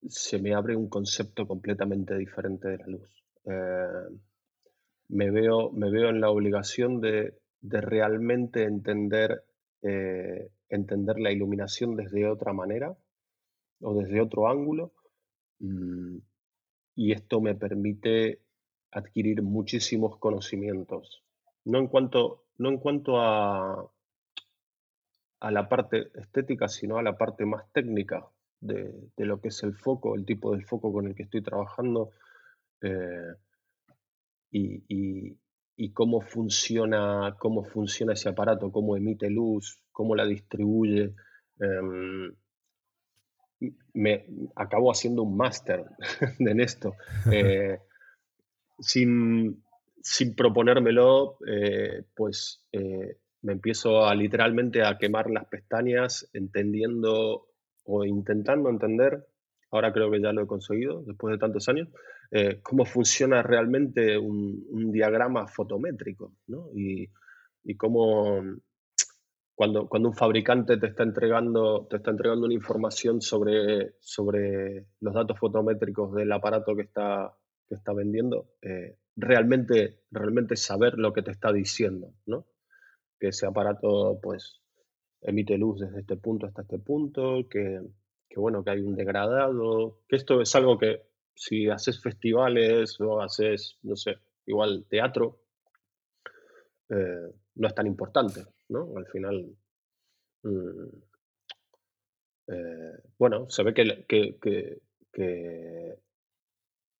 se 0.08 0.38
me 0.38 0.54
abre 0.54 0.76
un 0.76 0.90
concepto 0.90 1.48
completamente 1.48 2.18
diferente 2.18 2.68
de 2.68 2.78
la 2.78 2.88
luz. 2.88 3.24
Eh, 3.46 4.18
me, 5.10 5.32
veo, 5.32 5.72
me 5.72 5.90
veo 5.90 6.10
en 6.10 6.20
la 6.20 6.30
obligación 6.30 7.00
de, 7.00 7.40
realmente 7.62 8.64
entender, 8.64 9.46
eh, 9.82 10.50
entender 10.68 11.20
la 11.20 11.32
iluminación 11.32 11.96
desde 11.96 12.28
otra 12.28 12.52
manera 12.52 12.94
o 13.82 13.94
desde 13.96 14.20
otro 14.20 14.50
ángulo. 14.50 14.92
Mm, 15.60 16.18
y 16.96 17.12
esto 17.12 17.42
me 17.42 17.56
permite 17.56 18.42
adquirir 18.92 19.42
muchísimos 19.42 20.18
conocimientos. 20.18 21.24
No 21.66 21.80
en 21.80 21.88
cuanto, 21.88 22.46
no 22.58 22.70
en 22.70 22.78
cuanto 22.78 23.20
a, 23.20 23.90
a 25.40 25.52
la 25.52 25.68
parte 25.68 26.10
estética, 26.16 26.68
sino 26.68 26.98
a 26.98 27.04
la 27.04 27.18
parte 27.18 27.46
más 27.46 27.70
técnica 27.72 28.26
de, 28.62 29.12
lo 29.18 29.42
que 29.42 29.50
es 29.50 29.64
el 29.64 29.74
foco, 29.76 30.16
el 30.16 30.26
tipo 30.26 30.56
de 30.56 30.64
foco 30.64 30.92
con 30.94 31.08
el 31.08 31.16
que 31.16 31.24
estoy 31.24 31.42
trabajando 31.42 32.12
eh, 32.82 33.34
y, 34.52 35.90
cómo, 35.92 36.22
funciona, 36.22 37.36
cómo 37.40 37.64
funciona 37.66 38.14
ese 38.14 38.30
aparato, 38.30 38.72
cómo 38.72 38.96
emite 38.96 39.30
luz, 39.30 39.80
cómo 39.92 40.16
la 40.16 40.26
distribuye. 40.26 41.14
Em, 41.60 42.34
me 43.94 44.26
acabo 44.56 44.92
haciendo 44.92 45.24
un 45.24 45.38
máster 45.38 45.86
en 46.40 46.60
esto. 46.60 46.96
Eh, 47.32 47.80
sin, 48.80 49.64
sin, 50.02 50.36
proponérmelo, 50.36 51.38
eh, 51.48 52.04
pues 52.16 52.66
me 53.42 53.54
empiezo 53.54 54.06
a 54.06 54.16
literalmente 54.16 54.84
a 54.84 54.98
quemar 54.98 55.30
las 55.30 55.46
pestañas 55.46 56.30
entendiendo 56.34 57.48
o 57.86 58.06
intentando 58.06 58.70
entender, 58.70 59.26
ahora 59.72 59.92
creo 59.92 60.10
que 60.10 60.22
ya 60.22 60.32
lo 60.32 60.44
he 60.44 60.48
conseguido 60.48 61.04
después 61.04 61.34
de 61.34 61.40
tantos 61.40 61.68
años, 61.68 61.90
eh, 62.32 62.62
cómo 62.64 62.86
funciona 62.86 63.44
realmente 63.44 64.18
un, 64.18 64.92
diagrama 64.92 65.48
fotométrico, 65.48 66.34
¿no? 66.48 66.70
Y, 66.74 67.10
y 67.64 67.76
cómo 67.76 68.42
cuando, 69.56 69.88
cuando, 69.88 70.10
un 70.10 70.16
fabricante 70.16 70.78
te 70.78 70.88
está 70.88 71.04
entregando, 71.04 71.88
te 71.90 71.98
está 71.98 72.12
entregando 72.12 72.46
una 72.46 72.56
información 72.56 73.22
sobre, 73.22 73.96
sobre 74.00 74.88
los 75.00 75.14
datos 75.14 75.38
fotométricos 75.38 76.14
del 76.14 76.32
aparato 76.32 76.76
que 76.76 76.84
está, 76.84 77.36
que 77.68 77.76
está 77.76 77.94
vendiendo, 77.94 78.56
eh, 78.62 78.98
realmente, 79.16 80.02
realmente 80.12 80.56
saber 80.56 80.98
lo 80.98 81.14
que 81.14 81.22
te 81.22 81.32
está 81.32 81.52
diciendo, 81.52 82.14
¿no? 82.26 82.48
Que 83.20 83.28
ese 83.28 83.46
aparato, 83.46 84.20
pues, 84.22 84.64
emite 85.22 85.58
luz 85.58 85.80
desde 85.80 86.02
este 86.02 86.18
punto 86.18 86.46
hasta 86.46 86.64
este 86.64 86.80
punto, 86.80 87.48
que, 87.50 87.82
bueno, 88.36 88.64
que 88.64 88.72
hay 88.72 88.82
un 88.82 88.96
degradado, 88.96 90.00
que 90.08 90.16
esto 90.16 90.42
es 90.42 90.56
algo 90.56 90.78
que 90.78 91.04
si 91.36 91.70
haces 91.70 92.02
festivales 92.02 93.00
o 93.00 93.22
haces, 93.22 93.78
no 93.84 93.96
sé, 93.96 94.18
igual 94.46 94.86
teatro, 94.90 95.40
eh, 96.90 97.32
no 97.56 97.68
es 97.68 97.76
tan 97.76 97.88
importante, 97.88 98.46
¿no? 98.74 98.98
Al 98.98 99.06
final, 99.08 99.56
mm, 100.44 100.88
eh, 102.48 102.98
bueno, 103.18 103.50
se 103.50 103.64
ve 103.64 103.74
que, 103.74 104.06
que, 104.08 104.82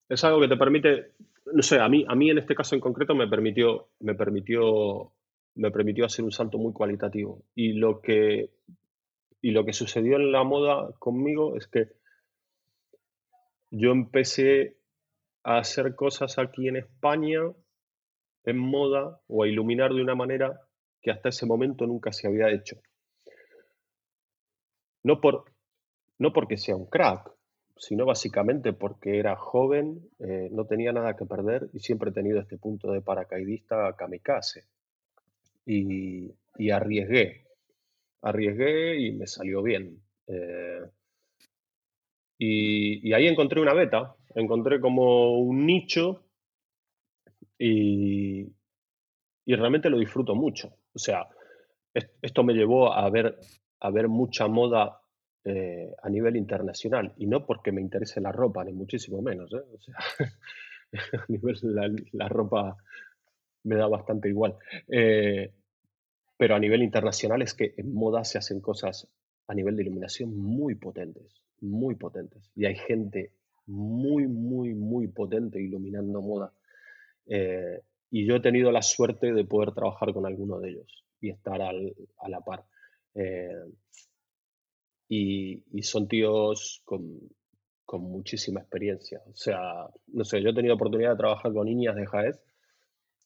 es 0.10 0.24
algo 0.24 0.40
que 0.40 0.48
te 0.48 0.58
permite, 0.58 1.12
no 1.54 1.62
sé, 1.64 1.80
a 1.80 1.90
mí, 1.90 2.06
a 2.08 2.16
mí 2.16 2.30
en 2.30 2.38
este 2.38 2.56
caso 2.56 2.76
en 2.76 2.82
concreto 2.82 3.16
me 3.16 3.28
permitió, 3.28 3.90
me 4.00 4.16
permitió 4.16 5.12
me 5.56 5.72
permitió 5.72 6.06
hacer 6.06 6.26
un 6.26 6.32
salto 6.32 6.58
muy 6.58 6.74
cualitativo. 6.74 7.44
Y 7.56 7.74
lo 7.74 8.02
que, 8.02 8.52
y 9.42 9.52
lo 9.52 9.66
que 9.66 9.74
sucedió 9.74 10.16
en 10.18 10.32
la 10.32 10.44
moda 10.44 10.92
conmigo 11.00 11.56
es 11.58 11.68
que 11.68 11.92
yo 13.72 13.92
empecé 13.92 14.78
a 15.44 15.58
hacer 15.58 15.96
cosas 15.96 16.38
aquí 16.38 16.68
en 16.68 16.78
España 16.78 17.42
en 18.46 18.58
moda 18.58 19.22
o 19.28 19.44
a 19.44 19.48
iluminar 19.48 19.94
de 19.94 20.02
una 20.02 20.16
manera 20.16 20.62
que 21.04 21.12
hasta 21.12 21.30
ese 21.30 21.46
momento 21.46 21.86
nunca 21.86 22.12
se 22.12 22.28
había 22.28 22.50
hecho. 22.50 22.78
No, 25.04 25.20
por, 25.20 25.46
no 26.18 26.32
porque 26.32 26.58
sea 26.58 26.76
un 26.76 26.86
crack, 26.86 27.30
sino 27.76 28.06
básicamente 28.06 28.72
porque 28.74 29.20
era 29.20 29.36
joven, 29.36 30.10
eh, 30.20 30.48
no 30.52 30.66
tenía 30.66 30.94
nada 30.94 31.16
que 31.16 31.26
perder 31.26 31.70
y 31.74 31.80
siempre 31.80 32.10
he 32.10 32.14
tenido 32.14 32.40
este 32.40 32.58
punto 32.58 32.92
de 32.92 33.02
paracaidista 33.02 33.94
kamikaze 33.98 34.66
y, 35.66 36.34
arriesgué. 36.72 37.46
Arriesgué 38.22 39.00
y 39.02 39.12
me 39.12 39.28
salió 39.28 39.62
bien. 39.62 40.02
Eh, 40.28 40.82
y, 42.38 43.14
ahí 43.14 43.28
encontré 43.28 43.60
una 43.62 43.74
beta, 43.74 44.16
encontré 44.36 44.80
como 44.80 45.38
un 45.38 45.66
nicho 45.66 46.24
y, 47.58 48.48
realmente 49.46 49.90
lo 49.90 50.00
disfruto 50.00 50.36
mucho. 50.36 50.74
O 50.94 51.00
sea, 51.00 51.28
esto 52.22 52.44
me 52.44 52.54
llevó 52.54 52.94
a 52.94 53.10
ver, 53.10 53.38
a 53.80 53.90
ver 53.90 54.08
mucha 54.08 54.48
moda 54.48 55.02
eh, 55.44 55.94
a 56.02 56.10
nivel 56.10 56.36
internacional 56.38 57.14
y 57.18 57.28
no 57.28 57.46
porque 57.46 57.72
me 57.72 57.82
interese 57.82 58.22
la 58.22 58.32
ropa, 58.32 58.64
ni 58.64 58.74
muchísimo 58.74 59.22
menos. 59.22 59.52
¿eh? 59.54 59.64
O 59.74 59.80
sea, 59.80 59.96
a 61.20 61.26
nivel 61.28 61.58
la, 61.62 61.90
la 62.14 62.30
ropa 62.30 62.78
me 63.64 63.76
da 63.76 63.88
bastante 63.88 64.30
igual. 64.30 64.56
Eh, 64.88 65.52
pero 66.38 66.56
a 66.56 66.60
nivel 66.60 66.84
internacional 66.84 67.42
es 67.42 67.54
que 67.54 67.74
en 67.78 67.94
moda 67.94 68.24
se 68.24 68.38
hacen 68.38 68.60
cosas 68.60 69.08
a 69.48 69.54
nivel 69.54 69.76
de 69.76 69.84
iluminación 69.84 70.36
muy 70.36 70.76
potentes, 70.76 71.44
muy 71.62 71.96
potentes. 71.96 72.52
Y 72.56 72.66
hay 72.66 72.76
gente 72.76 73.32
muy, 73.66 74.28
muy, 74.28 74.74
muy 74.74 75.08
potente 75.08 75.62
iluminando 75.62 76.22
moda. 76.22 76.54
Eh, 77.26 77.82
y 78.16 78.28
yo 78.28 78.36
he 78.36 78.42
tenido 78.42 78.72
la 78.72 78.84
suerte 78.84 79.34
de 79.34 79.44
poder 79.44 79.74
trabajar 79.74 80.14
con 80.14 80.28
alguno 80.28 80.60
de 80.60 80.70
ellos 80.70 81.04
y 81.20 81.32
estar 81.32 81.60
a 81.60 82.30
la 82.30 82.42
par. 82.42 82.64
Eh, 83.16 83.66
y, 85.10 85.82
son 85.82 86.08
tíos 86.08 86.84
con, 86.86 87.20
con, 87.84 88.04
muchísima 88.04 88.60
experiencia. 88.60 89.20
O 89.26 89.36
sea, 89.36 89.90
no 90.10 90.24
sé, 90.26 90.44
yo 90.44 90.52
he 90.52 90.54
tenido 90.54 90.76
oportunidad 90.76 91.10
de 91.10 91.18
trabajar 91.18 91.54
con 91.54 91.68
Iñas 91.68 91.96
de 91.96 92.06
Jaez, 92.06 92.40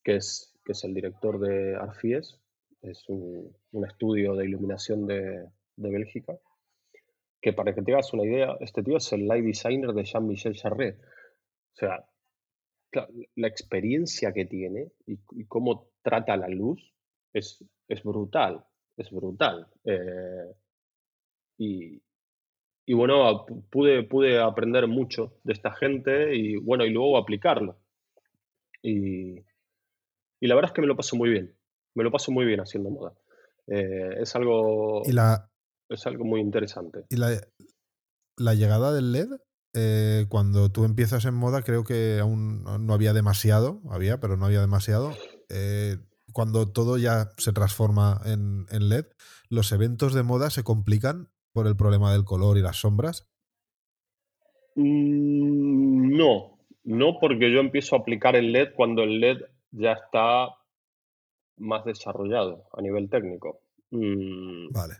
que 0.05 0.15
es, 0.15 0.57
que 0.63 0.71
es 0.71 0.81
el 0.85 0.93
director 0.93 1.37
de 1.37 1.75
Arfies, 1.75 2.39
es 2.81 3.03
un, 3.09 3.53
estudio 3.85 4.35
de 4.35 4.45
iluminación 4.45 5.05
de, 5.05 5.49
Bélgica, 5.75 6.39
que 7.41 7.51
para 7.51 7.75
que 7.75 7.81
te 7.81 7.91
hagas 7.91 8.13
una 8.13 8.23
idea, 8.23 8.55
este 8.61 8.83
tío 8.83 8.95
es 8.95 9.11
el 9.11 9.27
light 9.27 9.43
designer 9.43 9.91
de 9.91 10.05
Jean-Michel 10.05 10.55
Charret. 10.55 10.97
O 10.97 11.75
sea, 11.75 12.05
la 13.35 13.47
experiencia 13.47 14.33
que 14.33 14.45
tiene 14.45 14.91
y, 15.05 15.45
cómo 15.45 15.89
trata 16.01 16.37
la 16.37 16.47
luz 16.47 16.93
es, 17.33 17.63
es 17.87 18.03
brutal, 18.03 18.63
es 18.95 19.11
brutal. 19.11 19.67
Eh, 19.83 20.53
y, 21.59 22.01
y, 22.85 22.93
bueno, 22.93 23.45
pude, 23.69 24.03
pude 24.03 24.39
aprender 24.39 24.87
mucho 24.87 25.39
de 25.43 25.53
esta 25.53 25.73
gente 25.73 26.35
y 26.35 26.55
bueno, 26.55 26.85
y 26.85 26.89
luego 26.89 27.17
aplicarlo. 27.17 27.77
Y, 28.81 29.39
y 30.39 30.47
la 30.47 30.55
verdad 30.55 30.71
es 30.71 30.75
que 30.75 30.81
me 30.81 30.87
lo 30.87 30.95
paso 30.95 31.15
muy 31.15 31.29
bien 31.29 31.57
me 31.97 32.03
lo 32.03 32.11
paso 32.11 32.31
muy 32.31 32.45
bien 32.45 32.59
haciendo 32.59 32.91
moda. 32.91 33.13
Eh, 33.65 34.21
es 34.21 34.35
algo. 34.35 35.01
es 35.03 36.05
algo 36.05 36.25
muy 36.25 36.41
interesante. 36.41 37.05
Y 37.09 37.17
la, 37.17 38.53
llegada 38.53 38.93
del 38.93 39.11
LED, 39.11 39.29
eh, 39.73 40.25
cuando 40.29 40.71
tú 40.71 40.85
empiezas 40.85 41.25
en 41.25 41.33
moda, 41.33 41.61
creo 41.61 41.83
que 41.83 42.19
aún 42.19 42.63
no 42.63 42.93
había 42.93 43.13
demasiado, 43.13 43.81
había, 43.89 44.19
pero 44.19 44.37
no 44.37 44.45
había 44.45 44.61
demasiado. 44.61 45.13
Eh, 45.49 45.97
cuando 46.33 46.71
todo 46.71 46.97
ya 46.97 47.31
se 47.37 47.53
transforma 47.53 48.21
en, 48.25 48.65
LED, 48.69 49.05
¿los 49.49 49.71
eventos 49.71 50.13
de 50.13 50.23
moda 50.23 50.49
se 50.49 50.63
complican 50.63 51.29
por 51.51 51.67
el 51.67 51.75
problema 51.75 52.11
del 52.11 52.25
color 52.25 52.57
y 52.57 52.61
las 52.61 52.77
sombras? 52.77 53.27
Mm, 54.75 56.15
no, 56.15 56.59
no 56.83 57.19
porque 57.19 57.51
yo 57.51 57.59
empiezo 57.59 57.95
a 57.95 57.99
aplicar 57.99 58.35
el 58.35 58.51
LED 58.51 58.73
cuando 58.75 59.03
el 59.03 59.19
LED 59.19 59.41
ya 59.71 59.93
está 59.93 60.49
más 61.57 61.85
desarrollado 61.85 62.65
a 62.73 62.81
nivel 62.81 63.09
técnico. 63.09 63.61
Mm. 63.89 64.71
Vale. 64.71 64.95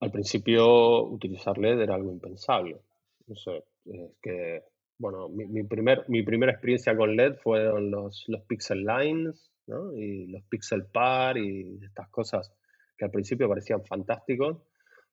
Al 0.00 0.10
principio 0.10 1.04
utilizar 1.04 1.58
LED 1.58 1.80
era 1.80 1.94
algo 1.94 2.10
impensable. 2.10 2.80
No 3.26 3.36
sé, 3.36 3.64
es 3.84 4.10
que, 4.20 4.62
bueno, 4.98 5.28
mi, 5.28 5.62
primer, 5.64 6.04
mi 6.08 6.22
primera 6.22 6.52
experiencia 6.52 6.96
con 6.96 7.14
LED 7.14 7.36
fueron 7.36 7.90
los, 7.90 8.24
los 8.28 8.42
Pixel 8.42 8.84
Lines, 8.84 9.50
¿no? 9.66 9.94
Y 9.96 10.26
los 10.26 10.42
Pixel 10.44 10.86
Par 10.86 11.36
y 11.36 11.78
estas 11.84 12.08
cosas 12.08 12.52
que 12.96 13.04
al 13.04 13.10
principio 13.10 13.48
parecían 13.48 13.84
fantásticos, 13.84 14.58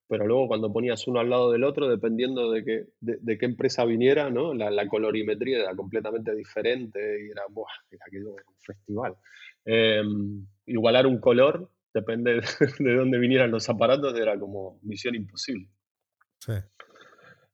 pero 0.08 0.26
luego 0.26 0.48
cuando 0.48 0.72
ponías 0.72 1.06
uno 1.08 1.20
al 1.20 1.30
lado 1.30 1.52
del 1.52 1.66
otro, 1.66 1.88
dependiendo 1.88 2.50
de, 2.52 2.64
que, 2.64 2.86
de, 3.02 3.38
qué 3.38 3.46
empresa 3.46 3.84
viniera, 3.84 4.30
¿no? 4.30 4.54
La, 4.54 4.88
colorimetría 4.88 5.60
era 5.60 5.76
completamente 5.76 6.34
diferente 6.34 7.00
y 7.26 7.32
era, 7.32 7.44
¡buah! 7.50 7.68
era 7.92 8.06
aquello 8.08 8.32
un 8.32 8.60
festival. 8.60 9.18
Em, 9.66 10.48
igualar 10.66 11.08
un 11.08 11.20
color 11.20 11.70
depende 11.98 12.42
de 12.80 12.96
dónde 12.96 13.18
vinieran 13.18 13.52
los 13.52 13.68
aparatos, 13.70 14.18
era 14.18 14.40
como 14.40 14.80
misión 14.84 15.16
imposible. 15.16 15.68
Sí. 16.40 16.54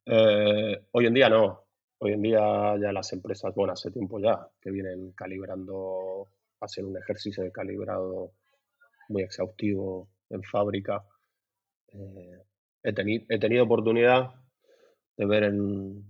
Eh, 0.06 0.88
hoy 0.92 1.06
en 1.06 1.14
día 1.14 1.30
no. 1.30 1.64
Hoy 2.00 2.14
en 2.14 2.22
día 2.22 2.76
ya 2.82 2.92
las 2.92 3.14
empresas, 3.14 3.56
bueno, 3.56 3.74
hace 3.74 3.90
tiempo 3.90 4.20
ya, 4.20 4.48
que 4.62 4.72
vienen 4.72 5.14
calibrando, 5.14 6.28
hacen 6.60 6.86
un 6.86 6.98
ejercicio 6.98 7.44
de 7.44 7.52
calibrado 7.52 8.34
muy 9.08 9.24
exhaustivo 9.24 10.10
en 10.30 10.44
fábrica. 10.44 11.06
Eh, 11.88 12.44
he, 12.84 12.90
he, 13.30 13.40
tenido 13.40 13.64
oportunidad 13.64 14.34
de 15.16 15.26
ver 15.26 15.44
en, 15.44 16.04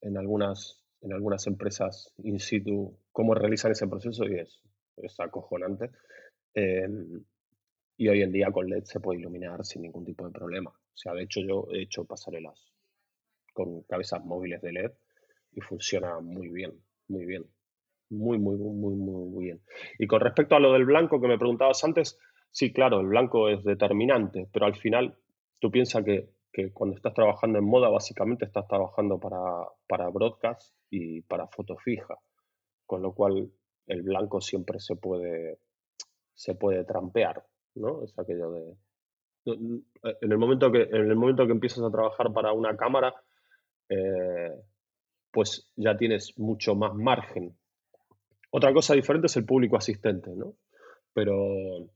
en, 0.00 0.16
algunas, 0.18 0.84
en 1.02 1.12
algunas 1.12 1.46
empresas 1.46 2.12
in 2.24 2.40
situ 2.40 2.98
cómo 3.12 3.34
realizan 3.34 3.70
ese 3.70 3.86
proceso 3.86 4.24
y 4.24 4.40
es, 4.40 4.60
es 4.96 5.20
acojonante. 5.20 5.90
Eh, 6.54 6.88
y 7.96 8.08
hoy 8.08 8.22
en 8.22 8.32
día 8.32 8.50
con 8.50 8.68
LED 8.68 8.84
se 8.84 9.00
puede 9.00 9.20
iluminar 9.20 9.64
sin 9.64 9.82
ningún 9.82 10.04
tipo 10.04 10.26
de 10.26 10.32
problema. 10.32 10.70
O 10.70 10.96
sea, 10.96 11.14
de 11.14 11.22
hecho 11.22 11.40
yo 11.40 11.66
he 11.72 11.82
hecho 11.82 12.04
pasarelas 12.04 12.72
con 13.52 13.82
cabezas 13.82 14.24
móviles 14.24 14.60
de 14.60 14.72
LED 14.72 14.92
y 15.52 15.60
funciona 15.60 16.20
muy 16.20 16.48
bien, 16.48 16.72
muy 17.08 17.24
bien. 17.24 17.44
Muy, 18.08 18.38
muy, 18.38 18.56
muy, 18.56 18.94
muy, 18.94 18.94
muy 18.94 19.44
bien. 19.44 19.62
Y 19.98 20.06
con 20.06 20.20
respecto 20.20 20.54
a 20.54 20.60
lo 20.60 20.72
del 20.72 20.84
blanco 20.84 21.20
que 21.20 21.26
me 21.26 21.38
preguntabas 21.38 21.82
antes, 21.82 22.18
sí, 22.50 22.72
claro, 22.72 23.00
el 23.00 23.06
blanco 23.08 23.48
es 23.48 23.64
determinante, 23.64 24.48
pero 24.52 24.66
al 24.66 24.76
final 24.76 25.18
tú 25.58 25.70
piensas 25.70 26.04
que, 26.04 26.30
que 26.52 26.72
cuando 26.72 26.94
estás 26.96 27.14
trabajando 27.14 27.58
en 27.58 27.64
moda, 27.64 27.88
básicamente 27.88 28.44
estás 28.44 28.68
trabajando 28.68 29.18
para, 29.18 29.40
para 29.88 30.08
broadcast 30.10 30.76
y 30.88 31.22
para 31.22 31.48
foto 31.48 31.76
fija, 31.78 32.14
con 32.84 33.02
lo 33.02 33.12
cual 33.12 33.50
el 33.86 34.02
blanco 34.02 34.40
siempre 34.40 34.78
se 34.78 34.96
puede, 34.96 35.58
se 36.34 36.54
puede 36.54 36.84
trampear. 36.84 37.44
¿No? 37.76 38.02
Es 38.02 38.18
aquello 38.18 38.50
de... 38.50 38.76
En 39.44 40.32
el 40.32 40.38
momento 40.38 40.72
que, 40.72 40.82
en 40.82 41.10
el 41.10 41.16
momento 41.16 41.46
que 41.46 41.52
empiezas 41.52 41.84
a 41.84 41.90
trabajar 41.90 42.32
para 42.32 42.52
una 42.52 42.76
cámara, 42.76 43.14
eh, 43.88 44.50
pues 45.30 45.70
ya 45.76 45.96
tienes 45.96 46.36
mucho 46.38 46.74
más 46.74 46.94
margen. 46.94 47.56
Otra 48.50 48.72
cosa 48.72 48.94
diferente 48.94 49.26
es 49.26 49.36
el 49.36 49.44
público 49.44 49.76
asistente, 49.76 50.30
¿no? 50.34 50.54
Pero, 51.12 51.90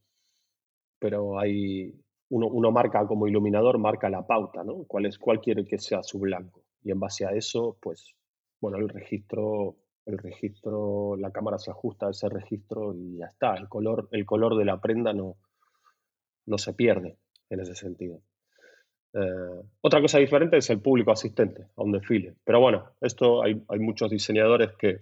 pero 0.99 1.39
hay, 1.39 1.93
uno, 2.29 2.47
uno, 2.47 2.71
marca 2.71 3.05
como 3.05 3.27
iluminador, 3.27 3.77
marca 3.79 4.09
la 4.09 4.25
pauta, 4.25 4.63
¿no? 4.63 4.85
¿Cuál, 4.87 5.07
es, 5.07 5.17
cuál 5.17 5.41
quiere 5.41 5.65
que 5.65 5.77
sea 5.77 6.03
su 6.03 6.19
blanco? 6.19 6.63
Y 6.83 6.91
en 6.91 6.99
base 6.99 7.25
a 7.25 7.31
eso, 7.31 7.77
pues, 7.81 8.15
bueno, 8.59 8.77
el 8.77 8.89
registro, 8.89 9.75
el 10.05 10.17
registro, 10.17 11.15
la 11.17 11.31
cámara 11.31 11.57
se 11.57 11.71
ajusta 11.71 12.07
a 12.07 12.11
ese 12.11 12.29
registro 12.29 12.93
y 12.93 13.17
ya 13.17 13.25
está. 13.25 13.55
El 13.55 13.67
color, 13.67 14.07
el 14.11 14.25
color 14.25 14.55
de 14.55 14.65
la 14.65 14.79
prenda 14.79 15.13
no, 15.13 15.37
no 16.45 16.57
se 16.57 16.73
pierde 16.73 17.17
en 17.49 17.59
ese 17.59 17.75
sentido. 17.75 18.21
Eh, 19.13 19.61
otra 19.81 20.01
cosa 20.01 20.19
diferente 20.19 20.57
es 20.57 20.69
el 20.69 20.81
público 20.81 21.11
asistente 21.11 21.67
a 21.75 21.83
un 21.83 21.91
desfile. 21.91 22.35
Pero 22.43 22.59
bueno, 22.59 22.91
esto 23.01 23.43
hay, 23.43 23.61
muchos 23.79 24.09
diseñadores 24.09 24.71
que, 24.77 25.01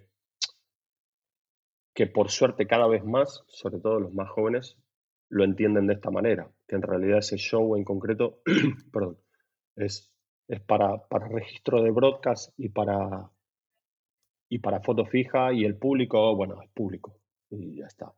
que 1.94 2.08
por 2.08 2.30
suerte 2.30 2.68
cada 2.68 2.88
vez 2.88 3.04
más, 3.04 3.44
sobre 3.48 3.80
todo 3.80 4.00
los 4.00 4.14
más 4.14 4.30
jóvenes, 4.30 4.78
lo 5.30 5.44
entienden 5.44 5.86
de 5.86 5.94
esta 5.94 6.10
manera, 6.10 6.52
que 6.68 6.76
en 6.76 6.82
realidad 6.82 7.20
ese 7.20 7.38
show 7.38 7.76
en 7.76 7.84
concreto 7.84 8.42
perdón, 8.92 9.20
es, 9.76 10.12
es 10.48 10.60
para, 10.62 11.08
para 11.08 11.28
registro 11.28 11.84
de 11.84 11.92
broadcast 11.92 12.52
y 12.58 12.70
para, 12.70 13.30
y 14.50 14.58
para 14.58 14.82
foto 14.82 15.06
fija 15.06 15.54
y 15.54 15.66
el 15.66 15.78
público, 15.78 16.36
bueno, 16.36 16.62
es 16.64 16.70
público 16.72 17.20
y 17.52 17.78
ya 17.78 17.86
está. 17.86 18.12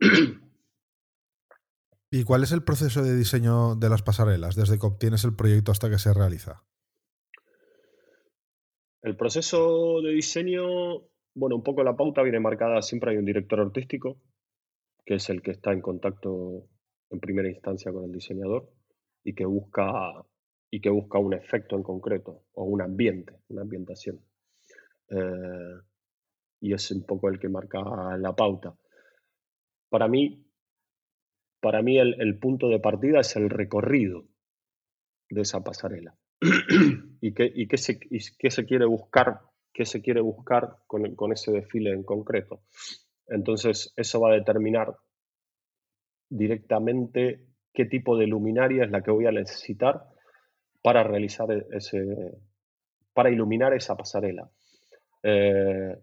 ¿Y 2.16 2.22
cuál 2.22 2.44
es 2.44 2.52
el 2.52 2.62
proceso 2.62 3.02
de 3.02 3.16
diseño 3.16 3.74
de 3.74 3.88
las 3.88 4.04
pasarelas 4.04 4.54
desde 4.54 4.78
que 4.78 4.86
obtienes 4.86 5.24
el 5.24 5.34
proyecto 5.34 5.72
hasta 5.72 5.90
que 5.90 5.98
se 5.98 6.14
realiza? 6.14 6.62
El 9.02 9.16
proceso 9.16 10.00
de 10.00 10.12
diseño, 10.12 10.62
bueno, 11.34 11.56
un 11.56 11.64
poco 11.64 11.82
la 11.82 11.96
pauta 11.96 12.22
viene 12.22 12.38
marcada, 12.38 12.82
siempre 12.82 13.10
hay 13.10 13.16
un 13.16 13.24
director 13.24 13.58
artístico, 13.58 14.20
que 15.04 15.16
es 15.16 15.28
el 15.28 15.42
que 15.42 15.50
está 15.50 15.72
en 15.72 15.80
contacto 15.80 16.68
en 17.10 17.18
primera 17.18 17.48
instancia 17.48 17.90
con 17.90 18.04
el 18.04 18.12
diseñador 18.12 18.70
y 19.24 19.34
que 19.34 19.44
busca, 19.44 20.24
y 20.70 20.80
que 20.80 20.90
busca 20.90 21.18
un 21.18 21.34
efecto 21.34 21.74
en 21.74 21.82
concreto 21.82 22.44
o 22.52 22.62
un 22.62 22.80
ambiente, 22.80 23.40
una 23.48 23.62
ambientación. 23.62 24.20
Eh, 25.10 25.80
y 26.60 26.74
es 26.74 26.92
un 26.92 27.04
poco 27.04 27.28
el 27.28 27.40
que 27.40 27.48
marca 27.48 27.80
la 28.18 28.36
pauta. 28.36 28.72
Para 29.88 30.06
mí, 30.06 30.43
para 31.64 31.80
mí 31.80 31.96
el, 31.96 32.38
punto 32.38 32.68
de 32.68 32.78
partida 32.78 33.20
es 33.20 33.36
el 33.36 33.48
recorrido 33.48 34.26
de 35.30 35.40
esa 35.40 35.64
pasarela. 35.64 36.14
¿Y, 37.22 37.32
qué, 37.32 37.50
y 37.54 37.66
qué, 37.66 37.78
se, 37.78 37.98
se, 38.50 38.66
quiere 38.66 38.84
buscar, 38.84 39.40
qué 39.72 39.86
se 39.86 40.02
quiere 40.02 40.20
buscar 40.20 40.76
con, 40.86 41.14
con 41.14 41.32
ese 41.32 41.52
desfile 41.52 41.92
en 41.92 42.02
concreto? 42.02 42.64
Entonces, 43.28 43.94
eso 43.96 44.20
va 44.20 44.32
a 44.32 44.34
determinar 44.34 44.94
directamente 46.28 47.46
qué 47.72 47.86
tipo 47.86 48.18
de 48.18 48.26
luminaria 48.26 48.84
es 48.84 48.90
la 48.90 49.02
que 49.02 49.10
voy 49.10 49.24
a 49.24 49.32
necesitar 49.32 50.04
para 50.82 51.02
realizar 51.02 51.50
e, 51.50 51.66
ese, 51.70 52.04
para 53.14 53.30
iluminar 53.30 53.72
esa 53.72 53.96
pasarela. 53.96 54.50
Eh, 55.22 55.96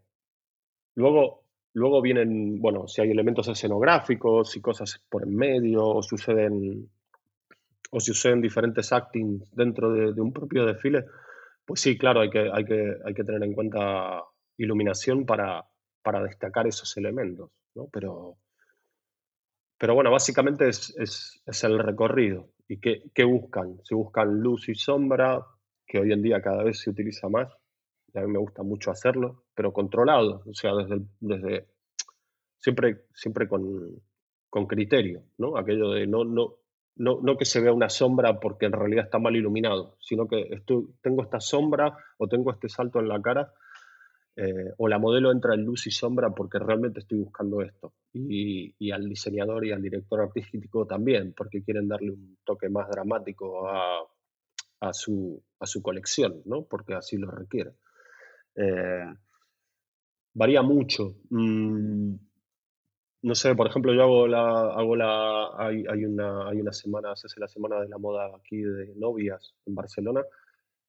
luego, 0.95 1.40
Luego 1.73 2.01
vienen, 2.01 2.59
bueno, 2.59 2.87
si 2.87 3.01
hay 3.01 3.11
elementos 3.11 3.47
escenográficos 3.47 4.55
y 4.57 4.61
cosas 4.61 5.01
por 5.09 5.23
en 5.23 5.35
medio, 5.35 5.85
o 5.85 6.03
suceden, 6.03 6.89
o 7.91 7.99
suceden 7.99 8.41
diferentes 8.41 8.91
actings 8.91 9.43
dentro 9.51 9.91
de, 9.91 10.21
un 10.21 10.33
propio 10.33 10.65
desfile, 10.65 11.05
pues 11.65 11.79
sí, 11.79 11.97
claro, 11.97 12.21
hay 12.21 12.29
que, 12.29 12.49
hay 12.51 12.65
que, 12.65 12.95
hay 13.05 13.13
que 13.13 13.23
tener 13.23 13.43
en 13.43 13.53
cuenta 13.53 14.23
iluminación 14.57 15.25
para, 15.25 15.65
para 16.01 16.23
destacar 16.23 16.67
esos 16.67 16.95
elementos, 16.97 17.51
¿no? 17.75 17.87
Pero, 17.91 18.37
pero 19.77 19.95
bueno, 19.95 20.11
básicamente 20.11 20.67
es, 20.67 20.93
es, 20.97 21.41
es 21.45 21.63
el 21.63 21.79
recorrido. 21.79 22.49
¿Y 22.67 22.79
qué, 22.79 23.03
qué, 23.13 23.23
buscan? 23.23 23.79
Si 23.83 23.95
buscan 23.95 24.39
luz 24.39 24.69
y 24.69 24.75
sombra, 24.75 25.45
que 25.87 25.99
hoy 25.99 26.11
en 26.11 26.21
día 26.21 26.41
cada 26.41 26.63
vez 26.63 26.79
se 26.79 26.89
utiliza 26.89 27.29
más, 27.29 27.51
a 28.13 28.21
mí 28.21 28.31
me 28.31 28.39
gusta 28.39 28.63
mucho 28.63 28.91
hacerlo, 28.91 29.43
pero 29.55 29.73
controlado, 29.73 30.43
o 30.45 30.53
sea, 30.53 30.73
desde, 30.75 31.01
desde 31.19 31.67
siempre, 32.57 33.05
siempre 33.13 33.47
con, 33.47 34.01
con 34.49 34.67
criterio, 34.67 35.23
¿no? 35.37 35.57
Aquello 35.57 35.91
de 35.91 36.07
no, 36.07 36.23
no, 36.23 36.55
no, 36.95 37.19
no, 37.21 37.37
que 37.37 37.45
se 37.45 37.61
vea 37.61 37.73
una 37.73 37.89
sombra 37.89 38.39
porque 38.39 38.65
en 38.65 38.73
realidad 38.73 39.05
está 39.05 39.19
mal 39.19 39.35
iluminado, 39.35 39.97
sino 39.99 40.27
que 40.27 40.41
estoy, 40.51 40.87
tengo 41.01 41.23
esta 41.23 41.39
sombra 41.39 41.97
o 42.17 42.27
tengo 42.27 42.51
este 42.51 42.69
salto 42.69 42.99
en 42.99 43.07
la 43.07 43.21
cara, 43.21 43.53
eh, 44.35 44.71
o 44.77 44.87
la 44.87 44.97
modelo 44.97 45.31
entra 45.31 45.55
en 45.55 45.63
luz 45.63 45.87
y 45.87 45.91
sombra 45.91 46.29
porque 46.31 46.59
realmente 46.59 46.99
estoy 46.99 47.19
buscando 47.19 47.61
esto. 47.61 47.93
Y, 48.13 48.73
y, 48.77 48.91
al 48.91 49.07
diseñador 49.07 49.65
y 49.65 49.71
al 49.71 49.81
director 49.81 50.21
artístico 50.21 50.85
también, 50.85 51.33
porque 51.35 51.63
quieren 51.63 51.87
darle 51.87 52.11
un 52.11 52.37
toque 52.43 52.69
más 52.69 52.89
dramático 52.89 53.67
a, 53.67 54.01
a, 54.81 54.93
su, 54.93 55.41
a 55.59 55.65
su 55.65 55.81
colección, 55.81 56.41
¿no? 56.45 56.65
porque 56.65 56.93
así 56.93 57.17
lo 57.17 57.31
requiere. 57.31 57.71
Eh, 58.55 59.05
varía 60.33 60.61
mucho. 60.61 61.15
Mm, 61.29 62.15
no 63.23 63.35
sé, 63.35 63.55
por 63.55 63.67
ejemplo, 63.67 63.93
yo 63.93 64.01
hago 64.03 64.27
la, 64.27 64.73
hago 64.73 64.95
la, 64.95 65.49
hay, 65.57 66.05
una, 66.05 66.49
hay 66.49 66.59
una 66.59 66.73
semana, 66.73 67.15
se 67.15 67.27
hace 67.27 67.39
la 67.39 67.47
semana 67.47 67.79
de 67.79 67.87
la 67.87 67.97
moda 67.99 68.35
aquí 68.35 68.57
de 68.61 68.93
novias 68.95 69.53
en 69.65 69.75
Barcelona. 69.75 70.23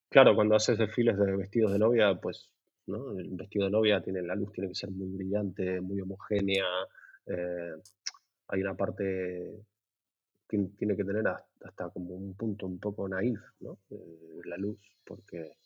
Claro, 0.09 0.35
cuando 0.35 0.57
haces 0.57 0.79
desfiles 0.79 1.19
de 1.19 1.37
vestidos 1.37 1.73
de 1.73 1.79
novia, 1.79 2.15
pues, 2.21 2.51
¿no? 2.87 3.19
El 3.19 3.31
vestido 3.33 3.67
de 3.67 3.71
novia 3.71 4.03
tiene, 4.03 4.23
la 4.23 4.35
luz 4.35 4.53
tiene 4.53 4.69
que 4.69 4.75
ser 4.75 4.91
muy 4.91 5.09
brillante, 5.11 5.81
muy 5.81 6.01
homogénea. 6.01 6.65
Eh, 7.27 7.75
hay 8.49 8.61
una 8.63 8.75
parte, 8.75 9.65
tiene, 10.49 10.69
tiene 10.79 10.97
que 10.97 11.05
tener 11.05 11.27
hasta, 11.27 11.91
como 11.91 12.15
un 12.15 12.35
punto 12.35 12.67
un 12.67 12.79
poco 12.79 13.09
naif, 13.09 13.41
¿no? 13.61 13.79
Eh, 13.91 14.41
la 14.45 14.57
luz, 14.57 14.79
porque 15.05 15.57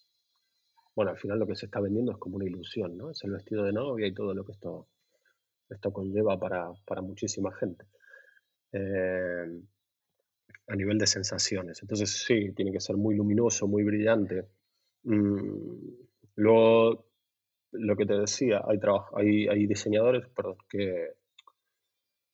bueno, 0.97 1.13
al 1.13 1.19
final 1.19 1.39
lo 1.39 1.47
que 1.47 1.55
se 1.55 1.67
está 1.67 1.79
vendiendo 1.79 2.13
es 2.13 2.19
como 2.19 2.37
una 2.37 2.47
ilusión, 2.47 2.97
¿no? 2.97 3.11
Es 3.11 3.23
el 3.23 3.31
vestido 3.31 3.63
de 3.63 3.73
novia 3.73 4.07
y 4.07 4.15
todo 4.15 4.35
lo 4.35 4.45
que 4.45 4.53
esto, 4.53 4.89
esto 5.69 5.93
conlleva 5.93 6.39
para, 6.41 7.03
muchísima 7.03 7.53
gente. 7.55 7.85
Eh, 8.73 9.61
a 10.69 10.75
nivel 10.75 10.99
de 10.99 11.07
sensaciones. 11.07 11.81
Entonces 11.83 12.11
sí, 12.11 12.53
tiene 12.53 12.73
que 12.73 12.81
ser 12.81 12.97
muy 12.97 13.15
luminoso, 13.15 13.69
muy 13.69 13.85
brillante. 13.85 14.49
Mm, 15.05 15.77
luego, 16.37 17.07
lo 17.73 17.97
que 17.97 18.07
te 18.07 18.15
decía, 18.15 18.63
hay, 18.67 18.79
hay, 19.15 19.49
hay 19.49 19.67
diseñadores 19.67 20.27
que, 20.69 21.13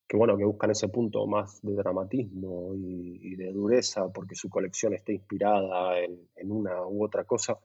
que, 0.08 0.16
bueno, 0.16 0.36
que 0.36 0.44
buscan 0.44 0.70
ese 0.70 0.88
punto 0.88 1.26
más 1.26 1.60
de 1.62 1.74
dramatismo 1.74 2.74
y, 2.76 3.34
de 3.36 3.50
dureza 3.52 4.12
porque 4.12 4.34
su 4.34 4.48
colección 4.48 4.94
está 4.94 5.12
inspirada 5.12 5.98
en, 6.00 6.50
una 6.50 6.86
u 6.86 7.04
otra 7.04 7.24
cosa. 7.24 7.58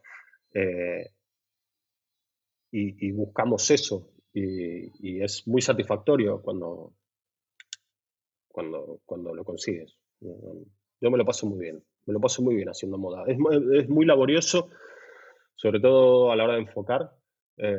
Eh, 0.54 1.10
y, 2.72 3.12
buscamos 3.12 3.70
eso. 3.72 4.12
Y, 4.34 5.22
es 5.22 5.48
muy 5.48 5.62
satisfactorio 5.62 6.42
cuando, 6.42 6.94
cuando, 8.48 9.02
cuando 9.06 9.34
lo 9.34 9.44
consigues. 9.44 9.98
Yo 10.20 11.12
me 11.12 11.18
lo 11.18 11.26
paso 11.26 11.48
muy 11.48 11.60
bien, 11.60 11.84
me 12.06 12.14
lo 12.14 12.20
paso 12.20 12.42
muy 12.42 12.56
bien 12.56 12.70
haciendo 12.70 12.98
moda. 12.98 13.24
Es, 13.28 13.38
es 13.74 13.90
muy 13.90 14.06
laborioso, 14.06 14.70
sobre 15.56 15.80
todo 15.80 16.32
a 16.32 16.36
la 16.36 16.44
hora 16.44 16.54
de 16.54 16.62
enfocar, 16.62 17.12
eh, 17.58 17.76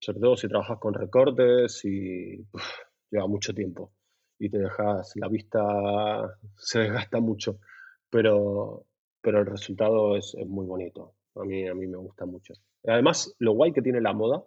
sobre 0.00 0.20
todo 0.20 0.36
si 0.36 0.48
trabajas 0.48 0.78
con 0.78 0.94
recortes 0.94 1.84
y 1.84 2.44
lleva 3.10 3.26
mucho 3.26 3.54
tiempo 3.54 3.92
y 4.38 4.50
te 4.50 4.58
dejas, 4.58 5.12
la 5.16 5.28
vista 5.28 6.38
se 6.56 6.80
desgasta 6.80 7.20
mucho, 7.20 7.58
pero, 8.10 8.86
pero 9.20 9.40
el 9.40 9.46
resultado 9.46 10.16
es, 10.16 10.34
es 10.34 10.46
muy 10.46 10.66
bonito. 10.66 11.15
A 11.36 11.44
mí, 11.44 11.66
a 11.66 11.74
mí 11.74 11.86
me 11.86 11.98
gusta 11.98 12.26
mucho. 12.26 12.54
Además, 12.86 13.34
lo 13.38 13.52
guay 13.52 13.72
que 13.72 13.82
tiene 13.82 14.00
la 14.00 14.12
moda 14.12 14.44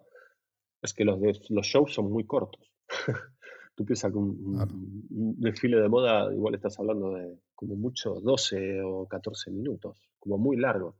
es 0.82 0.94
que 0.94 1.04
los, 1.04 1.20
los 1.50 1.66
shows 1.66 1.94
son 1.94 2.10
muy 2.10 2.24
cortos. 2.24 2.72
Tú 3.74 3.84
piensas 3.84 4.12
que 4.12 4.18
un, 4.18 5.06
desfile 5.38 5.80
de 5.80 5.88
moda, 5.88 6.32
igual 6.34 6.54
estás 6.54 6.78
hablando 6.78 7.14
de 7.14 7.38
como 7.54 7.76
mucho 7.76 8.20
12 8.20 8.82
o 8.82 9.06
14 9.06 9.50
minutos, 9.50 10.10
como 10.18 10.38
muy 10.38 10.56
largo. 10.56 10.96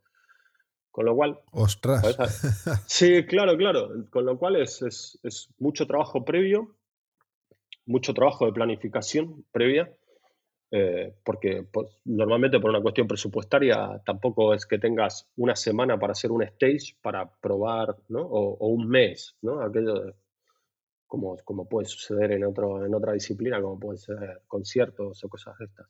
Con 0.90 1.04
lo 1.04 1.14
cual. 1.14 1.40
¡Ostras! 1.52 2.02
Sí, 2.86 3.24
claro, 3.26 3.56
claro. 3.56 3.90
Con 4.10 4.24
lo 4.24 4.38
cual 4.38 4.56
es, 4.56 4.82
es, 4.82 5.18
es 5.22 5.48
mucho 5.58 5.86
trabajo 5.86 6.24
previo, 6.24 6.76
mucho 7.86 8.14
trabajo 8.14 8.46
de 8.46 8.52
planificación 8.52 9.44
previa 9.52 9.94
eh, 10.72 11.16
porque 11.24 11.66
pues, 11.70 11.88
normalmente 12.04 12.60
por 12.60 12.70
una 12.70 12.80
cuestión 12.80 13.08
presupuestaria 13.08 14.00
tampoco 14.04 14.54
es 14.54 14.66
que 14.66 14.78
tengas 14.78 15.28
una 15.36 15.56
semana 15.56 15.98
para 15.98 16.12
hacer 16.12 16.30
un 16.30 16.42
stage 16.42 16.96
para 17.02 17.28
probar, 17.28 17.96
¿no? 18.08 18.20
O, 18.22 18.68
un 18.68 18.88
mes, 18.88 19.36
¿no? 19.42 19.60
Aquello 19.60 20.14
como, 21.08 21.36
como 21.44 21.68
puede 21.68 21.86
suceder 21.86 22.32
en, 22.32 22.44
otro, 22.44 22.86
en 22.86 22.94
otra 22.94 23.12
disciplina, 23.12 23.60
como 23.60 23.80
pueden 23.80 23.98
ser 23.98 24.42
conciertos 24.46 25.24
o 25.24 25.28
cosas 25.28 25.58
de 25.58 25.64
estas. 25.64 25.88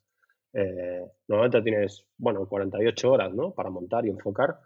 Eh, 0.55 1.05
normalmente 1.29 1.63
tienes, 1.63 2.07
bueno, 2.17 2.47
48 2.49 3.11
horas, 3.11 3.35
¿no? 3.35 3.53
Para 3.53 3.69
montar 3.69 4.07
y 4.07 4.09
enfocar. 4.09 4.59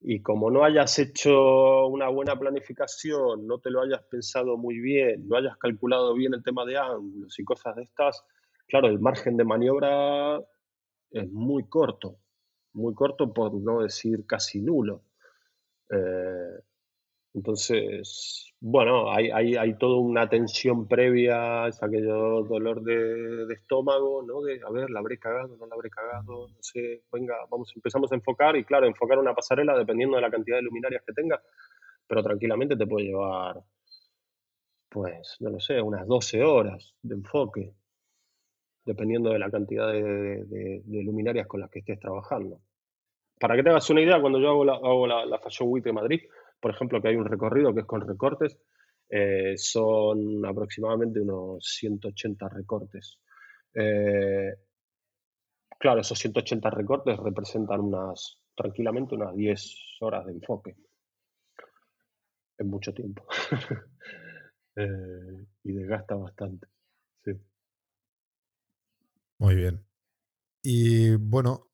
Y 0.00 0.22
como 0.22 0.52
no 0.52 0.64
hayas 0.64 0.98
hecho 1.00 1.86
una 1.86 2.08
buena 2.08 2.38
planificación, 2.38 3.46
no 3.46 3.58
te 3.58 3.70
lo 3.70 3.82
hayas 3.82 4.02
pensado 4.04 4.56
muy 4.56 4.78
bien, 4.78 5.28
no 5.28 5.36
hayas 5.36 5.56
calculado 5.58 6.14
bien 6.14 6.32
el 6.34 6.44
tema 6.44 6.64
de 6.64 6.76
ángulos 6.76 7.38
y 7.38 7.44
cosas 7.44 7.74
de 7.76 7.82
estas, 7.82 8.24
claro, 8.72 8.88
el 8.88 9.00
margen 9.00 9.36
de 9.36 9.44
maniobra 9.44 10.40
es 11.10 11.30
muy 11.30 11.64
corto, 11.68 12.16
muy 12.72 12.94
corto 12.94 13.30
por 13.34 13.52
no 13.52 13.82
decir 13.82 14.24
casi 14.26 14.62
nulo. 14.62 15.02
Eh, 15.90 16.58
entonces, 17.34 18.54
bueno, 18.60 19.12
hay, 19.12 19.30
hay, 19.30 19.74
toda 19.76 19.98
una 19.98 20.26
tensión 20.26 20.88
previa, 20.88 21.66
es 21.68 21.82
aquello 21.82 22.44
dolor 22.44 22.82
de, 22.82 23.52
estómago, 23.52 24.22
¿no? 24.22 24.40
De, 24.40 24.62
a 24.66 24.70
ver, 24.70 24.88
la 24.88 25.00
habré 25.00 25.18
cagado, 25.18 25.54
no 25.58 25.66
la 25.66 25.74
habré 25.74 25.90
cagado, 25.90 26.48
no 26.48 26.62
sé, 26.62 27.02
venga, 27.12 27.34
vamos, 27.50 27.70
empezamos 27.76 28.10
a 28.10 28.14
enfocar 28.14 28.56
y 28.56 28.64
claro, 28.64 28.86
enfocar 28.86 29.18
una 29.18 29.34
pasarela 29.34 29.76
dependiendo 29.76 30.16
de 30.16 30.22
la 30.22 30.30
cantidad 30.30 30.56
de 30.56 30.62
luminarias 30.62 31.02
que 31.06 31.12
tenga, 31.12 31.42
pero 32.06 32.22
tranquilamente 32.22 32.74
te 32.74 32.86
puede 32.86 33.08
llevar, 33.08 33.62
pues, 34.88 35.36
no 35.40 35.50
lo 35.50 35.60
sé, 35.60 35.82
unas 35.82 36.06
12 36.06 36.42
horas 36.42 36.94
de 37.02 37.16
enfoque 37.16 37.74
dependiendo 38.84 39.30
de 39.30 39.38
la 39.38 39.50
cantidad 39.50 39.92
de, 39.92 40.82
luminarias 40.86 41.46
con 41.46 41.60
las 41.60 41.70
que 41.70 41.80
estés 41.80 42.00
trabajando. 42.00 42.60
Para 43.38 43.56
que 43.56 43.62
te 43.62 43.70
hagas 43.70 43.88
una 43.90 44.00
idea, 44.00 44.20
cuando 44.20 44.40
yo 44.40 44.50
hago 44.50 44.64
la, 44.64 44.74
hago 44.74 45.06
la, 45.06 45.38
Fashion 45.38 45.68
Week 45.70 45.84
de 45.84 45.92
Madrid, 45.92 46.20
por 46.60 46.70
ejemplo, 46.70 47.00
que 47.00 47.08
hay 47.08 47.16
un 47.16 47.24
recorrido 47.24 47.74
que 47.74 47.80
es 47.80 47.86
con 47.86 48.06
recortes, 48.06 48.58
eh, 49.08 49.54
son 49.56 50.44
aproximadamente 50.46 51.20
unos 51.20 51.64
180 51.64 52.48
recortes. 52.48 53.18
Eh, 53.74 54.54
claro, 55.78 56.00
esos 56.00 56.18
180 56.18 56.70
recortes 56.70 57.18
representan 57.18 57.80
unas, 57.80 58.38
tranquilamente 58.54 59.14
unas 59.14 59.34
10 59.34 59.76
horas 60.00 60.24
de 60.26 60.32
enfoque. 60.32 60.76
Es 62.56 62.66
mucho 62.66 62.92
tiempo. 62.92 63.24
Eh, 64.74 65.46
y 65.64 65.72
desgasta 65.72 66.14
bastante. 66.14 66.66
Muy 69.42 69.56
bien. 69.56 69.84
Y 70.62 71.16
bueno, 71.16 71.68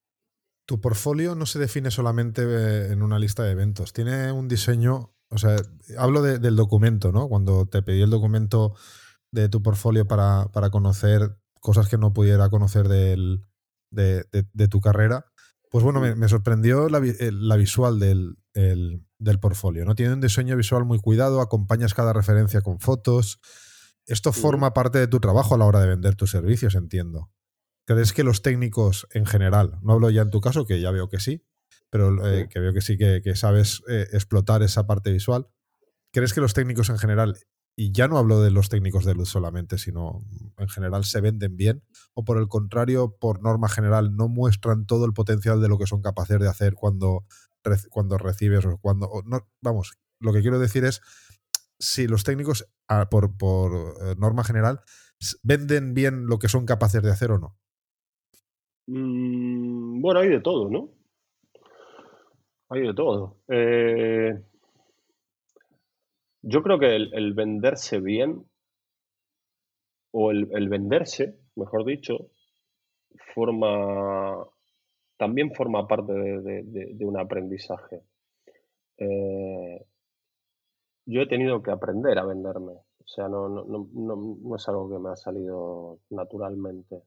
tu 0.66 0.80
portfolio 0.80 1.34
no 1.34 1.44
se 1.44 1.58
define 1.58 1.90
solamente 1.90 2.42
eh, 2.42 2.92
en 2.92 3.02
una 3.02 3.18
lista 3.18 3.44
de 3.44 3.50
eventos, 3.50 3.92
tiene 3.92 4.32
un 4.32 4.48
diseño, 4.48 5.14
o 5.28 5.36
sea, 5.36 5.56
hablo 5.98 6.22
del 6.22 6.56
documento, 6.56 7.12
¿no? 7.12 7.28
Cuando 7.28 7.66
te 7.66 7.82
pedí 7.82 8.00
el 8.00 8.08
documento 8.08 8.74
de 9.30 9.50
tu 9.50 9.62
portfolio 9.62 10.08
para, 10.08 10.48
conocer 10.70 11.36
cosas 11.60 11.88
que 11.88 11.98
no 11.98 12.14
pudiera 12.14 12.48
conocer 12.48 12.88
de, 12.88 13.38
tu 14.70 14.80
carrera, 14.80 15.26
pues 15.70 15.84
bueno, 15.84 16.00
me, 16.00 16.28
sorprendió 16.28 16.88
la, 16.88 17.00
visual 17.00 18.00
del, 18.00 18.38
del 18.54 19.40
portfolio, 19.40 19.84
¿no? 19.84 19.94
Tiene 19.94 20.14
un 20.14 20.22
diseño 20.22 20.56
visual 20.56 20.86
muy 20.86 21.00
cuidado, 21.00 21.42
acompañas 21.42 21.92
cada 21.92 22.14
referencia 22.14 22.62
con 22.62 22.80
fotos. 22.80 23.40
Esto 24.06 24.32
forma 24.32 24.72
parte 24.72 24.98
de 24.98 25.06
tu 25.06 25.20
trabajo 25.20 25.54
a 25.54 25.58
la 25.58 25.66
hora 25.66 25.80
de 25.80 25.88
vender 25.88 26.14
tus 26.14 26.30
servicios, 26.30 26.74
entiendo. 26.74 27.30
¿Crees 27.88 28.12
que 28.12 28.22
los 28.22 28.42
técnicos 28.42 29.08
en 29.12 29.24
general, 29.24 29.78
no 29.80 29.94
hablo 29.94 30.10
ya 30.10 30.20
en 30.20 30.28
tu 30.28 30.42
caso, 30.42 30.66
que 30.66 30.78
ya 30.78 30.90
veo 30.90 31.08
que 31.08 31.20
sí, 31.20 31.42
pero 31.88 32.26
eh, 32.26 32.46
que 32.50 32.60
veo 32.60 32.74
que 32.74 32.82
sí 32.82 32.98
que, 32.98 33.34
sabes 33.34 33.82
eh, 33.88 34.06
explotar 34.12 34.62
esa 34.62 34.86
parte 34.86 35.10
visual, 35.10 35.48
¿crees 36.12 36.34
que 36.34 36.42
los 36.42 36.52
técnicos 36.52 36.90
en 36.90 36.98
general, 36.98 37.38
y 37.74 37.92
ya 37.92 38.06
no 38.06 38.18
hablo 38.18 38.42
de 38.42 38.50
los 38.50 38.68
técnicos 38.68 39.06
de 39.06 39.14
luz 39.14 39.30
solamente, 39.30 39.78
sino 39.78 40.22
en 40.58 40.68
general 40.68 41.06
se 41.06 41.22
venden 41.22 41.56
bien, 41.56 41.82
o 42.12 42.26
por 42.26 42.36
el 42.36 42.46
contrario, 42.46 43.16
por 43.18 43.40
norma 43.40 43.70
general, 43.70 44.14
no 44.14 44.28
muestran 44.28 44.84
todo 44.84 45.06
el 45.06 45.14
potencial 45.14 45.62
de 45.62 45.68
lo 45.68 45.78
que 45.78 45.86
son 45.86 46.02
capaces 46.02 46.38
de 46.38 46.46
hacer 46.46 46.74
cuando, 46.74 47.24
cuando 47.88 48.18
recibes 48.18 48.66
o 48.66 48.76
cuando... 48.76 49.08
no, 49.24 49.48
vamos, 49.62 49.94
lo 50.20 50.34
que 50.34 50.42
quiero 50.42 50.58
decir 50.58 50.84
es, 50.84 51.00
si 51.78 52.06
los 52.06 52.22
técnicos, 52.22 52.68
ah, 52.86 53.08
por, 53.08 53.38
por 53.38 53.72
eh, 54.02 54.14
norma 54.18 54.44
general, 54.44 54.82
venden 55.42 55.94
bien 55.94 56.26
lo 56.26 56.38
que 56.38 56.50
son 56.50 56.66
capaces 56.66 57.02
de 57.02 57.10
hacer 57.10 57.30
o 57.30 57.38
no. 57.38 57.56
Mm, 58.88 60.00
bueno, 60.00 60.20
hay 60.20 60.28
de 60.30 60.40
todo, 60.40 60.70
¿no? 60.70 60.90
Hay 62.70 62.82
de 62.86 62.94
todo. 62.94 63.36
Eh, 63.48 64.32
yo 66.42 66.62
creo 66.62 66.78
que 66.78 66.96
el, 66.96 67.34
venderse 67.34 68.00
bien, 68.00 68.46
o 70.12 70.30
el, 70.30 70.68
venderse, 70.68 71.38
mejor 71.56 71.84
dicho, 71.84 72.30
forma 73.34 74.46
también 75.18 75.52
forma 75.54 75.86
parte 75.86 76.12
de, 76.12 77.04
un 77.04 77.18
aprendizaje. 77.18 78.02
Eh, 78.98 79.84
yo 81.06 81.22
he 81.22 81.26
tenido 81.26 81.62
que 81.62 81.72
aprender 81.72 82.18
a 82.18 82.24
venderme. 82.24 82.72
O 82.72 83.06
sea, 83.06 83.28
no, 83.28 84.56
es 84.56 84.68
algo 84.68 84.90
que 84.90 84.98
me 84.98 85.10
ha 85.10 85.16
salido 85.16 86.00
naturalmente. 86.10 87.02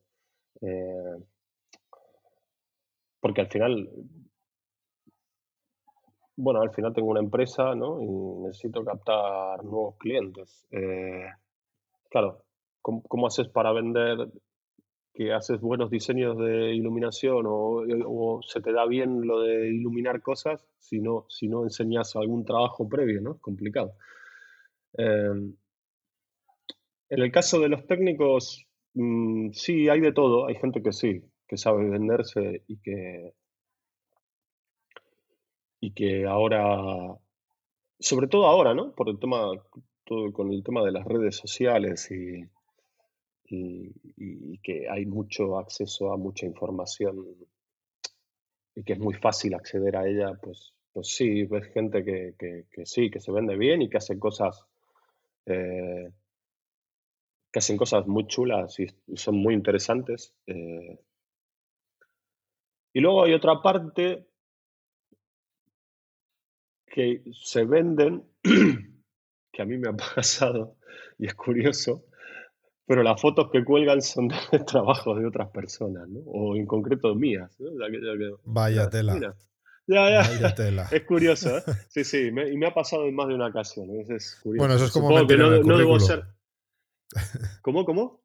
Eh, 0.62 1.18
porque 3.22 3.42
al 3.42 3.48
final, 3.48 3.90
bueno, 6.36 6.62
al 6.62 6.72
final 6.72 6.94
tengo 6.94 7.10
una 7.10 7.22
empresa, 7.22 7.76
¿no? 7.76 8.02
Y 8.02 8.08
necesito 8.44 8.84
captar 8.84 9.64
nuevos 9.64 9.96
clientes. 9.98 10.68
Eh, 10.72 11.28
claro, 12.10 12.44
¿cómo, 12.82 13.28
haces 13.28 13.48
para 13.48 13.72
vender 13.72 14.28
que 15.14 15.34
haces 15.34 15.62
buenos 15.62 15.92
diseños 15.92 16.38
de 16.38 16.74
iluminación 16.74 17.46
o, 17.48 18.42
se 18.42 18.62
te 18.62 18.74
da 18.74 18.86
bien 18.86 19.28
lo 19.28 19.42
de 19.42 19.70
iluminar 19.70 20.22
cosas 20.22 20.66
si 20.80 21.00
no, 21.00 21.26
si 21.30 21.48
no 21.48 21.64
enseñas 21.64 22.16
algún 22.16 22.44
trabajo 22.44 22.90
previo, 22.90 23.22
¿no? 23.22 23.34
Es 23.34 23.42
complicado. 23.42 23.94
Eh, 24.98 25.54
en 27.12 27.22
el 27.22 27.32
caso 27.32 27.60
de 27.60 27.68
los 27.68 27.86
técnicos, 27.86 28.66
mm, 28.94 29.52
sí, 29.52 29.90
hay 29.90 30.00
de 30.00 30.14
todo. 30.14 30.48
Hay 30.48 30.56
gente 30.56 30.82
que 30.82 30.94
sí, 30.94 31.22
que 31.52 31.58
sabe 31.58 31.90
venderse 31.90 32.64
y 32.66 32.78
que, 32.78 33.34
y 35.82 35.92
que 35.92 36.26
ahora, 36.26 37.18
sobre 38.00 38.28
todo 38.28 38.46
ahora, 38.46 38.74
¿no? 38.74 38.94
Por 38.94 39.10
el 39.10 39.20
tema, 39.20 39.52
todo 40.06 40.32
con 40.32 40.54
el 40.54 40.64
tema 40.64 40.82
de 40.82 40.94
las 40.94 41.04
redes 41.04 41.36
sociales 41.36 42.10
y, 42.10 42.48
y, 43.50 44.58
que 44.60 44.88
hay 44.90 45.06
mucho 45.06 45.58
acceso 45.58 46.14
a 46.14 46.18
mucha 46.18 46.46
información 46.46 47.18
y 48.74 48.84
que 48.86 48.94
es 48.94 49.00
muy 49.00 49.16
fácil 49.16 49.54
acceder 49.54 49.98
a 49.98 50.08
ella, 50.08 50.40
pues, 50.42 50.74
pues 50.94 51.14
sí, 51.14 51.44
ves 51.44 51.68
gente 51.74 52.06
que, 52.06 52.66
sí, 52.86 53.12
que 53.12 53.20
se 53.20 53.34
vende 53.34 53.58
bien 53.58 53.82
y 53.82 53.90
que 53.90 54.00
cosas, 54.20 54.66
eh, 55.48 56.14
que 57.52 57.60
hacen 57.60 57.76
cosas 57.76 58.08
muy 58.08 58.26
chulas 58.28 58.80
y, 58.80 58.88
son 59.18 59.36
muy 59.36 59.54
interesantes. 59.54 60.34
Eh. 60.48 60.98
Y 62.94 63.00
luego 63.00 63.24
hay 63.24 63.34
otra 63.34 63.62
parte 63.62 64.28
que 66.86 67.24
se 67.34 67.66
venden, 67.66 68.24
que 69.52 69.62
a 69.62 69.66
mí 69.66 69.78
me 69.78 69.90
ha 69.90 69.94
pasado 70.16 70.78
y 71.18 71.28
es 71.28 71.34
curioso, 71.36 72.06
pero 72.86 73.04
las 73.04 73.22
fotos 73.22 73.50
que 73.52 73.64
cuelgan 73.64 74.02
son 74.02 74.28
de 74.28 74.36
trabajos 74.68 75.18
de 75.20 75.26
otras 75.26 75.50
personas, 75.50 76.08
¿no? 76.10 76.20
O 76.26 76.56
en 76.56 76.66
concreto 76.66 77.16
mías. 77.16 77.56
Vaya 78.44 78.90
tela. 78.90 79.14
Ya, 79.88 80.10
ya. 80.10 80.22
Vaya 80.22 80.56
tela. 80.56 80.88
Es 80.92 81.04
curioso, 81.06 81.58
¿eh? 81.58 81.64
Sí, 81.88 82.04
sí, 82.04 82.28
y 82.28 82.32
me 82.32 82.68
ha 82.68 82.74
pasado 82.74 83.06
en 83.06 83.16
más 83.16 83.28
de 83.28 83.36
una 83.36 83.48
ocasión. 83.48 83.88
Es 84.10 84.40
curioso. 84.44 84.62
Bueno, 84.62 84.76
eso 84.76 84.86
es 84.86 84.92
como 84.92 85.10
mentir 85.10 85.40
en 85.40 85.54
el 85.54 85.62
currículum. 85.62 86.00
¿Cómo, 87.62 87.86
cómo? 87.86 88.22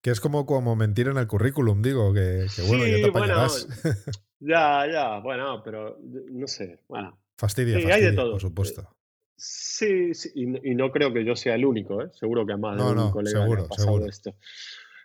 Que 0.00 0.10
es 0.10 0.20
como, 0.20 0.46
como 0.46 0.76
mentir 0.76 1.08
en 1.08 1.16
el 1.16 1.26
currículum, 1.26 1.82
digo, 1.82 2.12
que, 2.12 2.46
bueno, 2.68 2.86
ya 2.86 2.96
te 2.96 3.08
apañarás. 3.08 3.66
ya, 4.40 4.86
ya, 4.90 5.18
bueno, 5.18 5.62
pero 5.62 5.98
no 6.00 6.46
sé, 6.46 6.80
bueno. 6.88 7.18
Fastidia, 7.36 7.80
sí, 7.80 7.90
hay 7.90 8.02
de 8.02 8.12
todo. 8.12 8.32
por 8.32 8.40
supuesto. 8.40 8.88
Sí, 9.36 10.14
sí 10.14 10.30
y, 10.34 10.74
no 10.74 10.90
creo 10.90 11.12
que 11.12 11.24
yo 11.24 11.36
sea 11.36 11.54
el 11.54 11.64
único, 11.64 12.02
¿eh? 12.02 12.10
seguro 12.12 12.44
que 12.44 12.54
a 12.54 12.56
más 12.56 12.76
de 12.76 12.82
un 12.82 13.12
colega 13.12 13.40
seguro, 13.42 13.64
ha 13.64 13.68
pasado 13.68 14.04
esto. 14.06 14.34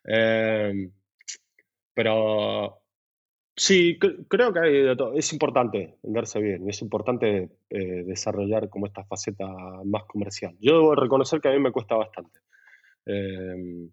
Em, 0.03 0.91
pero 1.93 2.81
sí, 3.55 3.99
creo 3.99 4.51
que 4.51 4.59
hay 4.59 4.81
de 4.81 4.95
todo. 4.95 5.13
Es 5.13 5.31
importante 5.33 5.97
verse 6.01 6.39
bien, 6.39 6.67
es 6.67 6.81
importante 6.81 7.51
eh, 7.69 8.03
desarrollar 8.03 8.69
como 8.69 8.87
esta 8.87 9.03
faceta 9.03 9.47
más 9.85 10.05
comercial. 10.05 10.57
Yo 10.59 10.73
debo 10.73 10.95
reconocer 10.95 11.39
que 11.39 11.49
a 11.49 11.51
mí 11.51 11.59
me 11.59 11.71
cuesta 11.71 11.95
bastante. 11.95 12.39
Em, 13.05 13.91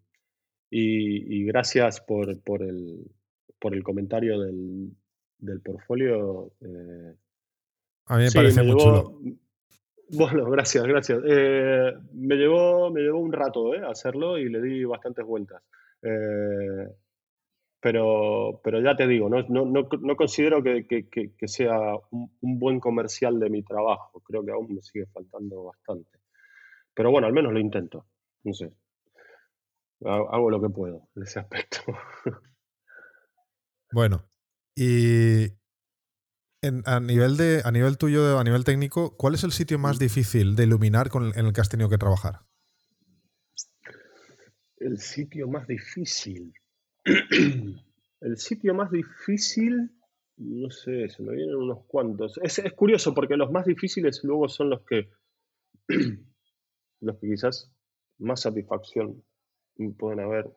y, 0.70 1.44
gracias 1.44 2.00
por, 2.00 2.40
por, 2.40 2.62
el, 2.62 3.10
por 3.58 3.74
el 3.74 3.82
comentario 3.82 4.40
del, 4.40 4.90
del 5.38 5.60
portfolio. 5.60 6.52
Eh, 6.60 7.14
a 8.06 8.16
mí 8.16 8.24
me 8.24 8.30
parece 8.30 8.62
muy 8.62 8.76
chulo. 8.76 9.20
Bueno, 10.12 10.50
gracias, 10.50 10.84
gracias. 10.84 11.20
Eh, 11.24 11.92
me, 12.14 12.34
llevó, 12.34 12.90
me 12.90 13.00
llevó 13.00 13.20
un 13.20 13.32
rato 13.32 13.74
eh, 13.74 13.82
hacerlo 13.86 14.38
y 14.38 14.48
le 14.48 14.60
di 14.60 14.84
bastantes 14.84 15.24
vueltas. 15.24 15.62
Eh, 16.02 16.88
pero, 17.78 18.60
pero 18.62 18.80
ya 18.80 18.96
te 18.96 19.06
digo, 19.06 19.28
no, 19.28 19.42
no, 19.48 19.64
no, 19.64 20.16
considero 20.16 20.62
que, 20.62 20.84
que, 20.86 21.48
sea 21.48 21.78
un, 22.10 22.58
buen 22.58 22.80
comercial 22.80 23.38
de 23.38 23.50
mi 23.50 23.62
trabajo. 23.62 24.20
Creo 24.20 24.44
que 24.44 24.50
aún 24.50 24.74
me 24.74 24.82
sigue 24.82 25.06
faltando 25.06 25.64
bastante. 25.64 26.18
Pero 26.92 27.12
bueno, 27.12 27.28
al 27.28 27.32
menos 27.32 27.52
lo 27.52 27.60
intento. 27.60 28.06
No 28.42 28.52
sé. 28.52 28.72
Hago 30.02 30.50
lo 30.50 30.60
que 30.60 30.68
puedo 30.70 31.08
en 31.14 31.22
ese 31.22 31.40
aspecto. 31.40 31.80
Bueno, 33.92 34.24
y 34.76 35.48
a, 36.84 37.00
nivel 37.00 37.36
de, 37.36 37.62
a 37.64 37.72
nivel 37.72 37.98
tuyo, 37.98 38.38
a 38.38 38.44
nivel 38.44 38.64
técnico, 38.64 39.16
¿cuál 39.16 39.34
es 39.34 39.44
el 39.44 39.52
sitio 39.52 39.78
más 39.78 39.98
difícil 39.98 40.54
de 40.54 40.64
iluminar 40.64 41.08
con 41.08 41.36
en 41.36 41.46
el 41.46 41.52
que 41.52 41.60
has 41.60 41.68
tenido 41.68 41.88
que 41.88 41.98
trabajar? 41.98 42.40
El 44.76 44.98
sitio 44.98 45.48
más 45.48 45.66
difícil. 45.66 46.52
el 47.04 48.36
sitio 48.36 48.74
más 48.74 48.90
difícil, 48.90 49.90
no 50.36 50.70
sé, 50.70 51.08
se 51.08 51.22
me 51.22 51.34
vienen 51.34 51.56
unos 51.56 51.84
cuantos. 51.86 52.38
Es, 52.42 52.62
curioso 52.76 53.14
porque 53.14 53.36
los 53.36 53.50
más 53.50 53.66
difíciles 53.66 54.20
luego 54.22 54.48
son 54.48 54.70
los 54.70 54.82
que, 54.82 55.10
los 57.00 57.18
que 57.18 57.28
quizás 57.28 57.72
más 58.18 58.42
satisfacción 58.42 59.24
pueden 59.88 60.20
haber, 60.20 60.50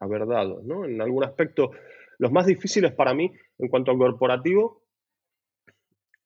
haber 0.00 0.26
dado. 0.26 0.60
¿no? 0.62 0.84
En 0.84 1.00
algún 1.00 1.24
aspecto, 1.24 1.70
los 2.18 2.32
más 2.32 2.46
difíciles 2.46 2.92
para 2.92 3.14
mí 3.14 3.32
en 3.58 3.68
cuanto 3.68 3.92
a 3.92 3.98
corporativo 3.98 4.82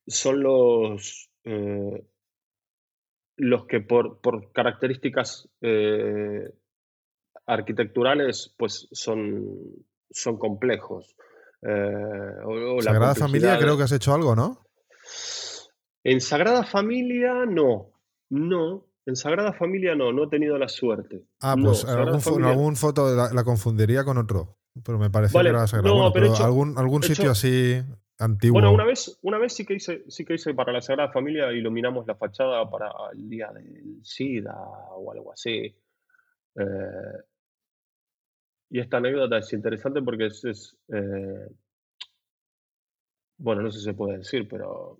son 0.06 0.42
los, 0.42 1.30
eh, 1.44 2.04
los 3.36 3.66
que 3.66 3.80
por, 3.80 4.20
características 4.52 5.48
eh, 5.60 6.50
arquitecturales 7.46 8.54
pues 8.56 8.88
son, 8.92 9.86
son 10.10 10.38
complejos. 10.38 11.16
Eh, 11.62 12.80
Sagrada 12.80 13.14
Familia 13.14 13.58
creo 13.58 13.76
que 13.76 13.84
has 13.84 13.92
hecho 13.92 14.14
algo, 14.14 14.36
¿no? 14.36 14.66
En 16.04 16.20
Sagrada 16.20 16.64
Familia 16.64 17.44
no, 17.46 17.90
no. 18.30 18.86
En 19.06 19.16
Sagrada 19.16 19.52
Familia 19.52 19.94
no, 19.94 20.12
no 20.12 20.24
he 20.24 20.28
tenido 20.28 20.58
la 20.58 20.68
suerte. 20.68 21.22
Ah, 21.40 21.56
pues 21.60 21.84
en 21.84 22.44
algún, 22.44 22.76
foto 22.76 23.14
la, 23.14 23.44
confundiría 23.44 24.04
con 24.04 24.18
otro. 24.18 24.58
Pero 24.84 24.98
me 24.98 25.10
parece 25.10 25.38
que 25.38 25.48
era 25.48 25.66
Sagrada. 25.66 26.12
pero, 26.12 26.34
algún, 26.36 26.76
algún 26.76 27.02
sitio 27.02 27.30
así 27.30 27.82
bueno, 28.50 28.72
una 28.72 28.84
vez, 28.84 29.18
una 29.22 29.38
vez 29.38 29.52
sí 29.52 29.66
que 29.66 29.74
hice, 29.74 30.04
sí 30.08 30.24
que 30.24 30.34
hice 30.34 30.54
para 30.54 30.72
la 30.72 30.80
Sagrada 30.80 31.12
Familia, 31.12 31.52
iluminamos 31.52 32.06
la 32.06 32.14
fachada 32.14 32.68
para 32.70 32.90
el 33.12 33.28
día 33.28 33.50
del 33.52 34.00
SIDA 34.02 34.56
o 34.56 35.12
algo 35.12 35.32
así. 35.32 35.76
Eh, 36.54 37.22
y 38.70 38.80
esta 38.80 38.96
anécdota 38.96 39.38
es 39.38 39.52
interesante 39.52 40.00
porque 40.00 40.26
es, 40.26 40.78
eh, 40.88 41.48
bueno, 43.36 43.62
no 43.62 43.70
sé 43.70 43.80
si 43.80 43.84
se 43.84 43.94
puede 43.94 44.18
decir, 44.18 44.48
pero 44.48 44.98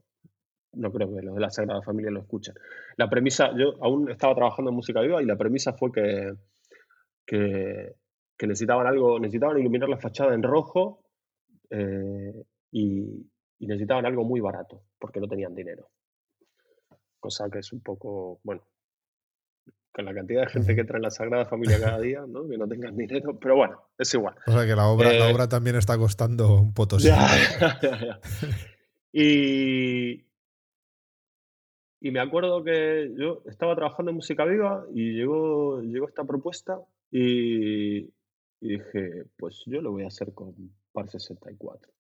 no 0.77 0.93
creo 0.93 1.15
que 1.15 1.23
los 1.23 1.35
de 1.35 1.41
la 1.41 1.51
Sagrada 1.51 1.83
Familia 1.83 2.11
lo 2.11 2.21
escuchen. 2.21 2.55
La 2.97 3.09
premisa, 3.09 3.51
yo 3.57 3.83
aún 3.83 4.11
estaba 4.11 4.35
trabajando 4.35 4.71
en 4.71 4.77
música 4.77 5.01
viva 5.01 5.23
y 5.23 5.27
la 5.27 5.37
premisa 5.37 5.73
fue 5.73 5.91
que, 5.93 6.33
que, 7.27 8.47
necesitaban 8.47 8.87
algo, 8.87 9.19
necesitaban 9.19 9.59
iluminar 9.59 9.89
la 9.89 9.99
fachada 9.99 10.35
en 10.35 10.43
rojo. 10.43 11.05
Eh, 11.71 12.45
y, 12.71 13.27
necesitaban 13.59 14.05
algo 14.05 14.23
muy 14.23 14.41
barato 14.41 14.83
porque 14.99 15.19
no 15.19 15.27
tenían 15.27 15.55
dinero. 15.55 15.89
Cosa 17.19 17.49
que 17.51 17.61
es 17.61 17.73
un 17.73 17.81
poco, 17.81 18.39
bueno, 18.45 18.63
con 19.93 20.05
la 20.05 20.13
cantidad 20.13 20.43
de 20.43 20.49
gente 20.49 20.75
que 20.75 20.83
entra 20.83 20.99
en 20.99 21.03
la 21.03 21.11
Sagrada 21.11 21.47
Familia 21.47 21.81
cada 21.81 21.99
día, 21.99 22.27
¿no? 22.29 22.47
que 22.47 22.59
no 22.59 22.69
tengan 22.69 22.95
dinero, 22.95 23.39
pero 23.41 23.57
bueno, 23.57 23.89
es 23.97 24.13
igual. 24.13 24.35
O 24.47 24.53
sea 24.53 24.67
que 24.67 24.77
la 24.77 24.89
obra, 24.89 25.11
la 25.11 25.31
eh, 25.31 25.33
obra 25.33 25.49
también 25.49 25.77
está 25.77 25.97
costando 25.97 26.61
un 26.61 26.75
potosí. 26.75 27.09
y, 29.13 30.26
y 32.01 32.11
me 32.11 32.21
acuerdo 32.21 32.63
que 32.63 33.13
yo 33.17 33.43
estaba 33.47 33.75
trabajando 33.75 34.11
en 34.11 34.17
Música 34.17 34.45
Viva 34.45 34.87
y 34.93 35.13
llegó, 35.13 35.81
llegó 35.81 36.09
esta 36.09 36.25
propuesta 36.25 36.79
y, 37.11 37.99
y 38.61 38.69
dije, 38.69 39.25
pues 39.37 39.63
yo 39.67 39.81
lo 39.81 39.93
voy 39.93 40.05
a 40.05 40.09
hacer 40.09 40.33
con 40.33 40.55
Par 40.93 41.09
64. 41.09 41.93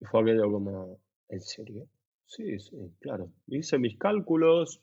Y 0.00 0.04
fue 0.06 0.22
aquello 0.22 0.50
como, 0.50 1.00
¿en 1.28 1.40
serio? 1.40 1.86
Sí, 2.26 2.58
sí, 2.60 2.76
claro. 3.00 3.32
Hice 3.48 3.78
mis 3.78 3.98
cálculos. 3.98 4.80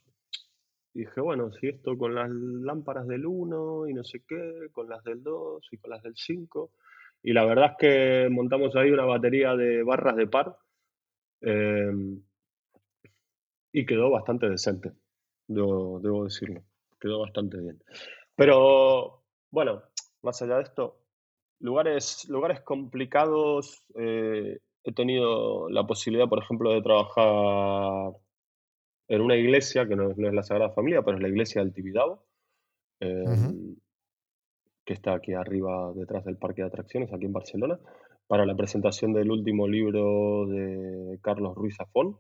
Dije, 0.93 1.21
bueno, 1.21 1.51
si 1.53 1.67
esto 1.67 1.97
con 1.97 2.15
las 2.15 2.29
lámparas 2.29 3.07
del 3.07 3.25
1 3.25 3.87
y 3.87 3.93
no 3.93 4.03
sé 4.03 4.23
qué, 4.27 4.67
con 4.71 4.89
las 4.89 5.03
del 5.03 5.23
2 5.23 5.65
y 5.71 5.77
con 5.77 5.91
las 5.91 6.03
del 6.03 6.15
5. 6.15 6.71
Y 7.23 7.33
la 7.33 7.45
verdad 7.45 7.71
es 7.71 7.77
que 7.79 8.29
montamos 8.29 8.75
ahí 8.75 8.91
una 8.91 9.05
batería 9.05 9.55
de 9.55 9.83
barras 9.83 10.15
de 10.15 10.27
par. 10.27 10.57
Em, 11.41 12.21
y 13.79 13.85
quedó 13.85 14.09
bastante 14.09 14.49
decente, 14.49 14.91
debo, 15.47 15.99
debo, 15.99 16.23
decirlo. 16.23 16.63
Quedó 16.99 17.19
bastante 17.19 17.59
bien. 17.59 17.79
Pero, 18.35 19.23
bueno, 19.51 19.83
más 20.23 20.41
allá 20.41 20.55
de 20.55 20.63
esto, 20.63 20.99
lugares, 21.59 22.27
lugares 22.27 22.61
complicados. 22.61 23.83
Eh, 23.93 24.57
he 24.83 24.93
tenido 24.93 25.69
la 25.69 25.85
posibilidad, 25.85 26.27
por 26.27 26.41
ejemplo, 26.41 26.71
de 26.71 26.81
trabajar 26.81 28.13
en 29.09 29.21
una 29.21 29.35
iglesia, 29.35 29.87
que 29.87 29.95
no, 29.95 30.09
es 30.09 30.17
la 30.17 30.43
Sagrada 30.43 30.73
Familia, 30.73 31.03
pero 31.03 31.17
es 31.17 31.21
la 31.21 31.29
iglesia 31.29 31.61
del 31.61 31.73
Tibidabo, 31.73 32.23
em, 32.99 33.75
que 34.85 34.93
está 34.93 35.13
aquí 35.13 35.33
arriba, 35.33 35.93
detrás 35.93 36.25
del 36.25 36.37
Parque 36.37 36.61
de 36.61 36.69
Atracciones, 36.69 37.13
aquí 37.13 37.25
en 37.25 37.33
Barcelona, 37.33 37.79
para 38.25 38.45
la 38.45 38.55
presentación 38.55 39.13
del 39.13 39.29
último 39.29 39.67
libro 39.67 40.47
de 40.47 41.19
Carlos 41.21 41.53
Ruiz 41.53 41.75
Zafón. 41.75 42.17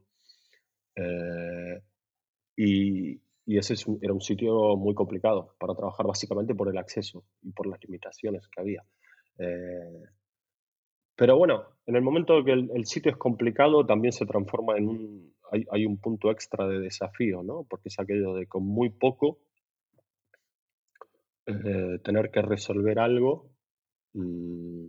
Eh, 0.97 1.81
y, 2.55 3.21
ese 3.45 3.75
era 4.01 4.13
un 4.13 4.19
sitio 4.19 4.75
muy 4.75 4.93
complicado 4.93 5.55
para 5.57 5.73
trabajar, 5.73 6.05
básicamente 6.05 6.53
por 6.53 6.67
el 6.67 6.77
acceso 6.77 7.23
y 7.41 7.51
por 7.53 7.67
las 7.67 7.81
limitaciones 7.81 8.45
que 8.49 8.59
había. 8.59 8.83
Eh, 9.39 10.03
pero 11.15 11.37
bueno, 11.37 11.63
en 11.85 11.95
el 11.95 12.01
momento 12.01 12.43
que 12.43 12.51
el, 12.51 12.85
sitio 12.85 13.11
es 13.11 13.17
complicado, 13.17 13.85
también 13.85 14.11
se 14.11 14.25
transforma 14.25 14.77
en 14.77 14.89
un. 14.89 15.33
Hay, 15.71 15.85
un 15.85 15.97
punto 15.97 16.29
extra 16.29 16.67
de 16.67 16.79
desafío, 16.79 17.41
¿no? 17.41 17.65
Porque 17.69 17.87
es 17.87 17.97
aquello 17.99 18.33
de 18.33 18.47
con 18.47 18.65
muy 18.65 18.89
poco 18.89 19.39
eh, 21.45 21.99
tener 22.03 22.29
que 22.31 22.41
resolver 22.41 22.99
algo 22.99 23.49
mm, 24.13 24.87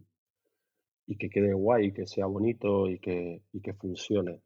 y 1.06 1.16
que 1.16 1.30
quede 1.30 1.52
guay, 1.54 1.92
que 1.92 2.08
sea 2.08 2.26
bonito 2.26 2.88
y 2.90 2.98
que, 2.98 3.40
funcione. 3.78 4.42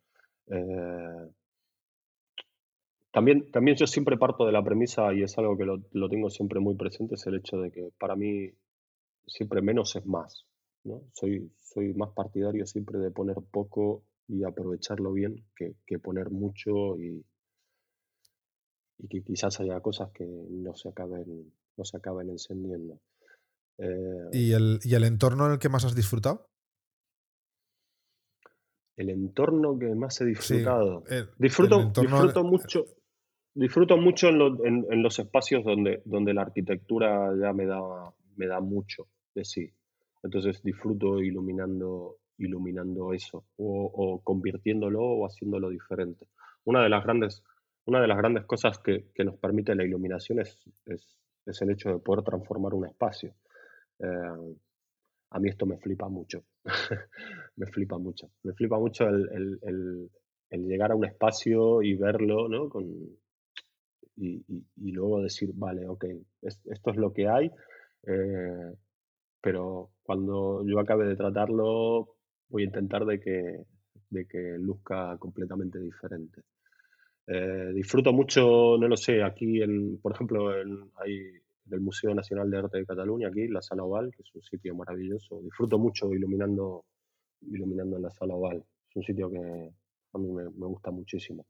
También, 3.13 3.51
también 3.51 3.77
yo 3.77 3.87
siempre 3.87 4.17
parto 4.17 4.47
de 4.47 4.53
la 4.53 4.65
premisa, 4.65 5.13
y 5.13 5.23
es 5.23 5.37
algo 5.39 5.57
que 5.57 5.65
lo, 5.65 5.83
lo, 5.93 6.09
tengo 6.09 6.31
siempre 6.31 6.61
muy 6.61 6.75
presente, 6.77 7.15
es 7.17 7.27
el 7.27 7.37
hecho 7.37 7.59
de 7.59 7.71
que 7.71 7.91
para 7.99 8.17
mí 8.17 8.51
siempre 9.27 9.61
menos 9.61 9.95
es 9.97 10.07
más. 10.07 10.47
¿no? 10.85 11.03
Soy, 11.13 11.53
soy 11.61 11.93
más 11.95 12.11
partidario 12.11 12.67
siempre 12.67 12.99
de 12.99 13.11
poner 13.11 13.37
poco 13.51 14.05
y 14.27 14.45
aprovecharlo 14.45 15.13
bien 15.13 15.45
que, 15.55 15.77
que 15.87 15.99
poner 15.99 16.31
mucho 16.31 16.99
y, 16.99 17.25
y 18.99 19.09
que 19.09 19.23
quizás 19.23 19.61
haya 19.61 19.81
cosas 19.81 20.11
que 20.13 20.25
no 20.25 20.75
se 20.75 20.89
acaben, 20.89 21.53
no 21.77 21.85
se 21.85 21.97
acaben 21.99 22.31
encendiendo. 22.31 22.99
Eh, 23.79 24.29
¿Y, 24.33 24.53
el, 24.53 24.81
¿Y 24.83 24.95
el 24.95 25.05
entorno 25.05 25.47
en 25.47 25.53
el 25.53 25.59
que 25.59 25.69
más 25.69 25.85
has 25.85 25.95
disfrutado? 25.95 26.49
El 28.97 29.11
entorno 29.11 29.79
que 29.79 29.95
más 29.95 30.21
he 30.21 30.25
disfrutado. 30.25 31.03
disfruto, 31.39 31.93
disfruto 32.01 32.45
mucho. 32.45 32.85
Disfruto 33.55 33.97
mucho 33.97 34.29
en, 34.29 34.87
en, 34.91 35.03
los 35.03 35.19
espacios 35.19 35.63
donde, 35.65 36.01
donde 36.07 36.33
la 36.33 36.43
arquitectura 36.43 37.33
ya 37.39 37.53
me 37.53 37.67
da, 37.67 37.81
me 38.37 38.47
da 38.47 38.61
mucho 38.61 39.09
de 39.35 39.45
sí. 39.45 39.71
Entonces 40.23 40.63
disfruto 40.63 41.21
iluminando, 41.21 42.19
iluminando 42.39 43.13
eso 43.13 43.45
o, 43.57 44.21
convirtiéndolo 44.23 45.01
o 45.03 45.27
haciéndolo 45.27 45.69
diferente. 45.69 46.29
Una 46.65 46.83
de 46.83 46.89
las 46.89 47.05
grandes 47.05 47.43
una 47.85 48.01
de 48.01 48.07
las 48.07 48.17
grandes 48.17 48.45
cosas 48.45 48.79
que, 48.79 49.11
nos 49.25 49.37
permite 49.39 49.75
la 49.75 49.85
iluminación 49.85 50.39
es, 50.39 50.57
el 51.61 51.71
hecho 51.71 51.91
de 51.91 51.99
poder 51.99 52.23
transformar 52.25 52.75
un 52.75 52.87
espacio. 52.87 53.35
Eh, 53.99 54.57
a 55.31 55.41
mí 55.41 55.49
esto 55.49 55.67
me 55.67 55.79
flipa 55.79 56.09
mucho, 56.09 56.45
me 57.57 57.67
flipa 57.67 57.99
mucho, 57.99 58.31
me 58.45 58.53
flipa 58.53 58.79
mucho 58.79 59.09
el, 59.09 60.11
llegar 60.51 60.93
a 60.93 60.95
un 60.95 61.07
espacio 61.07 61.83
y 61.83 61.95
verlo, 61.97 62.49
¿no? 62.49 62.69
Con, 62.69 62.87
y, 64.23 64.93
luego 64.93 65.23
decir, 65.23 65.51
vale, 65.55 65.87
ok, 65.89 66.05
esto 66.43 66.91
es 66.91 66.97
lo 66.97 67.13
que 67.13 67.29
hay, 67.29 67.51
eh, 68.07 68.75
pero 69.41 69.91
cuando 70.03 70.65
yo 70.67 70.79
acabe 70.79 71.07
de 71.07 71.17
tratarlo, 71.17 72.17
voy 72.49 72.63
a 72.63 72.67
intentar 72.67 73.05
de 73.05 73.19
que, 73.19 73.65
de 74.11 74.27
que 74.27 74.57
luzca 74.59 75.17
completamente 75.19 75.79
diferente. 75.81 76.43
Eh, 77.27 77.73
disfruto 77.75 78.13
mucho, 78.13 78.77
no 78.79 78.89
lo 78.89 78.97
sé, 78.97 79.23
aquí, 79.23 79.63
en, 79.63 79.99
por 80.01 80.13
ejemplo, 80.13 80.61
en, 80.61 80.91
hay 80.97 81.43
el 81.71 81.81
Museo 81.81 82.15
Nacional 82.15 82.51
de 82.51 82.59
Arte 82.59 82.79
de 82.79 82.87
Cataluña, 82.87 83.29
aquí, 83.29 83.49
la 83.49 83.63
Sala 83.63 83.85
Oval, 83.85 84.11
que 84.15 84.23
es 84.23 84.35
un 84.35 84.43
sitio 84.43 84.75
maravilloso. 84.75 85.41
Disfruto 85.43 85.79
mucho 85.79 86.13
iluminando, 86.13 86.85
iluminando 87.43 87.97
en 87.97 88.03
la 88.03 88.11
Sala 88.11 88.35
Oval. 88.35 88.65
Es 88.91 88.97
un 88.97 89.03
sitio 89.03 89.31
que 89.31 89.39
a 89.39 90.19
mí 90.19 90.31
me, 90.31 90.67
gusta 90.67 90.91
muchísimo. 90.91 91.47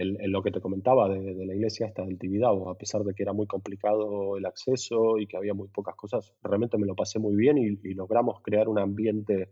En, 0.00 0.30
lo 0.30 0.42
que 0.42 0.52
te 0.52 0.60
comentaba 0.60 1.08
de, 1.08 1.44
la 1.44 1.54
iglesia 1.54 1.86
hasta 1.86 2.04
del 2.04 2.18
Tibidabo, 2.18 2.70
a 2.70 2.78
pesar 2.78 3.02
de 3.02 3.14
que 3.14 3.24
era 3.24 3.32
muy 3.32 3.48
complicado 3.48 4.36
el 4.36 4.46
acceso 4.46 5.18
y 5.18 5.26
que 5.26 5.36
había 5.36 5.54
muy 5.54 5.68
pocas 5.68 5.96
cosas, 5.96 6.32
realmente 6.40 6.78
me 6.78 6.86
lo 6.86 6.94
pasé 6.94 7.18
muy 7.18 7.34
bien 7.34 7.58
y, 7.58 7.94
logramos 7.94 8.40
crear 8.40 8.68
un 8.68 8.78
ambiente 8.78 9.50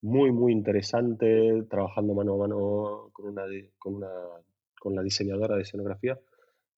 muy, 0.00 0.30
muy 0.30 0.52
interesante, 0.52 1.64
trabajando 1.68 2.14
mano 2.14 2.34
a 2.34 2.38
mano 2.38 3.10
con 3.12 3.26
una, 3.26 3.42
con 3.78 3.96
una 3.96 4.08
con 4.82 4.96
la 4.96 5.02
diseñadora 5.02 5.54
de 5.54 5.62
escenografía 5.62 6.18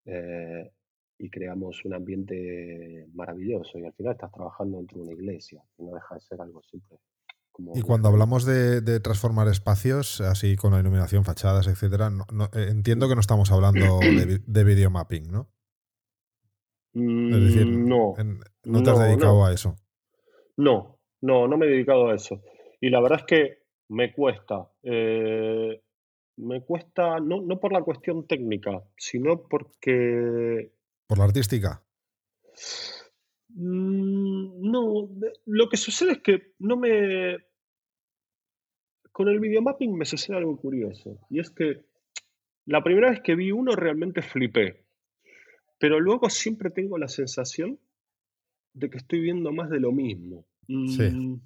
eh, 0.05 0.71
y 1.17 1.31
creamos 1.31 1.83
un 1.87 1.95
ambiente 1.95 3.07
maravilloso. 3.15 3.79
Y 3.79 3.87
al 3.87 3.95
final 3.95 4.13
estás 4.13 4.31
trabajando 4.31 4.77
dentro 4.77 4.99
de 4.99 5.05
una 5.05 5.15
iglesia, 5.15 5.63
y 5.79 5.85
no 5.85 5.95
deja 5.95 6.15
de 6.15 6.21
ser 6.21 6.39
algo 6.43 6.63
simple. 6.63 6.99
Y 7.75 7.83
cuando 7.83 8.09
hablamos 8.09 8.45
de, 8.45 9.01
transformar 9.01 9.49
espacios, 9.49 10.21
así 10.21 10.57
con 10.57 10.73
la 10.73 10.81
iluminación, 10.81 11.25
fachadas, 11.25 11.67
etcétera, 11.67 12.11
eh, 12.53 12.67
entiendo 12.71 13.09
que 13.09 13.15
no 13.15 13.21
estamos 13.21 13.53
hablando 13.53 14.01
de, 14.01 14.41
de 14.45 14.65
videomapping, 14.65 15.31
¿no? 15.31 15.49
es 16.95 17.45
decir, 17.45 17.67
mm, 17.67 17.89
no. 17.89 18.15
no 18.65 18.83
te 18.83 18.91
has 18.91 18.99
dedicado 19.01 19.45
a 19.45 19.53
eso. 19.53 19.77
No, 20.57 21.01
no, 21.21 21.49
no 21.49 21.57
me 21.57 21.67
he 21.67 21.71
dedicado 21.71 22.09
a 22.09 22.15
eso. 22.15 22.41
Y 22.81 22.91
la 22.91 23.01
verdad 23.01 23.21
es 23.21 23.27
que 23.27 23.59
me 23.89 24.13
cuesta. 24.13 24.69
Eh, 24.83 25.83
me 26.37 26.65
cuesta, 26.65 27.19
no, 27.21 27.41
no 27.41 27.59
por 27.59 27.73
la 27.73 27.83
cuestión 27.83 28.27
técnica, 28.27 28.83
sino 28.97 29.43
porque... 29.49 30.73
¿Por 31.07 31.19
la 31.19 31.25
artística? 31.25 31.83
Mm, 33.55 34.71
no, 34.71 35.09
lo 35.47 35.69
que 35.69 35.77
sucede 35.77 36.13
es 36.13 36.19
que 36.19 36.53
no 36.59 36.77
me... 36.77 37.39
Con 39.13 39.29
el 39.29 39.39
videomapping 39.39 39.97
me 39.97 40.05
sucede 40.05 40.37
algo 40.37 40.57
curioso, 40.57 41.21
y 41.31 41.39
es 41.39 41.51
que 41.51 41.85
la 42.67 42.83
primera 42.83 43.11
vez 43.11 43.21
que 43.21 43.37
vi 43.37 43.53
uno 43.53 43.77
realmente 43.77 44.23
flipé, 44.23 44.85
pero 45.79 46.01
luego 46.01 46.29
siempre 46.31 46.71
tengo 46.71 46.99
la 46.99 47.07
sensación 47.07 47.79
de 48.73 48.91
que 48.91 48.99
estoy 48.99 49.21
viendo 49.21 49.53
más 49.53 49.71
de 49.71 49.79
lo 49.79 49.93
mismo. 49.93 50.47
Sí. 50.67 51.03
Mm, 51.03 51.41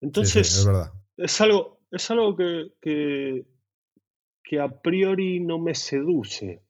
entonces, 0.00 0.58
es, 0.58 0.66
verdad. 0.66 0.92
es 1.16 1.40
algo, 1.40 1.80
es 1.90 2.10
algo 2.10 2.36
que, 2.36 3.46
que, 4.42 4.60
a 4.60 4.68
priori 4.80 5.38
no 5.40 5.58
me 5.58 5.74
seduce. 5.74 6.62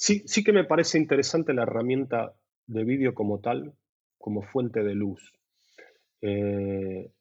Sí, 0.00 0.22
sí 0.24 0.42
que 0.42 0.54
me 0.54 0.64
parece 0.64 0.96
interesante 0.96 1.52
la 1.52 1.64
herramienta 1.64 2.34
de 2.66 2.84
vídeo 2.84 3.12
como 3.14 3.40
tal, 3.40 3.74
como 4.16 4.40
fuente 4.40 4.82
de 4.82 4.94
luz. 4.94 5.20
Eh, 6.22 7.12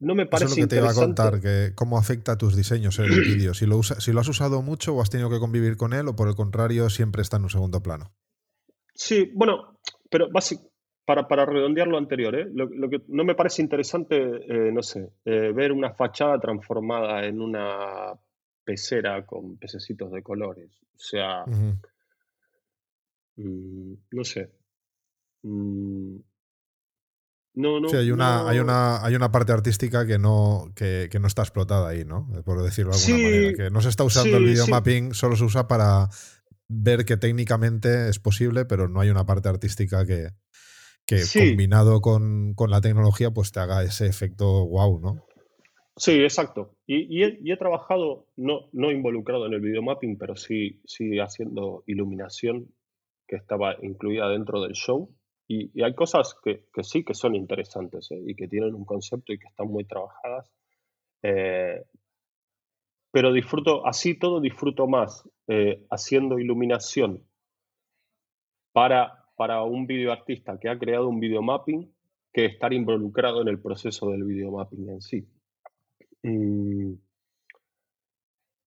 no 0.00 0.16
me 0.16 0.26
parece 0.26 0.46
Eso 0.46 0.54
es 0.54 0.58
lo 0.58 0.64
que 0.64 0.74
te 0.74 0.80
iba 0.80 0.90
a 0.90 0.94
contar, 0.94 1.40
que 1.40 1.76
cómo 1.76 1.96
afecta 1.96 2.32
a 2.32 2.38
tus 2.38 2.56
diseños 2.56 2.98
el 2.98 3.10
vídeo. 3.10 3.54
Si 3.54 3.66
lo, 3.66 3.84
si 3.84 4.10
lo 4.10 4.18
has 4.18 4.28
usado 4.28 4.62
mucho 4.62 4.96
o 4.96 5.00
has 5.00 5.10
tenido 5.10 5.30
que 5.30 5.38
convivir 5.38 5.76
con 5.76 5.92
él, 5.92 6.08
o 6.08 6.16
por 6.16 6.26
el 6.26 6.34
contrario, 6.34 6.90
siempre 6.90 7.22
está 7.22 7.36
en 7.36 7.44
un 7.44 7.50
segundo 7.50 7.80
plano. 7.80 8.12
Sí, 8.92 9.30
bueno, 9.32 9.78
pero 10.10 10.28
básicamente 10.28 10.74
para, 11.04 11.28
para, 11.28 11.46
redondear 11.46 11.86
lo 11.86 11.98
anterior, 11.98 12.34
¿eh? 12.34 12.48
lo, 12.52 12.90
que 12.90 13.02
no 13.06 13.22
me 13.22 13.36
parece 13.36 13.62
interesante, 13.62 14.16
eh, 14.16 14.72
no 14.72 14.82
sé, 14.82 15.12
eh, 15.24 15.52
ver 15.54 15.70
una 15.70 15.94
fachada 15.94 16.40
transformada 16.40 17.24
en 17.24 17.40
una 17.40 18.18
pecera 18.66 19.24
con 19.24 19.56
pececitos 19.56 20.10
de 20.10 20.22
colores. 20.22 20.70
O 20.94 20.98
sea, 20.98 21.44
mm, 23.36 23.94
no 24.10 24.24
sé. 24.24 24.50
Mm, 25.42 26.16
no, 27.54 27.80
no, 27.80 27.88
sí, 27.88 27.96
hay 27.96 28.10
una, 28.10 28.46
hay, 28.46 28.58
una, 28.58 29.02
hay 29.02 29.14
una 29.14 29.32
parte 29.32 29.52
artística 29.52 30.06
que 30.06 30.18
no, 30.18 30.70
que, 30.74 31.08
no 31.18 31.26
está 31.26 31.40
explotada 31.40 31.88
ahí, 31.88 32.04
¿no? 32.04 32.28
Por 32.44 32.62
decirlo 32.62 32.92
de 32.92 32.98
alguna 32.98 33.24
manera. 33.24 33.52
Que 33.56 33.70
no 33.70 33.80
se 33.80 33.88
está 33.88 34.04
usando 34.04 34.36
el 34.36 34.44
videomapping, 34.44 35.14
solo 35.14 35.36
se 35.36 35.44
usa 35.44 35.66
para 35.66 36.10
ver 36.68 37.06
que 37.06 37.16
técnicamente 37.16 38.10
es 38.10 38.18
posible, 38.18 38.66
pero 38.66 38.88
no 38.88 39.00
hay 39.00 39.08
una 39.08 39.24
parte 39.24 39.48
artística 39.48 40.04
que, 40.04 40.32
que 41.06 41.22
combinado 41.32 42.00
con, 42.02 42.54
la 42.68 42.80
tecnología 42.80 43.30
pues 43.30 43.52
te 43.52 43.60
haga 43.60 43.82
ese 43.84 44.06
efecto 44.06 44.66
wow, 44.66 45.00
¿no? 45.00 45.25
Sí, 45.96 46.12
exacto. 46.22 46.76
Y, 46.86 47.22
he, 47.22 47.56
trabajado, 47.56 48.26
no, 48.36 48.68
no 48.72 48.90
involucrado 48.90 49.46
en 49.46 49.54
el 49.54 49.60
videomapping, 49.60 50.18
pero 50.18 50.36
sí, 50.36 50.80
sí 50.84 51.18
haciendo 51.18 51.84
iluminación 51.86 52.68
que 53.26 53.36
estaba 53.36 53.76
incluida 53.82 54.28
dentro 54.28 54.60
del 54.62 54.72
show. 54.74 55.10
Y, 55.48 55.82
hay 55.82 55.94
cosas 55.94 56.36
que, 56.44 56.66
sí 56.82 57.04
que 57.04 57.14
son 57.14 57.34
interesantes 57.34 58.10
¿eh? 58.10 58.22
y 58.26 58.34
que 58.34 58.48
tienen 58.48 58.74
un 58.74 58.84
concepto 58.84 59.32
y 59.32 59.38
que 59.38 59.46
están 59.46 59.68
muy 59.68 59.84
trabajadas. 59.84 60.52
Eh, 61.22 61.82
pero 63.10 63.32
disfruto, 63.32 63.86
así 63.86 64.18
todo 64.18 64.40
disfruto 64.40 64.86
más 64.86 65.28
eh, 65.48 65.86
haciendo 65.90 66.38
iluminación 66.38 67.24
para 68.72 69.26
para 69.36 69.62
un 69.62 69.86
videoartista 69.86 70.58
que 70.58 70.68
ha 70.68 70.78
creado 70.78 71.08
un 71.08 71.20
videomapping 71.20 71.92
que 72.32 72.46
estar 72.46 72.72
involucrado 72.72 73.42
en 73.42 73.48
el 73.48 73.60
proceso 73.60 74.10
del 74.10 74.24
videomapping 74.24 74.88
en 74.88 75.00
sí. 75.00 75.28
Mm, 76.26 76.98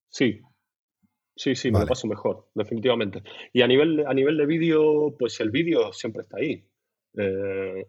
sí, 0.08 0.40
sí, 1.36 1.56
sí, 1.56 1.72
me 1.72 1.80
lo 1.82 1.88
paso 1.88 2.08
mejor, 2.08 2.48
definitivamente. 2.56 3.22
Y 3.52 3.62
a 3.62 3.68
nivel, 3.68 4.06
a 4.08 4.14
nivel 4.14 4.38
de 4.38 4.46
vídeo, 4.46 5.16
pues 5.18 5.40
el 5.42 5.52
vídeo 5.52 5.92
siempre 5.92 6.24
está 6.24 6.38
ahí. 6.38 6.66
Eh, 7.18 7.88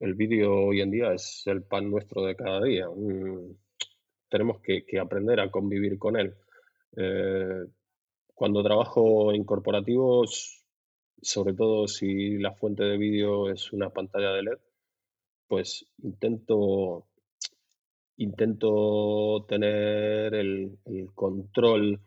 el 0.00 0.14
vídeo 0.14 0.54
hoy 0.54 0.80
en 0.82 0.90
día 0.92 1.12
es 1.12 1.42
el 1.46 1.64
pan 1.64 1.90
nuestro 1.90 2.22
de 2.24 2.36
cada 2.36 2.62
día. 2.62 2.88
Mm, 2.88 3.56
tenemos 4.28 4.60
que, 4.60 4.84
aprender 5.00 5.40
a 5.40 5.50
convivir 5.50 5.98
con 5.98 6.16
él. 6.16 6.36
Eh, 6.96 7.64
cuando 8.34 8.62
trabajo 8.62 9.32
en 9.32 9.44
corporativos, 9.44 10.64
sobre 11.20 11.54
todo 11.54 11.88
si 11.88 12.38
la 12.38 12.52
fuente 12.52 12.84
de 12.84 12.98
vídeo 12.98 13.50
es 13.50 13.72
una 13.72 13.90
pantalla 13.90 14.32
de 14.32 14.42
LED, 14.44 14.58
pues 15.48 15.86
intento, 16.02 17.08
intento 18.18 19.44
tener 19.48 20.34
el, 20.34 20.78
control, 21.14 22.00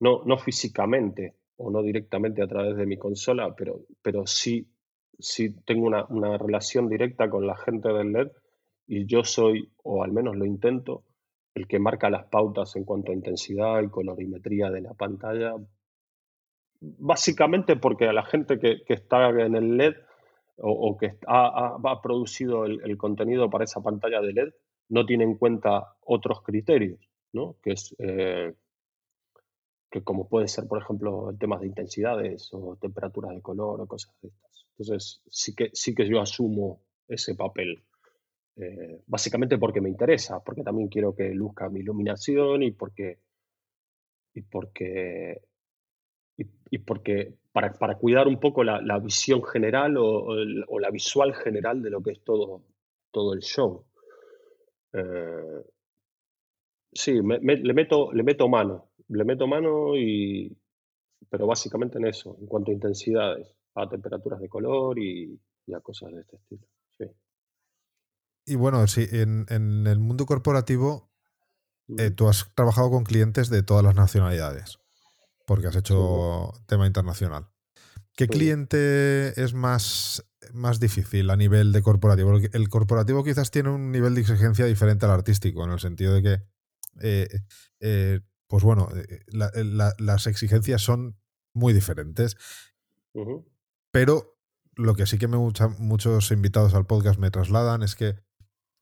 no, 0.00 0.22
no 0.24 0.38
físicamente, 0.38 1.34
o 1.56 1.70
no 1.70 1.82
directamente 1.82 2.42
a 2.42 2.46
través 2.46 2.76
de 2.76 2.86
mi 2.86 2.96
consola, 2.96 3.54
pero, 3.56 3.80
pero 4.02 4.26
sí, 4.26 4.66
sí 5.18 5.54
tengo 5.64 5.86
una, 5.86 6.04
una 6.06 6.38
relación 6.38 6.88
directa 6.88 7.28
con 7.28 7.46
la 7.46 7.56
gente 7.56 7.92
del 7.92 8.12
LED 8.12 8.28
y 8.86 9.06
yo 9.06 9.24
soy, 9.24 9.70
o 9.82 10.02
al 10.02 10.12
menos 10.12 10.36
lo 10.36 10.44
intento, 10.44 11.04
el 11.54 11.68
que 11.68 11.78
marca 11.78 12.10
las 12.10 12.26
pautas 12.26 12.74
en 12.76 12.84
cuanto 12.84 13.12
a 13.12 13.14
intensidad 13.14 13.82
y 13.82 13.88
colorimetría 13.88 14.70
de 14.70 14.80
la 14.80 14.94
pantalla. 14.94 15.54
Básicamente 16.80 17.76
porque 17.76 18.08
a 18.08 18.12
la 18.12 18.24
gente 18.24 18.58
que, 18.58 18.82
está 18.88 19.28
en 19.30 19.54
el 19.54 19.76
LED 19.76 19.94
o, 20.58 20.96
que 20.98 21.16
ha, 21.26 22.00
producido 22.02 22.64
el, 22.66 22.96
contenido 22.96 23.48
para 23.50 23.64
esa 23.64 23.82
pantalla 23.82 24.20
de 24.20 24.32
LED 24.32 24.48
no 24.88 25.06
tiene 25.06 25.24
en 25.24 25.36
cuenta 25.36 25.96
otros 26.02 26.42
criterios, 26.42 27.00
¿no? 27.32 27.56
que 27.62 27.72
es 27.72 27.94
eh, 27.98 28.54
que 29.90 30.02
como 30.02 30.28
puede 30.28 30.48
ser, 30.48 30.66
por 30.66 30.82
ejemplo, 30.82 31.32
temas 31.38 31.60
de 31.60 31.68
intensidades 31.68 32.48
o 32.52 32.76
temperaturas 32.80 33.32
de 33.32 33.40
color 33.40 33.80
o 33.80 33.86
cosas 33.86 34.12
de 34.20 34.28
estas. 34.28 34.66
Entonces, 34.76 35.22
sí 35.30 35.54
que, 35.54 35.70
sí 35.72 35.94
que 35.94 36.08
yo 36.08 36.20
asumo 36.20 36.80
ese 37.06 37.36
papel. 37.36 37.84
Eh, 38.56 39.02
básicamente 39.06 39.58
porque 39.58 39.80
me 39.80 39.88
interesa, 39.88 40.42
porque 40.42 40.62
también 40.62 40.88
quiero 40.88 41.14
que 41.14 41.32
luzca 41.32 41.68
mi 41.68 41.80
iluminación 41.80 42.62
y 42.62 42.72
porque, 42.72 43.18
y 44.34 44.42
porque, 44.42 45.42
y, 46.36 46.78
porque 46.78 47.34
para, 47.52 47.72
para, 47.72 47.96
cuidar 47.96 48.26
un 48.26 48.40
poco 48.40 48.64
la, 48.64 48.80
la 48.80 48.98
visión 48.98 49.44
general 49.44 49.96
o, 49.96 50.34
la 50.80 50.90
visual 50.90 51.34
general 51.34 51.82
de 51.82 51.90
lo 51.90 52.02
que 52.02 52.12
es 52.12 52.24
todo, 52.24 52.62
todo 53.12 53.34
el 53.34 53.42
show. 53.42 53.84
Eh, 54.94 55.64
sí, 56.92 57.14
le, 57.14 57.74
meto, 57.74 58.12
le 58.12 58.22
meto 58.22 58.48
mano, 58.48 58.90
le 59.08 59.24
meto 59.24 59.46
mano 59.46 59.96
y, 59.96 60.56
pero 61.28 61.46
básicamente 61.46 61.98
en 61.98 62.06
eso, 62.06 62.36
en 62.40 62.46
cuanto 62.46 62.70
a 62.70 62.74
intensidades, 62.74 63.54
a 63.74 63.88
temperaturas 63.88 64.40
de 64.40 64.48
color 64.48 64.98
y, 64.98 65.38
y 65.66 65.74
a 65.74 65.80
cosas 65.80 66.12
de 66.12 66.20
este 66.20 66.36
estilo. 66.36 66.66
Sí. 66.96 67.04
Y 68.46 68.56
bueno, 68.56 68.86
sí, 68.86 69.06
en, 69.10 69.46
el 69.86 69.98
mundo 69.98 70.26
corporativo 70.26 71.10
eh, 71.98 72.10
tú 72.10 72.28
has 72.28 72.52
trabajado 72.54 72.90
con 72.90 73.04
clientes 73.04 73.48
de 73.48 73.62
todas 73.62 73.82
las 73.82 73.94
nacionalidades, 73.94 74.78
porque 75.46 75.66
has 75.66 75.76
hecho 75.76 76.52
tema 76.66 76.86
internacional. 76.86 77.48
¿Qué 78.16 78.28
cliente 78.28 79.42
es 79.42 79.54
más, 79.54 80.24
más 80.52 80.78
difícil 80.78 81.30
a 81.30 81.36
nivel 81.36 81.72
de 81.72 81.82
corporativo? 81.82 82.30
Porque 82.30 82.50
el 82.52 82.68
corporativo 82.68 83.24
quizás 83.24 83.50
tiene 83.50 83.70
un 83.70 83.90
nivel 83.90 84.14
de 84.14 84.20
exigencia 84.20 84.66
diferente 84.66 85.04
al 85.04 85.12
artístico, 85.12 85.64
en 85.64 85.70
el 85.72 85.80
sentido 85.80 86.14
de 86.14 86.22
que, 86.22 86.42
eh, 87.00 87.28
eh, 87.80 88.20
pues 88.46 88.62
bueno, 88.62 88.88
las 89.32 90.26
exigencias 90.26 90.82
son 90.82 91.18
muy 91.54 91.72
diferentes. 91.72 92.36
Pero 93.90 94.38
lo 94.76 94.94
que 94.94 95.06
sí 95.06 95.18
que 95.18 95.28
me 95.28 95.38
muchos 95.78 96.30
invitados 96.30 96.74
al 96.74 96.86
podcast 96.86 97.18
me 97.18 97.30
trasladan 97.30 97.82
es 97.82 97.94
que 97.94 98.24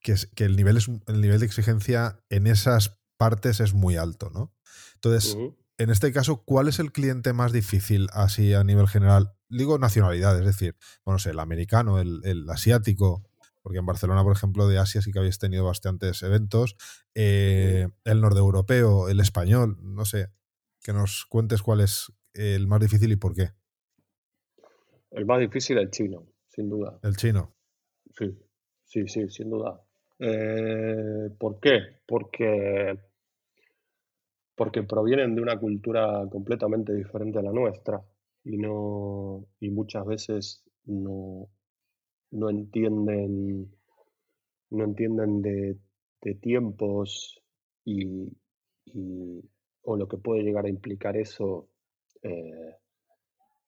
que, 0.03 0.45
el, 0.45 0.57
nivel 0.57 0.77
es, 0.77 0.89
el 1.07 1.21
nivel 1.21 1.41
de 1.41 1.47
exigencia 1.47 2.23
en 2.29 2.47
esas 2.47 3.01
partes 3.17 3.61
es 3.61 3.73
muy 3.73 3.97
alto, 3.97 4.31
¿no? 4.31 4.55
Entonces, 4.95 5.37
en 5.79 5.91
este 5.91 6.13
caso, 6.13 6.43
¿cuál 6.45 6.69
es 6.69 6.79
el 6.79 6.93
cliente 6.93 7.33
más 7.33 7.53
difícil 7.53 8.09
así 8.13 8.55
a 8.55 8.65
nivel 8.65 8.89
general? 8.89 9.33
Digo 9.49 9.79
nacionalidad, 9.79 10.39
es 10.39 10.47
decir, 10.47 10.77
bueno, 11.05 11.19
sé, 11.19 11.31
el 11.31 11.39
americano, 11.39 11.99
el, 11.99 12.49
asiático, 12.49 13.23
porque 13.63 13.79
en 13.79 13.87
Barcelona, 13.87 14.23
por 14.23 14.33
ejemplo, 14.33 14.69
de 14.69 14.79
Asia 14.79 15.03
sí 15.03 15.13
que 15.13 15.19
habéis 15.19 15.39
tenido 15.39 15.65
bastantes 15.65 16.23
eventos, 16.23 16.77
eh, 17.15 17.89
el 18.05 18.23
europeo 18.23 19.09
el 19.09 19.21
español, 19.21 19.79
no 19.81 20.05
sé, 20.05 20.29
que 20.83 20.93
nos 20.93 21.27
cuentes 21.27 21.63
cuál 21.63 21.81
es 21.81 22.13
el 22.35 22.67
más 22.67 22.81
difícil 22.81 23.13
y 23.13 23.17
por 23.17 23.35
qué. 23.35 23.51
El 25.11 25.27
más 25.27 25.41
difícil 25.41 25.79
es 25.79 25.85
el 25.85 25.91
chino, 25.91 26.27
sin 26.49 26.71
duda. 26.71 26.99
El 27.03 27.17
chino. 27.17 27.55
Sí, 28.17 28.39
sí, 28.85 29.07
sí, 29.09 29.29
sin 29.29 29.51
duda. 29.51 29.81
Eh, 30.19 31.31
¿Por 31.39 31.61
qué? 31.61 32.01
Porque, 32.07 32.99
porque 34.55 34.83
provienen 34.83 35.35
de 35.35 35.43
una 35.43 35.59
cultura 35.59 36.27
completamente 36.31 36.95
diferente 36.95 37.39
a 37.39 37.43
la 37.43 37.53
nuestra 37.53 38.03
y, 38.45 38.57
no, 38.59 39.47
y 39.61 39.71
muchas 39.71 40.05
veces 40.07 40.65
no, 40.85 41.49
no 42.31 42.51
entienden, 42.51 43.71
no 44.71 44.85
entienden 44.85 45.43
de, 45.43 45.79
tiempos 46.41 47.43
y, 47.85 48.31
o 49.83 49.97
lo 49.97 50.07
que 50.07 50.19
puede 50.19 50.43
llegar 50.43 50.67
a 50.67 50.69
implicar 50.69 51.17
eso 51.17 51.69
eh, 52.23 52.77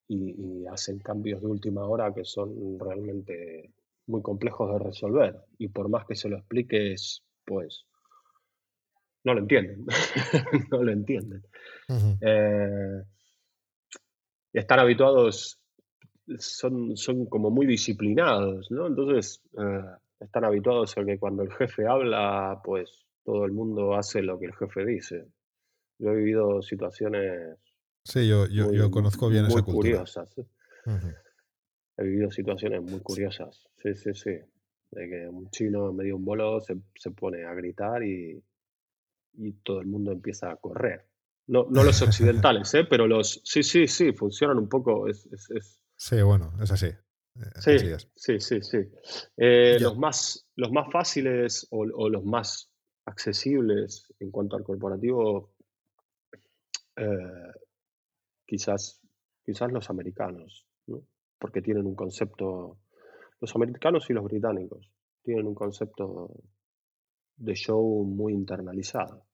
y, 0.06 0.62
y, 0.62 0.66
hacen 0.66 1.01
cambios 1.01 1.40
de 1.40 1.48
última 1.48 1.85
hora 1.86 2.15
que 2.15 2.24
son 2.24 2.78
realmente 2.78 3.73
muy 4.06 4.23
complejos 4.23 4.73
de 4.73 4.78
resolver. 4.78 5.40
Y 5.59 5.69
por 5.69 5.89
más 5.89 6.06
que 6.06 6.15
se 6.15 6.28
lo 6.28 6.36
expliques, 6.36 7.24
pues 7.44 7.86
no 9.25 9.35
lo 9.35 9.41
entienden, 9.41 9.87
no 10.71 10.83
lo 10.83 10.93
entienden. 10.93 11.43
Eh, 12.21 13.03
están 14.53 14.79
habituados, 14.79 15.59
son, 16.39 16.97
son 16.97 17.27
como 17.27 17.51
muy 17.51 17.67
disciplinados, 17.67 18.71
¿no? 18.71 18.87
Entonces 18.87 19.43
eh, 19.59 19.85
están 20.21 20.45
habituados 20.45 20.97
a 20.97 21.05
que 21.05 21.19
cuando 21.19 21.43
el 21.43 21.53
jefe 21.53 21.87
habla, 21.87 22.61
pues 22.63 23.07
todo 23.25 23.47
el 23.47 23.53
mundo 23.53 23.95
hace 23.95 24.23
lo 24.23 24.39
que 24.39 24.47
el 24.47 24.55
jefe 24.55 24.85
dice. 24.85 25.27
Yo 25.99 26.11
he 26.11 26.17
vivido 26.17 26.61
situaciones... 26.61 27.59
Sí, 28.05 28.29
yo, 28.29 28.47
yo, 28.47 28.91
conozco 28.91 29.31
bien 29.31 29.47
esa 29.47 29.63
cultura. 29.63 30.05
curiosas. 30.05 30.35
he 31.97 32.05
vivido 32.05 32.31
situaciones 32.31 32.83
muy 32.83 33.01
curiosas. 33.01 33.67
Sí, 33.83 33.95
sí, 33.95 34.13
sí. 34.13 34.39
De 34.91 35.09
que 35.09 35.27
un 35.27 35.49
chino 35.51 35.91
medio 35.95 36.17
un 36.17 36.25
bolo 36.25 36.61
se, 36.61 36.77
se 36.95 37.11
pone 37.13 37.45
a 37.45 37.55
gritar 37.55 38.03
y, 38.03 38.43
y, 39.36 39.52
todo 39.62 39.81
el 39.81 39.86
mundo 39.86 40.12
empieza 40.12 40.51
a 40.51 40.56
correr. 40.56 41.06
No, 41.47 41.66
no 41.70 41.85
los 41.85 42.01
occidentales, 42.01 42.73
¿eh? 42.74 42.85
pero 42.89 43.06
los. 43.06 43.40
Sí, 43.44 43.62
sí, 43.62 43.86
sí, 43.86 44.12
funcionan 44.12 44.59
un 44.59 44.69
poco. 44.69 45.09
Es, 45.09 45.27
es, 45.32 45.81
Sí, 45.97 46.20
bueno, 46.23 46.52
es 46.61 46.70
así. 46.70 46.86
Eh, 46.86 46.98
sí, 47.59 47.77
sí, 48.15 48.40
sí, 48.40 48.62
sí. 48.62 48.78
Eh, 49.36 49.78
los, 49.81 49.98
más, 49.98 50.48
los 50.56 50.70
más 50.73 50.90
fáciles 50.90 51.66
o, 51.70 51.81
o, 51.81 52.09
los 52.09 52.24
más 52.24 52.70
accesibles 53.06 54.12
en 54.20 54.31
cuanto 54.31 54.56
al 54.56 54.65
corporativo, 54.65 55.55
quizás, 58.47 59.01
quizás 59.44 59.73
los 59.73 59.90
americanos 59.90 60.66
porque 61.44 61.61
tienen 61.61 61.85
un 61.85 61.94
concepto, 61.94 62.78
los 63.39 63.55
americanos 63.55 64.09
y 64.09 64.15
los 64.15 64.24
británicos, 64.24 64.90
tienen 65.23 65.47
un 65.47 65.55
concepto 65.55 66.31
de 67.36 67.55
show 67.55 68.05
muy 68.05 68.32
internalizado. 68.32 69.27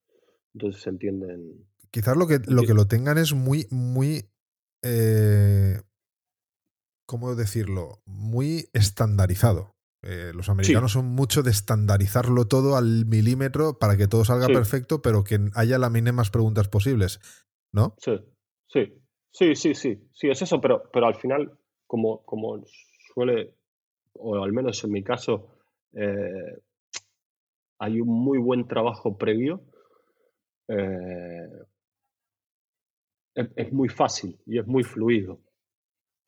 Entonces 0.55 0.83
se 0.83 0.91
entienden. 0.91 1.67
Quizás 1.91 2.17
lo 2.17 2.27
que, 2.27 2.41
lo 2.47 2.63
que 2.63 2.75
lo 2.75 2.87
tengan 2.87 3.19
es 3.19 3.35
muy, 3.35 3.67
muy. 3.71 4.29
Eh, 4.83 5.81
¿Cómo 7.07 7.35
decirlo? 7.35 8.03
Muy 8.07 8.69
estandarizado. 8.73 9.75
Eh, 10.03 10.33
los 10.35 10.49
americanos 10.49 10.93
son 10.93 11.07
mucho 11.07 11.43
de 11.43 11.51
estandarizarlo 11.51 12.47
todo 12.47 12.77
al 12.77 13.05
milímetro 13.05 13.79
para 13.79 13.99
que 13.99 14.09
todo 14.09 14.25
salga 14.25 14.47
perfecto, 14.47 15.03
pero 15.03 15.25
que 15.25 15.39
haya 15.55 15.79
las 15.79 15.91
mínimas 15.91 16.31
preguntas 16.31 16.69
posibles, 16.69 17.21
¿no? 17.71 17.97
Sí, 17.99 18.13
sí, 18.67 18.95
sí, 19.31 19.55
sí, 19.57 19.75
sí, 19.75 20.09
sí, 20.15 20.31
es 20.31 20.41
eso, 20.41 20.59
pero, 20.59 20.85
pero 20.91 21.07
al 21.07 21.17
final 21.17 21.53
como, 21.87 22.25
como 22.25 22.65
suele, 23.13 23.57
o 24.15 24.43
al 24.43 24.53
menos 24.53 24.83
en 24.85 24.93
mi 24.93 25.03
caso, 25.03 25.49
eh, 25.93 26.63
hay 27.81 28.01
un 28.01 28.09
muy 28.09 28.39
buen 28.39 28.69
trabajo 28.69 29.17
previo, 29.17 29.63
eh, 30.69 31.49
es, 33.35 33.73
muy 33.73 33.89
fácil 33.89 34.39
y 34.47 34.59
es 34.59 34.67
muy 34.67 34.85
fluido, 34.85 35.41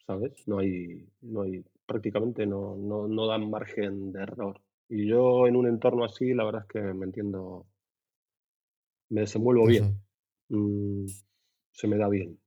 ¿sabes? 0.07 0.33
No 0.49 0.59
hay, 0.59 1.07
no 1.21 1.43
hay 1.43 1.65
prácticamente 1.87 2.47
no, 2.47 2.77
no, 2.77 3.27
dan 3.27 3.51
margen 3.51 4.13
de 4.13 4.23
error. 4.23 4.61
Y 4.89 5.07
yo 5.07 5.47
en 5.47 5.57
un 5.57 5.69
entorno 5.69 6.05
así, 6.05 6.33
la 6.33 6.45
verdad 6.45 6.63
es 6.63 6.69
que 6.69 6.81
me 6.81 7.05
entiendo, 7.05 7.67
me 9.11 9.21
desenvuelvo 9.21 9.67
bien, 9.67 10.01
mm, 10.49 11.07
se 11.71 11.87
me 11.87 11.99
da 11.99 12.09
bien. 12.09 12.39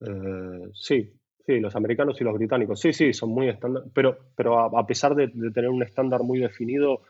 Eh, 0.00 0.70
sí, 0.72 1.16
Sí, 1.46 1.60
los 1.60 1.76
americanos 1.76 2.20
y 2.20 2.24
los 2.24 2.34
británicos. 2.34 2.80
Sí, 2.80 2.92
sí, 2.92 3.12
son 3.12 3.30
muy 3.30 3.48
estándar, 3.48 3.84
pero, 3.94 4.18
pero 4.34 4.76
a, 4.76 4.84
pesar 4.84 5.14
de, 5.14 5.28
tener 5.54 5.70
un 5.70 5.84
estándar 5.84 6.24
muy 6.24 6.40
definido, 6.40 7.02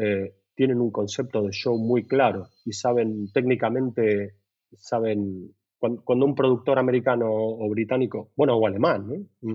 eh, 0.00 0.34
tienen 0.54 0.80
un 0.80 0.90
concepto 0.90 1.42
de 1.42 1.52
show 1.52 1.76
muy 1.78 2.06
claro 2.06 2.48
y 2.64 2.72
saben 2.72 3.30
técnicamente, 3.32 4.36
saben, 4.72 5.54
cuando, 5.78 6.26
un 6.26 6.34
productor 6.34 6.78
americano 6.78 7.26
o 7.30 7.68
británico, 7.70 8.32
bueno, 8.36 8.56
o 8.56 8.66
alemán, 8.66 9.28
mm, 9.40 9.54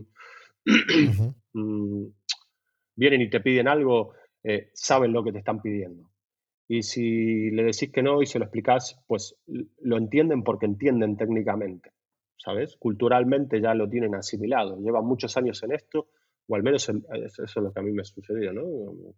mm, 1.53 2.05
vienen 2.95 3.21
y 3.21 3.29
te 3.29 3.39
piden 3.41 3.67
algo, 3.67 4.13
eh, 4.43 4.69
saben 4.73 5.13
lo 5.13 5.23
que 5.23 5.31
te 5.31 5.39
están 5.39 5.61
pidiendo. 5.61 6.09
Y 6.67 6.81
si 6.81 7.51
le 7.51 7.63
decís 7.63 7.91
que 7.91 8.01
no 8.01 8.21
y 8.21 8.25
se 8.25 8.39
lo 8.39 8.45
explicás, 8.45 8.99
pues 9.07 9.37
lo 9.45 9.97
entienden 9.97 10.43
porque 10.43 10.65
entienden 10.65 11.15
técnicamente. 11.15 11.91
¿sabes? 12.45 12.75
Culturalmente 12.77 13.59
ya 13.59 13.73
lo 13.73 13.89
tienen 13.89 14.15
asimilado, 14.15 14.77
llevan 14.79 15.05
muchos 15.05 15.35
años 15.37 15.61
en 15.63 15.73
esto, 15.73 16.09
o 16.47 16.55
al 16.55 16.63
menos 16.63 16.87
eso 16.87 17.43
es 17.43 17.55
lo 17.55 17.73
que 17.73 17.79
a 17.79 17.83
mí 17.83 17.91
me 17.91 18.03
sucedió, 18.03 18.53
¿no? 18.53 18.63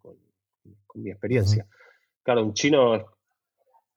Con, 0.02 0.16
mi 0.96 1.12
experiencia. 1.12 1.68
Claro, 2.24 2.44
un 2.44 2.54
chino, 2.54 3.06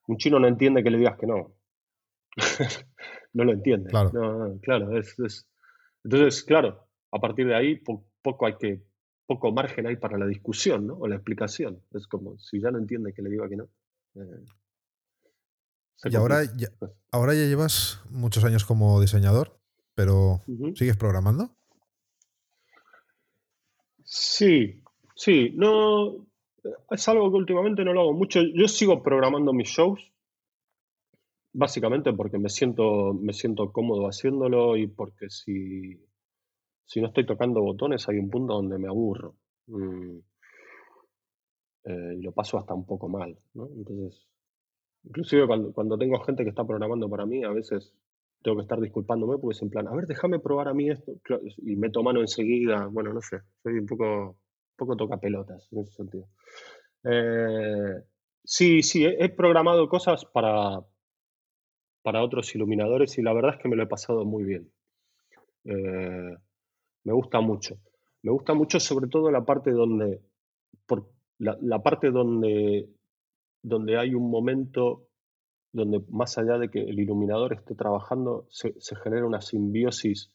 un 0.07 0.17
chino 0.17 0.39
no 0.39 0.49
entiende 0.49 0.83
que 0.83 0.91
le 0.91 0.99
digas 0.99 1.19
que 1.19 1.27
no. 1.27 1.55
no 3.33 3.45
lo 3.45 3.53
entiende. 3.53 3.91
Claro. 3.91 4.59
claro, 4.63 4.91
Entonces, 6.05 6.45
claro, 6.45 6.89
a 7.13 7.19
partir 7.19 7.47
de 7.47 7.57
ahí 7.57 7.77
poco 8.23 8.47
hay 8.47 8.57
que, 8.57 8.83
poco 9.27 9.53
margen 9.53 9.87
hay 9.87 9.97
para 9.97 10.19
la 10.19 10.27
discusión, 10.27 10.87
¿no? 10.87 10.95
O 10.95 11.09
la 11.09 11.17
explicación. 11.17 11.83
Es 11.93 12.07
como, 12.07 12.39
si 12.39 12.61
ya 12.61 12.71
no 12.71 12.79
entiende 12.79 13.13
que 13.13 13.23
le 13.23 13.31
diga 13.31 13.49
que 13.49 13.57
no. 13.57 13.69
Eh, 14.15 14.45
y 16.05 16.17
ahora 16.17 16.45
ya, 16.57 16.69
pues. 16.79 16.93
ahora 17.11 17.35
ya 17.35 17.45
llevas 17.45 18.01
muchos 18.09 18.45
años 18.45 18.65
como 18.65 19.01
diseñador, 19.01 19.61
pero 19.95 20.41
¿sigues 20.75 20.97
programando? 20.97 21.55
Sí, 24.05 24.83
sí, 25.15 25.53
no, 25.55 26.27
es 26.91 27.09
algo 27.09 27.31
que 27.31 27.37
últimamente 27.37 27.85
no 27.85 27.93
lo 27.93 28.01
hago 28.03 28.13
mucho. 28.13 28.41
Yo 28.55 28.69
sigo 28.69 29.03
programando 29.03 29.53
mis 29.53 29.69
shows, 29.69 30.13
básicamente 31.53 32.13
porque 32.13 32.39
me 32.39 32.49
siento, 32.49 33.13
me 33.15 33.33
siento 33.33 33.73
cómodo 33.73 34.07
haciéndolo 34.07 34.77
y 34.77 34.87
porque 34.87 35.31
si, 35.31 36.01
si 36.85 37.01
no 37.01 37.09
estoy 37.09 37.27
tocando 37.27 37.61
botones 37.61 38.09
hay 38.09 38.19
un 38.19 38.31
punto 38.31 38.55
donde 38.55 38.79
me 38.79 38.89
aburro. 38.89 39.37
Mm, 39.67 40.19
eh, 41.85 42.15
y 42.19 42.23
lo 42.23 42.33
paso 42.33 42.59
hasta 42.59 42.75
un 42.75 42.87
poco 42.87 43.09
mal. 43.09 43.37
Entonces, 43.55 44.31
Inclusive 45.05 45.47
cuando, 45.47 45.99
tengo 45.99 46.21
gente 46.21 46.45
que 46.45 46.51
está 46.51 46.65
programando 46.65 47.09
para 47.09 47.25
mí, 47.25 47.43
a 47.43 47.51
veces 47.51 47.95
tengo 48.43 48.59
que 48.59 48.63
estar 48.63 48.81
disculpándome 48.81 49.39
porque 49.39 49.57
es 49.57 49.63
en 49.63 49.71
plan, 49.71 49.89
a 49.89 49.95
ver, 49.95 50.07
déjame 50.07 50.39
probar 50.39 50.69
a 50.69 50.75
mí 50.75 50.91
esto. 50.91 51.13
Y 51.59 51.77
meto 51.77 52.03
mano 52.03 52.21
enseguida. 52.21 52.87
Bueno, 52.87 53.13
no 53.13 53.21
sé, 53.23 53.39
soy 53.63 53.79
un 53.79 53.87
poco, 53.87 54.37
poco 54.81 54.97
toca 54.97 55.19
pelotas 55.19 55.69
en 55.73 55.79
ese 55.79 55.93
sentido. 55.93 56.27
Eh, 57.05 58.03
sí, 58.43 58.83
sí, 58.83 59.05
he, 59.05 59.29
programado 59.29 59.89
cosas 59.89 60.25
para, 60.25 60.81
para 62.03 62.23
otros 62.23 62.55
iluminadores 62.55 63.17
y 63.19 63.23
la 63.23 63.33
verdad 63.33 63.55
es 63.55 63.63
que 63.63 63.69
me 63.69 63.77
lo 63.77 63.85
he 63.85 63.87
pasado 63.87 64.25
muy 64.25 64.45
bien. 64.45 64.73
Eh, 65.65 66.37
me 67.05 67.13
gusta 67.13 67.41
mucho. 67.41 67.77
Me 68.23 68.33
gusta 68.33 68.55
mucho 68.55 68.81
sobre 68.81 69.09
todo 69.09 69.31
la 69.31 69.45
parte 69.45 69.71
donde, 69.71 70.21
por, 70.87 71.11
la 71.39 71.83
parte 71.83 72.11
donde 72.11 72.89
donde 73.63 73.99
hay 73.99 74.15
un 74.15 74.31
momento 74.31 75.07
donde 75.73 76.03
más 76.09 76.37
allá 76.39 76.59
de 76.59 76.69
que 76.69 76.81
el 76.81 76.99
iluminador 76.99 77.53
esté 77.53 77.75
trabajando, 77.75 78.47
se, 78.51 78.75
genera 78.97 79.27
una 79.27 79.41
simbiosis 79.41 80.33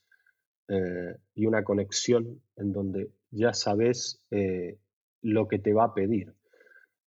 eh, 0.68 1.16
y 1.34 1.46
una 1.46 1.64
conexión 1.64 2.42
en 2.56 2.72
donde 2.72 3.12
ya 3.32 3.54
sabes 3.54 4.22
eh, 4.32 4.78
lo 5.22 5.48
que 5.48 5.60
te 5.60 5.74
va 5.74 5.86
a 5.86 5.94
pedir. 5.94 6.34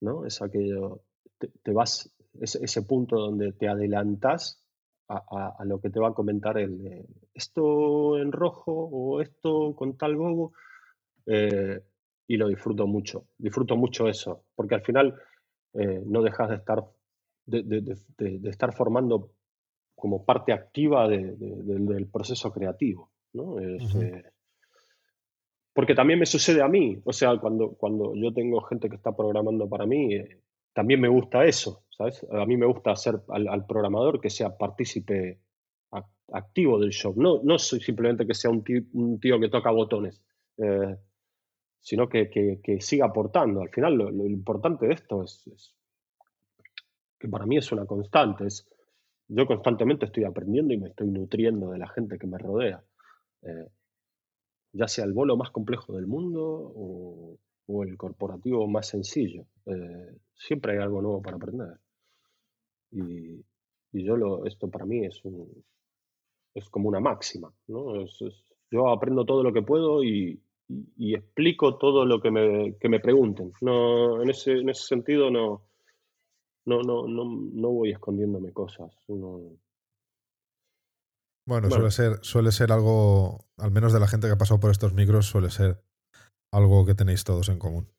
¿no? 0.01 0.27
Es 0.27 0.43
aquello, 0.43 1.03
te, 1.39 1.73
vas, 1.73 2.15
ese 2.41 2.83
punto 2.83 3.17
donde 3.17 3.53
te 3.53 3.69
adelantas 3.69 4.63
a, 5.09 5.65
lo 5.65 5.81
que 5.81 5.91
te 5.91 6.01
va 6.01 6.09
a 6.09 6.15
comentar 6.15 6.59
el 6.59 7.07
esto 7.33 8.19
en 8.19 8.31
rojo 8.31 8.73
o 8.73 9.21
esto 9.23 9.75
con 9.75 9.97
tal 9.97 10.17
eh, 11.27 11.81
y 12.27 12.37
lo 12.37 12.49
disfruto 12.49 12.87
mucho. 12.87 13.29
Disfruto 13.39 13.77
mucho 13.77 14.07
eso, 14.09 14.45
porque 14.55 14.75
al 14.75 14.83
final 14.83 15.15
eh, 15.73 16.03
no 16.05 16.23
dejas 16.23 16.51
de 16.51 16.57
estar, 16.57 16.85
de, 17.47 18.41
estar 18.45 18.75
formando 18.75 19.31
como 19.95 20.25
parte 20.25 20.53
activa 20.53 21.09
del 21.09 22.09
proceso 22.13 22.53
creativo. 22.53 23.11
Eh, 23.35 24.23
porque 25.73 25.95
también 25.95 26.19
me 26.19 26.27
sucede 26.27 26.63
a 26.63 26.69
mí, 26.69 27.01
o 27.05 27.13
sea, 27.13 27.37
cuando, 27.39 27.75
cuando 27.75 28.15
yo 28.15 28.33
tengo 28.33 28.61
gente 28.63 28.89
que 28.89 28.97
está 28.97 29.15
programando 29.15 29.69
para 29.69 29.87
mí, 29.87 30.15
eh, 30.15 30.43
también 30.73 31.01
me 31.01 31.09
gusta 31.09 31.45
eso, 31.45 31.85
¿sabes? 31.91 32.27
A 32.33 32.45
mí 32.47 32.57
me 32.57 32.67
gusta 32.67 32.91
hacer 32.93 33.21
al, 33.29 33.67
programador 33.67 34.21
que 34.21 34.31
sea 34.31 34.57
partícipe 34.57 35.41
activo 36.33 36.79
del 36.79 36.91
show, 36.91 37.15
no, 37.17 37.41
no 37.43 37.59
soy 37.59 37.81
simplemente 37.81 38.27
que 38.27 38.35
sea 38.35 38.51
un 38.51 38.63
tío, 39.21 39.41
que 39.41 39.49
toca 39.49 39.71
botones 39.71 40.23
sino 41.81 42.09
que, 42.09 42.79
siga 42.81 43.07
aportando. 43.07 43.63
Al 43.63 43.71
final, 43.71 43.95
lo, 43.95 44.27
importante 44.27 44.87
de 44.87 44.95
esto 44.95 45.25
es, 45.25 45.75
que 47.19 47.29
para 47.29 47.47
mí 47.47 47.57
es 47.57 47.73
una 47.73 47.87
constante. 47.87 48.47
Es, 48.47 48.69
yo 49.29 49.47
constantemente 49.47 50.07
estoy 50.07 50.25
aprendiendo 50.25 50.75
y 50.75 50.79
me 50.79 50.89
estoy 50.89 51.09
nutriendo 51.09 51.71
de 51.71 51.79
la 51.79 51.89
gente 51.89 52.19
que 52.19 52.27
me 52.27 52.39
rodea. 52.39 52.83
Eh, 53.43 53.69
ya 54.73 54.89
sea 54.89 55.05
el 55.05 55.13
bolo 55.13 55.37
más 55.37 55.51
complejo 55.51 55.95
del 55.95 56.07
mundo 56.07 56.73
o, 56.75 57.39
el 57.85 57.97
corporativo 57.99 58.67
más 58.67 58.89
sencillo. 58.89 59.45
Eh, 59.67 60.17
siempre 60.35 60.73
hay 60.73 60.79
algo 60.79 61.03
nuevo 61.03 61.21
para 61.21 61.37
aprender. 61.37 61.79
Y, 62.91 63.45
yo 63.93 64.17
lo, 64.17 64.47
esto 64.47 64.71
para 64.71 64.85
mí 64.85 65.05
es, 65.05 65.21
es 66.55 66.69
como 66.71 66.89
una 66.89 67.01
máxima. 67.01 67.53
yo 67.67 68.89
aprendo 68.89 69.25
todo 69.25 69.43
lo 69.43 69.53
que 69.53 69.63
puedo 69.63 70.03
y, 70.03 70.41
y, 70.97 71.15
explico 71.15 71.77
todo 71.77 72.05
lo 72.05 72.21
que 72.21 72.31
me, 72.31 72.77
que 72.79 72.89
me 72.89 73.01
pregunten. 73.01 73.53
No, 73.61 74.23
en, 74.23 74.31
ese, 74.31 74.53
en 74.53 74.69
ese 74.69 74.87
sentido 74.87 75.31
no, 75.31 75.63
no, 76.65 76.83
no, 76.83 77.07
no, 77.07 77.25
no 77.25 77.71
voy 77.71 77.91
escondiéndome 77.91 78.53
cosas. 78.53 78.95
Bueno, 81.49 81.71
Suele, 81.71 81.91
ser, 81.91 82.19
suele 82.21 82.53
ser 82.53 82.73
algo, 82.73 83.47
al 83.57 83.71
menos 83.71 83.95
de 83.95 84.01
la 84.01 84.07
gente 84.07 84.27
que 84.27 84.35
ha 84.35 84.37
pasado 84.37 84.61
por 84.61 84.71
estos 84.71 84.93
micros, 84.93 85.25
suele 85.25 85.49
ser 85.49 85.83
algo 86.53 86.85
que 86.85 86.95
tenéis 86.95 87.25
todos 87.25 87.49
en 87.49 87.59
común. 87.59 87.91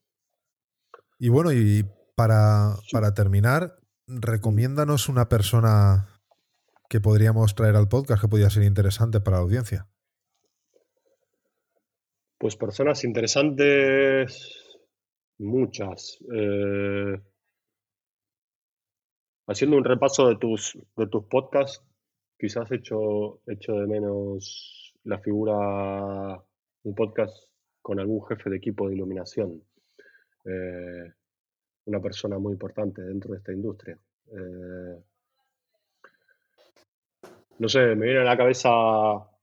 Y 1.17 1.29
bueno, 1.29 1.51
y 1.51 1.83
para, 2.15 2.75
para 2.91 3.15
terminar, 3.15 3.79
recomiéndanos 4.05 5.09
una 5.09 5.29
persona 5.29 6.21
que 6.89 7.01
podríamos 7.01 7.55
traer 7.55 7.75
al 7.75 7.89
podcast 7.89 8.21
que 8.21 8.27
podría 8.27 8.51
ser 8.51 8.61
interesante 8.61 9.19
para 9.19 9.37
la 9.37 9.43
audiencia. 9.43 9.89
Pues 12.37 12.55
personas 12.55 13.03
interesantes, 13.03 14.77
muchas. 15.39 16.19
Eh, 16.31 17.19
haciendo 19.47 19.75
un 19.75 19.85
repaso 19.85 20.27
de 20.27 20.35
tus, 20.35 20.77
de 20.95 21.07
tus 21.07 21.25
podcasts, 21.25 21.83
quizás 22.39 22.71
hecho, 22.71 23.41
hecho 23.45 23.73
de 23.73 23.85
menos 23.85 24.93
la 25.03 25.19
figura, 25.19 26.41
un 26.83 26.95
podcast 26.95 27.35
con 27.81 27.99
algún 27.99 28.25
jefe 28.27 28.49
de 28.49 28.57
equipo 28.57 28.87
de 28.87 28.95
iluminación. 28.95 29.61
Eh, 30.45 31.11
una 31.85 31.99
persona 31.99 32.37
muy 32.37 32.53
importante 32.53 33.01
dentro 33.01 33.31
de 33.31 33.39
esta 33.39 33.51
industria. 33.51 33.97
Eh, 34.31 35.03
no 37.57 37.67
sé, 37.67 37.95
me 37.95 38.05
viene 38.05 38.21
a 38.21 38.23
la 38.23 38.37
cabeza 38.37 38.69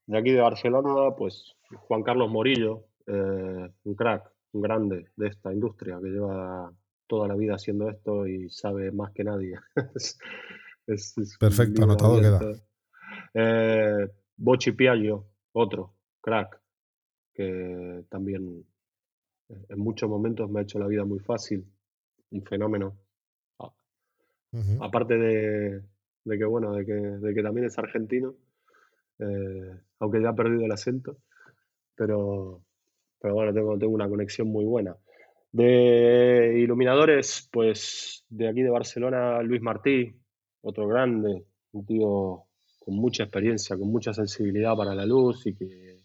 de 0.07 0.19
aquí 0.19 0.31
de 0.31 0.41
Barcelona, 0.41 1.15
pues 1.17 1.55
Juan 1.71 2.03
Carlos 2.03 2.31
Morillo, 2.31 2.87
eh, 3.07 3.71
un 3.85 3.95
crack, 3.95 4.31
un 4.53 4.63
grande 4.63 5.11
de 5.17 5.29
esta 5.29 5.53
industria 5.53 5.99
que 6.01 6.09
lleva 6.09 6.73
toda 7.07 7.29
la 7.29 7.35
vida 7.35 7.57
haciendo 7.57 7.91
esto 7.91 8.27
y 8.27 8.49
sabe 8.49 8.91
más 8.91 9.13
que 9.13 9.25
nadie. 9.25 9.59
Perfecto, 11.41 11.83
anotado 11.83 12.21
queda. 12.21 12.41
Eh, 13.39 14.09
Bochi 14.39 14.73
Piaggio, 14.73 15.27
otro 15.53 15.93
crack, 16.23 16.59
que 17.35 18.05
también 18.09 18.65
en 19.49 19.79
muchos 19.79 20.09
momentos 20.09 20.49
me 20.51 20.61
ha 20.61 20.63
hecho 20.63 20.79
la 20.79 20.87
vida 20.87 21.05
muy 21.05 21.19
fácil, 21.19 21.67
un 22.31 22.43
fenómeno. 22.43 22.97
Aparte 24.81 25.19
de, 25.19 25.83
que, 26.25 26.45
bueno, 26.47 26.73
de 26.73 26.87
que, 26.87 26.95
de 26.95 27.35
que 27.35 27.43
también 27.43 27.67
es 27.67 27.79
argentino, 27.79 28.37
eh, 29.19 29.81
aunque 29.99 30.23
ya 30.23 30.31
ha 30.31 30.35
perdido 30.35 30.65
el 30.65 30.73
acento, 30.73 31.19
pero, 31.95 32.63
pero 33.21 33.35
bueno, 33.35 33.53
tengo, 33.53 33.79
tengo 33.79 33.93
una 33.93 34.09
conexión 34.09 34.49
muy 34.49 34.65
buena. 34.65 34.97
De 35.53 36.59
iluminadores, 36.59 37.51
pues 37.53 38.25
de 38.31 38.49
aquí 38.49 38.63
de 38.63 38.71
Barcelona, 38.71 39.43
Luis 39.43 39.61
Martí, 39.61 40.15
otro 40.63 40.89
grande, 40.89 41.45
un 41.73 41.85
tío 41.85 42.46
con 42.87 42.95
mucha 42.95 43.25
experiencia, 43.25 43.77
con 43.77 43.91
mucha 43.91 44.15
sensibilidad 44.15 44.77
para 44.77 44.95
la 44.95 45.05
luz 45.05 45.45
y 45.45 45.57
que 45.57 46.05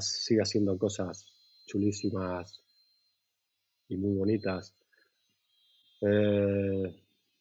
sigue 0.00 0.40
haciendo 0.40 0.76
cosas 0.76 1.32
chulísimas 1.64 2.60
y 3.88 3.96
muy 3.96 4.16
bonitas. 4.16 4.74
Eh, 6.00 6.92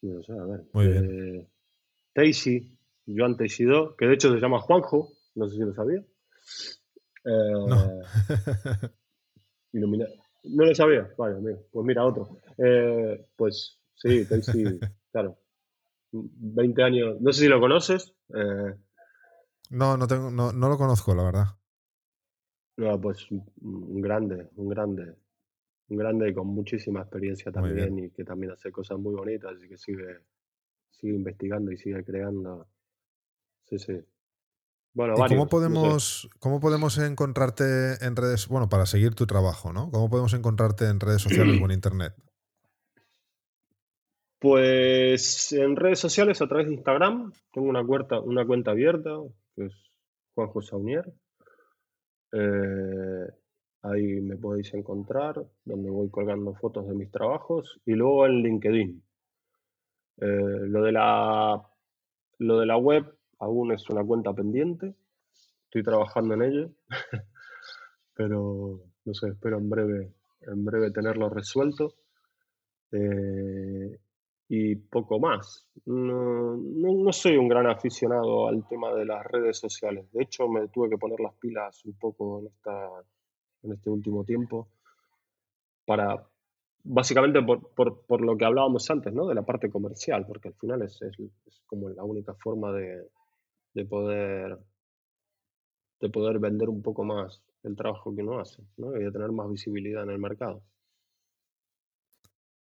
no 0.04 0.22
sé, 0.22 0.32
a 0.32 0.46
ver. 0.46 0.64
Muy 0.74 0.88
bien. 0.90 1.48
Eh, 2.16 2.72
Joan 3.08 3.36
Teixidó, 3.36 3.96
que 3.96 4.06
de 4.06 4.14
hecho 4.14 4.32
se 4.32 4.40
llama 4.40 4.62
Juanjo, 4.62 5.12
no 5.34 5.50
sé 5.50 5.56
si 5.56 5.62
lo 5.64 5.74
sabía. 5.74 6.06
Eh, 7.26 7.52
no. 7.68 8.02
no 10.44 10.66
lo 10.66 10.76
sabía. 10.76 11.12
Vale, 11.18 11.58
pues 11.72 11.84
mira, 11.84 12.06
otro. 12.06 12.38
Eh, 12.60 13.26
pues 13.36 13.80
sí, 13.96 14.24
Teixi, 14.26 14.80
claro. 15.12 15.36
20 16.14 16.84
años, 16.84 17.20
no 17.20 17.34
sé 17.34 17.42
si 17.42 17.48
lo 17.48 17.60
conoces. 17.60 18.14
Eh, 18.34 18.76
No, 19.72 19.98
no, 19.98 20.08
tengo, 20.08 20.30
no, 20.32 20.52
no 20.52 20.70
lo 20.70 20.78
conozco, 20.78 21.16
la 21.16 21.24
verdad. 21.24 21.46
No, 22.78 23.00
pues 23.00 23.28
un 23.32 24.02
grande, 24.02 24.50
un 24.56 24.70
grande. 24.70 25.16
Un 25.90 25.98
grande 25.98 26.30
y 26.30 26.34
con 26.34 26.48
muchísima 26.48 27.02
experiencia 27.02 27.52
también 27.52 28.00
y 28.00 28.10
que 28.12 28.24
también 28.24 28.54
hace 28.54 28.72
cosas 28.72 28.98
muy 28.98 29.14
bonitas 29.14 29.54
y 29.64 29.68
que 29.68 29.78
sigue, 29.78 30.22
sigue 30.90 31.14
investigando 31.14 31.72
y 31.72 31.78
sigue 31.78 32.04
creando. 32.04 32.68
Sí, 33.66 33.78
sí. 33.80 34.02
Bueno, 34.96 35.16
cómo 35.28 35.48
podemos, 35.48 36.30
cómo 36.40 36.60
podemos 36.60 36.98
encontrarte 37.00 38.06
en 38.06 38.16
redes, 38.16 38.48
bueno, 38.48 38.70
para 38.70 38.86
seguir 38.86 39.16
tu 39.16 39.26
trabajo, 39.26 39.74
¿no? 39.74 39.90
¿Cómo 39.92 40.10
podemos 40.10 40.34
encontrarte 40.34 40.86
en 40.86 41.00
redes 41.00 41.22
sociales 41.22 41.60
o 41.60 41.66
en 41.66 41.72
internet? 41.72 42.14
Pues 44.44 45.54
en 45.54 45.78
redes 45.78 46.00
sociales 46.00 46.42
a 46.42 46.48
través 46.48 46.68
de 46.68 46.74
Instagram 46.74 47.32
tengo 47.54 47.70
una 47.70 47.82
cuenta, 47.82 48.20
una 48.20 48.46
cuenta 48.46 48.72
abierta, 48.72 49.12
que 49.56 49.68
es 49.68 49.74
Juanjo 50.36 50.62
Saunier. 50.62 51.14
Eh, 52.34 53.26
ahí 53.84 54.20
me 54.20 54.36
podéis 54.36 54.74
encontrar, 54.74 55.42
donde 55.64 55.90
voy 55.90 56.10
colgando 56.10 56.54
fotos 56.56 56.86
de 56.90 56.94
mis 56.94 57.10
trabajos. 57.10 57.80
Y 57.86 57.94
luego 57.94 58.26
en 58.26 58.44
LinkedIn. 58.44 59.04
Eh, 60.18 60.26
lo, 60.68 60.84
de 60.84 60.92
la, 60.92 61.66
lo 62.40 62.60
de 62.60 62.66
la 62.66 62.76
web 62.76 63.16
aún 63.40 63.72
es 63.72 63.90
una 63.90 64.04
cuenta 64.04 64.34
pendiente. 64.34 64.94
Estoy 65.68 65.84
trabajando 65.84 66.34
en 66.34 66.42
ello. 66.42 66.70
Pero 68.14 68.82
no 69.06 69.14
sé, 69.14 69.30
espero 69.30 69.58
en 69.60 69.70
breve, 69.70 70.12
en 70.42 70.66
breve 70.66 70.92
tenerlo 70.92 71.30
resuelto. 71.30 71.96
Eh, 72.92 74.00
y 74.56 74.76
poco 74.76 75.20
más. 75.20 75.68
No, 75.86 76.56
no, 76.56 77.12
soy 77.12 77.38
un 77.38 77.48
gran 77.48 77.66
aficionado 77.66 78.48
al 78.48 78.68
tema 78.68 78.94
de 78.94 79.04
las 79.04 79.26
redes 79.26 79.58
sociales. 79.58 80.06
De 80.12 80.22
hecho, 80.22 80.48
me 80.48 80.68
tuve 80.68 80.92
que 80.92 80.98
poner 80.98 81.20
las 81.22 81.34
pilas 81.40 81.84
un 81.86 81.98
poco 81.98 82.40
en, 82.40 82.46
esta, 82.46 82.88
en 83.64 83.72
este 83.72 83.90
último 83.90 84.24
tiempo 84.24 84.70
para, 85.86 86.24
básicamente 86.84 87.42
por, 87.42 87.68
por, 87.74 88.06
por, 88.06 88.22
lo 88.22 88.38
que 88.38 88.46
hablábamos 88.46 88.88
antes, 88.92 89.12
¿no? 89.12 89.26
De 89.26 89.34
la 89.34 89.42
parte 89.42 89.72
comercial, 89.72 90.28
porque 90.28 90.50
al 90.50 90.54
final 90.54 90.84
es, 90.84 91.02
es, 91.02 91.18
como 91.66 91.90
la 91.90 92.04
única 92.04 92.36
forma 92.36 92.72
de, 92.74 93.08
de, 93.74 93.86
poder 93.86 94.60
de 96.00 96.10
poder 96.12 96.38
vender 96.38 96.70
un 96.70 96.84
poco 96.84 97.04
más 97.04 97.42
el 97.64 97.76
trabajo 97.76 98.14
que 98.14 98.22
uno 98.22 98.40
hace, 98.40 98.62
¿no? 98.78 98.96
Y 98.96 99.12
tener 99.12 99.32
más 99.32 99.50
visibilidad 99.50 100.04
en 100.04 100.12
el 100.12 100.20
mercado. 100.20 100.62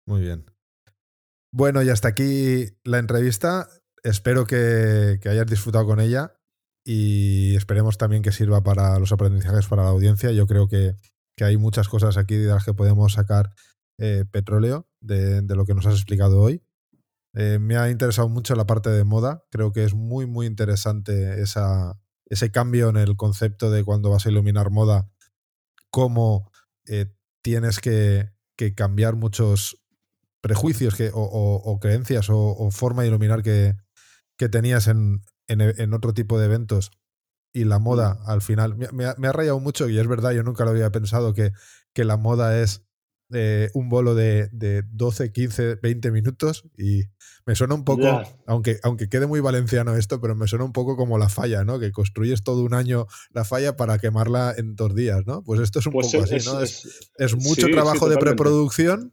Muy 0.07 0.21
bien. 0.21 0.54
Bueno, 1.57 1.81
y 1.81 1.89
hasta 1.89 2.09
aquí 2.09 2.65
la 2.83 2.99
entrevista. 2.99 3.69
Espero 4.03 4.45
que, 4.45 5.21
hayas 5.23 5.47
disfrutado 5.47 5.85
con 5.85 6.01
ella 6.01 6.33
y 6.83 7.55
esperemos 7.55 7.97
también 7.97 8.23
que 8.23 8.33
sirva 8.33 8.61
para 8.61 8.99
los 8.99 9.13
aprendizajes 9.13 9.65
para 9.67 9.83
la 9.83 9.91
audiencia. 9.91 10.33
Yo 10.33 10.47
creo 10.47 10.67
que, 10.67 10.95
hay 11.39 11.55
muchas 11.55 11.87
cosas 11.87 12.17
aquí 12.17 12.35
de 12.35 12.49
las 12.49 12.65
que 12.65 12.73
podemos 12.73 13.13
sacar 13.13 13.53
eh, 13.97 14.25
petróleo 14.29 14.89
de, 14.99 15.43
lo 15.47 15.65
que 15.65 15.73
nos 15.73 15.85
has 15.85 15.93
explicado 15.93 16.41
hoy. 16.41 16.61
Eh, 17.33 17.57
me 17.57 17.77
ha 17.77 17.89
interesado 17.89 18.27
mucho 18.27 18.53
la 18.55 18.67
parte 18.67 18.89
de 18.89 19.05
moda. 19.05 19.45
Creo 19.49 19.71
que 19.71 19.85
es 19.85 19.93
muy, 19.93 20.25
muy 20.25 20.47
interesante 20.47 21.41
esa, 21.41 21.97
ese 22.25 22.51
cambio 22.51 22.89
en 22.89 22.97
el 22.97 23.15
concepto 23.15 23.71
de 23.71 23.85
cuando 23.85 24.09
vas 24.09 24.25
a 24.25 24.29
iluminar 24.29 24.71
moda, 24.71 25.09
cómo 25.89 26.51
eh, 26.85 27.15
tienes 27.41 27.79
que, 27.79 28.33
que, 28.57 28.75
cambiar 28.75 29.15
muchos, 29.15 29.84
prejuicios 30.45 30.93
que, 30.93 31.09
o, 31.11 31.79
creencias 31.81 32.27
o, 32.29 32.69
forma 32.69 33.01
de 33.01 33.07
iluminar 33.07 33.41
que, 33.41 33.73
que 34.37 34.47
tenías 34.47 34.87
en, 34.87 35.21
en, 35.47 35.93
otro 35.95 36.13
tipo 36.13 36.37
de 36.37 36.45
eventos 36.45 36.91
y 37.51 37.63
la 37.63 37.79
moda 37.79 38.13
mm. 38.13 38.29
al 38.29 38.41
final 38.43 38.75
me, 38.77 39.05
ha, 39.05 39.31
rayado 39.31 39.59
mucho 39.59 39.89
y 39.89 39.97
es 39.97 40.07
verdad, 40.07 40.33
yo 40.33 40.43
nunca 40.43 40.63
lo 40.63 40.69
había 40.69 40.91
pensado 40.91 41.33
que, 41.33 41.51
que 41.93 42.05
la 42.05 42.17
moda 42.17 42.61
es 42.61 42.85
eh, 43.33 43.71
un 43.73 43.89
bolo 43.89 44.13
de, 44.13 44.49
de, 44.51 44.83
12, 44.91 45.31
15, 45.31 45.75
20 45.81 46.11
minutos 46.11 46.63
y 46.77 47.01
me 47.47 47.55
suena 47.55 47.73
un 47.73 47.83
poco, 47.83 48.21
aunque, 48.45 48.77
aunque 48.83 49.09
quede 49.09 49.25
muy 49.25 49.39
valenciano 49.39 49.95
esto, 49.95 50.21
pero 50.21 50.35
me 50.35 50.47
suena 50.47 50.63
un 50.63 50.73
poco 50.73 50.95
como 50.95 51.17
la 51.17 51.27
falla, 51.27 51.63
¿no? 51.63 51.79
Que 51.79 51.91
construyes 51.91 52.43
todo 52.43 52.61
un 52.61 52.75
año 52.75 53.07
la 53.31 53.45
falla 53.45 53.75
para 53.75 53.97
quemarla 53.97 54.53
en 54.55 54.75
dos 54.75 54.93
días, 54.93 55.23
¿no? 55.25 55.41
Pues 55.41 55.59
esto 55.59 55.79
es 55.79 55.87
un 55.87 55.93
pues 55.93 56.11
poco 56.11 56.23
así, 56.23 56.37
¿no? 56.45 56.61
Es, 56.61 57.09
es, 57.17 57.35
mucho 57.35 57.65
trabajo 57.65 58.09
de 58.09 58.17
preproducción 58.17 59.11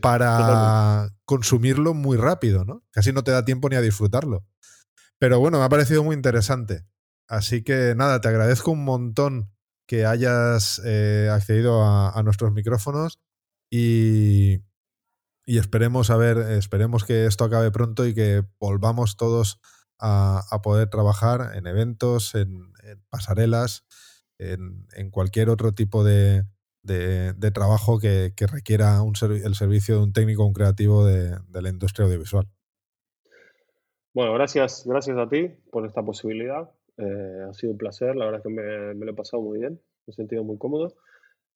para 0.00 1.10
consumirlo 1.24 1.94
muy 1.94 2.16
rápido, 2.16 2.64
¿no? 2.64 2.82
Casi 2.90 3.12
no 3.12 3.24
te 3.24 3.30
da 3.30 3.44
tiempo 3.44 3.68
ni 3.68 3.76
a 3.76 3.80
disfrutarlo. 3.80 4.46
Pero 5.18 5.40
bueno, 5.40 5.58
me 5.58 5.64
ha 5.64 5.68
parecido 5.68 6.04
muy 6.04 6.14
interesante. 6.14 6.86
Así 7.28 7.62
que 7.62 7.94
nada, 7.96 8.20
te 8.20 8.28
agradezco 8.28 8.70
un 8.70 8.84
montón 8.84 9.50
que 9.86 10.06
hayas 10.06 10.80
eh, 10.84 11.28
accedido 11.32 11.82
a, 11.84 12.22
nuestros 12.22 12.52
micrófonos 12.52 13.20
y, 13.70 14.60
y, 15.46 15.58
esperemos 15.58 16.10
a 16.10 16.16
ver, 16.16 16.38
esperemos 16.38 17.04
que 17.04 17.26
esto 17.26 17.44
acabe 17.44 17.70
pronto 17.70 18.06
y 18.06 18.14
que 18.14 18.44
volvamos 18.58 19.16
todos 19.16 19.60
a, 19.98 20.60
poder 20.62 20.88
trabajar 20.88 21.56
en 21.56 21.66
eventos, 21.66 22.34
en, 22.34 22.72
pasarelas, 23.08 23.84
en, 24.38 25.10
cualquier 25.10 25.48
otro 25.48 25.72
tipo 25.72 26.04
de, 26.04 26.44
de, 26.84 27.50
trabajo 27.52 27.98
que, 27.98 28.32
requiera 28.50 29.02
un 29.02 29.14
el 29.22 29.54
servicio 29.54 29.96
de 29.96 30.02
un 30.04 30.12
técnico, 30.12 30.44
un 30.44 30.52
creativo 30.52 31.04
de, 31.04 31.38
la 31.50 31.68
industria 31.68 32.06
audiovisual. 32.06 32.46
Bueno, 34.12 34.34
gracias, 34.34 34.84
gracias 34.86 35.18
a 35.18 35.28
ti 35.28 35.48
por 35.72 35.86
esta 35.86 36.02
posibilidad. 36.02 36.70
Eh, 36.96 37.46
ha 37.48 37.52
sido 37.54 37.72
un 37.72 37.78
placer, 37.78 38.14
la 38.14 38.26
verdad 38.26 38.40
es 38.40 38.44
que 38.44 38.94
me, 38.94 39.04
lo 39.04 39.10
he 39.10 39.14
pasado 39.14 39.42
muy 39.42 39.58
bien, 39.58 39.80
me 40.06 40.12
he 40.12 40.14
sentido 40.14 40.44
muy 40.44 40.58
cómodo. 40.58 40.94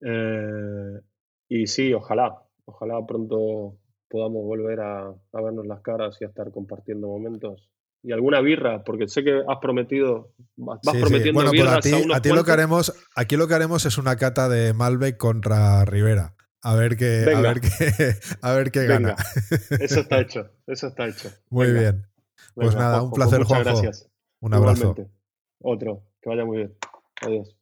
Eh, 0.00 1.00
y 1.48 1.66
sí, 1.68 1.94
ojalá, 1.94 2.42
ojalá 2.64 3.04
pronto 3.06 3.76
podamos 4.08 4.44
volver 4.44 4.80
a 4.80 5.14
vernos 5.32 5.66
las 5.66 5.82
caras 5.82 6.16
y 6.20 6.24
a 6.24 6.28
estar 6.28 6.50
compartiendo 6.50 7.06
momentos 7.06 7.70
y 8.02 8.12
alguna 8.12 8.40
birra, 8.40 8.84
porque 8.84 9.08
sé 9.08 9.24
que 9.24 9.42
has 9.46 9.58
prometido, 9.60 10.32
vas 10.56 10.80
prometiendo 10.82 11.32
Bueno, 11.34 11.50
pues 11.50 11.66
a 12.14 12.20
ti, 12.20 12.28
lo 12.30 12.44
que 12.44 12.52
haremos, 12.52 12.94
aquí 13.14 13.36
lo 13.36 13.48
que 13.48 13.54
haremos 13.54 13.84
es 13.86 13.98
una 13.98 14.16
cata 14.16 14.48
de 14.48 14.72
Malbec 14.72 15.16
contra 15.16 15.84
Rivera. 15.84 16.34
A 16.62 16.74
ver 16.74 16.96
qué, 16.96 17.24
a 17.34 17.40
ver 17.40 17.60
qué, 17.60 17.68
a 18.42 18.52
ver 18.52 18.70
qué 18.70 18.86
gana. 18.86 19.16
Eso 19.80 20.00
está 20.00 20.20
hecho, 20.20 20.50
eso 20.66 20.88
está 20.88 21.06
hecho. 21.06 21.30
Muy 21.50 21.72
bien. 21.72 22.06
Pues 22.54 22.74
nada, 22.74 23.02
un 23.02 23.12
placer, 23.12 23.44
Juanjo. 23.44 23.64
Gracias. 23.64 24.08
Un 24.40 24.54
abrazo. 24.54 24.96
Otro, 25.60 26.02
que 26.20 26.28
vaya 26.28 26.44
muy 26.44 26.58
bien. 26.58 26.74
Adiós. 27.22 27.56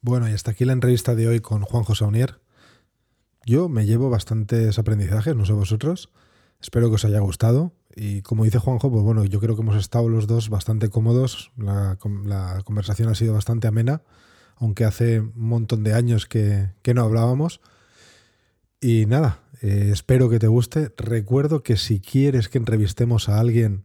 Bueno, 0.00 0.28
y 0.28 0.32
hasta 0.32 0.52
aquí 0.52 0.64
la 0.64 0.72
entrevista 0.72 1.14
de 1.14 1.28
hoy 1.28 1.40
con 1.40 1.62
Juanjo 1.62 1.94
Saunier. 1.94 2.40
Yo 3.44 3.68
me 3.68 3.86
llevo 3.86 4.10
bastantes 4.10 4.78
aprendizajes, 4.78 5.34
no 5.34 5.44
sé 5.44 5.52
vosotros. 5.52 6.10
Espero 6.60 6.88
que 6.88 6.94
os 6.94 7.04
haya 7.04 7.20
gustado. 7.20 7.72
Y 7.94 8.22
como 8.22 8.44
dice 8.44 8.58
Juanjo, 8.58 8.90
pues 8.90 9.02
bueno, 9.02 9.24
yo 9.24 9.40
creo 9.40 9.56
que 9.56 9.62
hemos 9.62 9.76
estado 9.76 10.08
los 10.08 10.26
dos 10.26 10.48
bastante 10.48 10.88
cómodos. 10.90 11.52
La, 11.56 11.96
conversación 12.64 13.08
ha 13.08 13.14
sido 13.14 13.34
bastante 13.34 13.68
amena, 13.68 14.02
aunque 14.56 14.84
hace 14.84 15.20
un 15.20 15.32
montón 15.34 15.82
de 15.82 15.94
años 15.94 16.26
que, 16.26 16.70
no 16.94 17.02
hablábamos. 17.02 17.60
Y 18.80 19.06
nada, 19.06 19.40
eh, 19.60 19.90
espero 19.92 20.30
que 20.30 20.38
te 20.38 20.46
guste. 20.46 20.92
Recuerdo 20.96 21.62
que 21.62 21.76
si 21.76 22.00
quieres 22.00 22.48
que 22.48 22.58
entrevistemos 22.58 23.28
a 23.28 23.40
alguien, 23.40 23.84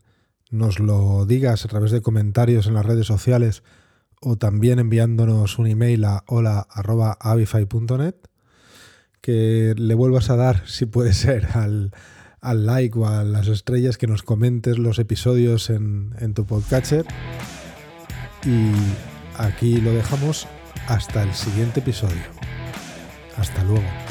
nos 0.52 0.80
lo 0.80 1.26
digas 1.26 1.65
a 1.65 1.68
través 1.68 1.91
de 1.91 2.02
comentarios 2.02 2.68
en 2.68 2.76
las 2.76 2.86
redes 2.86 3.07
sociales 3.07 3.64
o 4.22 4.38
también 4.38 4.80
enviándonos 4.80 5.60
un 5.60 5.68
email 5.68 6.06
a 6.06 6.23
hola.avify.net 6.27 8.15
que 9.22 9.73
le 9.76 9.95
vuelvas 9.95 10.30
a 10.30 10.36
dar, 10.36 10.68
si 10.68 10.86
puede 10.86 11.14
ser, 11.14 11.48
al, 11.53 11.91
al 12.45 12.65
like 12.65 12.97
o 12.97 13.07
a 13.07 13.23
las 13.23 13.47
estrellas, 13.47 13.97
que 13.97 14.07
nos 14.07 14.23
comentes 14.23 14.77
los 14.77 14.99
episodios 14.99 15.69
en, 15.69 16.13
en 16.19 16.34
tu 16.34 16.45
podcatcher. 16.45 17.05
Y 18.45 18.72
aquí 19.38 19.81
lo 19.81 19.91
dejamos 19.91 20.47
hasta 20.88 21.23
el 21.23 21.34
siguiente 21.34 21.80
episodio. 21.80 22.22
Hasta 23.38 23.63
luego. 23.63 24.05